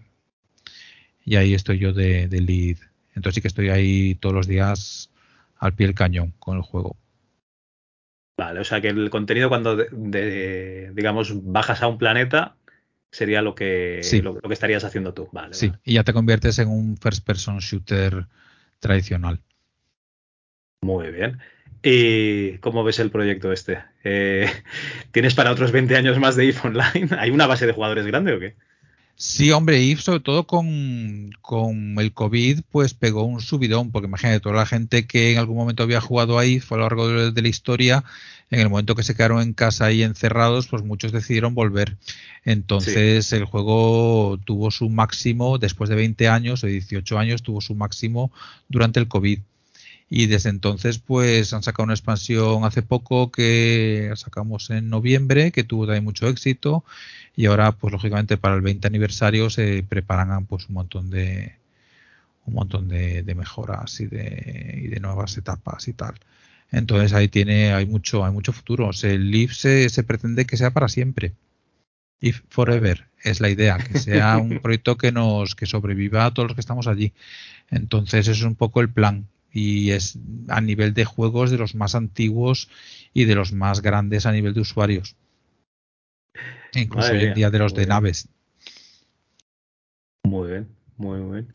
Y 1.24 1.36
ahí 1.36 1.54
estoy 1.54 1.78
yo 1.78 1.94
de, 1.94 2.28
lead. 2.30 2.78
Entonces 3.16 3.36
sí 3.36 3.42
que 3.42 3.48
estoy 3.48 3.70
ahí 3.70 4.16
todos 4.16 4.34
los 4.34 4.48
días 4.48 5.12
al 5.58 5.74
pie 5.74 5.88
del 5.88 5.96
cañón 5.96 6.34
con 6.40 6.58
el 6.58 6.64
juego. 6.64 6.96
Vale, 8.38 8.60
o 8.60 8.64
sea 8.64 8.82
que 8.82 8.88
el 8.88 9.10
contenido 9.10 9.50
cuando, 9.50 9.78
digamos, 9.78 11.34
bajas 11.44 11.84
a 11.84 11.88
un 11.88 12.00
planeta, 12.00 12.56
sería 13.12 13.42
lo 13.42 13.56
que, 13.56 14.02
lo, 14.24 14.40
que 14.40 14.54
estarías 14.54 14.84
haciendo 14.84 15.14
tú. 15.14 15.30
Vale, 15.32 15.54
sí, 15.54 15.72
y 15.84 15.96
ya 15.96 16.04
te 16.04 16.14
conviertes 16.14 16.60
en 16.60 16.70
un 16.70 16.98
first 16.98 17.26
person 17.26 17.60
shooter 17.60 18.28
tradicional. 18.80 19.40
Muy 20.82 21.12
bien. 21.12 21.40
¿Y 21.84 22.58
cómo 22.60 22.84
ves 22.84 23.00
el 23.00 23.12
proyecto 23.12 23.52
este? 23.52 23.84
Eh, 24.04 24.50
¿Tienes 25.12 25.36
para 25.36 25.52
otros 25.52 25.72
20 25.72 25.96
años 25.96 26.20
más 26.20 26.36
de 26.36 26.46
IF 26.46 26.66
Online? 26.66 27.10
¿Hay 27.20 27.32
una 27.32 27.48
base 27.48 27.66
de 27.66 27.74
jugadores 27.74 28.06
grande 28.06 28.34
o 28.34 28.40
qué? 28.40 28.56
Sí, 29.16 29.52
hombre, 29.52 29.80
y 29.82 29.96
sobre 29.98 30.20
todo 30.20 30.48
con, 30.48 31.32
con, 31.42 32.00
el 32.00 32.12
COVID, 32.12 32.62
pues 32.72 32.96
pegó 32.96 33.24
un 33.24 33.40
subidón, 33.40 33.92
porque 33.92 34.08
imagínate, 34.08 34.40
toda 34.40 34.56
la 34.56 34.66
gente 34.66 35.06
que 35.06 35.34
en 35.34 35.38
algún 35.38 35.58
momento 35.58 35.84
había 35.84 36.02
jugado 36.02 36.40
ahí 36.40 36.60
a 36.68 36.76
lo 36.76 36.82
largo 36.82 37.08
de, 37.32 37.42
la 37.42 37.48
historia, 37.48 38.04
en 38.50 38.60
el 38.60 38.70
momento 38.70 38.96
que 38.96 39.04
se 39.04 39.14
quedaron 39.16 39.42
en 39.42 39.54
casa 39.54 39.92
y 39.92 40.02
encerrados, 40.02 40.68
pues 40.68 40.84
muchos 40.84 41.12
decidieron 41.12 41.54
volver. 41.54 41.98
Entonces 42.46 43.32
el 43.32 43.46
juego 43.46 44.40
tuvo 44.44 44.72
su 44.72 44.90
máximo, 44.90 45.60
después 45.60 45.90
de 45.90 45.96
20 45.96 46.28
años 46.28 46.64
o 46.64 46.68
18 46.68 47.20
años, 47.20 47.44
tuvo 47.44 47.62
su 47.62 47.76
máximo 47.76 48.32
durante 48.70 49.00
el 49.00 49.08
COVID 49.08 49.40
y 50.14 50.26
desde 50.26 50.50
entonces 50.50 51.00
pues 51.00 51.54
han 51.54 51.64
sacado 51.64 51.86
una 51.86 51.94
expansión 51.94 52.66
hace 52.66 52.82
poco 52.82 53.32
que 53.32 54.12
sacamos 54.18 54.70
en 54.70 54.90
noviembre 54.90 55.54
que 55.54 55.64
tuvo 55.64 55.86
también 55.86 56.04
mucho 56.04 56.28
éxito 56.28 56.84
y 57.34 57.46
ahora 57.46 57.72
pues 57.72 57.94
lógicamente 57.94 58.36
para 58.36 58.56
el 58.56 58.62
20 58.62 58.86
aniversario 58.88 59.50
se 59.50 59.84
preparan 59.88 60.46
pues 60.48 60.68
un 60.68 60.76
montón 60.76 61.10
de 61.10 61.56
un 62.46 62.56
montón 62.56 62.90
de, 62.90 63.24
mejoras 63.36 64.02
y 64.02 64.08
de, 64.08 64.82
y 64.84 64.88
de 64.88 65.00
nuevas 65.00 65.38
etapas 65.38 65.88
y 65.88 65.94
tal. 65.94 66.16
Entonces 66.72 67.14
ahí 67.14 67.30
tiene 67.30 67.74
hay 67.74 67.86
mucho 67.86 68.26
hay 68.26 68.34
mucho 68.34 68.52
futuro. 68.52 68.92
El 69.04 69.32
Leaf 69.32 69.54
se, 69.54 69.88
se 69.88 70.04
pretende 70.04 70.46
que 70.46 70.58
sea 70.58 70.72
para 70.72 70.90
siempre. 70.90 71.34
If 72.20 72.42
Forever 72.50 73.08
es 73.24 73.40
la 73.40 73.50
idea, 73.50 73.78
que 73.78 73.98
sea 73.98 74.38
un 74.40 74.60
proyecto 74.60 74.98
que 74.98 75.14
nos 75.14 75.56
que 75.56 75.68
sobreviva 75.68 76.26
a 76.26 76.34
todos 76.34 76.50
los 76.50 76.56
que 76.56 76.62
estamos 76.62 76.88
allí. 76.88 77.14
Entonces, 77.70 78.28
es 78.28 78.42
un 78.44 78.56
poco 78.56 78.82
el 78.82 78.90
plan 78.90 79.28
y 79.52 79.92
es 79.92 80.18
a 80.48 80.62
nivel 80.62 80.94
de 80.94 81.06
juegos 81.06 81.52
de 81.52 81.58
los 81.58 81.76
más 81.76 81.96
antiguos 81.96 82.70
y 83.14 83.26
de 83.26 83.36
los 83.36 83.52
más 83.52 83.82
grandes 83.82 84.26
a 84.26 84.32
nivel 84.32 84.54
de 84.54 84.62
usuarios. 84.62 85.16
Incluso 86.74 87.12
hoy 87.12 87.26
en 87.26 87.34
día 87.34 87.50
de 87.50 87.60
los 87.60 87.74
de 87.74 87.86
naves. 87.86 88.30
Muy 90.24 90.50
bien, 90.50 90.68
muy 90.98 91.20
bien. 91.20 91.48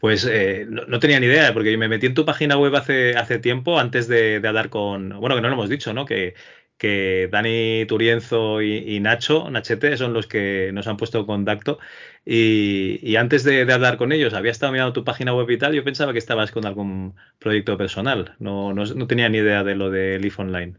Pues 0.00 0.26
eh, 0.28 0.66
no, 0.68 0.98
tenía 0.98 1.20
ni 1.20 1.26
idea, 1.26 1.54
porque 1.54 1.76
me 1.76 1.88
metí 1.88 2.06
en 2.06 2.14
tu 2.14 2.24
página 2.24 2.58
web 2.58 2.74
hace, 2.74 3.16
hace 3.16 3.38
tiempo, 3.38 3.78
antes 3.78 4.08
de, 4.08 4.42
hablar 4.44 4.70
con. 4.70 5.20
Bueno, 5.20 5.36
que 5.36 5.40
no 5.40 5.48
lo 5.48 5.54
hemos 5.54 5.68
dicho, 5.68 5.94
¿no? 5.94 6.04
Que, 6.04 6.34
que 6.78 7.28
Dani 7.30 7.84
Turienzo 7.86 8.60
y, 8.62 8.98
Nacho, 9.00 9.50
Nachete, 9.50 9.96
son 9.96 10.12
los 10.12 10.26
que 10.26 10.70
nos 10.72 10.86
han 10.86 10.96
puesto 10.96 11.20
en 11.20 11.26
contacto. 11.26 11.78
Y, 12.24 13.16
antes 13.16 13.44
de, 13.44 13.70
hablar 13.72 13.96
con 13.96 14.12
ellos, 14.12 14.34
había 14.34 14.50
estado 14.50 14.72
mirando 14.72 14.92
tu 14.92 15.04
página 15.04 15.34
web 15.34 15.48
y 15.50 15.58
tal, 15.58 15.74
yo 15.74 15.84
pensaba 15.84 16.12
que 16.12 16.18
estabas 16.18 16.50
con 16.50 16.66
algún 16.66 17.14
proyecto 17.38 17.76
personal. 17.76 18.34
No, 18.38 18.72
no, 18.72 19.06
tenía 19.06 19.28
ni 19.28 19.38
idea 19.38 19.62
de 19.62 19.74
lo 19.74 19.90
de 19.90 20.18
Leaf 20.18 20.38
Online. 20.38 20.74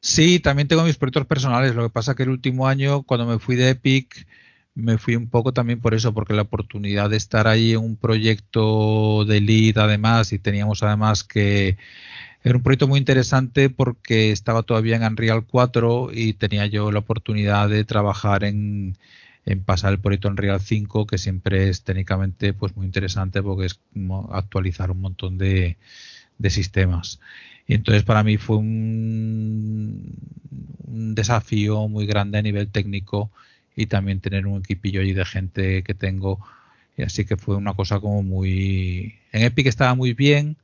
Sí, 0.00 0.40
también 0.40 0.68
tengo 0.68 0.84
mis 0.84 0.96
proyectos 0.96 1.26
personales. 1.26 1.74
Lo 1.74 1.82
que 1.82 1.92
pasa 1.92 2.14
que 2.14 2.22
el 2.22 2.30
último 2.30 2.68
año, 2.68 3.02
cuando 3.02 3.26
me 3.26 3.38
fui 3.38 3.56
de 3.56 3.70
Epic, 3.70 4.26
me 4.74 4.98
fui 4.98 5.16
un 5.16 5.28
poco 5.28 5.52
también 5.52 5.80
por 5.80 5.94
eso, 5.94 6.14
porque 6.14 6.34
la 6.34 6.42
oportunidad 6.42 7.10
de 7.10 7.16
estar 7.16 7.48
ahí 7.48 7.72
en 7.72 7.78
un 7.78 7.96
proyecto 7.96 9.24
de 9.24 9.40
lead 9.40 9.78
además, 9.78 10.32
y 10.32 10.38
teníamos 10.38 10.82
además 10.82 11.24
que 11.24 11.78
era 12.46 12.58
un 12.58 12.62
proyecto 12.62 12.86
muy 12.86 13.00
interesante 13.00 13.70
porque 13.70 14.30
estaba 14.30 14.62
todavía 14.62 14.94
en 14.94 15.02
Unreal 15.02 15.44
4 15.46 16.10
y 16.12 16.32
tenía 16.34 16.66
yo 16.66 16.92
la 16.92 17.00
oportunidad 17.00 17.68
de 17.68 17.82
trabajar 17.84 18.44
en, 18.44 18.96
pasar 19.64 19.92
el 19.92 19.98
proyecto 19.98 20.28
Unreal 20.28 20.60
5, 20.60 21.08
que 21.08 21.18
siempre 21.18 21.68
es 21.68 21.82
técnicamente 21.82 22.52
pues 22.52 22.76
muy 22.76 22.86
interesante 22.86 23.42
porque 23.42 23.66
es 23.66 23.80
actualizar 24.30 24.92
un 24.92 25.00
montón 25.00 25.38
de, 25.38 25.76
sistemas. 26.48 27.18
Y 27.66 27.74
entonces 27.74 28.04
para 28.04 28.22
mí 28.22 28.36
fue 28.36 28.58
un, 28.58 30.14
un, 30.86 31.14
desafío 31.16 31.88
muy 31.88 32.06
grande 32.06 32.38
a 32.38 32.42
nivel 32.42 32.68
técnico 32.68 33.32
y 33.74 33.86
también 33.86 34.20
tener 34.20 34.46
un 34.46 34.60
equipillo 34.60 35.00
allí 35.00 35.14
de 35.14 35.24
gente 35.24 35.82
que 35.82 35.94
tengo. 35.94 36.38
Y 36.96 37.02
así 37.02 37.24
que 37.24 37.36
fue 37.36 37.56
una 37.56 37.74
cosa 37.74 37.98
como 37.98 38.22
muy... 38.22 39.16
En 39.32 39.42
Epic 39.42 39.66
estaba 39.66 39.96
muy 39.96 40.14
bien, 40.14 40.56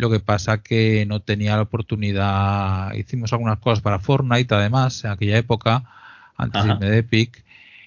lo 0.00 0.10
que 0.10 0.20
pasa 0.20 0.62
que 0.62 1.06
no 1.06 1.20
tenía 1.20 1.56
la 1.56 1.62
oportunidad. 1.62 2.92
Hicimos 2.94 3.32
algunas 3.32 3.58
cosas 3.58 3.80
para 3.80 3.98
Fortnite, 3.98 4.54
además, 4.54 5.04
en 5.04 5.10
aquella 5.10 5.38
época, 5.38 5.84
antes 6.36 6.64
de 6.64 6.70
irme 6.70 6.90
de 6.90 6.98
Epic. 6.98 7.44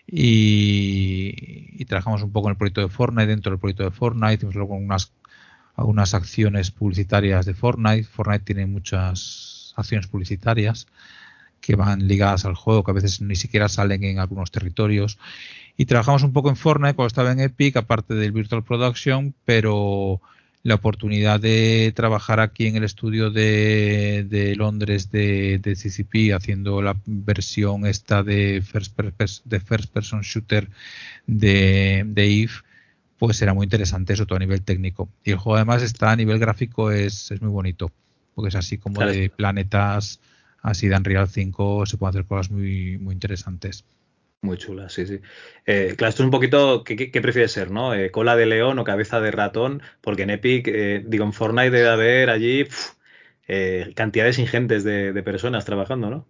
Y, 0.08 1.84
trabajamos 1.86 2.24
un 2.24 2.32
poco 2.32 2.48
en 2.48 2.52
el 2.52 2.58
proyecto 2.58 2.82
de 2.82 2.90
Fortnite, 2.90 3.28
dentro 3.28 3.52
del 3.52 3.60
proyecto 3.60 3.84
de 3.84 3.92
Fortnite. 3.92 4.36
Hicimos 4.36 4.56
algunas, 4.56 5.12
algunas 5.76 6.14
acciones 6.14 6.72
publicitarias 6.72 7.46
de 7.46 7.54
Fortnite. 7.54 8.04
Fortnite 8.04 8.46
tiene 8.46 8.66
muchas 8.66 9.74
acciones 9.76 10.08
publicitarias 10.08 10.88
que 11.62 11.76
van 11.76 12.08
ligadas 12.08 12.46
al 12.46 12.56
juego, 12.56 12.84
que 12.84 12.92
a 12.92 12.96
veces 12.96 13.22
ni 13.22 13.36
siquiera 13.36 13.70
salen 13.70 14.04
en 14.04 14.20
algunos 14.20 14.52
territorios. 14.52 15.18
Y 15.78 15.86
trabajamos 15.86 16.24
un 16.24 16.34
poco 16.34 16.50
en 16.50 16.58
Fortnite 16.58 16.94
cuando 16.94 17.08
estaba 17.08 17.32
en 17.32 17.40
Epic, 17.40 17.78
aparte 17.78 18.14
del 18.14 18.34
Virtual 18.34 18.64
Production, 18.64 19.34
pero 19.46 20.22
la 20.64 20.76
oportunidad 20.76 21.42
de 21.42 21.92
trabajar 21.94 22.40
aquí 22.40 22.68
en 22.68 22.78
el 22.78 22.86
estudio 22.86 23.30
de, 23.30 24.56
Londres 24.58 25.12
de, 25.12 25.60
CCP 25.62 26.34
haciendo 26.34 26.82
la 26.82 26.96
versión 27.06 27.86
esta 27.86 28.24
de 28.24 28.62
First, 28.62 28.98
de 29.44 29.60
first 29.60 29.92
Person 29.92 30.22
Shooter 30.22 30.70
de, 31.28 32.04
de 32.08 32.44
EVE, 32.44 32.52
pues 33.20 33.42
era 33.42 33.54
muy 33.54 33.66
interesante 33.66 34.14
eso 34.14 34.26
todo 34.26 34.38
a 34.38 34.40
nivel 34.40 34.62
técnico. 34.62 35.10
Y 35.26 35.32
el 35.32 35.38
juego 35.38 35.58
además 35.58 35.84
está 35.84 36.12
a 36.12 36.16
nivel 36.16 36.40
gráfico 36.40 36.92
es, 36.92 37.30
es 37.32 37.42
muy 37.42 37.52
bonito, 37.52 37.92
porque 38.34 38.50
es 38.50 38.56
así 38.56 38.78
como 38.78 39.02
de 39.06 39.30
planetas, 39.30 40.22
así 40.62 40.88
de 40.88 40.96
Unreal 40.96 41.28
5 41.28 41.86
se 41.86 41.98
pueden 41.98 42.10
hacer 42.12 42.26
cosas 42.26 42.52
muy, 42.52 42.98
muy 43.00 43.14
interesantes. 43.14 43.84
Muy 44.44 44.58
chula, 44.58 44.90
sí, 44.90 45.08
sí. 45.08 45.22
Eh, 45.66 45.94
claro, 45.98 46.10
esto 46.10 46.22
es 46.22 46.26
un 46.26 46.32
poquito, 46.32 46.84
¿qué, 46.84 46.98
qué, 46.98 47.22
prefieres 47.22 47.54
ser, 47.54 47.72
no? 47.72 47.94
Eh, 47.94 48.12
¿Cola 48.12 48.36
de 48.36 48.46
león 48.46 48.78
o 48.78 48.84
cabeza 48.84 49.22
de 49.22 49.32
ratón? 49.32 49.82
Porque 50.02 50.24
en 50.24 50.32
Epic, 50.32 50.68
eh, 50.68 51.02
digo, 51.08 51.24
en 51.24 51.32
Fortnite 51.32 51.72
debe 51.72 51.88
haber 51.88 52.30
allí 52.30 52.68
cantidades 53.96 54.40
ingentes 54.40 54.84
de, 54.84 55.24
personas 55.24 55.64
trabajando, 55.64 56.10
¿no? 56.10 56.28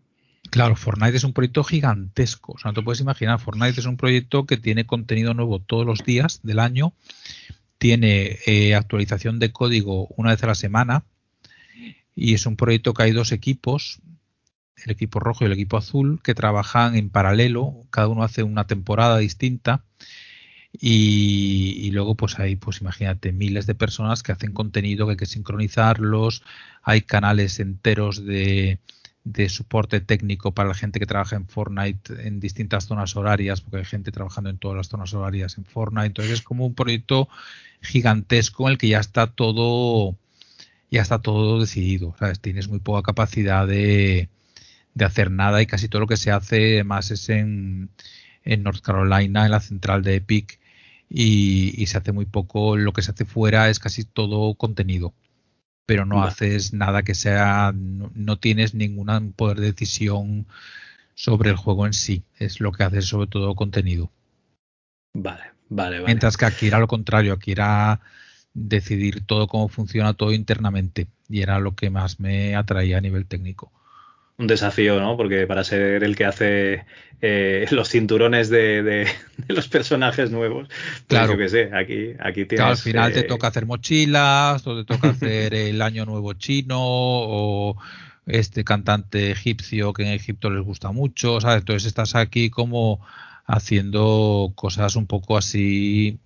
Claro, 0.52 0.76
Fortnite 0.76 1.18
es 1.18 1.24
un 1.24 1.34
proyecto 1.34 1.64
gigantesco. 1.64 2.54
O 2.54 2.58
sea, 2.60 2.70
no 2.70 2.76
te 2.76 2.84
puedes 2.84 3.02
imaginar, 3.02 3.40
Fortnite 3.40 3.80
es 3.80 3.88
un 3.88 3.98
proyecto 3.98 4.46
que 4.46 4.58
tiene 4.58 4.86
contenido 4.86 5.34
nuevo 5.34 5.58
todos 5.58 5.84
los 5.84 6.06
días 6.06 6.40
del 6.44 6.60
año, 6.60 6.94
tiene 7.80 8.38
actualización 8.78 9.40
de 9.40 9.52
código 9.52 10.06
una 10.18 10.30
vez 10.30 10.44
a 10.44 10.48
la 10.48 10.56
semana 10.56 11.04
y 12.16 12.36
es 12.36 12.46
un 12.46 12.58
proyecto 12.58 12.94
que 12.94 13.04
hay 13.04 13.12
dos 13.12 13.32
equipos 13.32 14.02
el 14.86 14.92
equipo 14.92 15.20
rojo 15.20 15.44
y 15.44 15.48
el 15.48 15.54
equipo 15.54 15.78
azul, 15.78 16.20
que 16.24 16.36
trabajan 16.36 16.96
en 16.96 17.10
paralelo, 17.10 17.74
cada 17.90 18.08
uno 18.08 18.24
hace 18.24 18.44
una 18.44 18.66
temporada 18.68 19.18
distinta. 19.18 19.84
Y, 20.80 21.92
luego 21.92 22.16
pues 22.16 22.40
hay 22.40 22.56
pues 22.56 22.82
imagínate 22.82 23.32
miles 23.32 23.68
de 23.68 23.76
personas 23.76 24.24
que 24.24 24.32
hacen 24.32 24.54
contenido 24.54 25.06
que 25.06 25.12
hay 25.12 25.18
que 25.18 25.28
sincronizarlos 25.28 26.42
hay 26.82 27.02
canales 27.02 27.60
enteros 27.60 28.26
de, 28.26 28.80
de 29.24 29.50
soporte 29.50 30.02
técnico 30.02 30.52
para 30.52 30.70
la 30.70 30.76
gente 30.76 31.00
que 31.00 31.06
trabaja 31.06 31.36
en 31.36 31.48
Fortnite 31.48 32.28
en 32.28 32.40
distintas 32.40 32.86
zonas 32.88 33.16
horarias 33.16 33.62
porque 33.62 33.78
hay 33.78 33.86
gente 33.86 34.12
trabajando 34.12 34.50
en 34.50 34.58
todas 34.58 34.76
las 34.78 34.88
zonas 34.88 35.14
horarias 35.14 35.60
en 35.60 35.66
Fortnite 35.66 36.08
entonces 36.08 36.34
es 36.34 36.42
como 36.42 36.66
un 36.66 36.74
proyecto 36.74 37.30
gigantesco 37.82 38.68
en 38.68 38.72
el 38.72 38.78
que 38.80 38.88
ya 38.88 39.00
está 39.00 39.28
todo 39.28 40.16
ya 40.90 41.04
está 41.04 41.20
todo 41.20 41.60
decidido 41.60 42.16
¿sabes? 42.18 42.40
tienes 42.40 42.68
muy 42.68 42.80
poca 42.80 43.04
capacidad 43.04 43.68
de, 43.68 44.28
de 44.94 45.06
hacer 45.06 45.32
nada 45.32 45.62
y 45.62 45.66
casi 45.66 45.88
todo 45.90 46.02
lo 46.02 46.08
que 46.08 46.18
se 46.18 46.32
hace 46.32 46.84
más 46.84 47.12
es 47.12 47.30
en, 47.30 47.90
en 48.44 48.64
North 48.64 48.82
Carolina, 48.82 49.46
en 49.46 49.52
la 49.52 49.60
central 49.60 50.04
de 50.04 50.16
Epic 50.16 50.60
y, 51.10 51.86
se 51.86 51.98
hace 51.98 52.12
muy 52.12 52.26
poco, 52.26 52.76
lo 52.76 52.94
que 52.94 53.02
se 53.02 53.12
hace 53.12 53.26
fuera 53.26 53.70
es 53.70 53.80
casi 53.80 54.04
todo 54.04 54.56
contenido, 54.56 55.14
pero 55.86 56.06
no 56.06 56.24
haces 56.24 56.74
nada 56.74 57.04
que 57.04 57.14
sea, 57.14 57.72
no, 57.76 58.40
tienes 58.40 58.74
ningún 58.74 59.34
poder 59.34 59.60
de 59.60 59.68
decisión 59.68 60.48
sobre 61.14 61.52
el 61.52 61.56
juego 61.56 61.86
en 61.86 61.94
sí, 61.94 62.24
es 62.40 62.60
lo 62.60 62.72
que 62.72 62.84
haces 62.84 63.06
sobre 63.06 63.28
todo 63.28 63.54
contenido. 63.54 64.10
Vale, 65.14 65.44
vale, 65.70 65.98
vale. 65.98 66.08
Mientras 66.08 66.36
que 66.36 66.46
aquí 66.46 66.68
era 66.68 66.80
lo 66.80 66.88
contrario, 66.88 67.34
aquí 67.34 67.52
era 67.52 68.00
decidir 68.56 69.24
todo 69.26 69.48
cómo 69.48 69.68
funciona 69.68 70.14
todo 70.14 70.32
internamente 70.32 71.08
y 71.30 71.42
era 71.42 71.60
lo 71.60 71.76
que 71.76 71.92
más 71.92 72.20
me 72.20 72.56
atraía 72.56 72.98
a 72.98 73.02
nivel 73.02 73.28
técnico 73.28 73.72
un 74.38 74.48
desafío, 74.48 75.00
¿no? 75.00 75.16
Porque 75.16 75.46
para 75.48 75.64
ser 75.64 76.04
el 76.04 76.16
que 76.16 76.26
hace 76.26 76.86
eh, 77.22 77.66
los 77.72 77.90
cinturones 77.90 78.50
de, 78.50 79.08
los 79.48 79.68
personajes 79.68 80.32
nuevos, 80.32 80.68
pues 80.68 81.04
claro. 81.08 81.34
yo 81.34 81.38
qué 81.38 81.50
sé, 81.50 81.70
aquí, 81.74 82.14
aquí 82.20 82.46
tienes... 82.46 82.68
al 82.68 82.78
final 82.78 83.14
te 83.14 83.22
eh, 83.22 83.24
toca 83.24 83.48
hacer 83.48 83.66
mochilas, 83.66 84.66
o 84.68 84.84
te 84.84 84.86
toca 84.86 85.10
hacer 85.10 85.54
el 85.54 85.82
año 85.82 86.06
nuevo 86.06 86.34
chino, 86.34 86.80
o 86.80 87.78
este 88.26 88.64
cantante 88.64 89.32
egipcio 89.32 89.94
que 89.94 90.04
en 90.04 90.10
Egipto 90.10 90.50
les 90.50 90.64
gusta 90.64 90.92
mucho, 90.92 91.42
¿sabes? 91.42 91.60
Entonces 91.60 91.88
estás 91.88 92.16
aquí 92.16 92.50
como 92.50 93.00
haciendo 93.46 94.54
cosas 94.56 94.96
un 94.96 95.06
poco 95.06 95.38
así 95.38 96.20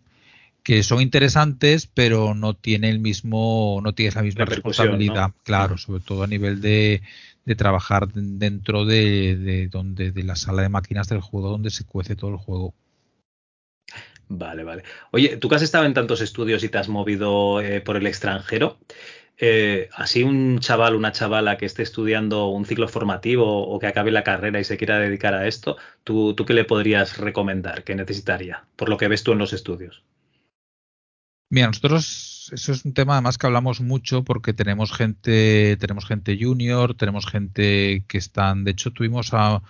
que 0.63 0.83
son 0.83 1.01
interesantes, 1.01 1.87
pero 1.87 2.35
no 2.35 2.53
tiene 2.53 2.89
el 2.89 2.99
mismo, 2.99 3.79
no 3.81 3.93
tienes 3.93 4.15
la 4.15 4.21
misma 4.21 4.43
responsabilidad, 4.43 5.31
claro, 5.43 5.77
sobre 5.77 6.01
todo 6.01 6.23
a 6.23 6.27
nivel 6.27 6.59
de, 6.59 7.01
de 7.47 7.55
trabajar 7.55 8.09
dentro 8.13 8.83
de, 8.83 9.69
donde 9.71 10.11
de 10.11 10.23
la 10.23 10.35
sala 10.35 10.63
de 10.63 10.69
máquinas 10.69 11.07
del 11.07 11.21
juego 11.21 11.49
donde 11.49 11.69
se 11.69 11.85
cuece 11.85 12.17
todo 12.17 12.31
el 12.31 12.35
juego. 12.35 12.75
Vale, 14.27 14.65
vale. 14.65 14.83
Oye, 15.11 15.37
tú 15.37 15.47
que 15.47 15.55
has 15.55 15.61
estado 15.61 15.85
en 15.85 15.93
tantos 15.93 16.19
estudios 16.19 16.61
y 16.65 16.69
te 16.69 16.77
has 16.77 16.89
movido 16.89 17.61
eh, 17.61 17.79
por 17.79 17.95
el 17.95 18.05
extranjero, 18.05 18.77
eh, 19.37 19.87
así 19.93 20.23
un 20.23 20.59
chaval, 20.59 20.93
una 20.95 21.13
chavala 21.13 21.57
que 21.57 21.65
esté 21.65 21.83
estudiando 21.83 22.47
un 22.47 22.65
ciclo 22.65 22.89
formativo 22.89 23.65
o 23.65 23.79
que 23.79 23.87
acabe 23.87 24.11
la 24.11 24.25
carrera 24.25 24.59
y 24.59 24.65
se 24.65 24.75
quiera 24.75 24.99
dedicar 24.99 25.33
a 25.33 25.47
esto, 25.47 25.77
¿tú, 26.03 26.33
tú 26.33 26.43
qué 26.45 26.53
le 26.53 26.65
podrías 26.65 27.17
recomendar? 27.17 27.85
¿Qué 27.85 27.95
necesitaría? 27.95 28.65
Por 28.75 28.89
lo 28.89 28.97
que 28.97 29.07
ves 29.07 29.23
tú 29.23 29.31
en 29.31 29.37
los 29.39 29.53
estudios. 29.53 30.03
Mira, 31.49 31.67
nosotros 31.67 32.51
eso 32.53 32.71
es 32.71 32.85
un 32.85 32.93
tema 32.93 33.13
además 33.13 33.37
que 33.37 33.47
hablamos 33.47 33.81
mucho 33.81 34.23
porque 34.23 34.53
tenemos 34.53 34.91
gente, 34.91 35.77
tenemos 35.77 36.05
gente 36.05 36.37
junior, 36.39 36.93
tenemos 36.95 37.25
gente 37.25 38.03
que 38.07 38.17
están, 38.17 38.63
de 38.63 38.71
hecho 38.71 38.91
tuvimos 38.91 39.33
a, 39.33 39.61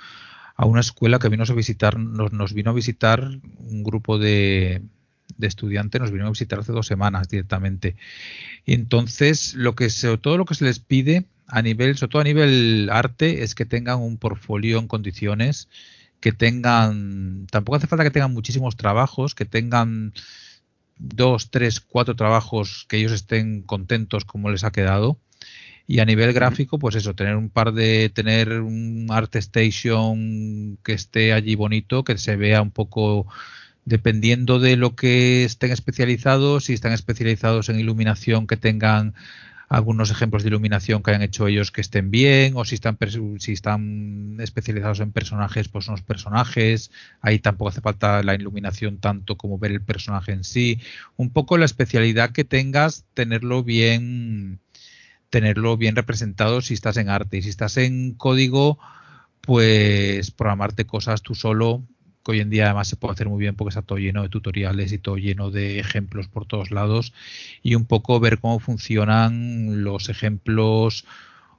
una 0.58 0.80
escuela 0.80 1.20
que 1.20 1.30
vino 1.30 1.44
a 1.48 1.54
visitar, 1.54 2.00
nos, 2.00 2.32
nos 2.34 2.54
vino 2.54 2.72
a 2.72 2.74
visitar 2.74 3.30
un 3.60 3.84
grupo 3.84 4.18
de, 4.18 4.82
de 5.38 5.48
estudiantes, 5.48 6.02
nos 6.02 6.12
vino 6.12 6.26
a 6.26 6.32
visitar 6.32 6.60
hace 6.60 6.72
dos 6.72 6.88
semanas 6.88 7.30
directamente. 7.30 7.96
Y 8.66 8.74
entonces, 8.74 9.54
lo 9.54 9.76
que 9.76 9.90
sobre 9.90 10.18
todo 10.18 10.38
lo 10.38 10.46
que 10.46 10.56
se 10.56 10.66
les 10.66 10.80
pide 10.80 11.26
a 11.48 11.62
nivel, 11.62 11.96
sobre 11.98 12.12
todo 12.12 12.22
a 12.22 12.26
nivel 12.26 12.90
arte, 12.92 13.44
es 13.44 13.56
que 13.56 13.66
tengan 13.66 14.00
un 14.00 14.18
portfolio 14.18 14.80
en 14.80 14.88
condiciones, 14.88 15.70
que 16.20 16.32
tengan, 16.32 17.48
tampoco 17.52 17.76
hace 17.78 17.88
falta 17.88 18.04
que 18.04 18.12
tengan 18.12 18.34
muchísimos 18.34 18.76
trabajos, 18.76 19.36
que 19.36 19.46
tengan 19.46 20.14
dos, 21.00 21.50
tres, 21.52 21.80
cuatro 21.80 22.16
trabajos 22.16 22.86
que 22.90 22.98
ellos 22.98 23.12
estén 23.12 23.62
contentos 23.62 24.26
como 24.26 24.50
les 24.50 24.64
ha 24.64 24.72
quedado. 24.72 25.20
Y 25.90 26.00
a 26.00 26.06
nivel 26.06 26.34
gráfico, 26.34 26.80
pues 26.80 26.96
eso, 26.96 27.16
tener 27.16 27.38
un 27.38 27.50
par 27.50 27.74
de, 27.74 28.10
tener 28.10 28.62
un 28.62 29.08
art 29.10 29.34
station 29.38 30.78
que 30.84 30.92
esté 30.94 31.32
allí 31.32 31.56
bonito, 31.56 32.04
que 32.04 32.18
se 32.18 32.36
vea 32.36 32.62
un 32.62 32.72
poco, 32.72 33.26
dependiendo 33.86 34.60
de 34.60 34.76
lo 34.76 34.96
que 34.96 35.46
estén 35.46 35.72
especializados, 35.72 36.66
si 36.66 36.74
están 36.74 36.92
especializados 36.92 37.70
en 37.70 37.80
iluminación, 37.80 38.48
que 38.48 38.58
tengan 38.58 39.14
algunos 39.68 40.12
ejemplos 40.12 40.44
de 40.44 40.50
iluminación 40.50 41.04
que 41.04 41.12
hayan 41.12 41.24
hecho 41.24 41.48
ellos 41.48 41.72
que 41.72 41.82
estén 41.82 42.10
bien, 42.10 42.54
o 42.56 42.64
si 42.64 42.76
están, 42.76 42.98
si 43.40 43.52
están 43.52 44.38
especializados 44.40 45.02
en 45.02 45.12
personajes, 45.12 45.68
pues 45.68 45.88
unos 45.88 46.02
personajes. 46.02 46.92
Ahí 47.22 47.40
tampoco 47.40 47.70
hace 47.70 47.82
falta 47.82 48.24
la 48.24 48.36
iluminación 48.36 49.00
tanto 49.00 49.36
como 49.36 49.60
ver 49.60 49.72
el 49.72 49.82
personaje 49.82 50.32
en 50.32 50.44
sí. 50.44 50.80
Un 51.18 51.32
poco 51.32 51.58
la 51.58 51.66
especialidad 51.66 52.32
que 52.32 52.46
tengas, 52.46 53.06
tenerlo 53.14 53.64
bien, 53.64 54.62
tenerlo 55.30 55.76
bien 55.76 55.96
representado 55.96 56.62
si 56.62 56.74
estás 56.74 56.96
en 56.98 57.10
arte. 57.10 57.38
Y 57.38 57.42
si 57.42 57.50
estás 57.50 57.76
en 57.76 58.14
código, 58.14 58.80
pues 59.42 60.32
programarte 60.32 60.86
cosas 60.86 61.22
tú 61.22 61.36
solo 61.36 61.84
hoy 62.32 62.40
en 62.40 62.50
día 62.50 62.66
además 62.66 62.88
se 62.88 62.96
puede 62.96 63.14
hacer 63.14 63.30
muy 63.30 63.40
bien 63.40 63.56
porque 63.56 63.70
está 63.70 63.82
todo 63.82 63.98
lleno 63.98 64.24
de 64.24 64.30
tutoriales 64.30 64.92
y 64.92 64.98
todo 64.98 65.18
lleno 65.18 65.52
de 65.52 65.80
ejemplos 65.80 66.28
por 66.28 66.46
todos 66.46 66.72
lados 66.72 67.14
y 67.64 67.76
un 67.76 67.86
poco 67.86 68.20
ver 68.20 68.40
cómo 68.40 68.60
funcionan 68.60 69.84
los 69.84 70.10
ejemplos. 70.10 71.06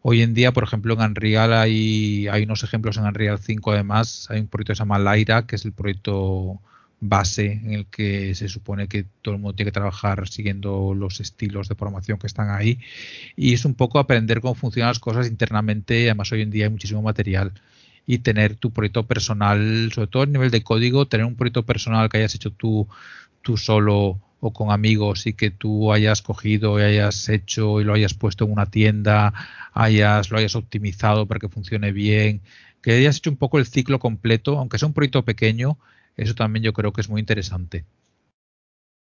Hoy 0.03 0.23
en 0.23 0.35
día, 0.35 0.53
por 0.53 0.65
ejemplo, 0.65 0.95
en 0.95 1.01
Unreal 1.01 1.53
hay, 1.53 2.29
hay 2.29 2.45
unos 2.45 2.63
ejemplos 2.63 2.97
en 2.97 3.05
Unreal 3.05 3.39
5 3.39 3.73
además, 3.73 4.27
hay 4.31 4.41
un 4.41 4.47
proyecto 4.47 4.73
que 4.73 4.77
se 4.77 4.81
llama 4.81 4.99
Lyra, 4.99 5.47
que 5.47 5.57
es 5.57 5.65
el 5.65 5.73
proyecto 5.73 6.61
base 7.01 7.53
en 7.53 7.73
el 7.73 7.87
que 7.87 8.35
se 8.35 8.49
supone 8.49 8.89
que 8.89 9.05
todo 9.23 9.35
el 9.35 9.41
mundo 9.41 9.55
tiene 9.55 9.69
que 9.71 9.75
trabajar 9.75 10.29
siguiendo 10.29 10.95
los 10.95 11.21
estilos 11.21 11.69
de 11.69 11.75
programación 11.75 12.19
que 12.19 12.27
están 12.27 12.51
ahí. 12.51 12.79
Y 13.37 13.55
es 13.55 13.65
un 13.65 13.75
poco 13.75 13.99
aprender 13.99 14.41
cómo 14.41 14.55
funcionan 14.55 14.91
las 14.91 14.99
cosas 14.99 15.29
internamente, 15.29 16.07
además 16.07 16.33
hoy 16.33 16.43
en 16.43 16.51
día 16.51 16.65
hay 16.67 16.71
muchísimo 16.71 17.03
material 17.03 17.53
y 18.09 18.21
tener 18.21 18.57
tu 18.57 18.73
proyecto 18.73 19.07
personal, 19.07 19.93
sobre 19.95 20.07
todo 20.07 20.23
a 20.23 20.27
nivel 20.27 20.51
de 20.51 20.63
código, 20.63 21.07
tener 21.07 21.27
un 21.27 21.37
proyecto 21.37 21.65
personal 21.67 22.09
que 22.09 22.17
hayas 22.17 22.35
hecho 22.35 22.51
tú, 22.51 22.89
tú 23.43 23.59
solo 23.59 24.19
o 24.41 24.53
con 24.55 24.71
amigos 24.71 25.27
y 25.27 25.35
que 25.35 25.51
tú 25.51 25.93
hayas 25.93 26.23
cogido 26.23 26.81
y 26.81 26.85
hayas 26.85 27.29
hecho 27.29 27.83
y 27.83 27.85
lo 27.85 27.93
hayas 27.93 28.15
puesto 28.15 28.47
en 28.47 28.53
una 28.53 28.65
tienda, 28.65 29.35
hayas, 29.75 30.31
lo 30.31 30.39
hayas 30.39 30.57
optimizado 30.57 31.27
para 31.27 31.39
que 31.39 31.51
funcione 31.51 31.93
bien, 31.93 32.41
que 32.83 32.93
hayas 32.93 33.19
hecho 33.19 33.29
un 33.29 33.37
poco 33.37 33.59
el 33.59 33.67
ciclo 33.67 33.99
completo, 33.99 34.59
aunque 34.59 34.79
sea 34.79 34.89
un 34.89 34.95
proyecto 34.95 35.23
pequeño, 35.23 35.79
eso 36.17 36.35
también 36.35 36.63
yo 36.63 36.73
creo 36.73 36.95
que 36.95 37.03
es 37.03 37.11
muy 37.11 37.21
interesante. 37.21 37.85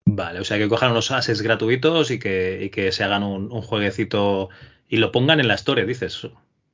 Vale, 0.06 0.40
o 0.40 0.46
sea 0.46 0.58
que 0.58 0.70
cojan 0.70 0.92
unos 0.92 1.12
assets 1.12 1.42
gratuitos 1.42 2.10
y 2.10 2.20
que, 2.20 2.64
y 2.64 2.70
que 2.70 2.94
se 2.94 3.04
hagan 3.04 3.24
un, 3.24 3.52
un, 3.52 3.62
jueguecito 3.62 4.50
y 4.88 4.96
lo 4.96 5.12
pongan 5.12 5.42
en 5.42 5.50
la 5.50 5.56
historia, 5.56 5.86
dices. 5.86 6.30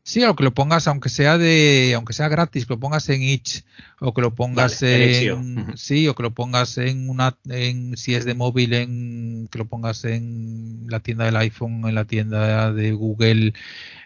Sí, 0.09 0.23
o 0.23 0.35
que 0.35 0.43
lo 0.43 0.55
pongas, 0.55 0.87
aunque 0.87 1.07
sea 1.07 1.37
de, 1.37 1.93
aunque 1.95 2.13
sea 2.13 2.29
gratis, 2.29 2.65
que 2.65 2.73
lo 2.73 2.79
pongas 2.79 3.07
en 3.09 3.21
itch, 3.21 3.63
o 3.99 4.11
que 4.11 4.21
lo 4.21 4.33
pongas 4.33 4.81
en, 4.81 5.77
sí, 5.77 6.07
o. 6.07 6.15
que 6.15 6.23
lo 6.23 6.33
pongas 6.33 6.79
en 6.79 7.11
una, 7.11 7.37
en, 7.47 7.95
si 7.95 8.15
es 8.15 8.25
de 8.25 8.33
móvil, 8.33 8.73
en, 8.73 9.47
que 9.51 9.59
lo 9.59 9.67
pongas 9.67 10.05
en 10.05 10.87
la 10.89 10.99
tienda 11.01 11.25
del 11.25 11.35
iPhone, 11.35 11.87
en 11.87 11.93
la 11.93 12.05
tienda 12.05 12.73
de 12.73 12.91
Google, 12.91 13.53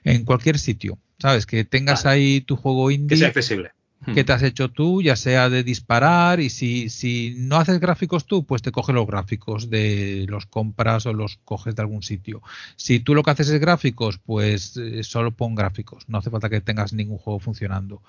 en 0.04 0.26
cualquier 0.26 0.60
sitio, 0.60 1.00
sabes, 1.20 1.46
que 1.46 1.64
tengas 1.64 2.06
ahí 2.06 2.42
tu 2.42 2.58
juego 2.58 2.92
indie, 2.92 3.08
que 3.08 3.16
sea 3.16 3.30
accesible 3.30 3.72
que 4.14 4.24
te 4.24 4.34
has 4.34 4.44
hecho 4.44 4.70
tú, 4.70 5.02
ya 5.02 5.16
sea 5.16 5.50
de 5.50 5.64
disparar, 5.64 6.40
y 6.40 6.50
si, 6.50 6.90
si 6.90 7.36
no 7.38 7.58
haces 7.58 7.80
gráficos 7.80 8.26
tú, 8.26 8.46
pues 8.46 8.62
te 8.62 8.72
coge 8.72 8.94
los 8.94 9.08
gráficos 9.08 9.70
de 9.70 10.26
los 10.28 10.46
compras 10.46 11.06
o 11.06 11.14
los 11.14 11.38
coges 11.46 11.76
de 11.76 11.82
algún 11.82 12.04
sitio. 12.04 12.42
Si 12.76 13.00
tú 13.00 13.16
lo 13.16 13.24
que 13.24 13.32
haces 13.32 13.50
es 13.50 13.60
gráficos, 13.60 14.20
pues 14.20 14.78
eh, 14.78 15.04
solo 15.04 15.32
pon 15.32 15.56
gráficos, 15.56 16.04
no 16.08 16.18
hace 16.18 16.30
falta 16.30 16.50
que 16.50 16.62
tengas 16.62 16.94
ningún 16.94 17.18
juego 17.18 17.40
funcionando. 17.40 18.02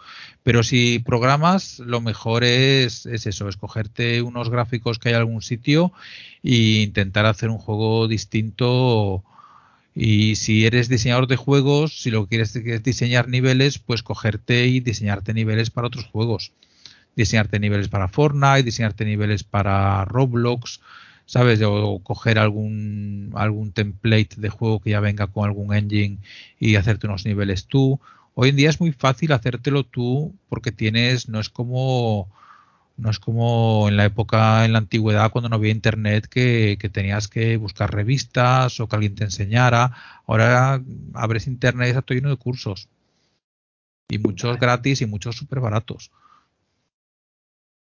Pero 0.43 0.63
si 0.63 0.99
programas, 0.99 1.79
lo 1.81 2.01
mejor 2.01 2.45
es, 2.45 3.07
es 3.07 3.27
eso, 3.27 3.49
escogerte 3.49 4.23
unos 4.23 4.51
gráficos 4.51 4.99
que 4.99 5.11
hay 5.11 5.15
en 5.15 5.21
algún 5.21 5.43
sitio 5.43 5.93
e 6.43 6.83
intentar 6.83 7.27
hacer 7.27 7.51
un 7.51 7.59
juego 7.59 8.09
distinto 8.09 9.25
y 9.95 10.35
si 10.37 10.67
eres 10.67 10.89
diseñador 10.89 11.29
de 11.29 11.37
juegos, 11.37 12.03
si 12.03 12.11
lo 12.11 12.25
que 12.25 12.31
quieres 12.31 12.57
es 12.57 12.83
diseñar 12.83 13.29
niveles, 13.29 13.79
pues 13.79 14.03
cogerte 14.03 14.67
y 14.67 14.81
diseñarte 14.81 15.35
niveles 15.35 15.71
para 15.71 15.87
otros 15.87 16.07
juegos. 16.07 16.53
Diseñarte 17.15 17.61
niveles 17.61 17.89
para 17.89 18.09
Fortnite, 18.09 18.65
diseñarte 18.65 19.05
niveles 19.05 19.45
para 19.45 20.05
Roblox, 20.05 20.81
¿sabes? 21.27 21.61
O 21.63 22.01
coger 22.03 22.41
algún, 22.41 23.31
algún 23.37 23.71
template 23.71 24.31
de 24.37 24.49
juego 24.49 24.81
que 24.81 24.91
ya 24.91 25.01
venga 25.01 25.29
con 25.29 25.45
algún 25.45 25.73
engine 25.73 26.19
y 26.59 26.75
hacerte 26.75 27.07
unos 27.07 27.25
niveles 27.25 27.67
tú. 27.67 28.01
Hoy 28.35 28.49
en 28.49 28.57
día 28.57 28.71
es 28.71 28.81
muy 28.81 28.91
fácil 28.91 29.33
hacértelo 29.33 29.85
tú 29.85 30.35
porque 30.49 30.73
tienes, 30.73 31.29
no 31.29 31.39
es 31.39 31.51
como 31.51 32.29
no 32.97 33.11
es 33.11 33.19
como 33.19 33.89
en 33.89 33.97
la 33.97 34.05
época, 34.05 34.65
en 34.65 34.73
la 34.73 34.79
antigüedad, 34.79 35.31
cuando 35.31 35.49
no 35.49 35.57
había 35.57 35.73
internet, 35.73 36.27
que, 36.29 36.79
tenías 36.93 37.29
que 37.29 37.57
buscar 37.57 37.93
revistas 37.93 38.79
o 38.81 38.89
que 38.89 38.97
alguien 38.97 39.15
te 39.15 39.25
enseñara. 39.25 39.93
Ahora 40.27 40.81
abres 41.15 41.47
internet 41.47 41.89
y 41.89 41.91
está 41.91 42.03
todo 42.03 42.17
lleno 42.17 42.31
de 42.31 42.37
cursos. 42.37 42.89
Y 44.09 44.19
muchos 44.19 44.59
gratis 44.61 45.01
y 45.03 45.07
muchos 45.07 45.37
súper 45.37 45.61
baratos. 45.61 46.13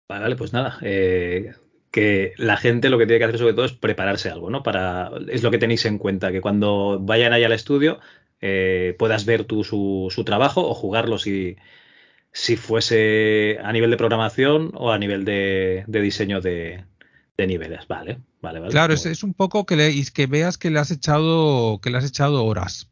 Vale, 0.08 0.36
pues 0.36 0.54
nada. 0.54 0.78
Eh, 0.82 1.54
que 1.90 2.34
la 2.38 2.56
gente 2.56 2.90
lo 2.90 2.98
que 2.98 3.06
tiene 3.06 3.20
que 3.20 3.26
hacer 3.26 3.40
sobre 3.40 3.54
todo 3.54 3.66
es 3.66 3.74
prepararse 3.74 4.30
algo, 4.30 4.50
¿no? 4.50 4.64
Para, 4.64 5.12
es 5.30 5.44
lo 5.44 5.52
que 5.52 5.58
tenéis 5.58 5.86
en 5.86 5.98
cuenta, 5.98 6.32
que 6.32 6.42
cuando 6.42 7.00
vayan 7.02 7.34
allá 7.34 7.48
al 7.48 7.52
estudio 7.52 8.00
eh, 8.40 8.96
puedas 8.98 9.26
ver 9.26 9.44
tú 9.44 9.64
su, 9.64 10.08
su 10.10 10.24
trabajo 10.24 10.68
o 10.68 10.74
jugarlo 10.74 11.18
si, 11.18 11.58
si 12.34 12.56
fuese 12.56 13.58
a 13.64 13.72
nivel 13.72 13.92
de 13.92 13.98
programación 13.98 14.72
o 14.76 14.92
a 14.92 14.98
nivel 14.98 15.26
de, 15.26 15.84
diseño 15.88 16.42
de, 16.42 16.86
niveles. 17.38 17.88
Vale, 17.88 18.20
vale, 18.42 18.60
vale. 18.60 18.72
Claro, 18.72 18.94
es, 18.94 19.24
un 19.24 19.34
poco 19.34 19.66
que, 19.66 19.76
le, 19.76 20.06
que 20.14 20.28
veas 20.28 20.58
que 20.58 20.70
le 20.70 20.80
has 20.80 20.92
echado, 20.92 21.80
que 21.82 21.90
le 21.90 21.98
has 21.98 22.06
echado 22.06 22.46
horas. 22.46 22.90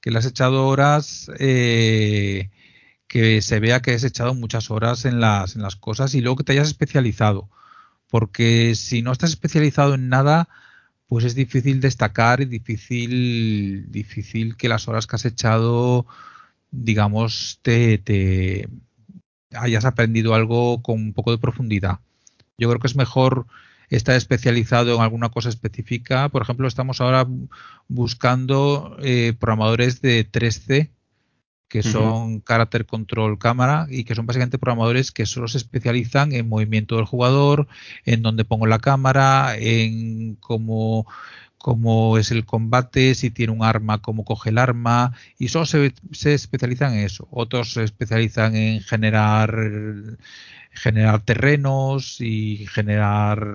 Que 0.00 0.10
le 0.10 0.18
has 0.18 0.26
echado 0.26 0.66
horas, 0.66 1.30
eh, 1.38 2.50
que 3.06 3.42
se 3.42 3.60
vea 3.60 3.80
que 3.80 3.92
has 3.92 4.04
echado 4.04 4.34
muchas 4.34 4.70
horas 4.70 5.04
en 5.04 5.20
las, 5.20 5.56
en 5.56 5.62
las 5.62 5.76
cosas 5.76 6.14
y 6.14 6.20
luego 6.20 6.36
que 6.36 6.44
te 6.44 6.52
hayas 6.52 6.68
especializado. 6.68 7.48
Porque 8.08 8.74
si 8.74 9.02
no 9.02 9.12
estás 9.12 9.30
especializado 9.30 9.94
en 9.94 10.08
nada, 10.08 10.48
pues 11.06 11.24
es 11.24 11.34
difícil 11.34 11.80
destacar 11.80 12.40
y 12.40 12.46
difícil, 12.46 13.90
difícil 13.90 14.56
que 14.56 14.68
las 14.68 14.88
horas 14.88 15.06
que 15.06 15.16
has 15.16 15.24
echado 15.24 16.06
digamos, 16.70 17.58
te, 17.62 17.98
te 17.98 18.68
hayas 19.54 19.84
aprendido 19.84 20.34
algo 20.34 20.82
con 20.82 21.00
un 21.00 21.12
poco 21.12 21.30
de 21.30 21.38
profundidad. 21.38 21.98
Yo 22.58 22.68
creo 22.68 22.80
que 22.80 22.86
es 22.86 22.96
mejor 22.96 23.46
estar 23.90 24.14
especializado 24.14 24.94
en 24.94 25.02
alguna 25.02 25.30
cosa 25.30 25.48
específica. 25.48 26.28
Por 26.28 26.42
ejemplo, 26.42 26.68
estamos 26.68 27.00
ahora 27.00 27.26
buscando 27.88 28.96
eh, 29.02 29.34
programadores 29.38 30.00
de 30.00 30.30
3C, 30.30 30.90
que 31.68 31.82
son 31.82 32.42
Character 32.42 32.84
Control 32.84 33.38
Cámara, 33.38 33.86
y 33.88 34.04
que 34.04 34.14
son 34.14 34.26
básicamente 34.26 34.58
programadores 34.58 35.12
que 35.12 35.26
solo 35.26 35.46
se 35.46 35.58
especializan 35.58 36.32
en 36.32 36.48
movimiento 36.48 36.96
del 36.96 37.04
jugador, 37.04 37.68
en 38.04 38.22
dónde 38.22 38.44
pongo 38.44 38.66
la 38.66 38.80
cámara, 38.80 39.56
en 39.56 40.34
cómo 40.36 41.06
cómo 41.60 42.16
es 42.18 42.30
el 42.30 42.46
combate, 42.46 43.14
si 43.14 43.30
tiene 43.30 43.52
un 43.52 43.62
arma, 43.62 44.00
cómo 44.00 44.24
coge 44.24 44.50
el 44.50 44.58
arma, 44.58 45.12
y 45.38 45.48
solo 45.48 45.66
se, 45.66 45.94
se 46.12 46.34
especializan 46.34 46.94
en 46.94 47.00
eso. 47.00 47.28
Otros 47.30 47.74
se 47.74 47.84
especializan 47.84 48.56
en 48.56 48.80
generar, 48.80 49.54
generar 50.72 51.20
terrenos 51.22 52.20
y 52.20 52.66
generar 52.66 53.46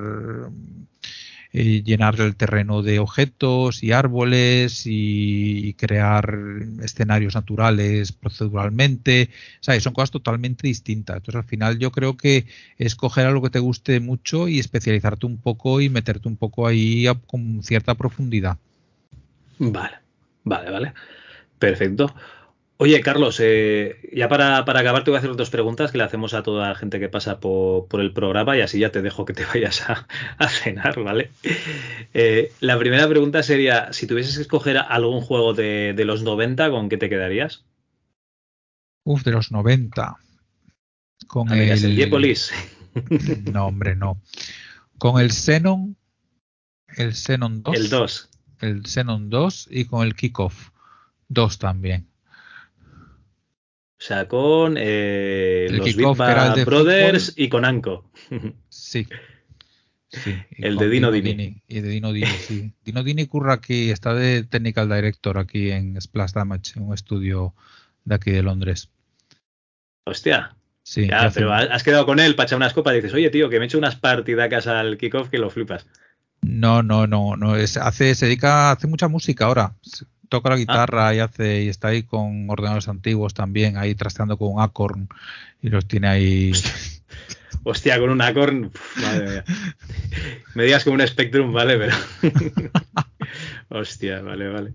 eh, 1.57 1.84
llenar 1.86 2.19
el 2.19 2.36
terreno 2.36 2.82
de 2.82 2.99
objetos 2.99 3.82
y 3.82 3.94
árboles 3.94 4.84
y, 4.86 5.73
crear 5.76 6.38
escenarios 6.84 7.34
naturales 7.36 8.11
proceduralmente. 8.11 9.30
Son 9.61 9.94
cosas 9.94 10.11
totalmente 10.11 10.68
distintas. 10.68 11.15
Entonces, 11.15 11.40
al 11.40 11.48
final, 11.48 11.80
yo 11.80 11.91
creo 11.91 12.18
que 12.18 12.45
escoger 12.77 13.26
algo 13.26 13.41
que 13.41 13.52
te 13.52 13.60
guste 13.60 14.02
mucho 14.02 14.49
y 14.49 14.60
especializarte 14.60 15.26
un 15.26 15.38
poco 15.38 15.80
y 15.80 15.88
meterte 15.88 16.27
un 16.27 16.36
poco 16.36 16.68
ahí 16.68 17.06
con 17.26 17.64
cierta 17.64 17.95
profundidad. 17.95 18.57
Vale, 19.57 19.95
vale, 20.44 20.72
vale. 20.72 20.94
Perfecto. 21.57 22.14
Oye, 22.78 23.00
Carlos, 23.02 23.40
eh, 23.42 24.10
ya 24.12 24.28
para, 24.28 24.58
acabar 24.58 25.06
te 25.06 25.12
voy 25.12 25.16
a 25.16 25.20
hacer 25.20 25.36
dos 25.38 25.50
preguntas 25.50 25.92
que 25.92 25.98
le 25.98 26.04
hacemos 26.04 26.34
a 26.34 26.44
toda 26.44 26.68
la 26.68 26.76
gente 26.76 27.00
que 27.00 27.08
pasa 27.08 27.40
por, 27.40 27.88
el 28.02 28.12
programa 28.12 28.58
y 28.58 28.62
así 28.62 28.80
ya 28.80 28.92
te 28.92 29.02
dejo 29.02 29.24
que 29.24 29.34
te 29.34 29.46
vayas 29.54 29.82
a, 29.88 30.48
cenar, 30.50 31.02
¿vale? 31.02 31.32
Eh, 32.14 32.52
la 32.60 32.78
primera 32.78 33.08
pregunta 33.08 33.44
sería, 33.44 33.94
si 33.94 34.08
tuvieses 34.08 34.36
que 34.36 34.42
escoger 34.42 34.78
algún 34.78 35.22
juego 35.22 35.54
de, 35.54 35.96
los 36.06 36.24
90, 36.24 36.70
¿con 36.70 36.90
qué 36.90 36.98
te 36.98 37.10
quedarías? 37.10 37.64
Uf, 39.06 39.24
de 39.24 39.32
los 39.32 39.52
90. 39.52 40.18
Con 41.28 41.54
el... 41.54 41.70
el 41.70 42.38
No, 43.54 43.68
hombre, 43.68 43.96
no. 43.96 44.22
Con 44.98 45.22
el 45.22 45.32
Xenon, 45.32 45.96
el 46.98 47.14
Xenon 47.14 47.64
2. 47.64 47.76
El 47.76 47.90
2. 47.90 48.30
El 48.60 48.86
Xenon 48.86 49.30
2 49.30 49.68
y 49.72 49.86
con 49.86 50.06
el 50.06 50.16
Kickoff 50.16 50.72
2 51.30 51.60
también. 51.60 52.08
O 54.06 54.07
sea, 54.07 54.27
con 54.27 54.76
eh, 54.77 55.68
los 55.72 55.95
Big 55.95 56.06
Brothers 56.64 57.34
y 57.36 57.49
con 57.49 57.65
Anko. 57.65 58.07
Sí. 58.69 59.07
Sí, 60.10 60.36
El 60.60 60.77
de 60.77 60.90
Dino 60.90 61.11
Dini. 61.11 61.64
Y 61.68 61.80
de 61.80 61.90
Dino 61.90 62.14
Dini, 62.14 62.27
sí. 62.27 62.72
Dino 62.86 63.02
Dini 63.03 63.26
curra 63.26 63.53
aquí, 63.56 63.90
está 63.90 64.14
de 64.14 64.44
Technical 64.44 64.88
Director 64.88 65.40
aquí 65.40 65.72
en 65.72 65.99
Splash 65.99 66.34
Damage, 66.34 66.73
en 66.76 66.84
un 66.84 66.94
estudio 66.94 67.56
de 68.03 68.14
aquí 68.14 68.30
de 68.30 68.44
Londres. 68.44 68.91
Hostia. 70.06 70.56
Sí, 70.84 71.07
Ya, 71.07 71.22
hace- 71.26 71.40
pero 71.40 71.52
has 71.52 71.68
has 71.72 71.82
quedado 71.82 72.06
con 72.06 72.19
él 72.19 72.36
para 72.36 72.45
echar 72.45 72.57
unas 72.57 72.73
copas 72.76 72.94
y 72.94 72.98
dices, 72.98 73.14
oye, 73.15 73.32
tío, 73.32 73.49
que 73.49 73.57
me 73.57 73.65
he 73.65 73.68
hecho 73.68 73.80
unas 73.80 73.95
partidacas 73.95 74.68
al 74.68 74.99
kickoff 74.99 75.30
que 75.30 75.40
lo 75.40 75.49
flipas. 75.49 75.88
No, 76.44 76.84
no, 76.84 77.07
no, 77.07 77.36
no 77.36 77.56
es, 77.56 77.76
hace, 77.77 78.14
se 78.14 78.27
dedica, 78.27 78.69
hace 78.69 78.86
mucha 78.86 79.07
música 79.07 79.45
ahora. 79.45 79.73
Toca 80.30 80.50
Ah. 80.50 80.52
la 80.54 80.58
guitarra 80.58 81.14
y 81.16 81.20
hace, 81.20 81.64
y 81.64 81.70
está 81.70 81.90
ahí 81.90 82.04
con 82.04 82.50
ordenadores 82.50 82.88
antiguos 82.88 83.34
también, 83.34 83.78
ahí 83.78 83.96
trasteando 83.96 84.38
con 84.38 84.54
un 84.54 84.62
Acorn 84.62 85.08
y 85.62 85.70
los 85.70 85.88
tiene 85.88 86.08
ahí. 86.08 86.52
Hostia, 87.64 88.00
con 88.00 88.10
un 88.12 88.22
Acorn, 88.22 88.72
madre 89.02 89.30
mía. 89.30 89.44
Me 90.56 90.64
digas 90.66 90.84
con 90.84 90.94
un 90.94 91.08
Spectrum, 91.08 91.52
vale, 91.52 91.78
pero. 91.78 91.96
Hostia, 93.70 94.22
vale, 94.22 94.48
vale. 94.50 94.74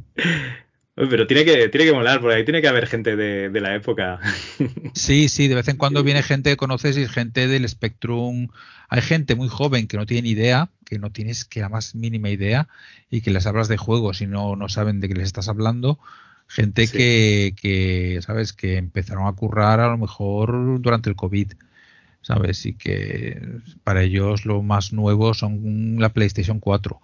Pero 1.09 1.27
tiene 1.27 1.45
que, 1.45 1.69
tiene 1.69 1.87
que 1.87 1.93
molar, 1.93 2.21
porque 2.21 2.37
ahí 2.37 2.45
tiene 2.45 2.61
que 2.61 2.69
haber 2.69 2.87
gente 2.87 3.17
de, 3.17 3.49
de 3.51 3.61
la 3.61 3.75
época. 3.75 4.21
Sí, 4.95 5.29
sí, 5.29 5.49
de 5.49 5.55
vez 5.55 5.69
en 5.69 5.77
cuando 5.77 6.03
viene 6.03 6.23
gente 6.23 6.51
que 6.51 6.57
conoces 6.57 6.97
y 6.99 7.07
gente 7.07 7.47
del 7.49 7.69
Spectrum. 7.69 8.49
Hay 8.89 9.03
gente 9.03 9.35
muy 9.37 9.49
joven 9.49 9.87
que 9.87 9.97
no 9.97 10.05
tiene 10.05 10.23
ni 10.23 10.31
idea, 10.31 10.69
que 10.85 10.99
no 10.99 11.11
tienes 11.11 11.45
que 11.45 11.61
la 11.61 11.69
más 11.69 11.95
mínima 11.95 12.29
idea 12.29 12.69
y 13.09 13.21
que 13.21 13.31
les 13.31 13.47
hablas 13.47 13.69
de 13.69 13.77
juegos 13.77 14.21
y 14.21 14.27
no, 14.27 14.57
no 14.57 14.69
saben 14.69 14.99
de 15.01 15.09
qué 15.09 15.15
les 15.15 15.27
estás 15.27 15.49
hablando. 15.49 15.99
Gente 16.49 16.89
Sí. 16.89 16.97
que, 16.99 17.55
que, 17.61 18.21
¿sabes? 18.23 18.53
Que 18.53 18.77
empezaron 18.77 19.29
a 19.29 19.33
currar 19.33 19.79
a 19.79 19.89
lo 19.89 19.97
mejor 19.99 20.81
durante 20.83 21.09
el 21.09 21.15
COVID, 21.15 21.53
¿sabes? 22.23 22.67
Y 22.67 22.75
que 22.75 23.41
para 23.85 24.03
ellos 24.03 24.45
lo 24.45 24.61
más 24.63 24.93
nuevo 24.93 25.33
son 25.35 25.97
la 26.01 26.09
PlayStation 26.09 26.59
4. 26.59 27.01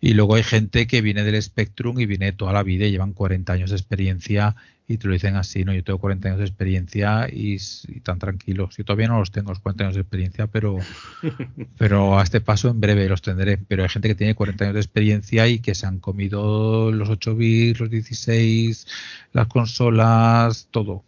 Y 0.00 0.14
luego 0.14 0.36
hay 0.36 0.44
gente 0.44 0.86
que 0.86 1.02
viene 1.02 1.24
del 1.24 1.42
Spectrum 1.42 1.98
y 1.98 2.06
viene 2.06 2.32
toda 2.32 2.52
la 2.52 2.62
vida 2.62 2.86
y 2.86 2.92
llevan 2.92 3.12
40 3.12 3.52
años 3.52 3.70
de 3.70 3.76
experiencia 3.76 4.54
y 4.90 4.96
te 4.96 5.06
lo 5.06 5.12
dicen 5.12 5.36
así, 5.36 5.64
¿no? 5.64 5.74
Yo 5.74 5.84
tengo 5.84 5.98
40 5.98 6.28
años 6.28 6.38
de 6.38 6.46
experiencia 6.46 7.28
y, 7.30 7.58
y 7.88 8.00
tan 8.00 8.18
tranquilos. 8.18 8.74
Yo 8.78 8.84
todavía 8.84 9.08
no 9.08 9.18
los 9.18 9.30
tengo, 9.30 9.50
los 9.50 9.60
40 9.60 9.84
años 9.84 9.94
de 9.96 10.00
experiencia, 10.00 10.46
pero, 10.46 10.78
pero 11.78 12.18
a 12.18 12.22
este 12.22 12.40
paso 12.40 12.70
en 12.70 12.80
breve 12.80 13.06
los 13.06 13.20
tendré. 13.20 13.58
Pero 13.58 13.82
hay 13.82 13.90
gente 13.90 14.08
que 14.08 14.14
tiene 14.14 14.34
40 14.34 14.64
años 14.64 14.74
de 14.74 14.80
experiencia 14.80 15.46
y 15.46 15.58
que 15.58 15.74
se 15.74 15.86
han 15.86 15.98
comido 15.98 16.90
los 16.90 17.10
8 17.10 17.36
bits, 17.36 17.80
los 17.80 17.90
16, 17.90 18.86
las 19.34 19.46
consolas, 19.48 20.68
todo. 20.70 21.04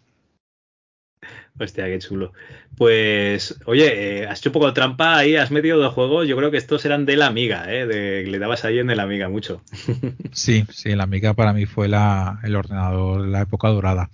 Hostia, 1.61 1.85
qué 1.87 1.99
chulo. 1.99 2.33
Pues, 2.77 3.61
oye, 3.67 4.23
eh, 4.23 4.27
has 4.27 4.39
hecho 4.41 4.49
un 4.49 4.55
poco 4.55 4.67
de 4.69 4.73
trampa 4.73 5.19
ahí, 5.19 5.37
has 5.37 5.51
metido 5.51 5.79
dos 5.79 5.93
juegos. 5.93 6.27
Yo 6.27 6.35
creo 6.37 6.51
que 6.51 6.57
estos 6.57 6.85
eran 6.87 7.05
de 7.05 7.17
la 7.17 7.27
Amiga, 7.27 7.71
¿eh? 7.71 7.87
De, 7.87 8.25
le 8.27 8.39
dabas 8.39 8.65
ahí 8.65 8.79
en 8.79 8.89
el 8.91 8.99
Amiga 8.99 9.29
mucho. 9.29 9.63
Sí, 10.33 10.65
sí, 10.71 10.95
la 10.97 11.03
Amiga 11.05 11.35
para 11.35 11.53
mí 11.53 11.67
fue 11.67 11.87
la, 11.89 12.41
el 12.45 12.57
ordenador 12.57 13.23
de 13.23 13.29
la 13.29 13.43
época 13.43 13.69
dorada. 13.69 14.09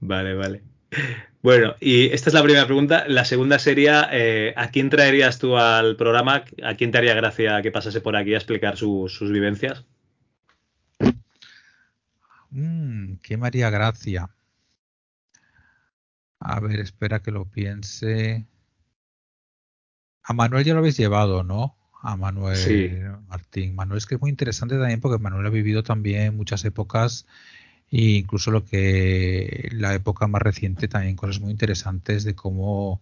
Vale, 0.00 0.34
vale. 0.34 0.62
Bueno, 1.40 1.76
y 1.80 2.06
esta 2.12 2.28
es 2.30 2.34
la 2.34 2.42
primera 2.42 2.66
pregunta. 2.66 3.04
La 3.08 3.24
segunda 3.24 3.58
sería, 3.58 4.08
eh, 4.12 4.52
¿a 4.56 4.70
quién 4.70 4.90
traerías 4.90 5.38
tú 5.38 5.56
al 5.56 5.96
programa? 5.96 6.44
¿A 6.62 6.74
quién 6.74 6.90
te 6.90 6.98
haría 6.98 7.14
gracia 7.14 7.62
que 7.62 7.70
pasase 7.72 8.00
por 8.02 8.16
aquí 8.16 8.34
a 8.34 8.38
explicar 8.38 8.76
su- 8.76 9.08
sus 9.08 9.30
vivencias? 9.32 9.84
Mm, 12.50 13.16
¿Qué 13.22 13.36
me 13.36 13.46
haría 13.46 13.70
gracia? 13.70 14.28
A 16.54 16.60
ver, 16.60 16.80
espera 16.80 17.20
que 17.22 17.30
lo 17.30 17.44
piense. 17.44 18.46
A 20.22 20.32
Manuel 20.32 20.64
ya 20.64 20.72
lo 20.74 20.80
habéis 20.80 20.96
llevado, 20.98 21.42
¿no? 21.42 21.76
A 22.02 22.16
Manuel 22.16 22.56
Sí. 22.56 22.90
Martín. 23.28 23.74
Manuel 23.74 23.98
es 23.98 24.06
que 24.06 24.16
es 24.16 24.20
muy 24.20 24.30
interesante 24.30 24.76
también 24.76 25.00
porque 25.00 25.22
Manuel 25.22 25.46
ha 25.46 25.50
vivido 25.50 25.82
también 25.82 26.36
muchas 26.36 26.64
épocas 26.64 27.26
e 27.90 28.02
incluso 28.22 28.50
lo 28.50 28.64
que 28.64 29.68
la 29.72 29.94
época 29.94 30.26
más 30.28 30.42
reciente 30.42 30.88
también 30.88 31.16
cosas 31.16 31.40
muy 31.40 31.50
interesantes 31.52 32.24
de 32.24 32.34
cómo 32.34 33.00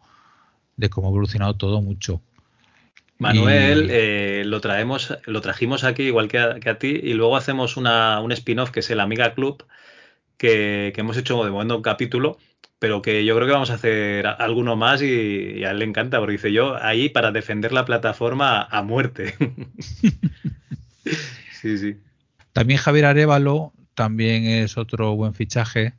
de 0.76 0.90
cómo 0.90 1.08
ha 1.08 1.10
evolucionado 1.10 1.56
todo 1.56 1.82
mucho. 1.82 2.20
Manuel, 3.18 3.86
Y- 3.86 3.90
eh, 3.90 4.42
lo 4.46 4.60
traemos, 4.60 5.16
lo 5.26 5.40
trajimos 5.40 5.84
aquí 5.84 6.02
igual 6.04 6.28
que 6.28 6.38
a, 6.38 6.60
que 6.60 6.68
a 6.70 6.78
ti, 6.78 6.88
y 7.02 7.14
luego 7.14 7.36
hacemos 7.36 7.76
una, 7.76 8.20
un 8.20 8.32
spin-off 8.32 8.70
que 8.70 8.80
es 8.80 8.90
el 8.90 9.00
Amiga 9.00 9.34
Club, 9.34 9.64
que, 10.38 10.92
que 10.94 11.00
hemos 11.00 11.16
hecho 11.16 11.44
de 11.44 11.50
momento 11.50 11.76
un 11.76 11.82
capítulo, 11.82 12.38
pero 12.84 13.00
que 13.00 13.24
yo 13.24 13.34
creo 13.34 13.46
que 13.46 13.52
vamos 13.54 13.70
a 13.70 13.76
hacer 13.76 14.26
alguno 14.26 14.76
más 14.76 15.00
y, 15.00 15.06
y 15.06 15.64
a 15.64 15.70
él 15.70 15.78
le 15.78 15.86
encanta, 15.86 16.18
porque 16.18 16.32
dice 16.32 16.52
yo 16.52 16.76
ahí 16.76 17.08
para 17.08 17.32
defender 17.32 17.72
la 17.72 17.86
plataforma 17.86 18.60
a, 18.60 18.82
muerte. 18.82 19.34
sí, 21.62 21.78
sí. 21.78 21.96
También 22.52 22.78
Javier 22.78 23.06
Arevalo 23.06 23.72
también 23.94 24.44
es 24.44 24.76
otro 24.76 25.16
buen 25.16 25.32
fichaje. 25.32 25.94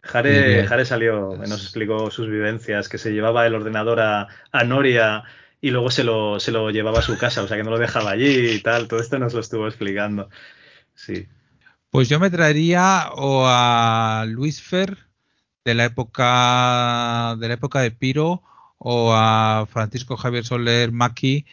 Jare. 0.00 0.66
Jare 0.66 0.86
salió, 0.86 1.36
nos 1.36 1.62
explicó 1.62 2.10
sus 2.10 2.30
vivencias, 2.30 2.88
que 2.88 2.96
se 2.96 3.12
llevaba 3.12 3.46
el 3.46 3.54
ordenador 3.54 4.00
a, 4.00 4.28
a 4.52 4.64
Noria 4.64 5.24
y 5.60 5.70
luego 5.70 5.90
se 5.90 6.02
lo, 6.02 6.40
se 6.40 6.50
lo 6.50 6.70
llevaba 6.70 7.00
a 7.00 7.02
su 7.02 7.18
casa, 7.18 7.42
o 7.42 7.46
sea 7.46 7.58
que 7.58 7.62
no 7.62 7.72
lo 7.72 7.78
dejaba 7.78 8.12
allí 8.12 8.52
y 8.52 8.60
tal. 8.60 8.88
Todo 8.88 9.00
esto 9.00 9.18
nos 9.18 9.34
lo 9.34 9.40
estuvo 9.40 9.66
explicando. 9.66 10.30
Sí. 10.94 11.28
Pues 11.90 12.08
yo 12.08 12.18
me 12.18 12.30
traería 12.30 13.10
o 13.12 13.44
a 13.46 14.24
Luis 14.26 14.62
Fer 14.62 15.05
de 15.66 15.74
la 15.74 15.84
época 15.84 17.36
de 17.40 17.48
la 17.48 17.54
época 17.54 17.80
de 17.80 17.90
Piro 17.90 18.42
o 18.78 19.12
a 19.14 19.66
Francisco 19.68 20.16
Javier 20.16 20.44
Soler 20.44 20.92
Maki 20.92 21.44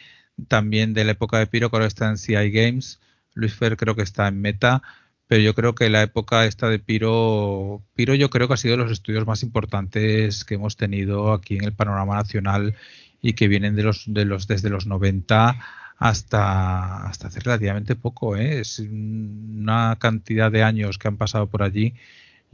también 0.48 0.94
de 0.94 1.04
la 1.04 1.12
época 1.12 1.38
de 1.38 1.48
Piro 1.48 1.68
que 1.68 1.76
ahora 1.76 1.86
está 1.88 2.08
en 2.08 2.16
CI 2.16 2.50
Games. 2.50 3.00
Luis 3.34 3.54
Fer 3.54 3.76
creo 3.76 3.96
que 3.96 4.02
está 4.02 4.28
en 4.28 4.40
Meta, 4.40 4.82
pero 5.26 5.42
yo 5.42 5.54
creo 5.54 5.74
que 5.74 5.90
la 5.90 6.02
época 6.02 6.46
esta 6.46 6.68
de 6.68 6.78
Piro 6.78 7.82
Piro 7.94 8.14
yo 8.14 8.30
creo 8.30 8.46
que 8.46 8.54
ha 8.54 8.56
sido 8.56 8.76
de 8.76 8.84
los 8.84 8.92
estudios 8.92 9.26
más 9.26 9.42
importantes 9.42 10.44
que 10.44 10.54
hemos 10.54 10.76
tenido 10.76 11.32
aquí 11.32 11.56
en 11.56 11.64
el 11.64 11.72
panorama 11.72 12.14
nacional 12.14 12.76
y 13.20 13.32
que 13.32 13.48
vienen 13.48 13.74
de 13.74 13.82
los 13.82 14.04
de 14.06 14.24
los 14.24 14.46
desde 14.46 14.70
los 14.70 14.86
90 14.86 15.56
hasta, 15.98 17.06
hasta 17.06 17.28
hace 17.28 17.40
relativamente 17.40 17.96
poco. 17.96 18.36
¿eh? 18.36 18.60
Es 18.60 18.78
una 18.78 19.96
cantidad 19.98 20.52
de 20.52 20.62
años 20.62 20.98
que 20.98 21.08
han 21.08 21.16
pasado 21.16 21.48
por 21.48 21.62
allí. 21.64 21.94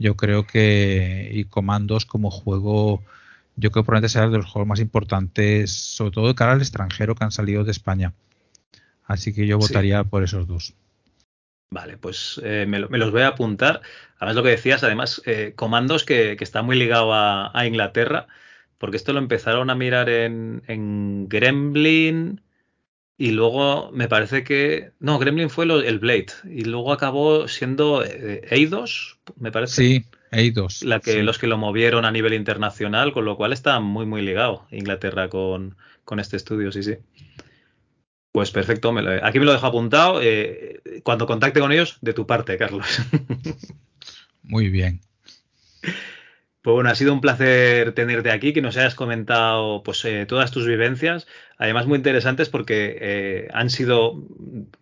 Yo 0.01 0.15
creo 0.15 0.47
que, 0.47 1.29
y 1.31 1.43
Comandos 1.45 2.07
como 2.07 2.31
juego, 2.31 3.03
yo 3.55 3.69
creo 3.69 3.83
que 3.83 3.85
probablemente 3.85 4.09
sea 4.09 4.27
de 4.27 4.37
los 4.37 4.47
juegos 4.47 4.67
más 4.67 4.79
importantes, 4.79 5.71
sobre 5.71 6.09
todo 6.11 6.27
de 6.27 6.33
cara 6.33 6.53
al 6.53 6.61
extranjero 6.61 7.13
que 7.13 7.23
han 7.23 7.31
salido 7.31 7.63
de 7.63 7.71
España. 7.71 8.13
Así 9.05 9.31
que 9.31 9.45
yo 9.45 9.61
Sí. 9.61 9.67
votaría 9.67 10.03
por 10.03 10.23
esos 10.23 10.47
dos. 10.47 10.73
Vale, 11.69 11.97
pues 11.97 12.41
eh, 12.43 12.65
me 12.67 12.79
los 12.79 13.11
voy 13.11 13.21
a 13.21 13.27
apuntar. 13.27 13.81
Además, 14.17 14.35
lo 14.35 14.43
que 14.43 14.49
decías, 14.49 14.83
además, 14.83 15.21
eh, 15.25 15.53
comandos 15.55 16.03
que, 16.03 16.35
que 16.35 16.43
está 16.43 16.63
muy 16.63 16.75
ligado 16.77 17.13
a, 17.13 17.51
a 17.57 17.65
Inglaterra, 17.67 18.27
porque 18.79 18.97
esto 18.97 19.13
lo 19.13 19.19
empezaron 19.19 19.69
a 19.69 19.75
mirar 19.75 20.09
en, 20.09 20.63
en 20.67 21.29
Gremlin 21.29 22.41
y 23.27 23.31
luego 23.31 23.91
me 23.91 24.07
parece 24.07 24.43
que. 24.43 24.91
No, 24.99 25.19
Gremlin 25.19 25.49
fue 25.49 25.65
lo- 25.65 25.81
el 25.81 25.99
Blade 25.99 26.27
y 26.49 26.63
luego 26.63 26.91
acabó 26.91 27.47
siendo 27.47 28.03
eh, 28.03 28.41
Eidos, 28.49 29.19
me 29.37 29.51
parece. 29.51 29.75
Sí, 29.75 30.05
Eidos. 30.31 30.81
La 30.83 30.99
que, 30.99 31.11
sí. 31.13 31.21
Los 31.21 31.37
que 31.37 31.47
lo 31.47 31.57
movieron 31.57 32.05
a 32.05 32.11
nivel 32.11 32.33
internacional, 32.33 33.13
con 33.13 33.25
lo 33.25 33.37
cual 33.37 33.53
está 33.53 33.79
muy, 33.79 34.05
muy 34.05 34.21
ligado 34.21 34.65
Inglaterra 34.71 35.29
con, 35.29 35.75
con 36.03 36.19
este 36.19 36.37
estudio, 36.37 36.71
sí, 36.71 36.81
sí. 36.83 36.95
Pues 38.31 38.49
perfecto, 38.51 38.91
me 38.91 39.01
lo- 39.01 39.25
aquí 39.25 39.39
me 39.39 39.45
lo 39.45 39.51
dejo 39.51 39.67
apuntado. 39.67 40.19
eh, 40.23 40.81
cuando 41.03 41.27
contacte 41.27 41.59
con 41.59 41.71
ellos, 41.71 41.97
de 42.01 42.13
tu 42.13 42.25
parte, 42.25 42.57
Carlos. 42.57 42.85
Muy 44.43 44.69
bien. 44.69 45.01
Pues 46.61 46.75
bueno, 46.75 46.91
ha 46.91 46.95
sido 46.95 47.11
un 47.11 47.21
placer 47.21 47.93
tenerte 47.93 48.29
aquí, 48.29 48.53
que 48.53 48.61
nos 48.61 48.77
hayas 48.77 48.93
comentado 48.93 49.81
pues, 49.81 50.05
eh, 50.05 50.27
todas 50.27 50.51
tus 50.51 50.67
vivencias, 50.67 51.25
además 51.57 51.87
muy 51.87 51.97
interesantes 51.97 52.49
porque 52.49 52.97
eh, 53.01 53.47
han 53.51 53.71
sido, 53.71 54.23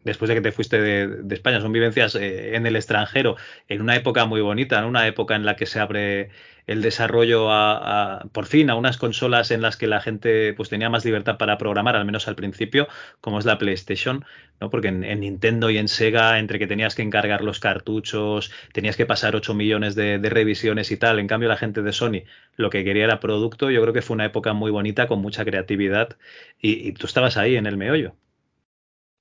después 0.04 0.28
de 0.28 0.36
que 0.36 0.42
te 0.42 0.52
fuiste 0.52 0.82
de, 0.82 1.34
España, 1.34 1.62
son 1.62 1.72
vivencias 1.72 2.16
eh, 2.16 2.58
en 2.58 2.66
el 2.66 2.76
extranjero, 2.76 3.38
en 3.70 3.82
una 3.82 3.96
época 3.96 4.26
muy 4.26 4.42
bonita, 4.42 4.82
¿no? 4.82 4.90
una 4.90 5.08
época 5.08 5.36
en 5.36 5.46
la 5.46 5.56
que 5.56 5.66
se 5.68 5.80
abre 5.80 6.32
el 6.70 6.82
desarrollo 6.82 7.52
a, 7.52 8.28
por 8.32 8.46
fin 8.46 8.70
a 8.70 8.76
unas 8.76 8.98
consolas 8.98 9.50
en 9.52 9.62
las 9.62 9.76
que 9.76 9.88
la 9.88 10.02
gente 10.02 10.54
pues 10.54 10.70
tenía 10.70 10.90
más 10.90 11.04
libertad 11.04 11.38
para 11.38 11.58
programar, 11.58 11.96
al 11.96 12.06
menos 12.06 12.28
al 12.28 12.36
principio, 12.36 12.88
como 13.22 13.40
es 13.40 13.46
la 13.46 13.58
PlayStation, 13.58 14.24
¿no? 14.62 14.70
Porque 14.70 14.90
en, 14.90 15.04
en 15.04 15.22
Nintendo 15.22 15.70
y 15.72 15.78
en 15.78 15.88
Sega, 15.88 16.38
entre 16.40 16.60
que 16.60 16.68
tenías 16.68 16.96
que 16.96 17.02
encargar 17.02 17.42
los 17.44 17.60
cartuchos, 17.60 18.52
tenías 18.74 18.96
que 18.96 19.06
pasar 19.08 19.36
8 19.36 19.54
millones 19.56 19.96
de, 19.96 20.20
de 20.20 20.30
revisiones 20.30 20.92
y 20.92 20.98
tal, 20.98 21.20
en 21.20 21.28
cambio 21.28 21.50
la 21.50 21.58
gente 21.58 21.82
de 21.82 21.92
Sony 21.94 22.24
lo 22.56 22.70
que 22.70 22.84
quería 22.84 23.06
era 23.06 23.20
producto, 23.20 23.72
yo 23.72 23.82
creo 23.82 23.94
que 23.94 24.02
fue 24.04 24.16
una 24.16 24.26
época 24.26 24.54
muy 24.54 24.70
bonita, 24.72 25.08
con 25.08 25.22
mucha 25.22 25.46
creatividad, 25.46 26.18
y, 26.62 26.88
y 26.88 26.94
tú 26.94 27.08
estabas 27.08 27.38
ahí 27.38 27.56
en 27.56 27.66
el 27.66 27.78
meollo. 27.78 28.16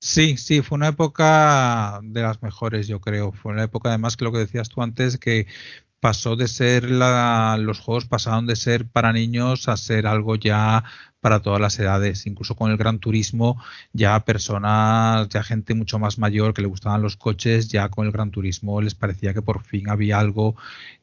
Sí, 0.01 0.37
sí, 0.37 0.61
fue 0.61 0.77
una 0.77 0.87
época 0.89 1.99
de 2.03 2.21
las 2.21 2.41
mejores, 2.41 2.87
yo 2.87 3.01
creo. 3.01 3.33
Fue 3.33 3.51
una 3.51 3.63
época, 3.63 3.89
además, 3.89 4.15
que 4.15 4.23
lo 4.23 4.31
que 4.31 4.37
decías 4.39 4.69
tú 4.69 4.81
antes, 4.81 5.17
que 5.17 5.45
pasó 5.99 6.35
de 6.35 6.47
ser 6.47 6.89
la, 6.89 7.57
los 7.59 7.79
juegos 7.79 8.05
pasaron 8.05 8.47
de 8.47 8.55
ser 8.55 8.87
para 8.87 9.13
niños 9.13 9.67
a 9.67 9.77
ser 9.77 10.07
algo 10.07 10.35
ya 10.35 10.83
para 11.21 11.41
todas 11.41 11.59
las 11.59 11.77
edades, 11.79 12.25
incluso 12.27 12.55
con 12.55 12.71
el 12.71 12.77
Gran 12.77 12.99
Turismo, 12.99 13.61
ya 13.93 14.19
personas, 14.21 15.27
ya 15.29 15.43
gente 15.43 15.73
mucho 15.73 15.99
más 15.99 16.17
mayor 16.17 16.53
que 16.53 16.61
le 16.61 16.67
gustaban 16.67 17.01
los 17.01 17.17
coches, 17.17 17.67
ya 17.69 17.89
con 17.89 18.05
el 18.05 18.11
Gran 18.13 18.31
Turismo 18.31 18.81
les 18.81 18.95
parecía 18.95 19.33
que 19.33 19.41
por 19.41 19.63
fin 19.63 19.89
había 19.89 20.19
algo 20.19 20.55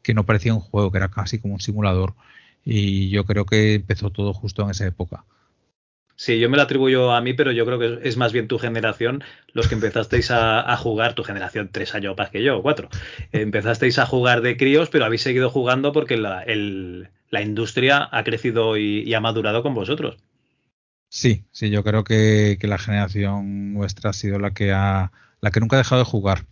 que 0.02 0.14
no 0.14 0.24
parecía 0.24 0.54
un 0.54 0.60
juego, 0.60 0.90
que 0.90 0.98
era 0.98 1.10
casi 1.10 1.38
como 1.38 1.54
un 1.54 1.60
simulador. 1.60 2.14
Y 2.64 3.10
yo 3.10 3.24
creo 3.26 3.46
que 3.46 3.74
empezó 3.74 4.10
todo 4.10 4.32
justo 4.34 4.62
en 4.62 4.70
esa 4.70 4.86
época. 4.86 5.24
Sí, 6.16 6.38
yo 6.40 6.48
me 6.48 6.56
lo 6.56 6.62
atribuyo 6.62 7.12
a 7.12 7.20
mí, 7.20 7.34
pero 7.34 7.52
yo 7.52 7.66
creo 7.66 7.78
que 7.78 8.08
es 8.08 8.16
más 8.16 8.32
bien 8.32 8.48
tu 8.48 8.58
generación 8.58 9.22
los 9.52 9.68
que 9.68 9.74
empezasteis 9.74 10.30
a, 10.30 10.76
jugar, 10.78 11.14
tu 11.14 11.22
generación 11.22 11.68
tres 11.70 11.94
años 11.94 12.16
más 12.16 12.30
que 12.30 12.42
yo, 12.42 12.62
cuatro. 12.62 12.88
Empezasteis 13.32 13.98
a 13.98 14.06
jugar 14.06 14.40
de 14.40 14.56
críos, 14.56 14.88
pero 14.88 15.04
habéis 15.04 15.20
seguido 15.20 15.50
jugando 15.50 15.92
porque 15.92 16.16
la, 16.16 16.44
industria 17.42 18.08
ha 18.10 18.24
crecido 18.24 18.78
y, 18.78 19.12
ha 19.12 19.20
madurado 19.20 19.62
con 19.62 19.74
vosotros. 19.74 20.16
Sí, 21.10 21.44
sí, 21.52 21.68
yo 21.68 21.84
creo 21.84 22.02
que, 22.02 22.56
que, 22.58 22.66
la 22.66 22.78
generación 22.78 23.74
nuestra 23.74 24.10
ha 24.10 24.14
sido 24.14 24.38
la 24.38 24.52
que 24.52 24.72
ha, 24.72 25.12
la 25.42 25.50
que 25.50 25.60
nunca 25.60 25.76
ha 25.76 25.80
dejado 25.80 26.00
de 26.00 26.10
jugar. 26.10 26.46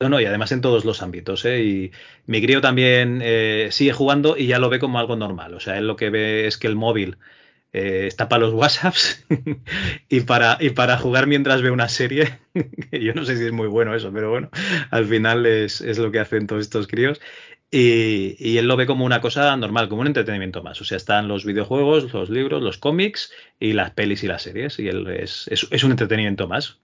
No, 0.00 0.08
no, 0.08 0.20
y 0.20 0.26
además 0.26 0.52
en 0.52 0.60
todos 0.60 0.84
los 0.84 1.02
ámbitos. 1.02 1.44
¿eh? 1.44 1.62
Y 1.62 1.92
mi 2.26 2.42
crío 2.42 2.60
también 2.60 3.20
eh, 3.22 3.68
sigue 3.70 3.92
jugando 3.92 4.36
y 4.36 4.46
ya 4.46 4.58
lo 4.58 4.68
ve 4.68 4.78
como 4.78 4.98
algo 4.98 5.16
normal. 5.16 5.54
O 5.54 5.60
sea, 5.60 5.78
él 5.78 5.86
lo 5.86 5.96
que 5.96 6.10
ve 6.10 6.46
es 6.46 6.58
que 6.58 6.66
el 6.66 6.76
móvil 6.76 7.16
eh, 7.72 8.06
está 8.06 8.28
para 8.28 8.42
los 8.42 8.54
WhatsApps 8.54 9.26
y, 10.08 10.20
para, 10.22 10.58
y 10.60 10.70
para 10.70 10.98
jugar 10.98 11.26
mientras 11.26 11.62
ve 11.62 11.70
una 11.70 11.88
serie. 11.88 12.38
Yo 12.92 13.14
no 13.14 13.24
sé 13.24 13.36
si 13.36 13.44
es 13.44 13.52
muy 13.52 13.68
bueno 13.68 13.94
eso, 13.94 14.12
pero 14.12 14.30
bueno, 14.30 14.50
al 14.90 15.06
final 15.06 15.46
es, 15.46 15.80
lo 15.98 16.10
que 16.10 16.20
hacen 16.20 16.46
todos 16.46 16.62
estos 16.62 16.86
críos. 16.88 17.20
Y, 17.70 18.58
él 18.58 18.68
lo 18.68 18.76
ve 18.76 18.86
como 18.86 19.04
una 19.04 19.20
cosa 19.20 19.56
normal, 19.56 19.88
como 19.88 20.02
un 20.02 20.06
entretenimiento 20.08 20.62
más. 20.62 20.80
O 20.80 20.84
sea, 20.84 20.96
están 20.96 21.28
los 21.28 21.44
videojuegos, 21.44 22.12
los 22.12 22.30
libros, 22.30 22.62
los 22.62 22.78
cómics 22.78 23.32
y 23.58 23.72
las 23.72 23.92
pelis 23.92 24.22
y 24.22 24.28
las 24.28 24.42
series. 24.42 24.78
Y 24.78 24.88
él 24.88 25.06
es, 25.08 25.48
es 25.48 25.84
un 25.84 25.90
entretenimiento 25.90 26.46
más. 26.46 26.78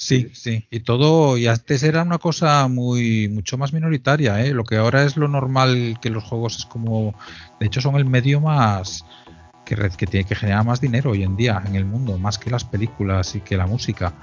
Sí, 0.00 0.30
sí, 0.32 0.64
y 0.70 0.80
todo, 0.80 1.36
y 1.36 1.46
antes 1.46 1.82
era 1.82 2.02
una 2.02 2.16
cosa 2.16 2.66
muy, 2.68 3.28
mucho 3.28 3.58
más 3.58 3.74
minoritaria, 3.74 4.42
¿eh? 4.42 4.54
Lo 4.54 4.64
que 4.64 4.76
ahora 4.76 5.04
es 5.04 5.18
lo 5.18 5.28
normal 5.28 5.98
que 6.00 6.08
los 6.08 6.24
juegos 6.24 6.56
es 6.56 6.64
como, 6.64 7.14
de 7.60 7.66
hecho 7.66 7.82
son 7.82 7.96
el 7.96 8.06
medio 8.06 8.40
más, 8.40 9.04
que, 9.66 9.76
que 9.98 10.06
tiene 10.06 10.26
que 10.26 10.34
generar 10.34 10.64
más 10.64 10.80
dinero 10.80 11.10
hoy 11.10 11.22
en 11.22 11.36
día 11.36 11.62
en 11.66 11.76
el 11.76 11.84
mundo, 11.84 12.16
más 12.16 12.38
que 12.38 12.48
las 12.48 12.64
películas 12.64 13.34
y 13.34 13.42
que 13.42 13.58
la 13.58 13.66
música. 13.66 14.14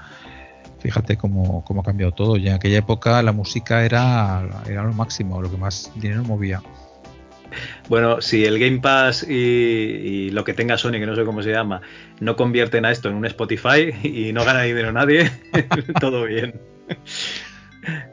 Fíjate 0.80 1.16
cómo, 1.16 1.64
cómo 1.64 1.82
ha 1.82 1.84
cambiado 1.84 2.10
todo. 2.10 2.36
Ya 2.36 2.50
en 2.50 2.56
aquella 2.56 2.78
época 2.78 3.22
la 3.22 3.32
música 3.32 3.84
era, 3.84 4.64
era 4.66 4.82
lo 4.82 4.92
máximo, 4.92 5.40
lo 5.40 5.48
que 5.48 5.58
más 5.58 5.92
dinero 5.94 6.24
movía. 6.24 6.60
Bueno, 7.88 8.20
si 8.20 8.44
el 8.44 8.58
Game 8.58 8.80
Pass 8.80 9.24
y, 9.28 10.30
lo 10.30 10.44
que 10.44 10.54
tenga 10.54 10.78
Sony, 10.78 10.92
que 10.92 11.06
no 11.06 11.16
sé 11.16 11.24
cómo 11.24 11.42
se 11.42 11.50
llama, 11.50 11.80
no 12.20 12.36
convierten 12.36 12.84
a 12.84 12.90
esto 12.90 13.08
en 13.08 13.14
un 13.14 13.24
Spotify 13.26 13.92
y 14.02 14.32
no 14.32 14.44
gana 14.44 14.62
dinero 14.62 14.92
nadie, 14.92 15.30
todo 16.00 16.24
bien. 16.24 16.60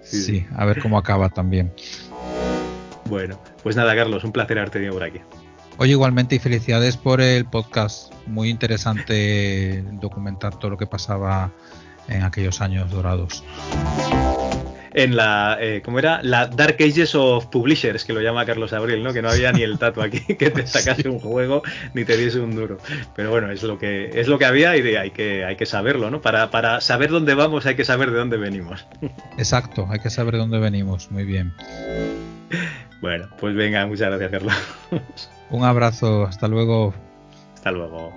Sí. 0.01 0.45
a 0.55 0.65
ver 0.65 0.79
cómo 0.79 0.97
acaba 0.97 1.29
también. 1.29 1.73
Bueno, 3.05 3.41
pues 3.61 3.75
nada, 3.75 3.95
Carlos, 3.95 4.23
un 4.23 4.31
placer 4.31 4.57
haberte 4.57 4.79
tenido 4.79 4.93
por 4.93 5.03
aquí. 5.03 5.19
Oye, 5.77 5.91
igualmente 5.91 6.35
y 6.35 6.39
felicidades 6.39 6.95
por 6.95 7.19
el 7.19 7.45
podcast. 7.45 8.13
Muy 8.25 8.49
interesante 8.49 9.83
documentar 9.93 10.57
todo 10.57 10.71
lo 10.71 10.77
que 10.77 10.87
pasaba 10.87 11.51
en 12.07 12.23
aquellos 12.23 12.61
años 12.61 12.89
dorados 12.91 13.43
en 14.95 15.17
la, 15.17 15.57
eh, 15.59 15.81
¿cómo 15.83 15.99
era? 15.99 16.21
La 16.23 16.47
Dark 16.47 16.77
Ages 16.79 17.15
of 17.15 17.47
Publishers, 17.47 18.05
que 18.05 18.13
lo 18.13 18.21
llama 18.21 18.45
Carlos 18.45 18.71
Abril, 18.71 19.03
¿no? 19.03 19.11
Que 19.11 19.21
no 19.21 19.29
había 19.29 19.51
ni 19.51 19.61
el 19.61 19.77
tato 19.77 20.01
aquí 20.01 20.19
que 20.35 20.49
te 20.49 20.65
sacase 20.65 21.09
un 21.09 21.19
juego 21.19 21.61
ni 21.93 22.05
te 22.05 22.15
diese 22.15 22.39
un 22.39 22.55
duro. 22.55 22.77
Pero 23.13 23.29
bueno, 23.29 23.51
es 23.51 23.61
lo 23.61 23.77
que, 23.77 24.09
es 24.13 24.29
lo 24.29 24.39
que 24.39 24.45
había 24.45 24.75
y 24.77 24.95
hay 24.95 25.11
que, 25.11 25.43
hay 25.43 25.57
que 25.57 25.65
saberlo, 25.65 26.09
¿no? 26.09 26.21
Para, 26.21 26.49
para 26.49 26.79
saber 26.79 27.09
dónde 27.09 27.35
vamos 27.35 27.65
hay 27.65 27.75
que 27.75 27.83
saber 27.83 28.09
de 28.11 28.17
dónde 28.17 28.37
venimos. 28.37 28.87
Exacto, 29.37 29.85
hay 29.91 29.99
que 29.99 30.09
saber 30.09 30.35
de 30.35 30.39
dónde 30.39 30.59
venimos. 30.59 31.11
Muy 31.11 31.25
bien. 31.25 31.53
Bueno, 33.01 33.27
pues 33.37 33.53
venga, 33.53 33.85
muchas 33.85 34.07
gracias, 34.07 34.31
Carlos. 34.31 34.55
Un 35.49 35.65
abrazo, 35.65 36.23
hasta 36.23 36.47
luego. 36.47 36.93
Hasta 37.53 37.71
luego. 37.71 38.13